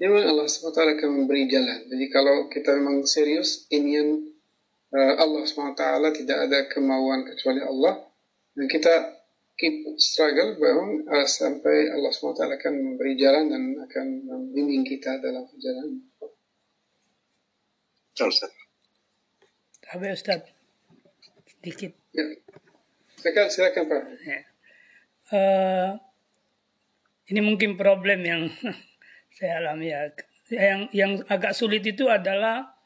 memang 0.00 0.24
Allah 0.24 0.48
SWT 0.48 0.80
akan 0.80 1.08
memberi 1.12 1.44
jalan. 1.46 1.84
Jadi 1.86 2.06
kalau 2.08 2.48
kita 2.48 2.72
memang 2.74 3.04
serius 3.04 3.68
ingin 3.68 4.32
uh, 4.96 5.14
Allah 5.20 5.44
SWT 5.44 5.84
tidak 6.16 6.38
ada 6.48 6.58
kemauan 6.72 7.28
kecuali 7.28 7.60
Allah 7.60 8.00
dan 8.56 8.66
kita 8.66 9.20
keep 9.60 9.84
struggle 10.00 10.56
memang 10.56 11.04
uh, 11.04 11.28
sampai 11.28 11.92
Allah 11.92 12.08
SWT 12.10 12.40
akan 12.40 12.72
memberi 12.72 13.12
jalan 13.20 13.52
dan 13.52 13.62
akan 13.76 14.06
membimbing 14.24 14.88
kita 14.88 15.20
dalam 15.20 15.44
perjalanan. 15.44 16.00
Ustaz. 18.20 18.52
Tapi 19.80 20.12
Ustaz, 20.12 20.44
sedikit. 21.48 21.92
Ya. 22.12 22.24
Silakan, 23.16 23.46
silakan 23.48 23.82
Pak. 23.88 24.02
Ya. 24.28 24.38
Eh, 25.30 25.90
ini 27.30 27.40
mungkin 27.40 27.78
problem 27.78 28.26
yang 28.26 28.42
saya 29.40 29.64
alami 29.64 29.88
ya. 29.88 30.12
Yang 30.52 30.80
yang 30.92 31.12
agak 31.32 31.56
sulit 31.56 31.80
itu 31.88 32.12
adalah 32.12 32.76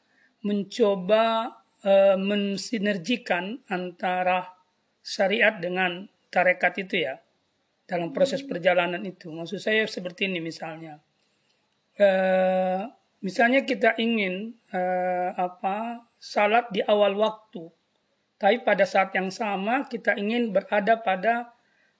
mencoba 0.47 1.51
eh, 1.83 2.15
mensinergikan 2.15 3.59
antara 3.67 4.55
syariat 5.03 5.59
dengan 5.59 6.07
tarekat 6.31 6.87
itu 6.87 7.03
ya 7.03 7.19
dalam 7.83 8.15
proses 8.15 8.39
perjalanan 8.39 9.03
itu. 9.03 9.27
Maksud 9.35 9.59
saya 9.59 9.83
seperti 9.83 10.31
ini 10.31 10.39
misalnya. 10.39 11.03
Eh, 11.99 12.81
misalnya 13.19 13.67
kita 13.67 13.99
ingin 13.99 14.55
eh, 14.71 15.29
apa 15.35 16.07
salat 16.15 16.71
di 16.71 16.79
awal 16.87 17.19
waktu, 17.19 17.67
tapi 18.39 18.63
pada 18.63 18.87
saat 18.87 19.11
yang 19.11 19.27
sama 19.27 19.91
kita 19.91 20.15
ingin 20.15 20.55
berada 20.55 21.03
pada 21.03 21.51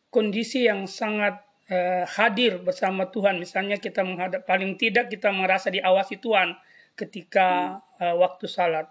kondisi 0.07 0.63
yang 0.63 0.87
sangat 0.87 1.43
eh, 1.69 2.03
hadir 2.05 2.61
bersama 2.61 3.09
Tuhan. 3.09 3.41
Misalnya 3.41 3.77
kita 3.81 4.01
menghadap 4.05 4.45
paling 4.45 4.77
tidak 4.77 5.09
kita 5.09 5.29
merasa 5.33 5.69
diawasi 5.73 6.21
Tuhan 6.21 6.57
ketika 6.97 7.79
eh, 7.99 8.15
waktu 8.15 8.45
salat. 8.49 8.87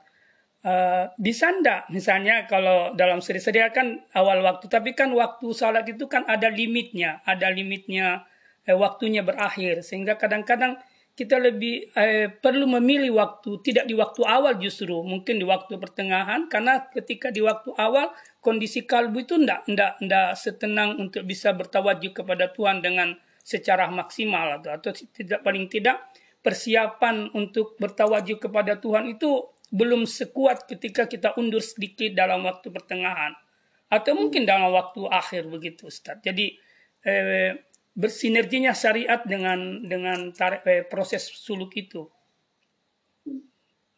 Uh, 0.64 1.12
bisa 1.20 1.52
ndak 1.60 1.92
misalnya 1.92 2.48
kalau 2.48 2.96
dalam 2.96 3.20
sedia 3.20 3.68
kan 3.68 4.00
awal 4.16 4.40
waktu 4.40 4.64
tapi 4.64 4.96
kan 4.96 5.12
waktu 5.12 5.52
salat 5.52 5.84
itu 5.84 6.08
kan 6.08 6.24
ada 6.24 6.48
limitnya 6.48 7.20
ada 7.28 7.52
limitnya 7.52 8.24
eh, 8.64 8.72
waktunya 8.72 9.20
berakhir 9.20 9.84
sehingga 9.84 10.16
kadang-kadang 10.16 10.80
kita 11.14 11.38
lebih 11.38 11.94
eh, 11.94 12.26
perlu 12.26 12.66
memilih 12.66 13.14
waktu 13.14 13.62
tidak 13.62 13.86
di 13.86 13.94
waktu 13.94 14.26
awal 14.26 14.58
justru 14.58 14.98
mungkin 15.06 15.38
di 15.38 15.46
waktu 15.46 15.78
pertengahan 15.78 16.50
karena 16.50 16.90
ketika 16.90 17.30
di 17.30 17.38
waktu 17.38 17.70
awal 17.78 18.10
kondisi 18.42 18.82
kalbu 18.82 19.22
itu 19.22 19.38
ndak 19.38 19.62
ndak 19.70 20.02
ndak 20.02 20.34
setenang 20.34 20.98
untuk 20.98 21.22
bisa 21.22 21.54
bertawajuh 21.54 22.10
kepada 22.10 22.50
Tuhan 22.50 22.82
dengan 22.82 23.14
secara 23.46 23.86
maksimal 23.94 24.58
atau 24.58 24.74
atau 24.74 24.90
tidak 24.90 25.46
paling 25.46 25.70
tidak 25.70 26.02
persiapan 26.42 27.30
untuk 27.30 27.78
bertawajuh 27.78 28.42
kepada 28.42 28.82
Tuhan 28.82 29.14
itu 29.14 29.54
belum 29.70 30.10
sekuat 30.10 30.66
ketika 30.66 31.06
kita 31.06 31.38
undur 31.38 31.62
sedikit 31.62 32.10
dalam 32.10 32.42
waktu 32.42 32.74
pertengahan 32.74 33.38
atau 33.86 34.12
mungkin 34.18 34.42
dalam 34.42 34.74
waktu 34.74 35.06
akhir 35.06 35.46
begitu 35.46 35.86
Ustaz. 35.86 36.18
Jadi 36.26 36.58
eh, 37.06 37.54
bersinerginya 37.94 38.74
syariat 38.74 39.22
dengan 39.22 39.86
dengan 39.86 40.34
tarik, 40.34 40.66
eh, 40.66 40.82
proses 40.82 41.30
suluk 41.30 41.74
itu. 41.78 42.10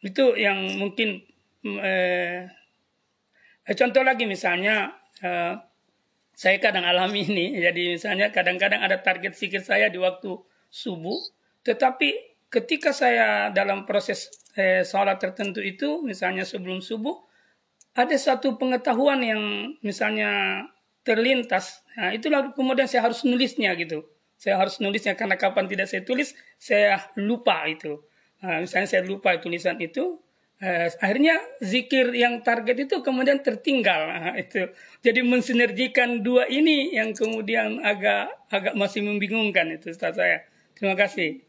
Itu 0.01 0.37
yang 0.37 0.77
mungkin 0.77 1.25
eh, 1.65 2.45
eh, 3.65 3.75
contoh 3.75 4.05
lagi 4.05 4.29
misalnya 4.29 4.93
eh, 5.21 5.53
saya 6.37 6.57
kadang 6.61 6.85
alami 6.85 7.25
ini 7.25 7.45
jadi 7.65 7.97
misalnya 7.97 8.29
kadang-kadang 8.29 8.85
ada 8.85 9.01
target 9.01 9.33
sikir 9.33 9.65
saya 9.65 9.89
di 9.89 9.97
waktu 9.97 10.37
subuh 10.69 11.17
tetapi 11.67 12.37
ketika 12.47 12.95
saya 12.95 13.51
dalam 13.51 13.83
proses 13.83 14.31
eh, 14.55 14.87
sholat 14.87 15.19
tertentu 15.19 15.59
itu, 15.59 15.99
misalnya 15.99 16.47
sebelum 16.47 16.79
subuh, 16.79 17.27
ada 17.91 18.15
satu 18.15 18.55
pengetahuan 18.55 19.19
yang 19.19 19.43
misalnya 19.83 20.63
terlintas. 21.07 21.87
Nah, 21.95 22.11
itulah 22.11 22.51
kemudian 22.51 22.91
saya 22.91 23.07
harus 23.07 23.23
nulisnya 23.23 23.71
gitu. 23.79 24.03
Saya 24.35 24.59
harus 24.59 24.83
nulisnya 24.83 25.15
karena 25.15 25.39
kapan 25.39 25.71
tidak 25.71 25.87
saya 25.87 26.03
tulis, 26.03 26.35
saya 26.59 27.07
lupa 27.15 27.63
itu. 27.63 28.03
Nah, 28.43 28.61
misalnya 28.61 28.85
saya 28.91 29.01
lupa 29.07 29.33
tulisan 29.39 29.79
itu, 29.79 30.19
eh, 30.59 30.91
akhirnya 30.99 31.39
zikir 31.63 32.11
yang 32.13 32.43
target 32.43 32.91
itu 32.91 32.99
kemudian 32.99 33.39
tertinggal. 33.39 34.03
Nah, 34.13 34.35
itu. 34.35 34.67
Jadi 34.99 35.23
mensinergikan 35.23 36.19
dua 36.19 36.45
ini 36.51 36.91
yang 36.91 37.15
kemudian 37.15 37.79
agak 37.79 38.35
agak 38.51 38.75
masih 38.75 39.07
membingungkan 39.07 39.71
itu 39.71 39.95
Ustaz 39.95 40.19
saya. 40.19 40.43
Terima 40.75 40.93
kasih. 40.93 41.41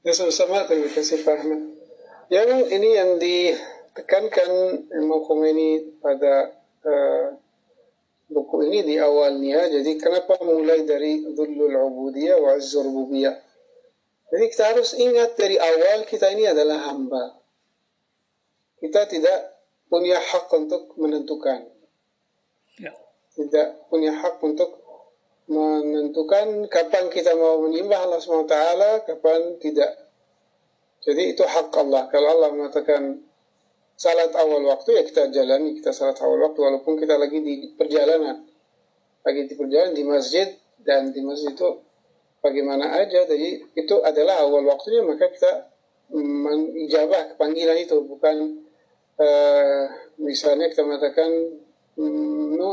Ya 0.00 0.16
sama-sama, 0.16 0.64
terima 0.64 0.88
kasih 0.88 1.20
Pak 1.22 1.44
Ahmad. 1.44 1.60
Yang 2.32 2.50
ini 2.72 2.88
yang 2.96 3.10
ditekankan 3.20 4.50
Imam 4.96 5.20
Khomeini 5.28 6.00
pada 6.00 6.56
uh, 6.88 7.36
buku 8.30 8.70
ini 8.70 8.86
di 8.86 8.94
awalnya, 8.96 9.66
jadi 9.66 9.90
kenapa 9.98 10.38
mulai 10.46 10.86
dari 10.86 11.26
Dhullul 11.34 11.74
Ubudiyah 11.74 12.38
wa 12.38 12.54
Azzur 12.54 12.86
Rububiyah? 12.86 13.34
Jadi 14.30 14.44
kita 14.46 14.64
harus 14.70 14.94
ingat 14.94 15.34
dari 15.34 15.58
awal 15.58 16.06
kita 16.06 16.30
ini 16.30 16.46
adalah 16.46 16.86
hamba. 16.86 17.34
Kita 18.78 19.10
tidak 19.10 19.58
punya 19.90 20.22
hak 20.22 20.46
untuk 20.54 20.94
menentukan. 20.94 21.66
Ya. 22.78 22.94
Tidak 23.34 23.90
punya 23.90 24.14
hak 24.14 24.38
untuk 24.38 24.78
menentukan 25.50 26.70
kapan 26.70 27.10
kita 27.10 27.34
mau 27.34 27.58
menyembah 27.66 28.06
Allah 28.06 28.22
SWT, 28.22 28.56
kapan 29.10 29.58
tidak. 29.58 29.90
Jadi 31.02 31.34
itu 31.34 31.42
hak 31.42 31.74
Allah. 31.74 32.06
Kalau 32.06 32.38
Allah 32.38 32.54
mengatakan 32.54 33.18
salat 34.00 34.32
awal 34.32 34.64
waktu 34.64 34.96
ya 34.96 35.02
kita 35.04 35.28
jalani 35.28 35.76
kita 35.76 35.92
salat 35.92 36.16
awal 36.24 36.40
waktu 36.48 36.56
walaupun 36.64 36.96
kita 36.96 37.20
lagi 37.20 37.44
di 37.44 37.76
perjalanan. 37.76 38.48
Lagi 39.20 39.44
di 39.44 39.52
perjalanan 39.52 39.92
di 39.92 40.04
masjid 40.08 40.48
dan 40.80 41.12
di 41.12 41.20
masjid 41.20 41.52
itu 41.52 41.68
bagaimana 42.40 42.96
aja. 42.96 43.28
Jadi 43.28 43.76
itu 43.76 44.00
adalah 44.00 44.40
awal 44.40 44.64
waktunya 44.64 45.04
maka 45.04 45.28
kita 45.28 45.68
menijabah 46.16 47.36
panggilan 47.36 47.76
itu 47.76 48.00
bukan 48.08 48.64
uh, 49.20 49.84
misalnya 50.16 50.72
kita 50.72 50.80
mengatakan 50.80 51.60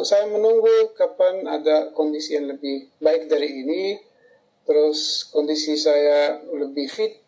saya 0.07 0.23
menunggu 0.31 0.95
kapan 0.95 1.43
ada 1.43 1.91
kondisi 1.91 2.39
yang 2.39 2.47
lebih 2.47 2.87
baik 3.03 3.27
dari 3.27 3.67
ini 3.67 3.99
terus 4.63 5.27
kondisi 5.27 5.75
saya 5.75 6.39
lebih 6.47 6.87
fit 6.87 7.26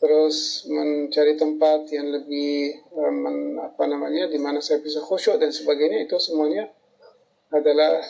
terus 0.00 0.64
mencari 0.64 1.36
tempat 1.36 1.84
yang 1.92 2.08
lebih 2.08 2.72
um, 2.96 3.14
men, 3.20 3.36
apa 3.60 3.84
namanya 3.84 4.32
di 4.32 4.40
mana 4.40 4.56
saya 4.64 4.80
bisa 4.80 5.04
khusyuk 5.04 5.36
dan 5.36 5.52
sebagainya 5.52 6.08
itu 6.08 6.16
semuanya 6.16 6.72
adalah 7.52 8.00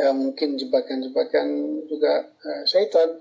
uh, 0.00 0.14
mungkin 0.16 0.56
jebakan-jebakan 0.56 1.46
juga 1.84 2.32
uh, 2.32 2.62
syaitan. 2.64 3.20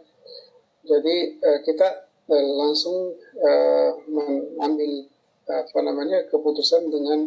Jadi 0.87 1.35
uh, 1.43 1.59
kita 1.67 2.07
uh, 2.31 2.47
langsung 2.63 3.11
uh, 3.43 3.91
mengambil 4.07 5.11
apa 5.49 5.79
namanya 5.81 6.29
keputusan 6.29 6.93
dengan 6.93 7.25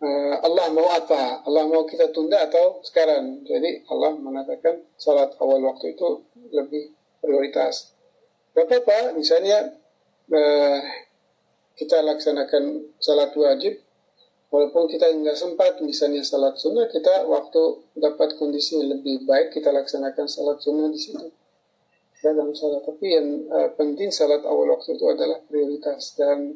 uh, 0.00 0.36
Allah 0.40 0.66
mau 0.72 0.88
apa, 0.88 1.44
Allah 1.44 1.68
mau 1.68 1.84
kita 1.84 2.08
tunda 2.16 2.48
atau 2.48 2.80
sekarang. 2.80 3.44
Jadi 3.44 3.84
Allah 3.92 4.16
mengatakan 4.16 4.88
salat 4.96 5.36
awal 5.36 5.60
waktu 5.68 5.92
itu 5.92 6.24
lebih 6.48 6.96
prioritas. 7.20 7.99
Gak 8.50 8.66
apa 8.66 9.14
misalnya 9.14 9.78
uh, 10.30 10.80
kita 11.78 12.02
laksanakan 12.02 12.92
salat 12.98 13.30
wajib 13.38 13.78
walaupun 14.50 14.90
kita 14.90 15.06
nggak 15.06 15.38
sempat 15.38 15.78
misalnya 15.80 16.20
salat 16.26 16.58
sunnah 16.58 16.90
kita 16.90 17.24
waktu 17.24 17.86
dapat 17.94 18.34
kondisi 18.36 18.82
lebih 18.82 19.22
baik 19.24 19.54
kita 19.54 19.70
laksanakan 19.70 20.26
salat 20.26 20.58
sunnah 20.58 20.90
di 20.90 20.98
situ. 20.98 21.30
Dalam 22.20 22.52
salat. 22.52 22.84
Tapi 22.84 23.06
yang 23.16 23.48
uh, 23.48 23.72
penting 23.80 24.12
salat 24.12 24.44
awal 24.44 24.76
waktu 24.76 24.92
itu 24.92 25.08
adalah 25.08 25.40
prioritas 25.48 26.12
dan 26.20 26.52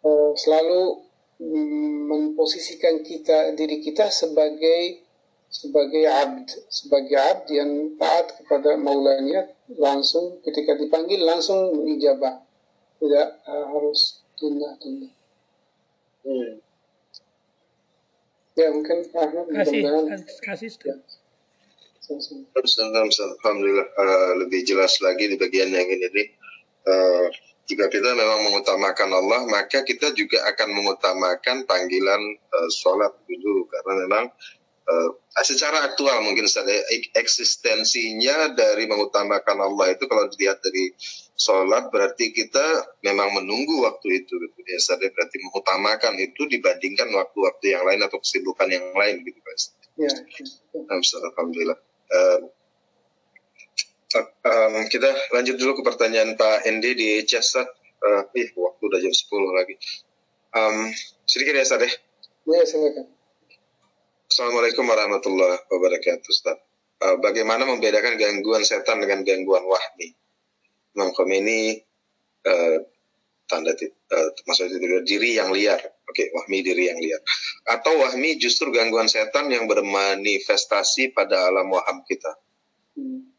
uh, 0.00 0.32
selalu 0.32 1.04
mm, 1.36 2.08
memposisikan 2.08 3.04
kita 3.04 3.52
diri 3.52 3.84
kita 3.84 4.08
sebagai 4.08 5.05
sebagai 5.50 6.04
abd 6.04 6.48
sebagai 6.68 7.16
abd 7.16 7.46
yang 7.54 7.70
taat 7.96 8.36
kepada 8.42 8.76
maulanya 8.76 9.46
langsung 9.78 10.42
ketika 10.42 10.74
dipanggil 10.76 11.22
langsung 11.22 11.86
ijabah 11.86 12.42
tidak 12.96 13.28
uh, 13.44 13.66
harus 13.70 14.24
tunda-tunda. 14.36 15.10
Hmm. 16.26 16.60
Ya 18.56 18.72
mungkin 18.72 19.04
Ahmad 19.12 19.46
kasih 19.52 19.84
kasih 20.40 20.72
ya. 20.80 20.96
Alhamdulillah 22.06 23.88
uh, 23.98 24.32
lebih 24.46 24.62
jelas 24.62 24.96
lagi 25.02 25.26
di 25.26 25.36
bagian 25.36 25.74
yang 25.74 25.88
ini 25.90 26.06
nih. 26.14 26.28
Uh, 26.86 27.26
jika 27.66 27.90
kita 27.90 28.14
memang 28.14 28.46
mengutamakan 28.46 29.10
Allah, 29.10 29.42
maka 29.50 29.82
kita 29.82 30.14
juga 30.14 30.38
akan 30.54 30.70
mengutamakan 30.70 31.66
panggilan 31.66 32.22
uh, 32.38 32.70
sholat 32.70 33.10
dulu 33.26 33.66
karena 33.66 33.92
memang 34.06 34.24
uh, 34.86 35.10
secara 35.42 35.86
aktual 35.86 36.22
mungkin 36.24 36.48
saja 36.48 36.72
eksistensinya 37.14 38.56
dari 38.56 38.88
mengutamakan 38.88 39.58
Allah 39.60 39.92
itu 39.92 40.08
kalau 40.08 40.26
dilihat 40.32 40.62
dari 40.62 40.94
sholat 41.36 41.92
berarti 41.92 42.32
kita 42.32 42.96
memang 43.04 43.36
menunggu 43.36 43.84
waktu 43.84 44.24
itu 44.24 44.32
gitu 44.40 44.58
ya 44.64 44.80
sadar 44.80 45.12
berarti 45.12 45.36
mengutamakan 45.44 46.14
itu 46.18 46.48
dibandingkan 46.48 47.12
waktu-waktu 47.12 47.76
yang 47.76 47.84
lain 47.84 48.00
atau 48.06 48.18
kesibukan 48.22 48.72
yang 48.72 48.86
lain 48.96 49.20
gitu 49.22 49.38
guys. 49.44 49.64
Ya. 49.96 50.10
Alhamdulillah. 51.34 51.78
Uh, 52.06 52.38
um, 54.22 54.74
kita 54.88 55.10
lanjut 55.34 55.56
dulu 55.58 55.80
ke 55.80 55.82
pertanyaan 55.84 56.38
Pak 56.38 56.64
Endi 56.64 56.94
di 56.96 57.08
chat 57.26 57.44
Uh, 57.96 58.22
ih, 58.36 58.52
waktu 58.54 58.82
udah 58.92 59.00
jam 59.00 59.08
10 59.08 59.56
lagi. 59.56 59.74
Um, 60.52 60.92
sedikit 61.24 61.56
ya, 61.56 61.64
Sadeh. 61.64 61.88
Ya, 62.44 62.60
silakan. 62.68 63.15
Assalamualaikum 64.26 64.90
warahmatullahi 64.90 65.70
wabarakatuh, 65.70 66.26
Ustaz. 66.26 66.58
Uh, 66.98 67.14
bagaimana 67.22 67.62
membedakan 67.62 68.18
gangguan 68.18 68.66
setan 68.66 68.98
dengan 68.98 69.22
gangguan 69.22 69.62
wahmi? 69.62 70.18
Imam 70.98 71.14
Khomeini 71.14 71.78
uh, 72.42 72.76
tanda 73.46 73.70
uh, 73.70 74.28
maksudnya 74.50 75.06
diri 75.06 75.38
yang 75.38 75.54
liar. 75.54 75.78
Oke, 75.78 76.26
okay, 76.26 76.26
wahmi 76.34 76.58
diri 76.66 76.90
yang 76.90 76.98
liar. 76.98 77.22
Atau 77.70 78.02
wahmi 78.02 78.34
justru 78.42 78.74
gangguan 78.74 79.06
setan 79.06 79.46
yang 79.46 79.70
bermanifestasi 79.70 81.14
pada 81.14 81.46
alam 81.46 81.70
waham 81.70 82.02
kita. 82.02 82.34
Hmm. 82.98 83.30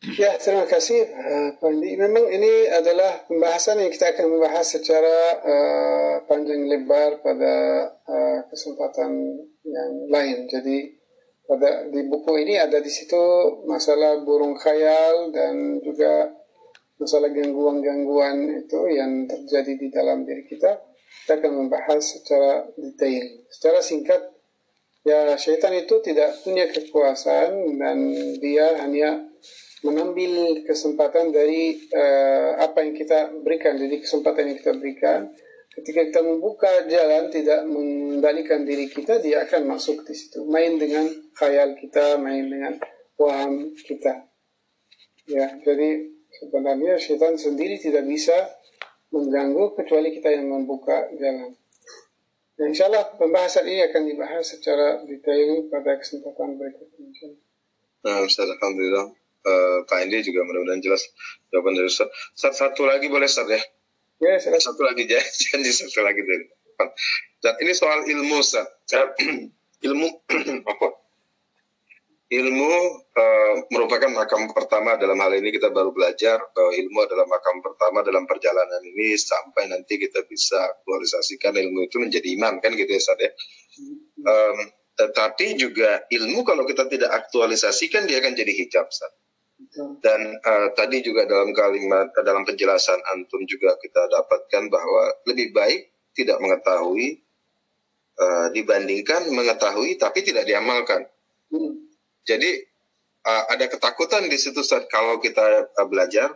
Ya, 0.00 0.32
terima 0.40 0.64
kasih 0.64 1.12
Pak 1.60 1.68
Andi. 1.68 1.92
Memang 1.92 2.24
ini 2.32 2.72
adalah 2.72 3.20
pembahasan 3.28 3.84
yang 3.84 3.92
kita 3.92 4.16
akan 4.16 4.32
membahas 4.32 4.64
secara 4.64 5.16
uh, 5.44 6.14
panjang 6.24 6.72
lebar 6.72 7.20
pada 7.20 7.84
uh, 8.08 8.40
kesempatan 8.48 9.12
yang 9.60 9.92
lain. 10.08 10.48
Jadi 10.48 10.96
pada 11.44 11.84
di 11.92 12.00
buku 12.08 12.32
ini 12.40 12.56
ada 12.56 12.80
di 12.80 12.88
situ 12.88 13.20
masalah 13.68 14.24
burung 14.24 14.56
khayal 14.56 15.36
dan 15.36 15.84
juga 15.84 16.32
masalah 16.96 17.28
gangguan-gangguan 17.28 18.56
itu 18.56 18.80
yang 18.88 19.28
terjadi 19.28 19.76
di 19.76 19.92
dalam 19.92 20.24
diri 20.24 20.48
kita. 20.48 20.80
Kita 21.28 21.44
akan 21.44 21.68
membahas 21.68 22.00
secara 22.00 22.64
detail. 22.72 23.44
Secara 23.52 23.84
singkat, 23.84 24.32
ya 25.04 25.36
syaitan 25.36 25.76
itu 25.76 26.00
tidak 26.00 26.40
punya 26.40 26.72
kekuasaan 26.72 27.76
dan 27.76 27.98
dia 28.40 28.80
hanya 28.80 29.28
mengambil 29.80 30.60
kesempatan 30.68 31.32
dari 31.32 31.88
uh, 31.92 32.60
apa 32.60 32.84
yang 32.84 32.92
kita 32.92 33.32
berikan. 33.40 33.80
Jadi 33.80 33.96
kesempatan 34.04 34.52
yang 34.52 34.58
kita 34.60 34.72
berikan, 34.76 35.32
ketika 35.72 36.00
kita 36.12 36.20
membuka 36.20 36.68
jalan 36.84 37.32
tidak 37.32 37.64
mengembalikan 37.64 38.68
diri 38.68 38.92
kita, 38.92 39.20
dia 39.24 39.44
akan 39.48 39.76
masuk 39.76 40.04
di 40.04 40.12
situ. 40.12 40.44
Main 40.44 40.76
dengan 40.76 41.08
khayal 41.32 41.76
kita, 41.80 42.20
main 42.20 42.44
dengan 42.44 42.76
waham 43.16 43.72
kita. 43.80 44.28
Ya, 45.30 45.48
jadi 45.62 46.10
sebenarnya 46.42 46.98
setan 47.00 47.38
sendiri 47.38 47.80
tidak 47.80 48.04
bisa 48.04 48.34
mengganggu 49.14 49.78
kecuali 49.78 50.12
kita 50.12 50.28
yang 50.28 50.50
membuka 50.50 51.08
jalan. 51.16 51.56
Dan 52.60 52.76
insya 52.76 52.92
Allah 52.92 53.08
pembahasan 53.16 53.64
ini 53.64 53.80
akan 53.88 54.02
dibahas 54.04 54.44
secara 54.44 55.00
detail 55.08 55.64
pada 55.72 55.96
kesempatan 55.96 56.60
berikutnya. 56.60 57.32
Nah, 58.04 58.20
Ustaz, 58.24 58.48
Alhamdulillah 58.48 59.19
uh, 59.44 59.78
Pak 59.88 59.98
Indi 60.06 60.26
juga 60.26 60.44
mudah-mudahan 60.44 60.82
jelas 60.84 61.02
jawaban 61.52 61.76
dari 61.76 61.88
Ustaz. 61.88 62.08
Satu, 62.36 62.56
satu 62.56 62.82
lagi 62.88 63.06
boleh 63.08 63.28
Ustaz 63.28 63.48
ya? 63.48 63.60
Ya, 64.20 64.36
satu 64.36 64.84
lagi 64.84 65.08
janji 65.40 65.72
satu 65.72 66.04
lagi 66.04 66.20
dari 66.20 66.44
Dan 67.40 67.54
ini 67.60 67.72
soal 67.72 68.04
ilmu 68.08 68.40
Ustaz. 68.40 68.68
ilmu 69.86 70.08
apa? 70.72 70.88
Ilmu 72.30 72.72
uh, 73.10 73.54
merupakan 73.74 74.06
makam 74.14 74.46
pertama 74.54 74.94
dalam 74.94 75.18
hal 75.18 75.34
ini 75.34 75.50
kita 75.50 75.74
baru 75.74 75.90
belajar 75.90 76.38
bahwa 76.54 76.70
ilmu 76.78 76.98
adalah 77.02 77.26
makam 77.26 77.58
pertama 77.58 78.06
dalam 78.06 78.22
perjalanan 78.22 78.78
ini 78.86 79.18
sampai 79.18 79.66
nanti 79.66 79.98
kita 79.98 80.22
bisa 80.30 80.62
aktualisasikan 80.78 81.58
ilmu 81.58 81.90
itu 81.90 81.98
menjadi 81.98 82.30
imam 82.30 82.62
kan 82.62 82.70
gitu 82.78 82.86
ya 82.86 83.02
Ustaz 83.02 83.18
ya. 83.18 83.30
Um, 84.22 84.58
tetapi 84.94 85.58
juga 85.58 86.06
ilmu 86.06 86.46
kalau 86.46 86.68
kita 86.70 86.86
tidak 86.86 87.10
aktualisasikan 87.10 88.06
dia 88.06 88.22
akan 88.22 88.38
jadi 88.38 88.52
hijab 88.52 88.86
Ustaz. 88.86 89.10
Dan 89.78 90.34
uh, 90.42 90.74
tadi 90.74 90.98
juga 90.98 91.30
dalam 91.30 91.54
kalimat 91.54 92.10
dalam 92.26 92.42
penjelasan 92.42 92.98
antum 93.14 93.46
juga 93.46 93.78
kita 93.78 94.10
dapatkan 94.10 94.66
bahwa 94.66 95.14
lebih 95.30 95.54
baik 95.54 95.94
tidak 96.10 96.42
mengetahui 96.42 97.22
uh, 98.18 98.50
dibandingkan 98.50 99.30
mengetahui 99.30 99.94
tapi 99.94 100.26
tidak 100.26 100.42
diamalkan. 100.50 101.06
Hmm. 101.54 101.86
Jadi 102.26 102.66
uh, 103.22 103.44
ada 103.46 103.70
ketakutan 103.70 104.26
di 104.26 104.38
situ 104.42 104.58
saat 104.66 104.90
kalau 104.90 105.22
kita 105.22 105.70
uh, 105.70 105.86
belajar 105.86 106.34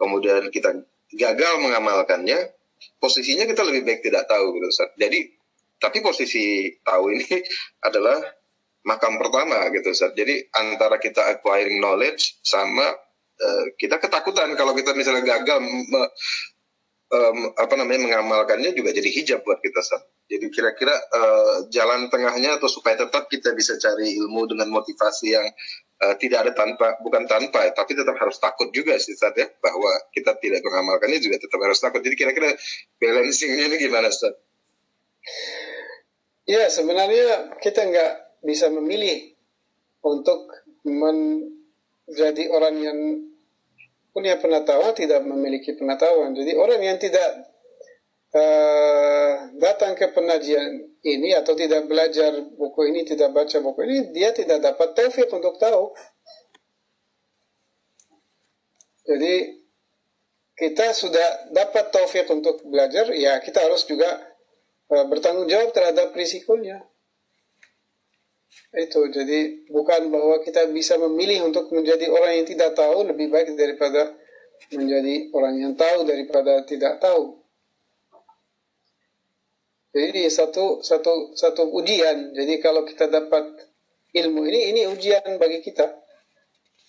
kemudian 0.00 0.48
kita 0.48 0.72
gagal 1.14 1.54
mengamalkannya, 1.60 2.48
posisinya 2.96 3.44
kita 3.44 3.60
lebih 3.60 3.84
baik 3.84 4.00
tidak 4.00 4.24
tahu 4.24 4.56
gitu. 4.56 4.88
Jadi 4.96 5.36
tapi 5.76 6.00
posisi 6.00 6.72
tahu 6.80 7.12
ini 7.12 7.28
adalah 7.86 8.24
makam 8.84 9.16
pertama 9.16 9.72
gitu 9.72 9.90
Ustaz. 9.90 10.12
Jadi 10.12 10.44
antara 10.54 11.00
kita 11.00 11.24
acquiring 11.34 11.80
knowledge 11.80 12.38
sama 12.44 12.92
uh, 13.40 13.64
kita 13.80 13.96
ketakutan 13.98 14.52
kalau 14.54 14.76
kita 14.76 14.92
misalnya 14.92 15.24
gagal 15.24 15.64
me, 15.64 16.02
um, 17.10 17.38
apa 17.56 17.74
namanya 17.80 18.00
mengamalkannya 18.04 18.76
juga 18.76 18.92
jadi 18.92 19.08
hijab 19.08 19.40
buat 19.42 19.58
kita 19.64 19.80
Ustaz. 19.80 20.04
Jadi 20.28 20.52
kira-kira 20.52 20.92
uh, 20.92 21.68
jalan 21.72 22.08
tengahnya 22.12 22.60
atau 22.60 22.68
supaya 22.68 22.96
tetap 22.96 23.28
kita 23.28 23.52
bisa 23.56 23.76
cari 23.80 24.20
ilmu 24.20 24.48
dengan 24.48 24.68
motivasi 24.72 25.32
yang 25.32 25.48
uh, 26.04 26.14
tidak 26.20 26.48
ada 26.48 26.52
tanpa 26.52 26.96
bukan 27.00 27.24
tanpa 27.24 27.64
tapi 27.72 27.96
tetap 27.96 28.16
harus 28.20 28.36
takut 28.36 28.68
juga 28.72 28.96
sih 29.00 29.16
Ustaz 29.16 29.36
ya 29.36 29.48
bahwa 29.64 29.90
kita 30.12 30.36
tidak 30.40 30.60
mengamalkannya 30.60 31.20
juga 31.24 31.40
tetap 31.40 31.60
harus 31.60 31.80
takut. 31.80 32.04
Jadi 32.04 32.16
kira-kira 32.20 32.52
balancingnya 33.00 33.64
ini 33.72 33.76
gimana 33.80 34.12
Ustaz? 34.12 34.36
Ya 36.44 36.68
sebenarnya 36.68 37.56
kita 37.64 37.88
nggak 37.88 38.23
bisa 38.44 38.68
memilih 38.68 39.32
untuk 40.04 40.52
menjadi 40.84 42.44
orang 42.52 42.76
yang 42.76 42.98
punya 44.12 44.36
pengetahuan 44.38 44.92
tidak 44.94 45.24
memiliki 45.24 45.74
pengetahuan. 45.74 46.36
Jadi 46.36 46.54
orang 46.54 46.78
yang 46.84 47.00
tidak 47.00 47.50
uh, 48.36 49.50
datang 49.58 49.96
ke 49.96 50.12
pengajian 50.12 50.92
ini 51.02 51.34
atau 51.34 51.56
tidak 51.56 51.88
belajar 51.88 52.30
buku 52.54 52.94
ini, 52.94 53.02
tidak 53.08 53.32
baca 53.32 53.58
buku 53.58 53.80
ini, 53.88 53.98
dia 54.14 54.30
tidak 54.30 54.62
dapat 54.62 54.92
taufik 54.94 55.26
untuk 55.32 55.56
tahu. 55.56 55.90
Jadi 59.04 59.64
kita 60.54 60.94
sudah 60.94 61.50
dapat 61.50 61.90
taufik 61.90 62.30
untuk 62.30 62.62
belajar, 62.70 63.10
ya 63.10 63.42
kita 63.42 63.66
harus 63.66 63.82
juga 63.88 64.22
uh, 64.94 65.04
bertanggung 65.10 65.50
jawab 65.50 65.74
terhadap 65.74 66.14
risikonya 66.14 66.86
itu 68.74 69.00
jadi 69.06 69.70
bukan 69.70 70.10
bahwa 70.10 70.42
kita 70.42 70.66
bisa 70.74 70.98
memilih 70.98 71.46
untuk 71.46 71.70
menjadi 71.70 72.10
orang 72.10 72.42
yang 72.42 72.46
tidak 72.46 72.74
tahu 72.74 73.06
lebih 73.06 73.30
baik 73.30 73.54
daripada 73.54 74.14
menjadi 74.74 75.30
orang 75.30 75.54
yang 75.62 75.72
tahu 75.78 76.02
daripada 76.02 76.66
tidak 76.66 76.98
tahu. 76.98 77.38
Jadi 79.94 80.26
satu 80.26 80.82
satu 80.82 81.38
satu 81.38 81.70
ujian. 81.70 82.34
Jadi 82.34 82.58
kalau 82.58 82.82
kita 82.82 83.06
dapat 83.06 83.46
ilmu 84.10 84.42
ini 84.50 84.74
ini 84.74 84.80
ujian 84.90 85.38
bagi 85.38 85.62
kita. 85.62 85.86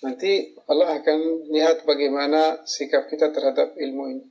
Nanti 0.02 0.58
Allah 0.66 1.02
akan 1.02 1.50
lihat 1.54 1.86
bagaimana 1.86 2.66
sikap 2.66 3.06
kita 3.06 3.30
terhadap 3.30 3.78
ilmu 3.78 4.04
ini. 4.10 4.26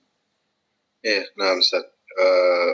Ya 1.06 1.23
nah 1.39 1.55
uh, 1.55 2.70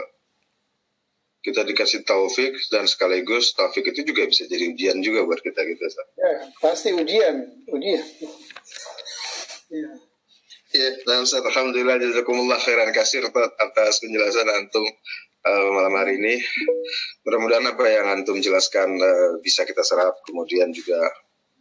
kita 1.41 1.65
dikasih 1.65 2.05
taufik 2.05 2.53
dan 2.69 2.85
sekaligus 2.85 3.57
taufik 3.57 3.89
itu 3.89 4.05
juga 4.05 4.29
bisa 4.29 4.45
jadi 4.45 4.69
ujian 4.69 5.01
juga 5.01 5.25
buat 5.25 5.41
kita 5.41 5.57
gitu 5.65 5.83
Ya, 6.17 6.49
pasti 6.61 6.93
ujian, 6.93 7.65
ujian. 7.65 8.05
ya. 9.73 9.89
Ya, 10.71 10.87
dan 11.03 11.27
Ustaz, 11.27 11.43
Alhamdulillah 11.43 11.99
jazakumullah 11.99 12.55
khairan 12.55 12.95
kasir 12.95 13.27
atas 13.59 13.99
penjelasan 13.99 14.47
antum 14.47 14.87
uh, 15.43 15.67
malam 15.75 15.99
hari 15.99 16.15
ini. 16.15 16.39
Mudah-mudahan 17.27 17.75
apa 17.75 17.85
yang 17.91 18.07
antum 18.07 18.39
jelaskan 18.39 18.95
uh, 18.95 19.35
bisa 19.43 19.67
kita 19.67 19.83
serap, 19.83 20.23
kemudian 20.23 20.71
juga 20.71 21.11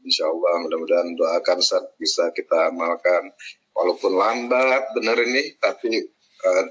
insya 0.07 0.31
Allah 0.31 0.63
mudah-mudahan 0.63 1.19
doakan 1.19 1.59
saat 1.59 1.91
bisa 1.99 2.31
kita 2.31 2.71
amalkan. 2.71 3.35
Walaupun 3.75 4.15
lambat 4.15 4.95
benar 4.95 5.19
ini, 5.19 5.59
tapi 5.59 6.07
uh, 6.47 6.65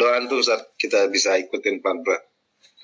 doa 0.00 0.24
antum 0.24 0.40
saat 0.40 0.72
kita 0.80 1.12
bisa 1.12 1.36
ikutin 1.36 1.84
pelan-pelan. 1.84 2.24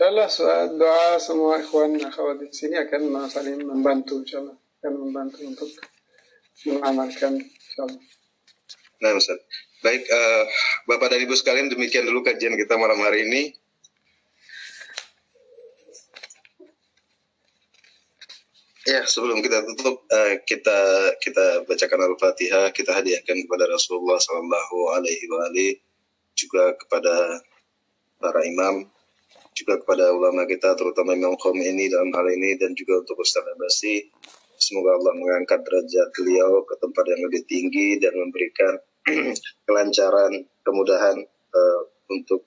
Insyaallah 0.00 0.80
doa 0.80 1.20
semua 1.20 1.60
ikhwan 1.60 1.92
akhwat 2.00 2.40
di 2.40 2.48
sini 2.48 2.72
akan 2.72 3.20
saling 3.28 3.60
membantu 3.60 4.24
insyaallah 4.24 4.56
akan 4.80 4.92
membantu 4.96 5.44
untuk 5.44 5.68
mengamalkan 6.64 7.36
insyaallah. 7.36 8.00
Nah 9.04 9.12
Ustaz. 9.12 9.36
Baik 9.84 10.08
uh, 10.08 10.48
Bapak 10.88 11.12
dan 11.12 11.20
Ibu 11.20 11.36
sekalian 11.36 11.68
demikian 11.68 12.08
dulu 12.08 12.24
kajian 12.24 12.56
kita 12.56 12.80
malam 12.80 12.96
hari 13.04 13.28
ini. 13.28 13.52
Ya, 18.88 19.04
sebelum 19.04 19.44
kita 19.44 19.68
tutup, 19.68 20.08
uh, 20.08 20.40
kita 20.48 20.80
kita 21.20 21.68
bacakan 21.68 22.08
Al-Fatihah, 22.08 22.72
kita 22.72 22.96
hadiahkan 22.96 23.36
kepada 23.36 23.68
Rasulullah 23.68 24.16
Sallallahu 24.16 24.96
Alaihi 24.96 25.28
Wasallam, 25.28 25.76
juga 26.32 26.72
kepada 26.80 27.44
para 28.16 28.40
imam, 28.48 28.88
juga 29.54 29.82
kepada 29.82 30.14
ulama 30.14 30.46
kita 30.46 30.78
terutama 30.78 31.14
Imam 31.14 31.34
ini 31.58 31.90
dalam 31.90 32.10
hal 32.14 32.26
ini 32.30 32.56
dan 32.56 32.72
juga 32.78 33.02
untuk 33.02 33.20
Ustaz 33.20 33.44
Abasi 33.44 34.08
semoga 34.60 34.94
Allah 35.00 35.16
mengangkat 35.16 35.64
derajat 35.64 36.08
beliau 36.14 36.62
ke 36.68 36.76
tempat 36.76 37.04
yang 37.08 37.20
lebih 37.26 37.42
tinggi 37.48 37.96
dan 37.96 38.12
memberikan 38.14 38.76
kelancaran 39.66 40.44
kemudahan 40.62 41.16
uh, 41.56 41.80
untuk 42.12 42.44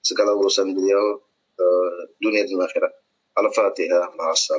segala 0.00 0.32
urusan 0.38 0.72
beliau 0.72 1.20
uh, 1.58 2.00
dunia 2.22 2.46
dan 2.46 2.62
akhirat. 2.62 2.92
Al-Fatihah 3.38 4.18
ma'as 4.18 4.50